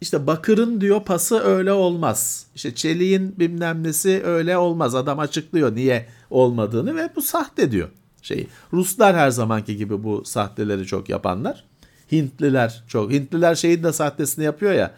işte 0.00 0.26
bakırın 0.26 0.80
diyor 0.80 1.04
pası 1.04 1.40
öyle 1.40 1.72
olmaz. 1.72 2.46
İşte 2.54 2.74
çeliğin 2.74 3.34
bilmem 3.38 3.82
nesi 3.84 4.22
öyle 4.24 4.56
olmaz. 4.56 4.94
Adam 4.94 5.18
açıklıyor 5.18 5.74
niye 5.74 6.06
olmadığını 6.30 6.96
ve 6.96 7.08
bu 7.16 7.22
sahte 7.22 7.70
diyor. 7.70 7.88
Şey 8.22 8.46
Ruslar 8.72 9.16
her 9.16 9.30
zamanki 9.30 9.76
gibi 9.76 10.04
bu 10.04 10.24
sahteleri 10.24 10.86
çok 10.86 11.08
yapanlar. 11.08 11.64
Hintliler 12.12 12.84
çok. 12.88 13.12
Hintliler 13.12 13.54
şeyin 13.54 13.82
de 13.82 13.92
sahtesini 13.92 14.44
yapıyor 14.44 14.72
ya. 14.72 14.94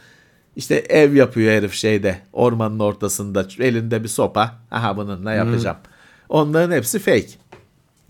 İşte 0.56 0.74
ev 0.74 1.14
yapıyor 1.14 1.52
herif 1.52 1.72
şeyde 1.72 2.18
ormanın 2.32 2.78
ortasında 2.78 3.46
elinde 3.58 4.02
bir 4.02 4.08
sopa. 4.08 4.54
Aha 4.70 4.96
bununla 4.96 5.32
yapacağım. 5.32 5.76
Hmm. 5.76 5.92
Onların 6.28 6.74
hepsi 6.74 6.98
fake. 6.98 7.28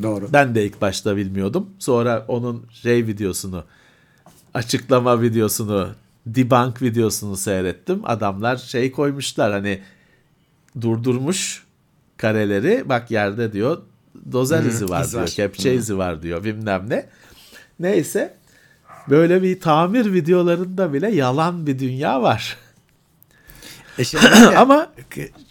Doğru. 0.03 0.29
Ben 0.33 0.55
de 0.55 0.67
ilk 0.67 0.81
başta 0.81 1.17
bilmiyordum. 1.17 1.71
Sonra 1.79 2.25
onun 2.29 2.67
şey 2.71 3.07
videosunu 3.07 3.65
açıklama 4.55 5.23
videosunu 5.23 5.89
debunk 6.27 6.83
videosunu 6.83 7.37
seyrettim. 7.37 8.01
Adamlar 8.05 8.57
şey 8.57 8.93
koymuşlar 8.93 9.53
hani 9.53 9.81
durdurmuş 10.81 11.67
kareleri 12.17 12.89
bak 12.89 13.11
yerde 13.11 13.53
diyor 13.53 13.83
dozer 14.33 14.63
izi 14.63 14.89
var 14.89 15.11
diyor. 15.11 15.27
Kepçe 15.27 15.75
izi 15.75 15.99
var 15.99 16.23
diyor 16.23 16.45
bilmem 16.45 16.85
ne. 16.89 17.07
Neyse 17.81 18.37
böyle 19.11 19.43
bir 19.43 19.61
tamir 19.61 20.13
videolarında 20.13 20.93
bile 20.93 21.11
yalan 21.11 21.67
bir 21.67 21.79
dünya 21.79 22.23
var. 22.23 22.57
E 23.99 24.19
Ama 24.57 24.93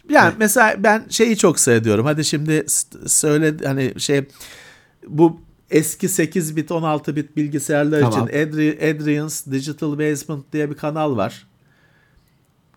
yani 0.10 0.34
mesela 0.40 0.76
ben 0.84 1.06
şeyi 1.10 1.38
çok 1.38 1.60
seviyorum. 1.60 2.06
Hadi 2.06 2.26
şimdi 2.26 2.66
söyle 3.08 3.54
hani 3.66 3.94
şey 3.98 4.26
bu 5.08 5.40
eski 5.72 6.10
8 6.10 6.56
bit 6.56 6.72
16 6.72 7.16
bit 7.16 7.38
bilgisayarlar 7.38 8.02
tamam. 8.02 8.28
için 8.28 8.38
Adri, 8.38 8.78
Adrian's 8.78 9.46
Digital 9.46 10.00
Basement 10.00 10.54
diye 10.54 10.70
bir 10.70 10.76
kanal 10.76 11.18
var. 11.18 11.48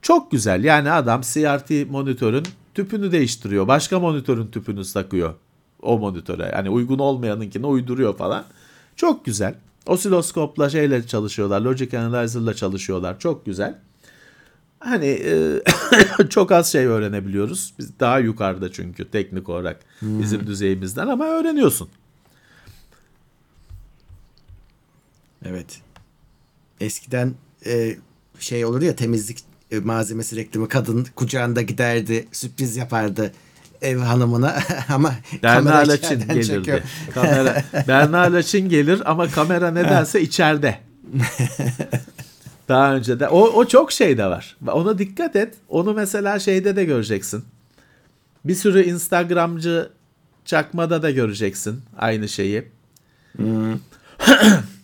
Çok 0.02 0.30
güzel. 0.30 0.64
Yani 0.64 0.90
adam 0.90 1.20
CRT 1.20 1.90
monitörün 1.90 2.44
tüpünü 2.74 3.12
değiştiriyor. 3.12 3.68
Başka 3.68 4.00
monitörün 4.00 4.46
tüpünü 4.46 4.92
takıyor 4.92 5.34
o 5.82 5.98
monitöre. 5.98 6.50
Yani 6.52 6.70
uygun 6.70 6.98
olmayanınkini 6.98 7.66
uyduruyor 7.66 8.16
falan. 8.16 8.44
Çok 8.96 9.24
güzel. 9.24 9.54
Osiloskopla 9.86 10.70
şeyle 10.70 11.06
çalışıyorlar. 11.06 11.60
Logic 11.60 11.98
Analyzer'la 11.98 12.54
çalışıyorlar. 12.54 13.18
Çok 13.18 13.46
güzel. 13.46 13.78
Hani 14.80 15.06
e, 15.06 15.62
çok 16.30 16.52
az 16.52 16.72
şey 16.72 16.86
öğrenebiliyoruz. 16.86 17.74
Biz 17.78 18.00
daha 18.00 18.18
yukarıda 18.18 18.72
çünkü 18.72 19.10
teknik 19.10 19.48
olarak 19.48 19.80
hmm. 19.98 20.22
bizim 20.22 20.46
düzeyimizden 20.46 21.06
ama 21.06 21.26
öğreniyorsun. 21.26 21.88
Evet. 25.44 25.80
Eskiden 26.80 27.34
e, 27.66 27.96
şey 28.38 28.64
olur 28.64 28.82
ya 28.82 28.96
temizlik 28.96 29.38
e, 29.70 29.78
malzemesi 29.78 30.36
reklamı 30.36 30.68
kadın 30.68 31.06
kucağında 31.16 31.62
giderdi 31.62 32.28
sürpriz 32.32 32.76
yapardı 32.76 33.32
ev 33.82 33.98
hanımına 33.98 34.58
ama 34.88 35.14
Berna 35.42 35.88
Laçin 35.88 36.20
gelirdi. 36.20 36.46
Çekiyor. 36.46 36.80
Kamera 37.14 37.62
Berna 37.88 38.20
Laçin 38.20 38.68
gelir 38.68 39.10
ama 39.10 39.28
kamera 39.28 39.70
nedense 39.70 40.20
içeride. 40.28 40.78
Daha 42.68 42.94
önce 42.94 43.20
de 43.20 43.28
o, 43.28 43.40
o 43.40 43.64
çok 43.64 43.92
şey 43.92 44.18
de 44.18 44.26
var. 44.26 44.56
Ona 44.66 44.98
dikkat 44.98 45.36
et. 45.36 45.54
Onu 45.68 45.94
mesela 45.94 46.38
şeyde 46.38 46.76
de 46.76 46.84
göreceksin. 46.84 47.44
Bir 48.44 48.54
sürü 48.54 48.82
Instagramcı 48.82 49.90
çakmada 50.44 51.02
da 51.02 51.10
göreceksin 51.10 51.82
aynı 51.98 52.28
şeyi. 52.28 52.68
Hmm. 53.36 53.72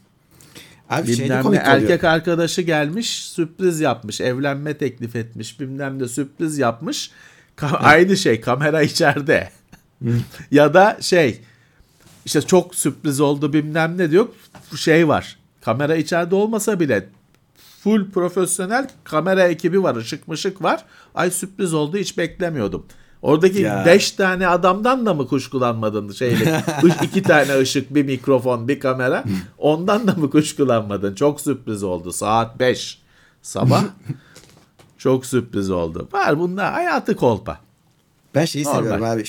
Abi 0.91 1.09
bilmem 1.09 1.53
ne 1.53 1.57
erkek 1.57 2.05
arkadaşı 2.05 2.63
gelmiş 2.63 3.25
sürpriz 3.25 3.81
yapmış 3.81 4.21
evlenme 4.21 4.79
teklif 4.79 5.17
etmiş 5.17 5.61
bilmem 5.61 5.99
ne 5.99 6.09
sürpriz 6.09 6.59
yapmış 6.59 7.11
Ka- 7.57 7.77
aynı 7.77 8.17
şey 8.17 8.41
kamera 8.41 8.83
içeride 8.83 9.51
ya 10.51 10.75
da 10.75 10.97
şey 11.01 11.41
işte 12.25 12.43
çok 12.43 12.75
sürpriz 12.75 13.21
oldu 13.21 13.53
bilmem 13.53 13.99
ne 13.99 14.11
diyor 14.11 14.29
şey 14.77 15.09
var 15.09 15.39
kamera 15.61 15.97
içeride 15.97 16.35
olmasa 16.35 16.81
bile 16.81 17.09
full 17.85 18.11
profesyonel 18.11 18.89
kamera 19.05 19.43
ekibi 19.43 19.83
var 19.83 19.97
ışık 19.97 20.29
mışık 20.29 20.63
var 20.63 20.85
ay 21.15 21.31
sürpriz 21.31 21.75
oldu 21.75 21.97
hiç 21.97 22.19
beklemiyordum 22.19 22.87
Oradaki 23.23 23.65
5 23.65 24.11
tane 24.11 24.49
adamdan 24.49 25.07
da 25.07 25.15
mı 25.15 25.29
kuşkulanmadın? 25.29 26.13
Şeyle, 26.13 26.65
iki 27.03 27.23
tane 27.23 27.59
ışık, 27.59 27.95
bir 27.95 28.05
mikrofon, 28.05 28.69
bir 28.69 28.81
kamera. 28.81 29.25
Ondan 29.59 30.07
da 30.07 30.15
mı 30.15 30.31
kuşkulanmadın? 30.31 31.15
Çok 31.15 31.41
sürpriz 31.41 31.83
oldu. 31.83 32.13
Saat 32.13 32.61
5 32.61 32.99
sabah. 33.43 33.85
Çok 34.99 35.27
sürpriz 35.27 35.71
oldu. 35.71 36.09
Var 36.13 36.39
bunlar 36.39 36.73
hayatı 36.73 37.17
kolpa. 37.17 37.61
Ben 38.35 38.45
şeyi 38.45 38.65
Normal. 38.65 38.79
seviyorum 38.79 39.05
abi. 39.05 39.25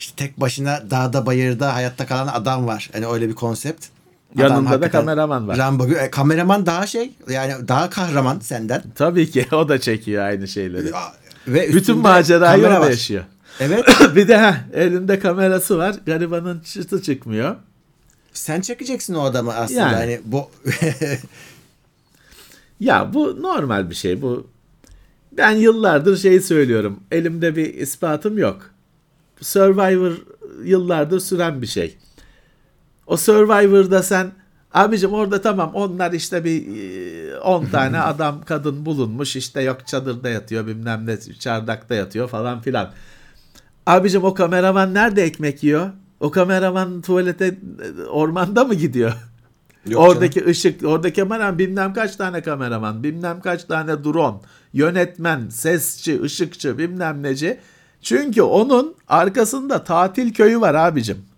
İşte 0.00 0.16
tek 0.16 0.40
başına 0.40 0.90
dağda 0.90 1.26
bayırda 1.26 1.74
hayatta 1.74 2.06
kalan 2.06 2.26
adam 2.26 2.66
var. 2.66 2.90
Hani 2.92 3.06
öyle 3.06 3.28
bir 3.28 3.34
konsept. 3.34 3.86
Yanında 4.36 4.82
da 4.82 4.90
kameraman 4.90 5.48
var. 5.48 5.58
Rambo, 5.58 5.88
e, 5.88 6.10
kameraman 6.10 6.66
daha 6.66 6.86
şey 6.86 7.12
yani 7.28 7.68
daha 7.68 7.90
kahraman 7.90 8.38
senden. 8.38 8.82
Tabii 8.94 9.30
ki 9.30 9.46
o 9.52 9.68
da 9.68 9.80
çekiyor 9.80 10.24
aynı 10.24 10.48
şeyleri. 10.48 10.92
Ve 11.48 11.72
Bütün 11.72 11.98
macerayı 11.98 12.66
orada 12.66 12.90
yaşıyor. 12.90 13.24
Evet. 13.60 13.84
bir 14.16 14.28
de 14.28 14.36
ha, 14.36 14.56
elinde 14.74 15.18
kamerası 15.18 15.78
var. 15.78 15.96
Garibanın 16.06 16.60
çıtı 16.60 17.02
çıkmıyor. 17.02 17.56
Sen 18.32 18.60
çekeceksin 18.60 19.14
o 19.14 19.22
adamı 19.22 19.54
aslında. 19.54 19.80
Yani, 19.80 20.12
yani 20.12 20.20
bu 20.24 20.50
Ya 22.80 23.14
bu 23.14 23.42
normal 23.42 23.90
bir 23.90 23.94
şey. 23.94 24.22
Bu 24.22 24.46
ben 25.32 25.50
yıllardır 25.50 26.16
şey 26.16 26.40
söylüyorum. 26.40 27.00
Elimde 27.10 27.56
bir 27.56 27.74
ispatım 27.74 28.38
yok. 28.38 28.70
Survivor 29.40 30.12
yıllardır 30.64 31.20
süren 31.20 31.62
bir 31.62 31.66
şey. 31.66 31.96
O 33.06 33.16
Survivor'da 33.16 34.02
sen 34.02 34.32
abicim 34.74 35.12
orada 35.12 35.42
tamam 35.42 35.70
onlar 35.74 36.12
işte 36.12 36.44
bir 36.44 36.62
10 37.38 37.64
e, 37.64 37.70
tane 37.70 38.00
adam 38.00 38.42
kadın 38.44 38.86
bulunmuş 38.86 39.36
işte 39.36 39.62
yok 39.62 39.86
çadırda 39.86 40.28
yatıyor 40.28 40.66
bilmem 40.66 41.06
ne 41.06 41.20
çardakta 41.20 41.94
yatıyor 41.94 42.28
falan 42.28 42.60
filan. 42.60 42.92
Abicim 43.86 44.24
o 44.24 44.34
kameraman 44.34 44.94
nerede 44.94 45.22
ekmek 45.22 45.62
yiyor? 45.62 45.90
O 46.20 46.30
kameraman 46.30 47.00
tuvalete 47.00 47.58
ormanda 48.10 48.64
mı 48.64 48.74
gidiyor? 48.74 49.12
Yok 49.86 50.02
oradaki 50.02 50.34
canım. 50.34 50.50
ışık, 50.50 50.84
oradaki 50.84 51.20
kameraman 51.20 51.58
bilmem 51.58 51.94
kaç 51.94 52.16
tane 52.16 52.42
kameraman, 52.42 53.02
bilmem 53.02 53.40
kaç 53.40 53.64
tane 53.64 54.04
drone, 54.04 54.36
yönetmen, 54.72 55.48
sesçi, 55.48 56.22
ışıkçı, 56.22 56.78
bilmem 56.78 57.22
neci. 57.22 57.58
Çünkü 58.02 58.42
onun 58.42 58.94
arkasında 59.08 59.84
tatil 59.84 60.34
köyü 60.34 60.60
var 60.60 60.74
abicim. 60.74 61.31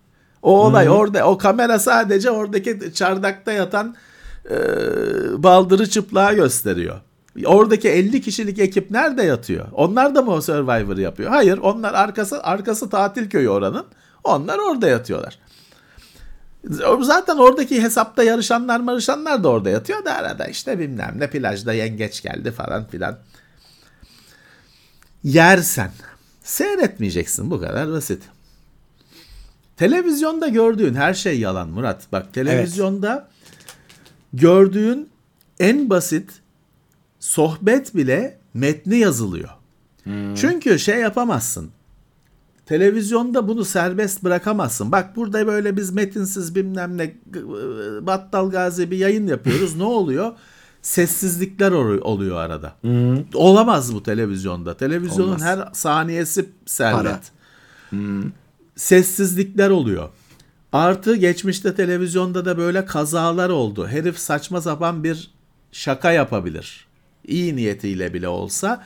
O 0.45 0.65
olay 0.65 0.89
orada 0.89 1.27
o 1.27 1.37
kamera 1.37 1.79
sadece 1.79 2.31
oradaki 2.31 2.93
çardakta 2.93 3.51
yatan 3.51 3.95
e, 4.49 4.57
baldırı 5.43 5.89
çıplağı 5.89 6.33
gösteriyor. 6.33 6.99
Oradaki 7.45 7.89
50 7.89 8.21
kişilik 8.21 8.59
ekip 8.59 8.91
nerede 8.91 9.23
yatıyor? 9.23 9.67
Onlar 9.73 10.15
da 10.15 10.21
mı 10.21 10.31
o 10.31 10.41
Survivor 10.41 10.97
yapıyor? 10.97 11.29
Hayır, 11.29 11.57
onlar 11.57 11.93
arkası 11.93 12.43
arkası 12.43 12.89
tatil 12.89 13.29
köyü 13.29 13.49
oranın. 13.49 13.85
Onlar 14.23 14.59
orada 14.59 14.87
yatıyorlar. 14.87 15.39
Zaten 17.01 17.37
oradaki 17.37 17.83
hesapta 17.83 18.23
yarışanlar 18.23 18.79
marışanlar 18.79 19.43
da 19.43 19.49
orada 19.49 19.69
yatıyor 19.69 20.05
da 20.05 20.13
arada 20.13 20.45
işte 20.45 20.79
bilmem 20.79 21.15
ne 21.17 21.29
plajda 21.29 21.73
yengeç 21.73 22.21
geldi 22.21 22.51
falan 22.51 22.87
filan. 22.87 23.17
Yersen 25.23 25.91
seyretmeyeceksin 26.43 27.51
bu 27.51 27.59
kadar 27.61 27.91
basit. 27.91 28.23
Televizyonda 29.77 30.47
gördüğün 30.47 30.93
her 30.93 31.13
şey 31.13 31.39
yalan 31.39 31.69
Murat. 31.69 32.07
Bak 32.11 32.33
televizyonda 32.33 33.27
gördüğün 34.33 35.09
en 35.59 35.89
basit 35.89 36.31
sohbet 37.19 37.95
bile 37.95 38.37
metni 38.53 38.97
yazılıyor. 38.97 39.49
Çünkü 40.35 40.79
şey 40.79 40.99
yapamazsın. 40.99 41.69
Televizyonda 42.65 43.47
bunu 43.47 43.65
serbest 43.65 44.23
bırakamazsın. 44.23 44.91
Bak 44.91 45.15
burada 45.15 45.47
böyle 45.47 45.77
biz 45.77 45.91
metinsiz 45.91 46.55
bilmem 46.55 46.97
ne 46.97 47.05
g- 47.05 47.15
battal 48.05 48.49
gazi 48.51 48.91
bir 48.91 48.97
yayın 48.97 49.27
yapıyoruz. 49.27 49.75
ne 49.75 49.83
oluyor? 49.83 50.31
Sessizlikler 50.81 51.71
ol- 51.71 52.01
oluyor 52.01 52.37
arada. 52.37 52.73
Olamaz 53.33 53.93
bu 53.95 54.03
televizyonda. 54.03 54.77
Televizyonun 54.77 55.27
Olmaz. 55.27 55.43
her 55.43 55.69
saniyesi 55.73 56.49
servet. 56.65 57.31
Para. 57.91 57.99
Sessizlikler 58.75 59.69
oluyor. 59.69 60.09
Artı 60.71 61.15
geçmişte 61.15 61.75
televizyonda 61.75 62.45
da 62.45 62.57
böyle 62.57 62.85
kazalar 62.85 63.49
oldu. 63.49 63.87
Herif 63.87 64.19
saçma 64.19 64.61
sapan 64.61 65.03
bir 65.03 65.31
şaka 65.71 66.11
yapabilir. 66.11 66.85
İyi 67.27 67.55
niyetiyle 67.55 68.13
bile 68.13 68.27
olsa 68.27 68.85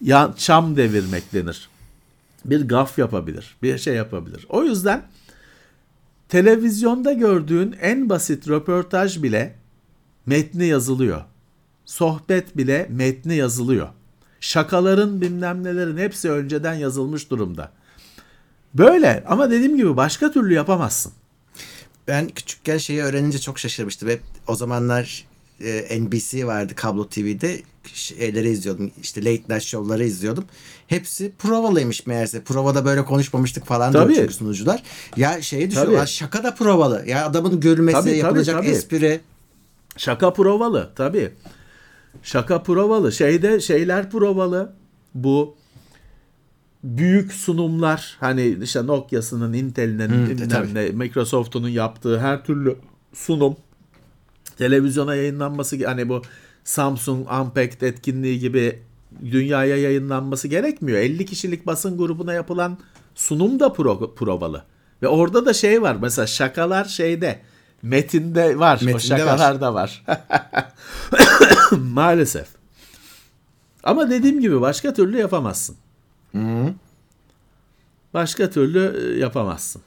ya 0.00 0.34
çam 0.36 0.76
devirmek 0.76 1.32
denir. 1.32 1.68
Bir 2.44 2.68
gaf 2.68 2.98
yapabilir. 2.98 3.56
Bir 3.62 3.78
şey 3.78 3.94
yapabilir. 3.94 4.46
O 4.48 4.64
yüzden 4.64 5.02
televizyonda 6.28 7.12
gördüğün 7.12 7.76
en 7.80 8.08
basit 8.08 8.48
röportaj 8.48 9.22
bile 9.22 9.54
metni 10.26 10.66
yazılıyor. 10.66 11.22
Sohbet 11.84 12.56
bile 12.56 12.86
metni 12.90 13.34
yazılıyor. 13.34 13.88
Şakaların 14.40 15.20
bilmem 15.20 15.64
nelerin 15.64 15.96
hepsi 15.96 16.30
önceden 16.30 16.74
yazılmış 16.74 17.30
durumda. 17.30 17.72
Böyle 18.74 19.24
ama 19.28 19.50
dediğim 19.50 19.76
gibi 19.76 19.96
başka 19.96 20.32
türlü 20.32 20.54
yapamazsın. 20.54 21.12
Ben 22.08 22.28
küçükken 22.28 22.78
şeyi 22.78 23.02
öğrenince 23.02 23.38
çok 23.38 23.58
şaşırmıştım. 23.58 24.08
Hep 24.08 24.20
o 24.48 24.56
zamanlar 24.56 25.24
e, 25.60 26.00
NBC 26.00 26.46
vardı 26.46 26.74
kablo 26.74 27.08
TV'de 27.08 27.62
şeyleri 27.94 28.48
izliyordum. 28.50 28.90
İşte 29.02 29.20
late 29.24 29.54
night 29.54 29.62
show'ları 29.62 30.04
izliyordum. 30.04 30.44
Hepsi 30.86 31.32
provalıymış 31.38 32.06
meğerse. 32.06 32.42
Provada 32.42 32.84
böyle 32.84 33.04
konuşmamıştık 33.04 33.66
falan 33.66 33.92
Tabii. 33.92 34.14
diyor 34.14 34.22
çünkü 34.22 34.34
sunucular. 34.34 34.82
Ya 35.16 35.42
şeyi 35.42 35.70
düşünüyorum. 35.70 35.96
Tabii. 35.96 36.08
Şaka 36.08 36.44
da 36.44 36.54
provalı. 36.54 37.04
Ya 37.06 37.26
adamın 37.26 37.60
gülmesi, 37.60 37.92
Tabii, 37.98 38.10
tabii, 38.10 38.16
yapılacak 38.18 38.56
tabii. 38.56 38.66
espri. 38.66 39.20
Şaka 39.96 40.32
provalı 40.32 40.90
tabii. 40.96 41.32
Şaka 42.22 42.62
provalı. 42.62 43.12
Şeyde 43.12 43.60
şeyler 43.60 44.10
provalı. 44.10 44.72
Bu 45.14 45.56
büyük 46.84 47.32
sunumlar 47.32 48.16
hani 48.20 48.58
işte 48.62 48.86
Nokia'sının, 48.86 49.52
Intel'inin, 49.52 50.48
tabii. 50.48 50.74
ne, 50.74 50.88
Microsoft'un 50.88 51.68
yaptığı 51.68 52.20
her 52.20 52.44
türlü 52.44 52.76
sunum 53.12 53.56
televizyona 54.58 55.14
yayınlanması 55.14 55.86
hani 55.86 56.08
bu 56.08 56.22
Samsung 56.64 57.32
Unpacked 57.32 57.80
etkinliği 57.80 58.38
gibi 58.38 58.82
dünyaya 59.24 59.76
yayınlanması 59.76 60.48
gerekmiyor. 60.48 60.98
50 60.98 61.26
kişilik 61.26 61.66
basın 61.66 61.98
grubuna 61.98 62.32
yapılan 62.32 62.78
sunum 63.14 63.60
da 63.60 63.72
pro, 63.72 64.14
provalı. 64.14 64.64
Ve 65.02 65.08
orada 65.08 65.46
da 65.46 65.52
şey 65.52 65.82
var 65.82 65.96
mesela 66.02 66.26
şakalar 66.26 66.84
şeyde 66.84 67.40
metinde 67.82 68.58
var. 68.58 68.80
o 68.82 68.84
Metinde 68.84 69.02
şakalar 69.02 69.60
da 69.60 69.74
var. 69.74 70.04
Maalesef. 71.70 72.46
Ama 73.84 74.10
dediğim 74.10 74.40
gibi 74.40 74.60
başka 74.60 74.94
türlü 74.94 75.18
yapamazsın. 75.18 75.76
Başka 78.14 78.50
türlü 78.50 79.12
e, 79.16 79.18
yapamazsın. 79.20 79.82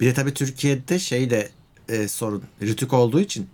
Bir 0.00 0.06
de 0.06 0.14
tabii 0.14 0.34
Türkiye'de 0.34 0.98
şey 0.98 1.30
de 1.30 1.48
e, 1.88 2.08
sorun. 2.08 2.42
Rütük 2.62 2.92
olduğu 2.92 3.20
için 3.20 3.48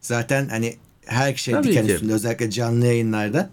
zaten 0.00 0.48
hani 0.48 0.76
her 1.06 1.34
şey 1.34 1.54
Tabii 1.54 1.68
diken 1.68 1.86
ki. 1.86 1.92
üstünde 1.92 2.12
özellikle 2.12 2.50
canlı 2.50 2.86
yayınlarda. 2.86 3.50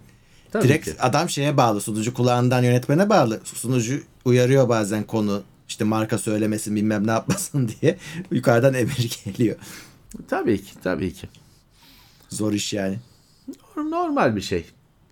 Tabii 0.51 0.63
direkt 0.63 0.85
ki. 0.85 0.95
adam 0.99 1.29
şeye 1.29 1.57
bağlı. 1.57 1.81
Sunucu 1.81 2.13
kulağından 2.13 2.63
yönetmene 2.63 3.09
bağlı. 3.09 3.41
Sunucu 3.43 4.03
uyarıyor 4.25 4.69
bazen 4.69 5.03
konu 5.03 5.43
işte 5.67 5.83
marka 5.83 6.17
söylemesin 6.17 6.75
bilmem 6.75 7.07
ne 7.07 7.11
yapmasın 7.11 7.71
diye. 7.81 7.97
Yukarıdan 8.31 8.73
emir 8.73 9.21
geliyor. 9.25 9.55
Tabii 10.29 10.63
ki, 10.63 10.71
tabii 10.83 11.13
ki. 11.13 11.27
Zor 12.29 12.53
iş 12.53 12.73
yani. 12.73 12.99
Normal 13.75 14.35
bir 14.35 14.41
şey. 14.41 14.65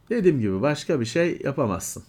Dediğim 0.10 0.40
gibi 0.40 0.62
başka 0.62 1.00
bir 1.00 1.06
şey 1.06 1.40
yapamazsın. 1.44 2.04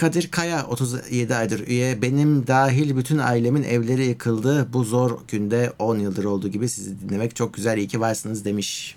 Kadir 0.00 0.30
Kaya 0.30 0.66
37 0.66 1.34
aydır 1.34 1.66
üye. 1.66 2.02
Benim 2.02 2.46
dahil 2.46 2.96
bütün 2.96 3.18
ailemin 3.18 3.62
evleri 3.62 4.06
yıkıldı. 4.06 4.72
Bu 4.72 4.84
zor 4.84 5.18
günde 5.28 5.72
10 5.78 5.98
yıldır 5.98 6.24
olduğu 6.24 6.48
gibi 6.48 6.68
sizi 6.68 7.00
dinlemek 7.00 7.36
çok 7.36 7.54
güzel. 7.54 7.78
İyi 7.78 7.88
ki 7.88 8.00
varsınız 8.00 8.44
demiş. 8.44 8.96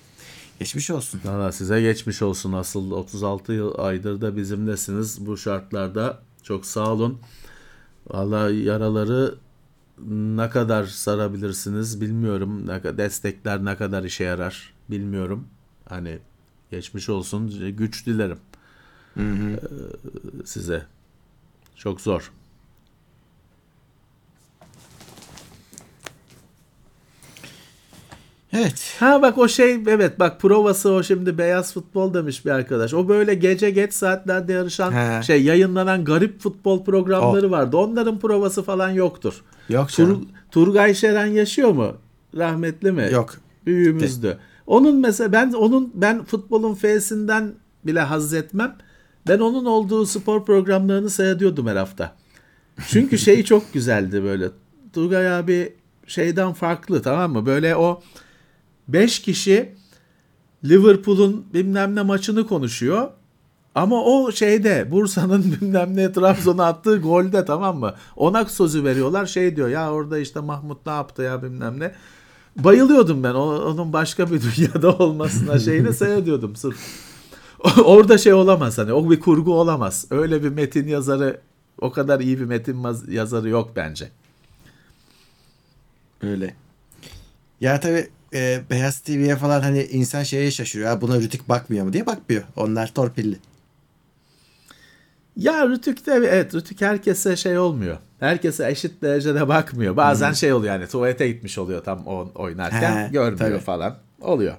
Geçmiş 0.59 0.89
olsun. 0.91 1.21
Valla 1.25 1.51
size 1.51 1.81
geçmiş 1.81 2.21
olsun. 2.21 2.53
Asıl 2.53 2.91
36 2.91 3.53
yıl 3.53 3.73
aydır 3.77 4.21
da 4.21 4.37
bizimlesiniz 4.37 5.25
bu 5.25 5.37
şartlarda. 5.37 6.19
Çok 6.43 6.65
sağ 6.65 6.91
olun. 6.91 7.19
Valla 8.09 8.49
yaraları 8.49 9.35
ne 10.07 10.49
kadar 10.49 10.84
sarabilirsiniz 10.84 12.02
bilmiyorum. 12.02 12.68
Destekler 12.98 13.65
ne 13.65 13.78
kadar 13.78 14.03
işe 14.03 14.24
yarar 14.24 14.74
bilmiyorum. 14.90 15.48
Hani 15.90 16.20
geçmiş 16.72 17.10
olsun. 17.10 17.72
Güç 17.78 18.06
dilerim. 18.06 18.38
Ee, 19.18 19.60
size. 20.45 20.86
Çok 21.76 22.02
zor. 22.02 22.32
Evet. 28.53 28.95
Ha 28.99 29.21
bak 29.21 29.38
o 29.38 29.47
şey 29.47 29.80
evet 29.88 30.19
bak 30.19 30.41
provası 30.41 30.91
o 30.91 31.03
şimdi 31.03 31.38
beyaz 31.38 31.73
futbol 31.73 32.13
demiş 32.13 32.45
bir 32.45 32.51
arkadaş. 32.51 32.93
O 32.93 33.07
böyle 33.07 33.35
gece 33.35 33.69
geç 33.69 33.93
saatlerde 33.93 34.53
yarışan 34.53 34.91
He. 34.91 35.23
şey 35.23 35.43
yayınlanan 35.43 36.05
garip 36.05 36.39
futbol 36.39 36.84
programları 36.84 37.51
vardı. 37.51 37.77
Onların 37.77 38.19
provası 38.19 38.63
falan 38.63 38.89
yoktur. 38.89 39.41
Yok 39.69 39.89
Tur, 39.89 39.95
canım. 39.95 40.27
Turgay 40.51 40.93
Şeren 40.93 41.25
yaşıyor 41.25 41.71
mu? 41.71 41.97
Rahmetli 42.38 42.91
mi? 42.91 43.09
Yok. 43.11 43.35
Büyüğümüzdü. 43.65 44.38
Onun 44.67 44.95
mesela 44.95 45.31
ben 45.31 45.53
onun 45.53 45.91
ben 45.93 46.23
futbolun 46.23 46.73
F'sinden 46.73 47.53
bile 47.84 47.99
haz 47.99 48.34
etmem. 48.34 48.75
Ben 49.27 49.39
onun 49.39 49.65
olduğu 49.65 50.05
spor 50.05 50.45
programlarını 50.45 51.09
seyrediyordum 51.09 51.67
her 51.67 51.75
hafta. 51.75 52.15
Çünkü 52.88 53.17
şey 53.27 53.43
çok 53.43 53.73
güzeldi 53.73 54.23
böyle. 54.23 54.49
Turgay 54.93 55.34
abi 55.35 55.73
şeyden 56.07 56.53
farklı 56.53 57.01
tamam 57.01 57.31
mı? 57.31 57.45
Böyle 57.45 57.75
o 57.75 58.01
5 58.88 59.19
kişi 59.19 59.76
Liverpool'un 60.65 61.45
bilmem 61.53 61.95
ne 61.95 62.01
maçını 62.01 62.47
konuşuyor. 62.47 63.10
Ama 63.76 64.03
o 64.03 64.31
şeyde 64.31 64.91
Bursa'nın 64.91 65.43
bilmem 65.61 65.95
ne 65.95 66.11
Trabzon'a 66.11 66.65
attığı 66.65 66.97
golde 66.97 67.45
tamam 67.45 67.77
mı? 67.77 67.93
Ona 68.15 68.45
sözü 68.45 68.84
veriyorlar. 68.84 69.26
Şey 69.26 69.55
diyor 69.55 69.68
ya 69.69 69.91
orada 69.91 70.19
işte 70.19 70.39
Mahmut 70.39 70.85
ne 70.85 70.91
yaptı 70.91 71.22
ya 71.22 71.43
bilmem 71.43 71.80
ne. 71.80 71.95
Bayılıyordum 72.55 73.23
ben 73.23 73.34
onun 73.34 73.93
başka 73.93 74.31
bir 74.31 74.41
dünyada 74.57 74.97
olmasına 74.97 75.60
şeyini 75.60 75.93
seyrediyordum 75.93 76.55
sırf. 76.55 76.77
Orada 77.85 78.18
şey 78.18 78.34
olamaz 78.34 78.77
hani 78.77 78.93
o 78.93 79.10
bir 79.10 79.19
kurgu 79.19 79.53
olamaz. 79.53 80.05
Öyle 80.11 80.43
bir 80.43 80.49
metin 80.49 80.88
yazarı 80.88 81.39
o 81.81 81.91
kadar 81.91 82.19
iyi 82.19 82.39
bir 82.39 82.45
metin 82.45 82.77
yazarı 83.10 83.49
yok 83.49 83.72
bence. 83.76 84.10
Öyle. 86.22 86.55
Ya 87.61 87.80
tabii 87.80 88.10
e, 88.34 88.61
Beyaz 88.69 88.99
TV'ye 88.99 89.35
falan 89.35 89.61
hani 89.61 89.84
insan 89.84 90.23
şeye 90.23 90.51
şaşırıyor. 90.51 90.89
Ya 90.89 91.01
buna 91.01 91.19
Rütük 91.19 91.49
bakmıyor 91.49 91.85
mu 91.85 91.93
diye 91.93 92.05
bakmıyor. 92.05 92.43
Onlar 92.55 92.93
torpilli. 92.93 93.38
Ya 95.38 95.68
Rütük'te 95.69 96.11
evet 96.11 96.55
Rütük 96.55 96.81
herkese 96.81 97.35
şey 97.35 97.57
olmuyor. 97.57 97.97
Herkese 98.19 98.69
eşit 98.72 99.01
derecede 99.01 99.47
bakmıyor. 99.47 99.97
Bazen 99.97 100.31
şey 100.34 100.53
oluyor 100.53 100.73
yani 100.73 100.88
tuvalete 100.88 101.27
gitmiş 101.27 101.57
oluyor 101.57 101.84
tam 101.84 102.07
o 102.07 102.31
oynarken 102.35 103.05
He, 103.07 103.11
görmüyor 103.11 103.38
tabii. 103.38 103.60
falan. 103.60 103.97
Oluyor. 104.22 104.55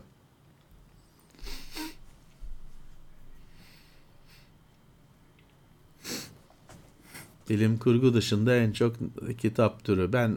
Bilim 7.50 7.78
kurgu 7.78 8.14
dışında 8.14 8.56
en 8.56 8.72
çok 8.72 8.96
kitap 9.38 9.84
türü. 9.84 10.12
Ben 10.12 10.36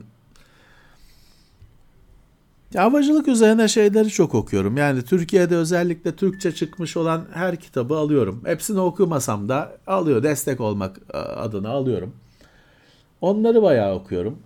ya 2.73 2.83
havacılık 2.83 3.27
üzerine 3.27 3.67
şeyleri 3.67 4.09
çok 4.09 4.35
okuyorum. 4.35 4.77
Yani 4.77 5.01
Türkiye'de 5.01 5.55
özellikle 5.55 6.15
Türkçe 6.15 6.51
çıkmış 6.51 6.97
olan 6.97 7.25
her 7.33 7.55
kitabı 7.55 7.95
alıyorum. 7.97 8.41
Hepsini 8.45 8.79
okumasam 8.79 9.49
da 9.49 9.77
alıyor. 9.87 10.23
Destek 10.23 10.61
olmak 10.61 10.99
e, 11.13 11.17
adına 11.17 11.69
alıyorum. 11.69 12.13
Onları 13.21 13.61
bayağı 13.61 13.95
okuyorum. 13.95 14.39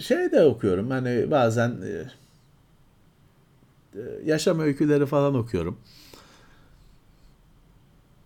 Şey 0.00 0.32
de 0.32 0.44
okuyorum. 0.44 0.90
Hani 0.90 1.30
bazen 1.30 1.70
e, 1.70 2.10
e, 3.98 4.02
yaşam 4.24 4.60
öyküleri 4.60 5.06
falan 5.06 5.34
okuyorum. 5.34 5.78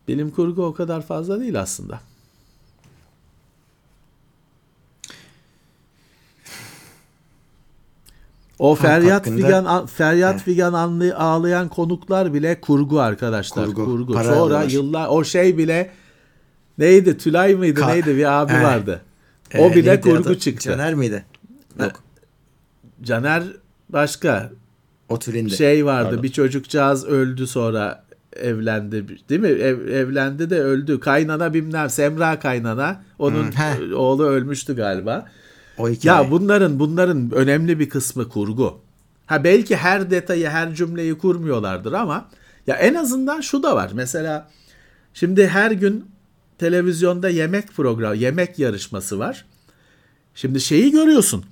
Bilim 0.08 0.30
kurgu 0.30 0.64
o 0.64 0.74
kadar 0.74 1.02
fazla 1.02 1.40
değil 1.40 1.60
aslında. 1.60 2.00
O 8.62 8.74
feryat 8.74 9.12
hakkında- 9.26 9.46
figan 9.46 9.86
feryat 9.86 10.32
Evet. 10.32 10.42
figan 10.44 10.72
anlı- 10.72 11.16
ağlayan 11.16 11.68
konuklar 11.68 12.34
bile 12.34 12.60
kurgu 12.60 13.00
arkadaşlar. 13.00 13.66
Kurgu. 13.66 13.84
Kurgu. 13.84 14.12
Sonra 14.12 14.28
alıyorlar. 14.28 14.68
yıllar 14.68 15.08
o 15.08 15.24
şey 15.24 15.58
bile 15.58 15.90
neydi? 16.78 17.18
Tülay 17.18 17.54
mıydı? 17.54 17.80
Ka- 17.80 17.88
neydi? 17.92 18.16
Bir 18.16 18.40
abi 18.42 18.52
Evet. 18.54 18.64
vardı. 18.64 19.00
O 19.58 19.70
Ee, 19.70 19.74
bile 19.74 19.90
neydi 19.90 20.00
kurgu 20.00 20.28
adı? 20.28 20.38
çıktı. 20.38 20.70
Caner 20.70 20.94
miydi? 20.94 21.24
Yok. 21.80 21.92
Caner 23.02 23.42
başka. 23.88 24.50
O 25.08 25.18
türinde. 25.18 25.56
Şey 25.56 25.86
vardı. 25.86 26.08
Pardon. 26.08 26.22
Bir 26.22 26.28
çocukcağız 26.32 27.04
öldü 27.06 27.46
sonra 27.46 28.04
evlendi. 28.36 29.04
Değil 29.28 29.40
mi? 29.40 29.48
Ev- 29.48 29.88
evlendi 29.88 30.50
de 30.50 30.60
öldü. 30.60 31.00
Kaynana 31.00 31.54
bilmem. 31.54 31.90
Semra 31.90 32.38
kaynana. 32.38 33.02
Onun 33.18 33.42
Hmm, 33.44 33.52
he. 33.52 33.94
oğlu 33.94 34.24
ölmüştü 34.26 34.76
galiba. 34.76 35.26
O 35.78 35.88
hikaye. 35.88 36.24
Ya 36.24 36.30
bunların 36.30 36.78
bunların 36.78 37.30
önemli 37.30 37.78
bir 37.78 37.88
kısmı 37.88 38.28
kurgu. 38.28 38.80
Ha 39.26 39.44
belki 39.44 39.76
her 39.76 40.10
detayı, 40.10 40.48
her 40.48 40.74
cümleyi 40.74 41.18
kurmuyorlardır 41.18 41.92
ama 41.92 42.28
ya 42.66 42.76
en 42.76 42.94
azından 42.94 43.40
şu 43.40 43.62
da 43.62 43.76
var. 43.76 43.90
Mesela 43.94 44.50
şimdi 45.14 45.48
her 45.48 45.70
gün 45.70 46.04
televizyonda 46.58 47.28
yemek 47.28 47.72
programı, 47.72 48.16
yemek 48.16 48.58
yarışması 48.58 49.18
var. 49.18 49.44
Şimdi 50.34 50.60
şeyi 50.60 50.90
görüyorsun. 50.90 51.44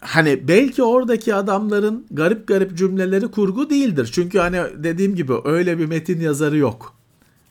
Hani 0.00 0.48
belki 0.48 0.82
oradaki 0.82 1.34
adamların 1.34 2.06
garip 2.10 2.46
garip 2.46 2.78
cümleleri 2.78 3.28
kurgu 3.28 3.70
değildir. 3.70 4.10
Çünkü 4.12 4.38
hani 4.38 4.60
dediğim 4.76 5.14
gibi 5.14 5.32
öyle 5.44 5.78
bir 5.78 5.86
metin 5.86 6.20
yazarı 6.20 6.56
yok. 6.56 6.94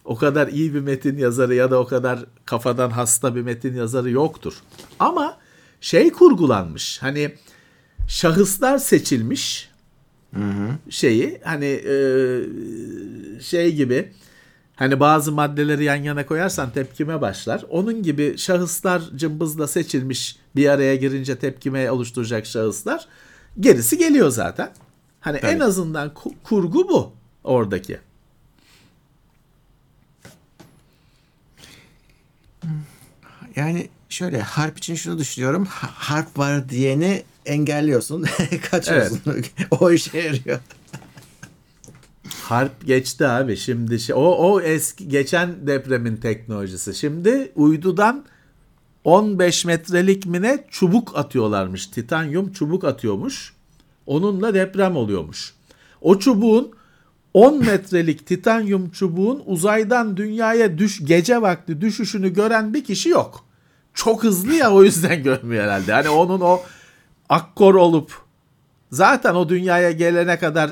O 0.05 0.15
kadar 0.15 0.47
iyi 0.47 0.73
bir 0.73 0.79
metin 0.79 1.17
yazarı 1.17 1.55
ya 1.55 1.71
da 1.71 1.79
o 1.79 1.87
kadar 1.87 2.25
kafadan 2.45 2.89
hasta 2.89 3.35
bir 3.35 3.41
metin 3.41 3.75
yazarı 3.75 4.09
yoktur. 4.09 4.53
Ama 4.99 5.37
şey 5.81 6.11
kurgulanmış. 6.11 7.01
Hani 7.01 7.31
şahıslar 8.07 8.77
seçilmiş. 8.77 9.69
Şeyi 10.89 11.41
hani 11.43 11.65
e, 11.65 11.93
şey 13.41 13.75
gibi 13.75 14.13
hani 14.75 14.99
bazı 14.99 15.31
maddeleri 15.31 15.83
yan 15.83 15.95
yana 15.95 16.25
koyarsan 16.25 16.71
tepkime 16.71 17.21
başlar. 17.21 17.65
Onun 17.69 18.03
gibi 18.03 18.37
şahıslar 18.37 19.01
cımbızla 19.15 19.67
seçilmiş 19.67 20.35
bir 20.55 20.69
araya 20.69 20.95
girince 20.95 21.39
tepkime 21.39 21.91
oluşturacak 21.91 22.45
şahıslar. 22.45 23.07
Gerisi 23.59 23.97
geliyor 23.97 24.29
zaten. 24.29 24.71
Hani 25.19 25.37
en 25.37 25.51
Tabii. 25.51 25.63
azından 25.63 26.09
ku- 26.09 26.33
kurgu 26.43 26.89
bu 26.89 27.13
oradaki. 27.43 27.99
Yani 33.55 33.89
şöyle 34.09 34.41
harp 34.41 34.77
için 34.77 34.95
şunu 34.95 35.17
düşünüyorum. 35.19 35.65
Ha- 35.65 35.91
Harp 35.93 36.37
var 36.37 36.69
diyeni 36.69 37.23
engelliyorsun. 37.45 38.25
Kaçıyorsun. 38.71 39.19
o 39.79 39.91
işe 39.91 40.17
yarıyor. 40.17 40.59
Harp 42.43 42.87
geçti 42.87 43.27
abi. 43.27 43.57
Şimdi 43.57 43.99
şey, 43.99 44.15
o 44.15 44.19
o 44.19 44.61
eski 44.61 45.07
geçen 45.09 45.67
depremin 45.67 46.17
teknolojisi. 46.17 46.95
Şimdi 46.95 47.51
uydudan 47.55 48.25
15 49.03 49.65
metrelik 49.65 50.25
mi 50.25 50.41
ne 50.41 50.65
çubuk 50.69 51.17
atıyorlarmış. 51.17 51.87
Titanyum 51.87 52.51
çubuk 52.51 52.83
atıyormuş. 52.83 53.53
Onunla 54.05 54.53
deprem 54.53 54.95
oluyormuş. 54.95 55.53
O 56.01 56.19
çubuğun 56.19 56.71
10 57.33 57.65
metrelik 57.65 58.27
titanyum 58.27 58.89
çubuğun 58.89 59.43
uzaydan 59.45 60.17
dünyaya 60.17 60.77
düş 60.77 61.01
gece 61.05 61.41
vakti 61.41 61.81
düşüşünü 61.81 62.33
gören 62.33 62.73
bir 62.73 62.83
kişi 62.83 63.09
yok. 63.09 63.45
Çok 63.99 64.23
hızlı 64.23 64.53
ya 64.53 64.71
o 64.71 64.83
yüzden 64.83 65.23
görmüyor 65.23 65.63
herhalde. 65.63 65.93
Hani 65.93 66.09
onun 66.09 66.41
o 66.41 66.61
akkor 67.29 67.75
olup 67.75 68.11
zaten 68.91 69.35
o 69.35 69.49
dünyaya 69.49 69.91
gelene 69.91 70.39
kadar 70.39 70.71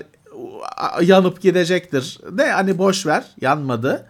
yanıp 1.01 1.41
gidecektir. 1.41 2.19
De 2.31 2.51
hani 2.51 2.77
boş 2.77 3.05
ver 3.05 3.25
yanmadı. 3.41 4.05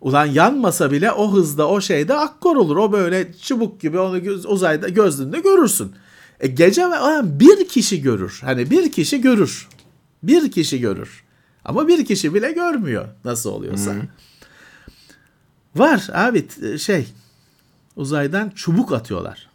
Ulan 0.00 0.26
yanmasa 0.26 0.90
bile 0.90 1.12
o 1.12 1.32
hızda 1.32 1.68
o 1.68 1.80
şeyde 1.80 2.14
akkor 2.14 2.56
olur. 2.56 2.76
O 2.76 2.92
böyle 2.92 3.32
çubuk 3.32 3.80
gibi 3.80 3.98
onu 3.98 4.22
göz, 4.22 4.46
uzayda 4.46 4.88
gözünde 4.88 5.40
görürsün. 5.40 5.92
E 6.40 6.46
gece 6.46 6.82
bir 7.22 7.68
kişi 7.68 8.02
görür. 8.02 8.40
Hani 8.44 8.70
bir 8.70 8.92
kişi 8.92 9.20
görür. 9.20 9.68
Bir 10.22 10.50
kişi 10.50 10.80
görür. 10.80 11.24
Ama 11.64 11.88
bir 11.88 12.04
kişi 12.04 12.34
bile 12.34 12.52
görmüyor 12.52 13.08
nasıl 13.24 13.50
oluyorsa. 13.50 13.92
Var 15.76 16.08
abi 16.12 16.48
şey 16.78 17.06
uzaydan 17.96 18.50
çubuk 18.50 18.92
atıyorlarmış. 18.92 19.46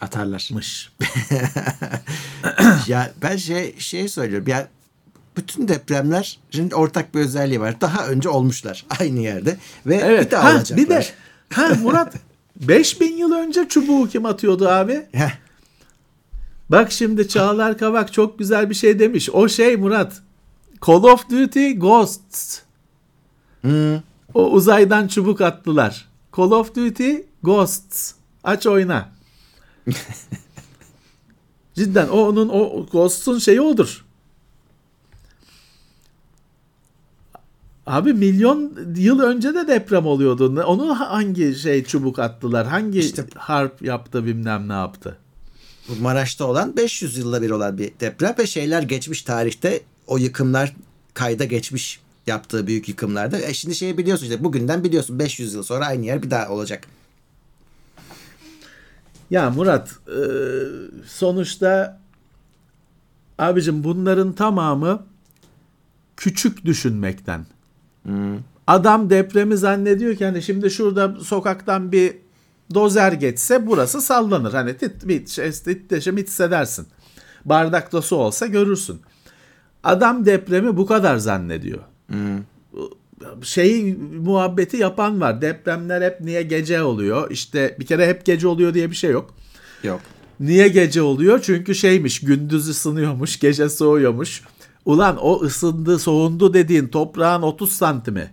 Atarlar. 0.00 0.50
ya 2.86 3.10
ben 3.22 3.36
şey 3.36 3.74
şey 3.78 4.08
söylüyorum. 4.08 4.48
Ya 4.48 4.68
bütün 5.36 5.68
depremlerin 5.68 6.70
ortak 6.70 7.14
bir 7.14 7.20
özelliği 7.20 7.60
var. 7.60 7.80
Daha 7.80 8.06
önce 8.06 8.28
olmuşlar 8.28 8.84
aynı 9.00 9.20
yerde 9.20 9.56
ve 9.86 9.96
Evet. 10.04 10.26
bir 10.26 10.30
daha 10.30 10.44
ha, 10.44 10.56
olacaklar. 10.56 10.76
bir 10.84 10.90
de 10.90 11.06
ha 11.52 11.68
Murat 11.82 12.14
5000 12.56 13.16
yıl 13.16 13.32
önce 13.32 13.68
çubuğu 13.68 14.08
kim 14.08 14.26
atıyordu 14.26 14.68
abi? 14.68 15.06
Heh, 15.12 15.30
Bak 16.70 16.92
şimdi 16.92 17.28
Çağlar 17.28 17.78
Kavak 17.78 18.12
çok 18.12 18.38
güzel 18.38 18.70
bir 18.70 18.74
şey 18.74 18.98
demiş. 18.98 19.30
O 19.32 19.48
şey 19.48 19.76
Murat. 19.76 20.22
Call 20.86 21.02
of 21.02 21.30
Duty 21.30 21.70
Ghosts. 21.72 22.58
hmm, 23.62 23.94
O 24.34 24.50
uzaydan 24.50 25.08
çubuk 25.08 25.40
attılar. 25.40 26.08
Call 26.36 26.50
of 26.50 26.74
Duty 26.74 27.14
Ghosts. 27.42 28.12
Aç 28.44 28.66
oyna. 28.66 29.08
Cidden 31.74 32.08
o 32.08 32.16
onun 32.16 32.48
o 32.48 32.86
Ghost'un 32.92 33.38
şeyi 33.38 33.60
odur. 33.60 34.04
Abi 37.86 38.12
milyon 38.12 38.72
yıl 38.96 39.20
önce 39.20 39.54
de 39.54 39.68
deprem 39.68 40.06
oluyordu. 40.06 40.62
Onu 40.66 41.00
hangi 41.00 41.54
şey 41.54 41.84
çubuk 41.84 42.18
attılar? 42.18 42.66
Hangi 42.66 42.98
İşte- 42.98 43.26
harp 43.34 43.82
yaptı 43.82 44.26
bilmem 44.26 44.68
ne 44.68 44.72
yaptı? 44.72 45.18
bu 45.88 46.02
Maraş'ta 46.02 46.44
olan 46.44 46.76
500 46.76 47.18
yılda 47.18 47.42
bir 47.42 47.50
olan 47.50 47.78
bir 47.78 47.92
deprem 48.00 48.34
ve 48.38 48.46
şeyler 48.46 48.82
geçmiş 48.82 49.22
tarihte 49.22 49.80
o 50.06 50.18
yıkımlar 50.18 50.72
kayda 51.14 51.44
geçmiş 51.44 52.00
yaptığı 52.26 52.66
büyük 52.66 52.88
yıkımlarda. 52.88 53.38
E 53.40 53.54
şimdi 53.54 53.74
şeyi 53.74 53.98
biliyorsun 53.98 54.24
işte 54.26 54.44
bugünden 54.44 54.84
biliyorsun 54.84 55.18
500 55.18 55.54
yıl 55.54 55.62
sonra 55.62 55.86
aynı 55.86 56.06
yer 56.06 56.22
bir 56.22 56.30
daha 56.30 56.48
olacak. 56.48 56.86
Ya 59.32 59.50
Murat 59.50 59.90
e, 60.08 60.18
sonuçta 61.06 62.00
abicim 63.38 63.84
bunların 63.84 64.32
tamamı 64.32 65.02
küçük 66.16 66.64
düşünmekten. 66.64 67.46
Adam 68.66 69.10
depremi 69.10 69.56
zannediyor 69.56 70.16
ki 70.16 70.24
hani 70.24 70.42
şimdi 70.42 70.70
şurada 70.70 71.20
sokaktan 71.20 71.92
bir 71.92 72.16
dozer 72.74 73.12
geçse 73.12 73.66
burası 73.66 74.00
sallanır. 74.00 74.52
Hani 74.52 74.76
tit 74.76 75.08
bit 75.08 75.28
şey, 75.28 75.52
titreşim 75.52 76.16
hissedersin. 76.16 76.86
Bardakta 77.44 78.02
su 78.02 78.16
olsa 78.16 78.46
görürsün. 78.46 79.00
Adam 79.84 80.26
depremi 80.26 80.76
bu 80.76 80.86
kadar 80.86 81.16
zannediyor. 81.16 81.80
Şey 83.42 83.94
muhabbeti 84.24 84.76
yapan 84.76 85.20
var. 85.20 85.42
Depremler 85.42 86.02
hep 86.02 86.20
niye 86.20 86.42
gece 86.42 86.82
oluyor? 86.82 87.30
İşte 87.30 87.76
bir 87.80 87.86
kere 87.86 88.08
hep 88.08 88.24
gece 88.24 88.48
oluyor 88.48 88.74
diye 88.74 88.90
bir 88.90 88.96
şey 88.96 89.10
yok. 89.10 89.34
Yok. 89.82 90.00
Niye 90.40 90.68
gece 90.68 91.02
oluyor? 91.02 91.40
Çünkü 91.42 91.74
şeymiş 91.74 92.20
gündüz 92.20 92.68
ısınıyormuş, 92.68 93.40
gece 93.40 93.68
soğuyormuş. 93.68 94.42
Ulan 94.84 95.16
o 95.16 95.42
ısındı, 95.42 95.98
soğundu 95.98 96.54
dediğin 96.54 96.88
toprağın 96.88 97.42
30 97.42 97.72
santimi. 97.72 98.30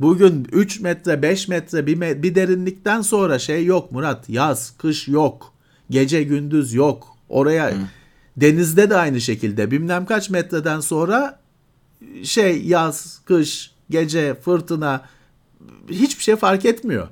Bugün 0.00 0.48
3 0.52 0.80
metre 0.80 1.22
5 1.22 1.48
metre 1.48 1.86
bir, 1.86 1.96
me- 1.96 2.22
bir 2.22 2.34
derinlikten 2.34 3.02
sonra 3.02 3.38
şey 3.38 3.64
yok 3.64 3.92
Murat. 3.92 4.28
Yaz, 4.28 4.72
kış 4.78 5.08
yok. 5.08 5.52
Gece 5.90 6.22
gündüz 6.22 6.74
yok. 6.74 7.16
Oraya 7.28 7.74
denizde 8.36 8.90
de 8.90 8.96
aynı 8.96 9.20
şekilde 9.20 9.70
bilmem 9.70 10.06
kaç 10.06 10.30
metreden 10.30 10.80
sonra 10.80 11.40
şey 12.22 12.62
yaz, 12.62 13.20
kış, 13.24 13.70
gece, 13.90 14.34
fırtına 14.34 15.02
hiçbir 15.88 16.22
şey 16.22 16.36
fark 16.36 16.64
etmiyor. 16.64 17.08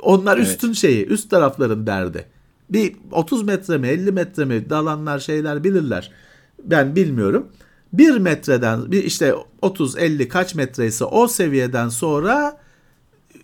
Onlar 0.00 0.36
Evet. 0.36 0.46
üstün 0.46 0.72
şeyi, 0.72 1.06
üst 1.06 1.30
tarafların 1.30 1.86
derdi. 1.86 2.26
Bir 2.70 2.96
30 3.12 3.42
metre 3.42 3.78
mi 3.78 3.88
50 3.88 4.12
metre 4.12 4.44
mi 4.44 4.70
dalanlar 4.70 5.18
şeyler 5.18 5.64
bilirler. 5.64 6.10
Ben 6.64 6.96
bilmiyorum. 6.96 7.48
Bir 7.92 8.16
metreden 8.18 8.92
bir 8.92 9.04
işte 9.04 9.34
30-50 9.62 10.28
kaç 10.28 10.54
metreyse 10.54 11.04
o 11.04 11.28
seviyeden 11.28 11.88
sonra 11.88 12.58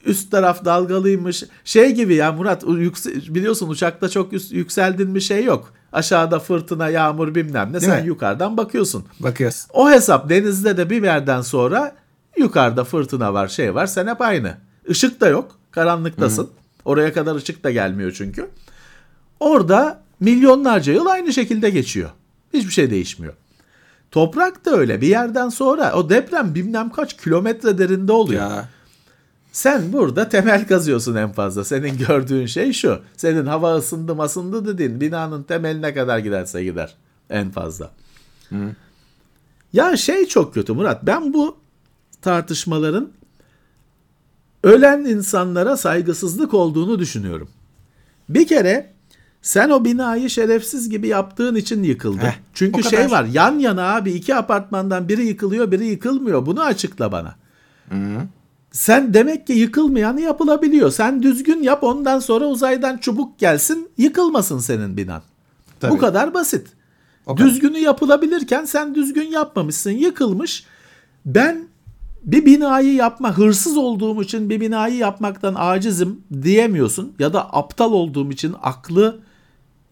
üst 0.04 0.30
taraf 0.30 0.64
dalgalıymış. 0.64 1.44
Şey 1.64 1.94
gibi 1.94 2.14
ya 2.14 2.32
Murat 2.32 2.66
biliyorsun 2.66 3.68
uçakta 3.68 4.08
çok 4.08 4.32
üst, 4.32 4.52
yükseldin 4.52 5.14
bir 5.14 5.20
şey 5.20 5.44
yok. 5.44 5.72
Aşağıda 5.92 6.38
fırtına, 6.38 6.88
yağmur 6.88 7.34
bilmem 7.34 7.68
ne. 7.68 7.80
Değil 7.80 7.92
Sen 7.92 8.02
mi? 8.02 8.08
yukarıdan 8.08 8.56
bakıyorsun. 8.56 9.04
Bakıyorsun. 9.20 9.70
O 9.74 9.90
hesap 9.90 10.28
denizde 10.28 10.76
de 10.76 10.90
bir 10.90 11.02
yerden 11.02 11.40
sonra 11.40 11.96
yukarıda 12.38 12.84
fırtına 12.84 13.34
var 13.34 13.48
şey 13.48 13.74
var 13.74 13.86
sen 13.86 14.06
hep 14.06 14.20
aynı. 14.20 14.56
Işık 14.88 15.20
da 15.20 15.28
yok 15.28 15.58
karanlıktasın. 15.70 16.50
Oraya 16.84 17.12
kadar 17.12 17.34
ışık 17.34 17.64
da 17.64 17.70
gelmiyor 17.70 18.12
çünkü. 18.12 18.50
Orada 19.40 20.00
milyonlarca 20.20 20.92
yıl 20.92 21.06
aynı 21.06 21.32
şekilde 21.32 21.70
geçiyor. 21.70 22.10
Hiçbir 22.54 22.72
şey 22.72 22.90
değişmiyor. 22.90 23.34
Toprak 24.10 24.64
da 24.64 24.70
öyle 24.76 25.00
bir 25.00 25.06
yerden 25.08 25.48
sonra 25.48 25.92
o 25.92 26.10
deprem 26.10 26.54
bilmem 26.54 26.90
kaç 26.90 27.16
kilometre 27.16 27.78
derinde 27.78 28.12
oluyor. 28.12 28.50
Ya 28.50 28.68
Sen 29.52 29.92
burada 29.92 30.28
temel 30.28 30.66
kazıyorsun 30.66 31.14
en 31.16 31.32
fazla. 31.32 31.64
Senin 31.64 31.98
gördüğün 31.98 32.46
şey 32.46 32.72
şu. 32.72 33.00
Senin 33.16 33.46
hava 33.46 33.76
ısındı 33.76 34.14
mı 34.14 34.22
ısındı 34.22 34.66
dediğin 34.66 35.00
binanın 35.00 35.42
temeline 35.42 35.94
kadar 35.94 36.18
giderse 36.18 36.64
gider 36.64 36.94
en 37.30 37.50
fazla. 37.50 37.90
Ya 39.72 39.96
şey 39.96 40.26
çok 40.26 40.54
kötü 40.54 40.72
Murat. 40.72 41.06
Ben 41.06 41.32
bu 41.32 41.56
tartışmaların 42.22 43.08
ölen 44.62 45.04
insanlara 45.04 45.76
saygısızlık 45.76 46.54
olduğunu 46.54 46.98
düşünüyorum. 46.98 47.48
Bir 48.28 48.46
kere 48.46 48.92
sen 49.42 49.70
o 49.70 49.84
binayı 49.84 50.30
şerefsiz 50.30 50.88
gibi 50.88 51.08
yaptığın 51.08 51.54
için 51.54 51.82
yıkıldı. 51.82 52.22
Heh, 52.22 52.34
Çünkü 52.54 52.82
kadar. 52.82 52.90
şey 52.96 53.10
var 53.10 53.24
yan 53.24 53.58
yana 53.58 53.94
abi 53.94 54.12
iki 54.12 54.34
apartmandan 54.34 55.08
biri 55.08 55.26
yıkılıyor 55.26 55.70
biri 55.70 55.86
yıkılmıyor. 55.86 56.46
Bunu 56.46 56.62
açıkla 56.62 57.12
bana. 57.12 57.34
Sen 58.72 59.14
demek 59.14 59.46
ki 59.46 59.52
yıkılmayanı 59.52 60.20
yapılabiliyor. 60.20 60.90
Sen 60.90 61.22
düzgün 61.22 61.62
yap 61.62 61.84
ondan 61.84 62.18
sonra 62.18 62.44
uzaydan 62.44 62.96
çubuk 62.98 63.38
gelsin 63.38 63.90
yıkılmasın 63.98 64.58
senin 64.58 64.96
binan. 64.96 65.22
Tabii. 65.80 65.92
Bu 65.92 65.98
kadar 65.98 66.34
basit. 66.34 66.68
O 67.26 67.34
kadar. 67.34 67.48
Düzgünü 67.48 67.78
yapılabilirken 67.78 68.64
sen 68.64 68.94
düzgün 68.94 69.30
yapmamışsın 69.30 69.90
yıkılmış. 69.90 70.64
Ben 71.26 71.69
bir 72.24 72.46
binayı 72.46 72.94
yapma 72.94 73.38
hırsız 73.38 73.76
olduğum 73.76 74.22
için 74.22 74.50
bir 74.50 74.60
binayı 74.60 74.96
yapmaktan 74.96 75.54
acizim 75.58 76.20
diyemiyorsun 76.42 77.12
ya 77.18 77.32
da 77.32 77.54
aptal 77.54 77.92
olduğum 77.92 78.30
için 78.30 78.54
aklı 78.62 79.20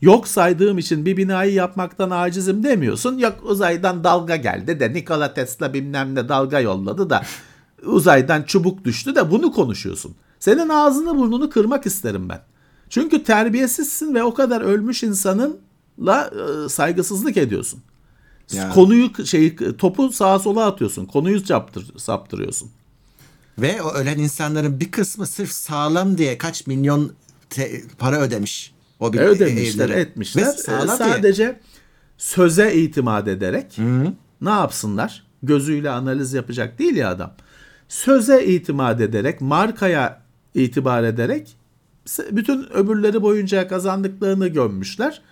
yok 0.00 0.28
saydığım 0.28 0.78
için 0.78 1.06
bir 1.06 1.16
binayı 1.16 1.54
yapmaktan 1.54 2.10
acizim 2.10 2.62
demiyorsun. 2.62 3.18
Yok 3.18 3.34
uzaydan 3.42 4.04
dalga 4.04 4.36
geldi 4.36 4.80
de 4.80 4.92
Nikola 4.92 5.34
Tesla 5.34 5.74
bilmem 5.74 6.14
ne 6.14 6.28
dalga 6.28 6.60
yolladı 6.60 7.10
da 7.10 7.22
uzaydan 7.82 8.42
çubuk 8.42 8.84
düştü 8.84 9.14
de 9.14 9.30
bunu 9.30 9.52
konuşuyorsun. 9.52 10.14
Senin 10.40 10.68
ağzını 10.68 11.18
burnunu 11.18 11.50
kırmak 11.50 11.86
isterim 11.86 12.28
ben. 12.28 12.40
Çünkü 12.90 13.24
terbiyesizsin 13.24 14.14
ve 14.14 14.22
o 14.22 14.34
kadar 14.34 14.60
ölmüş 14.60 15.02
insanınla 15.02 16.30
e, 16.64 16.68
saygısızlık 16.68 17.36
ediyorsun. 17.36 17.80
Ya. 18.52 18.70
Konuyu 18.70 19.26
şeyi 19.26 19.56
topu 19.78 20.12
sağa 20.12 20.38
sola 20.38 20.66
atıyorsun. 20.66 21.06
Konuyu 21.06 21.40
saptır, 21.40 21.98
saptırıyorsun. 21.98 22.70
Ve 23.58 23.82
o 23.82 23.92
ölen 23.92 24.18
insanların 24.18 24.80
bir 24.80 24.90
kısmı 24.90 25.26
sırf 25.26 25.52
sağlam 25.52 26.18
diye 26.18 26.38
kaç 26.38 26.66
milyon 26.66 27.12
te- 27.50 27.82
para 27.98 28.20
ödemiş. 28.20 28.74
O 29.00 29.12
bir 29.12 29.18
ödemişler, 29.18 29.84
evlere. 29.88 30.00
etmişler. 30.00 30.46
Ve 30.46 30.52
sağlam 30.52 30.98
diye. 30.98 31.08
Sadece 31.08 31.60
söze 32.18 32.74
itimat 32.74 33.28
ederek 33.28 33.78
ne 34.40 34.50
yapsınlar? 34.50 35.26
Gözüyle 35.42 35.90
analiz 35.90 36.32
yapacak 36.32 36.78
değil 36.78 36.96
ya 36.96 37.10
adam. 37.10 37.32
Söze 37.88 38.44
itimat 38.44 39.00
ederek, 39.00 39.40
markaya 39.40 40.22
itibar 40.54 41.02
ederek 41.04 41.56
bütün 42.30 42.72
öbürleri 42.72 43.22
boyunca 43.22 43.68
kazandıklarını 43.68 44.48
gömmüşler. 44.48 45.22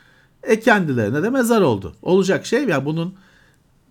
E 0.46 0.60
kendilerine 0.60 1.22
de 1.22 1.30
mezar 1.30 1.60
oldu. 1.60 1.96
Olacak 2.02 2.46
şey 2.46 2.64
ya 2.64 2.84
bunun 2.84 3.14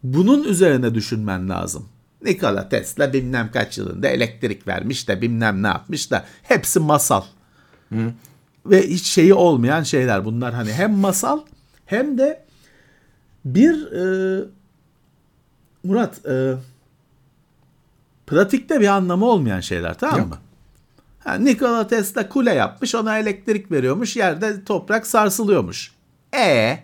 bunun 0.03 0.43
üzerine 0.43 0.95
düşünmen 0.95 1.49
lazım. 1.49 1.85
Nikola 2.21 2.69
Tesla 2.69 3.13
bilmem 3.13 3.49
kaç 3.53 3.77
yılında 3.77 4.07
elektrik 4.07 4.67
vermiş 4.67 5.07
de 5.07 5.21
bilmem 5.21 5.63
ne 5.63 5.67
yapmış 5.67 6.11
da 6.11 6.25
hepsi 6.43 6.79
masal 6.79 7.23
ve 8.65 8.87
hiç 8.87 9.05
şeyi 9.05 9.33
olmayan 9.33 9.83
şeyler 9.83 10.25
bunlar 10.25 10.53
hani 10.53 10.73
hem 10.73 10.93
masal 10.93 11.39
hem 11.85 12.17
de 12.17 12.45
bir 13.45 13.91
e, 13.91 14.43
Murat 15.83 16.25
e, 16.25 16.53
pratikte 18.27 18.81
bir 18.81 18.87
anlamı 18.87 19.25
olmayan 19.25 19.59
şeyler 19.59 19.97
tamam 19.97 20.19
Yok. 20.19 20.29
mı? 20.29 20.37
Ha, 21.19 21.33
Nikola 21.33 21.87
Tesla 21.87 22.29
kule 22.29 22.53
yapmış 22.53 22.95
ona 22.95 23.17
elektrik 23.17 23.71
veriyormuş 23.71 24.15
yerde 24.15 24.63
toprak 24.63 25.07
sarsılıyormuş. 25.07 25.94
E 26.37 26.79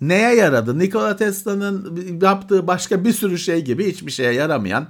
neye 0.00 0.34
yaradı? 0.34 0.78
Nikola 0.78 1.16
Tesla'nın 1.16 2.18
yaptığı 2.22 2.66
başka 2.66 3.04
bir 3.04 3.12
sürü 3.12 3.38
şey 3.38 3.64
gibi 3.64 3.92
hiçbir 3.92 4.12
şeye 4.12 4.32
yaramayan 4.32 4.88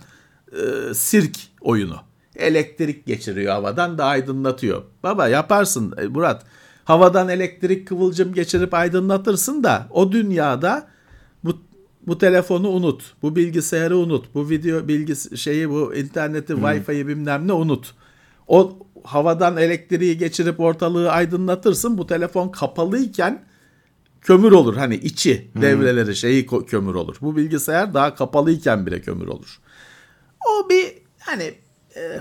e, 0.53 0.95
sirk 0.95 1.37
oyunu. 1.61 1.97
Elektrik 2.37 3.07
geçiriyor 3.07 3.53
havadan 3.53 3.99
da 3.99 4.05
aydınlatıyor. 4.05 4.83
Baba 5.03 5.29
yaparsın 5.29 5.95
e, 5.99 6.07
Murat. 6.07 6.45
Havadan 6.85 7.29
elektrik 7.29 7.89
kıvılcım 7.89 8.35
geçirip 8.35 8.75
aydınlatırsın 8.75 9.65
da 9.65 9.87
o 9.91 10.13
dünyada 10.13 10.87
bu 11.45 11.59
bu 12.07 12.19
telefonu 12.19 12.69
unut. 12.69 13.15
Bu 13.23 13.37
bilgisayarı 13.37 13.97
unut. 13.97 14.35
Bu 14.35 14.51
video 14.51 14.89
bilgis 14.89 15.37
şeyi 15.37 15.71
bu 15.71 15.95
interneti, 15.95 16.53
Wi-Fi'yi 16.53 17.07
bilmem 17.07 17.49
ne 17.49 17.53
unut. 17.53 17.95
O 18.49 18.79
havadan 19.05 19.57
elektriği 19.57 20.19
geçirip 20.19 20.61
ortalığı 20.61 21.11
aydınlatırsın. 21.11 21.99
Bu 21.99 22.07
telefon 22.07 22.49
kapalıyken 22.49 23.45
kömür 24.23 24.53
olur. 24.53 24.77
Hani 24.77 24.95
içi 24.95 25.51
devreleri 25.57 26.17
şeyi 26.17 26.47
kömür 26.47 26.95
olur. 26.95 27.17
Bu 27.21 27.37
bilgisayar 27.37 27.95
daha 27.95 28.15
kapalıyken 28.15 28.87
bile 28.87 29.01
kömür 29.01 29.27
olur. 29.27 29.61
O 30.49 30.69
bir 30.69 30.95
hani 31.19 31.55
e, 31.97 32.21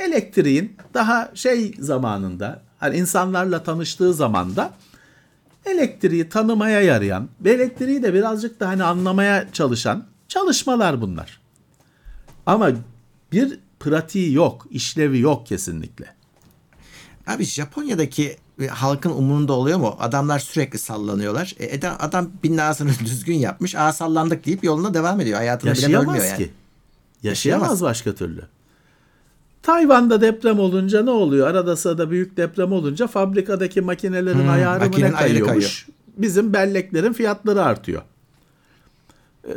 elektriğin 0.00 0.76
daha 0.94 1.30
şey 1.34 1.74
zamanında 1.78 2.62
hani 2.78 2.96
insanlarla 2.96 3.62
tanıştığı 3.62 4.14
zamanda 4.14 4.74
elektriği 5.66 6.28
tanımaya 6.28 6.80
yarayan 6.80 7.28
ve 7.40 7.50
elektriği 7.50 8.02
de 8.02 8.14
birazcık 8.14 8.60
da 8.60 8.68
hani 8.68 8.84
anlamaya 8.84 9.52
çalışan 9.52 10.06
çalışmalar 10.28 11.00
bunlar. 11.00 11.40
Ama 12.46 12.70
bir 13.32 13.60
pratiği 13.80 14.32
yok, 14.32 14.66
işlevi 14.70 15.20
yok 15.20 15.46
kesinlikle. 15.46 16.14
Abi 17.26 17.44
Japonya'daki 17.44 18.36
halkın 18.70 19.10
umurunda 19.10 19.52
oluyor 19.52 19.78
mu? 19.78 19.96
Adamlar 20.00 20.38
sürekli 20.38 20.78
sallanıyorlar. 20.78 21.54
E, 21.58 21.78
adam, 21.78 21.96
adam 22.00 22.30
binasını 22.44 22.90
düzgün 23.04 23.34
yapmış. 23.34 23.74
Aa 23.74 23.92
sallandık 23.92 24.46
deyip 24.46 24.64
yoluna 24.64 24.94
devam 24.94 25.20
ediyor. 25.20 25.36
Hayatını 25.36 25.72
bile 25.74 25.98
bölmüyor 25.98 26.24
yani. 26.24 26.36
ki. 26.36 26.50
Yaşayamaz 27.22 27.62
Yaşayamaz. 27.62 27.82
başka 27.82 28.14
türlü. 28.14 28.42
Tayvan'da 29.62 30.20
deprem 30.20 30.58
olunca 30.58 31.02
ne 31.02 31.10
oluyor? 31.10 31.46
Arada 31.46 31.76
sırada 31.76 32.10
büyük 32.10 32.36
deprem 32.36 32.72
olunca 32.72 33.06
fabrikadaki 33.06 33.80
makinelerin 33.80 34.38
Hmm, 34.38 34.48
ayarı 34.48 34.90
mı 34.90 35.00
ne 35.00 35.12
kayıyormuş? 35.12 35.86
Bizim 36.16 36.52
belleklerin 36.52 37.12
fiyatları 37.12 37.62
artıyor. 37.62 38.02
Ee, 39.48 39.52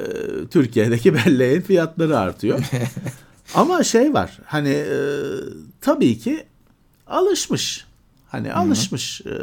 Türkiye'deki 0.52 1.14
belleğin 1.26 1.62
fiyatları 1.62 2.18
artıyor. 2.18 2.60
Ama 3.56 3.84
şey 3.84 4.14
var 4.14 4.40
hani 4.46 4.70
e, 4.70 4.96
tabii 5.82 6.18
ki 6.20 6.46
alışmış. 7.08 7.86
Hani 8.30 8.54
alışmış 8.54 9.22
e, 9.22 9.34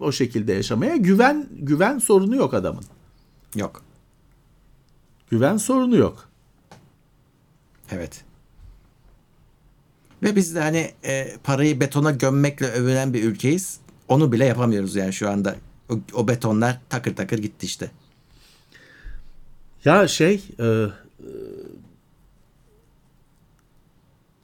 o 0.00 0.12
şekilde 0.12 0.52
yaşamaya. 0.52 0.96
Güven 0.96 1.46
güven 1.52 1.98
sorunu 1.98 2.36
yok 2.36 2.54
adamın. 2.54 2.84
Yok. 3.54 3.82
Güven 5.30 5.56
sorunu 5.56 5.96
yok. 5.96 6.28
Evet. 7.90 8.24
Ve 10.22 10.36
biz 10.36 10.54
de 10.54 10.60
hani 10.60 10.92
e, 11.04 11.36
parayı 11.44 11.80
betona 11.80 12.10
gömmekle 12.10 12.66
övünen 12.66 13.14
bir 13.14 13.24
ülkeyiz. 13.24 13.80
Onu 14.08 14.32
bile 14.32 14.44
yapamıyoruz 14.44 14.96
yani 14.96 15.12
şu 15.12 15.30
anda. 15.30 15.56
O, 15.90 15.98
o 16.12 16.28
betonlar 16.28 16.80
takır 16.88 17.16
takır 17.16 17.38
gitti 17.38 17.66
işte. 17.66 17.90
Ya 19.84 20.08
şey 20.08 20.44
e, 20.58 20.64
e, 20.64 20.88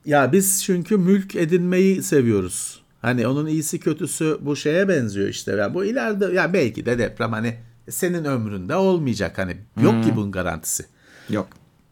Ya 0.05 0.31
biz 0.31 0.63
çünkü 0.63 0.97
mülk 0.97 1.35
edinmeyi 1.35 2.03
seviyoruz. 2.03 2.80
Hani 3.01 3.27
onun 3.27 3.47
iyisi 3.47 3.79
kötüsü 3.79 4.37
bu 4.41 4.55
şeye 4.55 4.87
benziyor 4.87 5.27
işte. 5.27 5.51
Yani 5.51 5.73
bu 5.73 5.85
ileride 5.85 6.25
ya 6.25 6.53
belki 6.53 6.85
de 6.85 6.99
deprem 6.99 7.31
hani 7.31 7.57
senin 7.89 8.25
ömründe 8.25 8.75
olmayacak 8.75 9.37
hani 9.37 9.57
yok 9.81 10.03
ki 10.03 10.15
bunun 10.15 10.31
garantisi. 10.31 10.85
Yok. 11.29 11.47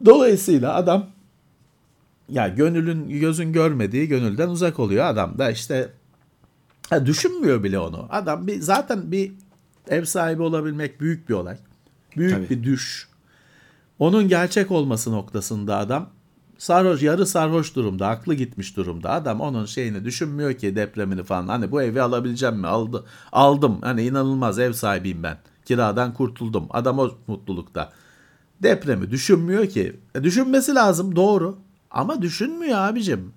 Dolayısıyla 0.05 0.75
adam 0.75 1.09
ya 2.29 2.47
gönülün 2.47 3.19
gözün 3.19 3.53
görmediği 3.53 4.07
gönülden 4.07 4.49
uzak 4.49 4.79
oluyor. 4.79 5.05
Adam 5.05 5.37
da 5.37 5.51
işte 5.51 5.89
ha, 6.89 7.05
düşünmüyor 7.05 7.63
bile 7.63 7.79
onu. 7.79 8.07
Adam 8.09 8.47
bir 8.47 8.61
zaten 8.61 9.11
bir 9.11 9.31
ev 9.87 10.05
sahibi 10.05 10.41
olabilmek 10.41 11.01
büyük 11.01 11.29
bir 11.29 11.33
olay. 11.33 11.57
Büyük 12.17 12.35
Tabii. 12.35 12.49
bir 12.49 12.63
düş. 12.63 13.09
Onun 13.99 14.27
gerçek 14.27 14.71
olması 14.71 15.11
noktasında 15.11 15.77
adam 15.77 16.09
sarhoş 16.59 17.01
yarı 17.01 17.25
sarhoş 17.25 17.75
durumda, 17.75 18.07
aklı 18.07 18.33
gitmiş 18.33 18.77
durumda. 18.77 19.11
Adam 19.11 19.41
onun 19.41 19.65
şeyini 19.65 20.05
düşünmüyor 20.05 20.53
ki 20.53 20.75
depremini 20.75 21.23
falan. 21.23 21.47
Hani 21.47 21.71
bu 21.71 21.81
evi 21.81 22.01
alabileceğim 22.01 22.55
mi? 22.55 22.67
Aldı, 22.67 23.05
aldım. 23.31 23.77
Hani 23.81 24.03
inanılmaz 24.03 24.59
ev 24.59 24.73
sahibiyim 24.73 25.23
ben. 25.23 25.37
Kiradan 25.65 26.13
kurtuldum. 26.13 26.67
Adam 26.69 26.99
o 26.99 27.11
mutlulukta. 27.27 27.91
Depremi 28.63 29.11
düşünmüyor 29.11 29.65
ki. 29.65 29.99
E, 30.15 30.23
düşünmesi 30.23 30.75
lazım 30.75 31.15
doğru. 31.15 31.57
Ama 31.91 32.21
düşünmüyor 32.21 32.77
abicim. 32.77 33.33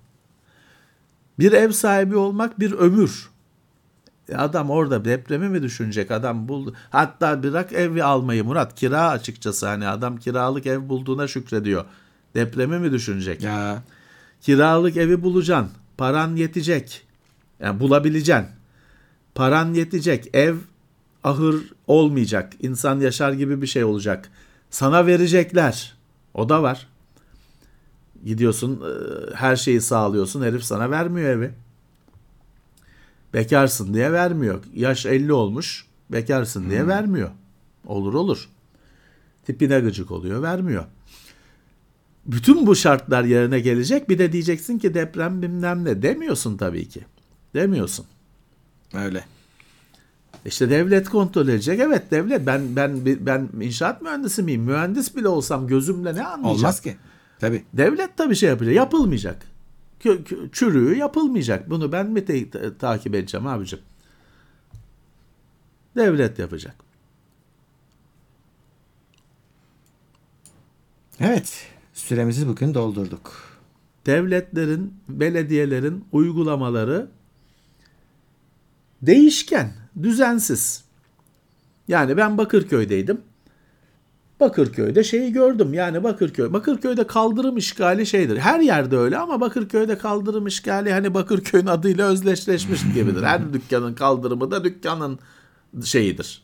Bir 1.39 1.51
ev 1.51 1.71
sahibi 1.71 2.15
olmak 2.15 2.59
bir 2.59 2.71
ömür. 2.71 3.29
E, 4.29 4.35
Adam 4.35 4.69
orada 4.69 5.05
depremi 5.05 5.49
mi 5.49 5.63
düşünecek? 5.63 6.11
Adam 6.11 6.47
buldu. 6.47 6.73
Hatta 6.89 7.43
bırak 7.43 7.73
evi 7.73 8.03
almayı 8.03 8.43
Murat. 8.43 8.75
Kira 8.75 9.09
açıkçası 9.09 9.67
hani 9.67 9.87
adam 9.87 10.17
kiralık 10.17 10.65
ev 10.65 10.89
bulduğuna 10.89 11.27
şükrediyor. 11.27 11.85
Depremi 12.35 12.79
mi 12.79 12.91
düşünecek? 12.91 13.43
Ya 13.43 13.83
Kiralık 14.41 14.97
evi 14.97 15.23
bulacaksın. 15.23 15.71
Paran 15.97 16.35
yetecek. 16.35 17.05
Yani 17.59 17.79
bulabileceksin. 17.79 18.47
Paran 19.35 19.73
yetecek. 19.73 20.29
Ev 20.33 20.55
ahır 21.23 21.55
olmayacak. 21.87 22.53
İnsan 22.61 22.99
yaşar 22.99 23.33
gibi 23.33 23.61
bir 23.61 23.67
şey 23.67 23.83
olacak. 23.83 24.31
Sana 24.69 25.07
verecekler. 25.07 25.95
O 26.33 26.49
da 26.49 26.63
var. 26.63 26.87
Gidiyorsun 28.25 28.81
e, 28.81 29.35
her 29.35 29.55
şeyi 29.55 29.81
sağlıyorsun. 29.81 30.41
Herif 30.41 30.63
sana 30.63 30.91
vermiyor 30.91 31.29
evi. 31.29 31.51
Bekarsın 33.33 33.93
diye 33.93 34.11
vermiyor. 34.11 34.63
Yaş 34.75 35.05
50 35.05 35.33
olmuş. 35.33 35.85
Bekarsın 36.09 36.69
diye 36.69 36.87
vermiyor. 36.87 37.29
Olur 37.87 38.13
olur. 38.13 38.49
Tipine 39.45 39.79
gıcık 39.79 40.11
oluyor. 40.11 40.41
Vermiyor. 40.41 40.85
Bütün 42.25 42.67
bu 42.67 42.75
şartlar 42.75 43.23
yerine 43.23 43.59
gelecek. 43.59 44.09
Bir 44.09 44.19
de 44.19 44.31
diyeceksin 44.31 44.79
ki 44.79 44.93
deprem 44.93 45.41
bilmem 45.41 45.85
ne. 45.85 46.01
Demiyorsun 46.01 46.57
tabii 46.57 46.89
ki. 46.89 47.01
Demiyorsun. 47.53 48.05
öyle. 48.93 49.25
İşte 50.45 50.69
devlet 50.69 51.09
kontrol 51.09 51.47
edecek. 51.47 51.79
Evet 51.79 52.11
devlet. 52.11 52.45
Ben 52.47 52.75
ben 52.75 53.05
ben 53.05 53.49
inşaat 53.61 54.01
mühendisi 54.01 54.43
miyim? 54.43 54.61
Mühendis 54.61 55.15
bile 55.15 55.27
olsam 55.27 55.67
gözümle 55.67 56.15
ne 56.15 56.23
anlayacağım? 56.25 56.57
Olmaz 56.57 56.81
ki. 56.81 56.97
Tabii. 57.39 57.63
Devlet 57.73 58.17
tabii 58.17 58.35
şey 58.35 58.49
yapacak. 58.49 58.75
Yapılmayacak. 58.75 59.45
Çürüğü 60.51 60.97
yapılmayacak. 60.97 61.69
Bunu 61.69 61.91
ben 61.91 62.09
mi 62.09 62.25
te- 62.25 62.49
ta- 62.49 62.77
takip 62.77 63.15
edeceğim 63.15 63.47
abicim? 63.47 63.79
Devlet 65.95 66.39
yapacak. 66.39 66.75
Evet. 71.19 71.67
Süremizi 72.07 72.47
bugün 72.47 72.73
doldurduk. 72.73 73.33
devletlerin, 74.05 74.93
belediyelerin 75.09 76.05
uygulamaları 76.11 77.07
değişken, 79.01 79.73
düzensiz. 80.03 80.83
Yani 81.87 82.17
ben 82.17 82.37
Bakırköy'deydim. 82.37 83.21
Bakırköy'de 84.39 85.03
şeyi 85.03 85.33
gördüm. 85.33 85.73
Yani 85.73 86.03
Bakırköy, 86.03 86.53
Bakırköy'de 86.53 87.07
kaldırım 87.07 87.57
işgali 87.57 88.05
şeydir. 88.05 88.37
Her 88.37 88.59
yerde 88.59 88.97
öyle 88.97 89.17
ama 89.17 89.41
Bakırköy'de 89.41 89.97
kaldırım 89.97 90.47
işgali 90.47 90.91
hani 90.91 91.13
Bakırköy'ün 91.13 91.67
adıyla 91.67 92.07
özdeşleşmiş 92.07 92.81
gibidir. 92.93 93.23
Her 93.23 93.53
dükkanın 93.53 93.93
kaldırımı 93.93 94.51
da 94.51 94.63
dükkanın 94.63 95.19
şeyidir. 95.83 96.43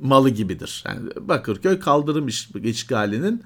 Malı 0.00 0.30
gibidir. 0.30 0.84
Yani 0.86 1.10
Bakırköy 1.20 1.78
kaldırım 1.78 2.28
iş, 2.28 2.50
işgalinin 2.62 3.42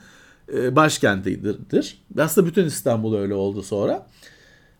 e, 0.54 0.76
başkentidir. 0.76 2.02
Aslında 2.18 2.46
bütün 2.46 2.64
İstanbul 2.64 3.16
öyle 3.16 3.34
oldu 3.34 3.62
sonra. 3.62 4.06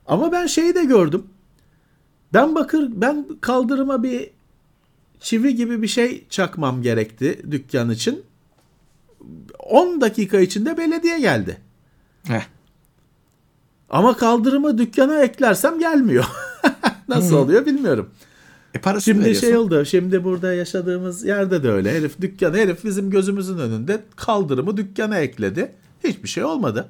Ama 0.07 0.33
ben 0.33 0.47
şeyi 0.47 0.75
de 0.75 0.85
gördüm. 0.85 1.27
Ben 2.33 2.55
bakır 2.55 2.89
ben 2.93 3.27
kaldırıma 3.41 4.03
bir 4.03 4.31
çivi 5.21 5.55
gibi 5.55 5.83
bir 5.83 5.89
şey 5.89 6.25
çakmam 6.29 6.83
gerekti 6.83 7.43
dükkan 7.51 7.91
için. 7.91 8.23
10 9.59 10.01
dakika 10.01 10.41
içinde 10.41 10.77
belediye 10.77 11.21
geldi. 11.21 11.61
Heh. 12.27 12.43
Ama 13.91 14.17
kaldırımı 14.17 14.79
dükkana 14.79 15.23
eklersem 15.23 15.79
gelmiyor. 15.79 16.25
Nasıl 17.09 17.37
oluyor 17.37 17.67
bilmiyorum. 17.67 18.11
E 18.75 18.79
parası 18.79 19.05
Şimdi 19.05 19.21
veriyorsun. 19.21 19.41
şey 19.47 19.57
oldu. 19.57 19.85
Şimdi 19.85 20.25
burada 20.25 20.55
yaşadığımız 20.55 21.25
yerde 21.25 21.63
de 21.63 21.71
öyle. 21.71 21.93
Herif 21.93 22.21
dükkanı, 22.21 22.57
herif 22.57 22.85
bizim 22.85 23.11
gözümüzün 23.11 23.59
önünde 23.59 24.03
kaldırımı 24.17 24.77
dükkana 24.77 25.19
ekledi. 25.19 25.73
Hiçbir 26.05 26.29
şey 26.29 26.45
olmadı. 26.45 26.89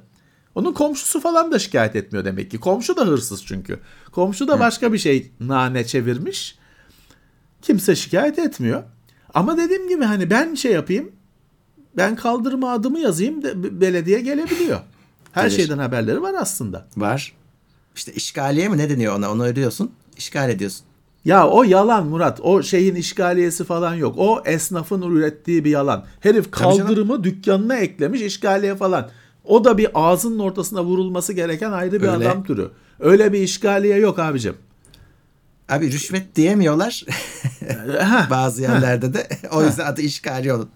Onun 0.55 0.73
komşusu 0.73 1.21
falan 1.21 1.53
da 1.53 1.59
şikayet 1.59 1.97
etmiyor 1.97 2.25
demek 2.25 2.51
ki. 2.51 2.61
Komşu 2.61 2.97
da 2.97 3.07
hırsız 3.07 3.47
çünkü. 3.47 3.79
Komşu 4.13 4.49
da 4.49 4.61
başka 4.61 4.93
bir 4.93 4.99
şey 4.99 5.31
nane 5.41 5.85
çevirmiş. 5.87 6.59
Kimse 7.63 7.97
şikayet 7.97 8.39
etmiyor. 8.39 8.83
Ama 9.35 9.57
dediğim 9.57 9.89
gibi 9.89 10.05
hani 10.05 10.31
ben 10.31 10.55
şey 10.55 10.73
yapayım. 10.73 11.13
Ben 11.97 12.17
kaldırıma 12.17 12.73
adımı 12.73 12.99
yazayım 12.99 13.43
de 13.43 13.63
be- 13.63 13.81
belediye 13.81 14.21
gelebiliyor. 14.21 14.81
Her 15.33 15.49
Gelir. 15.49 15.57
şeyden 15.57 15.79
haberleri 15.79 16.23
var 16.23 16.35
aslında. 16.39 16.89
Var. 16.97 17.33
İşte 17.97 18.13
işgaliye 18.13 18.69
mi 18.69 18.79
ne 18.79 18.91
deniyor 18.91 19.17
ona? 19.19 19.33
Onu 19.33 19.45
ödüyorsun. 19.45 19.91
İşgal 20.17 20.51
ediyorsun. 20.51 20.87
Ya 21.25 21.49
o 21.49 21.63
yalan 21.63 22.07
Murat. 22.07 22.41
O 22.43 22.63
şeyin 22.63 22.95
işgaliyesi 22.95 23.65
falan 23.65 23.95
yok. 23.95 24.15
O 24.19 24.43
esnafın 24.45 25.03
ürettiği 25.03 25.65
bir 25.65 25.71
yalan. 25.71 26.05
Herif 26.21 26.51
kaldırımı 26.51 27.25
dükkanına 27.25 27.77
eklemiş 27.77 28.23
işgaliye 28.23 28.77
falan. 28.77 29.11
O 29.45 29.65
da 29.65 29.79
bir 29.79 29.89
ağzının 29.95 30.39
ortasına 30.39 30.85
vurulması 30.85 31.33
gereken 31.33 31.73
ayrı 31.73 32.03
bir 32.03 32.09
Öyle. 32.09 32.29
adam 32.29 32.45
türü. 32.45 32.71
Öyle 33.01 33.33
bir 33.33 33.41
işgaliye 33.41 33.97
yok 33.97 34.19
abicim. 34.19 34.55
Abi 35.69 35.93
rüşvet 35.93 36.37
diyemiyorlar. 36.37 37.05
Bazı 38.31 38.63
yerlerde 38.63 39.15
de. 39.15 39.29
O 39.53 39.65
yüzden 39.65 39.87
adı 39.87 40.01
işgali 40.01 40.53
olun. 40.53 40.69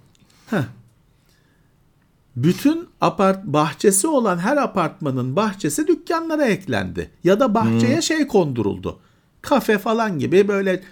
bütün 2.37 2.89
apart 3.01 3.45
bahçesi 3.45 4.07
olan 4.07 4.39
her 4.39 4.57
apartmanın 4.57 5.37
bahçesi 5.37 5.87
dükkanlara 5.87 6.45
eklendi. 6.45 7.11
Ya 7.25 7.41
da 7.41 7.55
bahçeye 7.55 8.03
şey 8.03 8.27
konduruldu. 8.27 8.99
Kafe 9.45 9.79
falan 9.79 10.19
gibi 10.19 10.49
böyle 10.49 10.83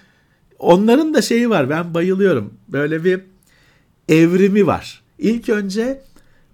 onların 0.59 1.15
da 1.15 1.23
şeyi 1.23 1.51
var. 1.51 1.71
Ben 1.71 1.95
bayılıyorum. 1.95 2.55
Böyle 2.69 3.05
bir 3.05 3.21
evrimi 4.09 4.67
var. 4.67 5.03
İlk 5.19 5.49
önce 5.49 6.01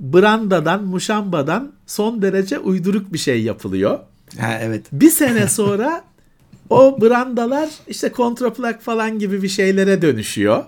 brandadan, 0.00 0.84
muşambadan 0.84 1.72
son 1.86 2.22
derece 2.22 2.58
uyduruk 2.58 3.12
bir 3.12 3.18
şey 3.18 3.42
yapılıyor. 3.42 3.98
Ha 4.40 4.58
evet. 4.62 4.86
Bir 4.92 5.10
sene 5.10 5.48
sonra 5.48 6.04
o 6.70 7.00
brandalar 7.00 7.68
işte 7.86 8.12
kontraplak 8.12 8.82
falan 8.82 9.18
gibi 9.18 9.42
bir 9.42 9.48
şeylere 9.48 10.02
dönüşüyor. 10.02 10.64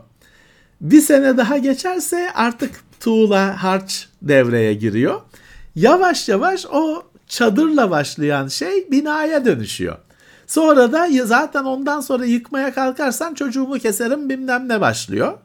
Bir 0.80 1.00
sene 1.00 1.36
daha 1.36 1.58
geçerse 1.58 2.30
artık 2.34 2.70
tuğla, 3.00 3.62
harç 3.62 4.08
devreye 4.22 4.74
giriyor. 4.74 5.20
Yavaş 5.74 6.28
yavaş 6.28 6.66
o 6.66 7.02
çadırla 7.26 7.90
başlayan 7.90 8.48
şey 8.48 8.90
binaya 8.90 9.44
dönüşüyor. 9.44 9.96
Sonra 10.50 10.92
da 10.92 11.08
zaten 11.24 11.64
ondan 11.64 12.00
sonra 12.00 12.24
yıkmaya 12.24 12.74
kalkarsan 12.74 13.34
çocuğumu 13.34 13.78
keserim 13.78 14.28
bilmem 14.28 14.68
ne 14.68 14.80
başlıyor. 14.80 15.38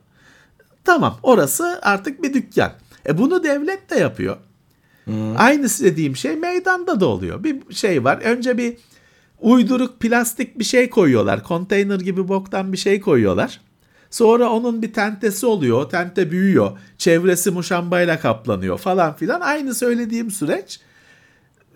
Tamam 0.83 1.19
orası 1.23 1.79
artık 1.81 2.23
bir 2.23 2.33
dükkan. 2.33 2.71
E 3.07 3.17
bunu 3.17 3.43
devlet 3.43 3.89
de 3.89 3.95
yapıyor. 3.95 4.37
Aynısı 5.37 5.83
dediğim 5.83 6.15
şey 6.15 6.35
meydanda 6.35 6.99
da 6.99 7.05
oluyor. 7.05 7.43
Bir 7.43 7.75
şey 7.75 8.03
var. 8.03 8.17
Önce 8.17 8.57
bir 8.57 8.77
uyduruk 9.41 9.99
plastik 9.99 10.59
bir 10.59 10.63
şey 10.63 10.89
koyuyorlar. 10.89 11.43
Konteyner 11.43 11.99
gibi 11.99 12.27
boktan 12.27 12.73
bir 12.73 12.77
şey 12.77 13.01
koyuyorlar. 13.01 13.61
Sonra 14.09 14.49
onun 14.49 14.81
bir 14.81 14.93
tentesi 14.93 15.45
oluyor. 15.45 15.81
O 15.81 15.87
tente 15.87 16.31
büyüyor. 16.31 16.77
Çevresi 16.97 17.51
muşambayla 17.51 18.19
kaplanıyor 18.19 18.77
falan 18.77 19.15
filan. 19.15 19.41
Aynı 19.41 19.75
söylediğim 19.75 20.31
süreç 20.31 20.79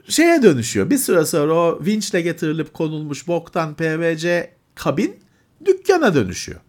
şeye 0.10 0.44
dönüşüyor. 0.44 0.90
Bir 0.90 0.98
süre 0.98 1.26
sonra 1.26 1.54
o 1.54 1.86
vinçle 1.86 2.22
getirilip 2.22 2.74
konulmuş 2.74 3.28
boktan 3.28 3.76
PVC 3.76 4.54
kabin 4.76 5.20
dükkana 5.66 6.16
dönüşüyor. 6.16 6.60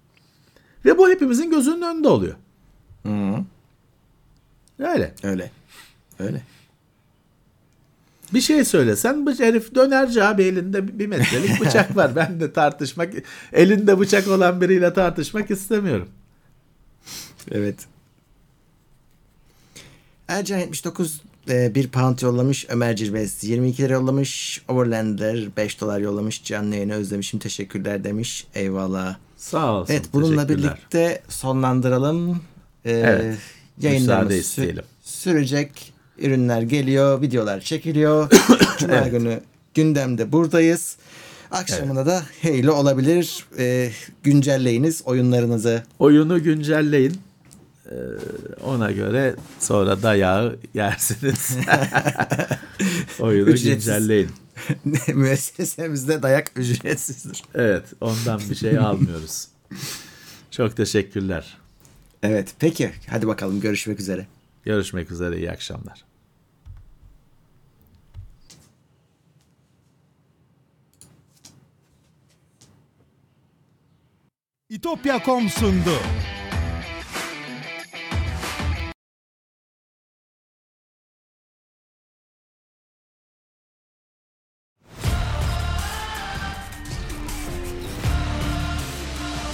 Ve 0.85 0.99
bu 0.99 1.11
hepimizin 1.11 1.51
gözünün 1.51 1.83
önünde 1.83 2.09
oluyor. 2.09 2.35
Hı. 3.07 3.45
Öyle. 4.79 5.15
Öyle. 5.23 5.51
Öyle. 6.19 6.43
Bir 8.35 8.41
şey 8.41 8.65
söylesen 8.65 9.27
bu 9.27 9.33
herif 9.39 9.75
dönerci 9.75 10.25
abi 10.25 10.43
elinde 10.43 10.99
bir 10.99 11.07
metrelik 11.07 11.61
bıçak 11.67 11.97
var. 11.97 12.17
Ben 12.17 12.41
de 12.41 12.53
tartışmak 12.53 13.13
elinde 13.53 13.99
bıçak 13.99 14.29
olan 14.29 14.61
biriyle 14.61 14.93
tartışmak 14.93 15.51
istemiyorum. 15.51 16.09
Evet. 17.51 17.87
Ercan 20.29 20.59
79 20.59 21.21
e, 21.49 21.75
bir 21.75 21.89
pound 21.89 22.19
yollamış. 22.21 22.67
Ömer 22.69 22.97
Cirbez 22.97 23.45
22 23.45 23.83
lira 23.83 23.93
yollamış. 23.93 24.63
Overlander 24.69 25.49
5 25.57 25.81
dolar 25.81 26.01
yollamış. 26.01 26.45
Canlı 26.45 26.75
yayını 26.75 26.95
özlemişim. 26.95 27.41
Teşekkürler 27.41 28.05
demiş. 28.05 28.47
Eyvallah. 28.55 29.17
Sağ 29.37 29.73
olsun. 29.73 29.93
Evet 29.95 30.05
bununla 30.13 30.49
birlikte 30.49 31.23
sonlandıralım. 31.29 32.31
Ee, 32.85 32.91
Evet, 32.93 33.39
yayınlarımız 33.81 34.35
isteyelim. 34.35 34.85
sürecek. 35.03 35.93
Ürünler 36.19 36.63
geliyor, 36.63 37.23
videolar 37.23 37.61
çekiliyor. 37.61 38.31
Cuma 38.79 38.95
Evet. 38.95 39.11
günü 39.11 39.41
gündemde 39.75 40.33
buradayız. 40.33 40.97
Akşamına 41.51 42.07
da 42.07 42.23
Halo 42.43 42.73
olabilir. 42.75 43.45
Ee, 43.59 43.91
güncelleyiniz 44.23 45.03
oyunlarınızı. 45.05 45.83
Oyunu 45.99 46.43
güncelleyin. 46.43 47.17
Ee, 47.91 47.95
ona 48.65 48.91
göre 48.91 49.35
sonra 49.59 50.03
dayağı 50.03 50.59
yersiniz. 50.75 51.57
Oyunu 53.21 53.51
Ücretsiz. 53.51 53.87
güncelleyin. 53.87 54.31
Müessesemizde 55.15 56.23
dayak 56.23 56.53
ücretsizdir. 56.57 57.43
Evet, 57.55 57.85
ondan 58.01 58.41
bir 58.51 58.55
şey 58.55 58.79
almıyoruz. 58.79 59.49
Çok 60.51 60.77
teşekkürler. 60.77 61.57
Evet 62.23 62.55
peki 62.59 62.91
hadi 63.11 63.27
bakalım 63.27 63.61
görüşmek 63.61 64.01
üzere. 64.01 64.27
Görüşmek 64.65 65.11
üzere, 65.11 65.37
iyi 65.39 65.51
akşamlar. 65.51 66.05
İtopya.com 74.69 75.49
sundu. 75.49 75.95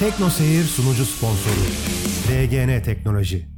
Tekno 0.07 0.31
Seyir 0.31 0.65
sunucu 0.65 1.05
sponsoru 1.05 1.67
DGN 2.29 2.83
Teknoloji. 2.83 3.56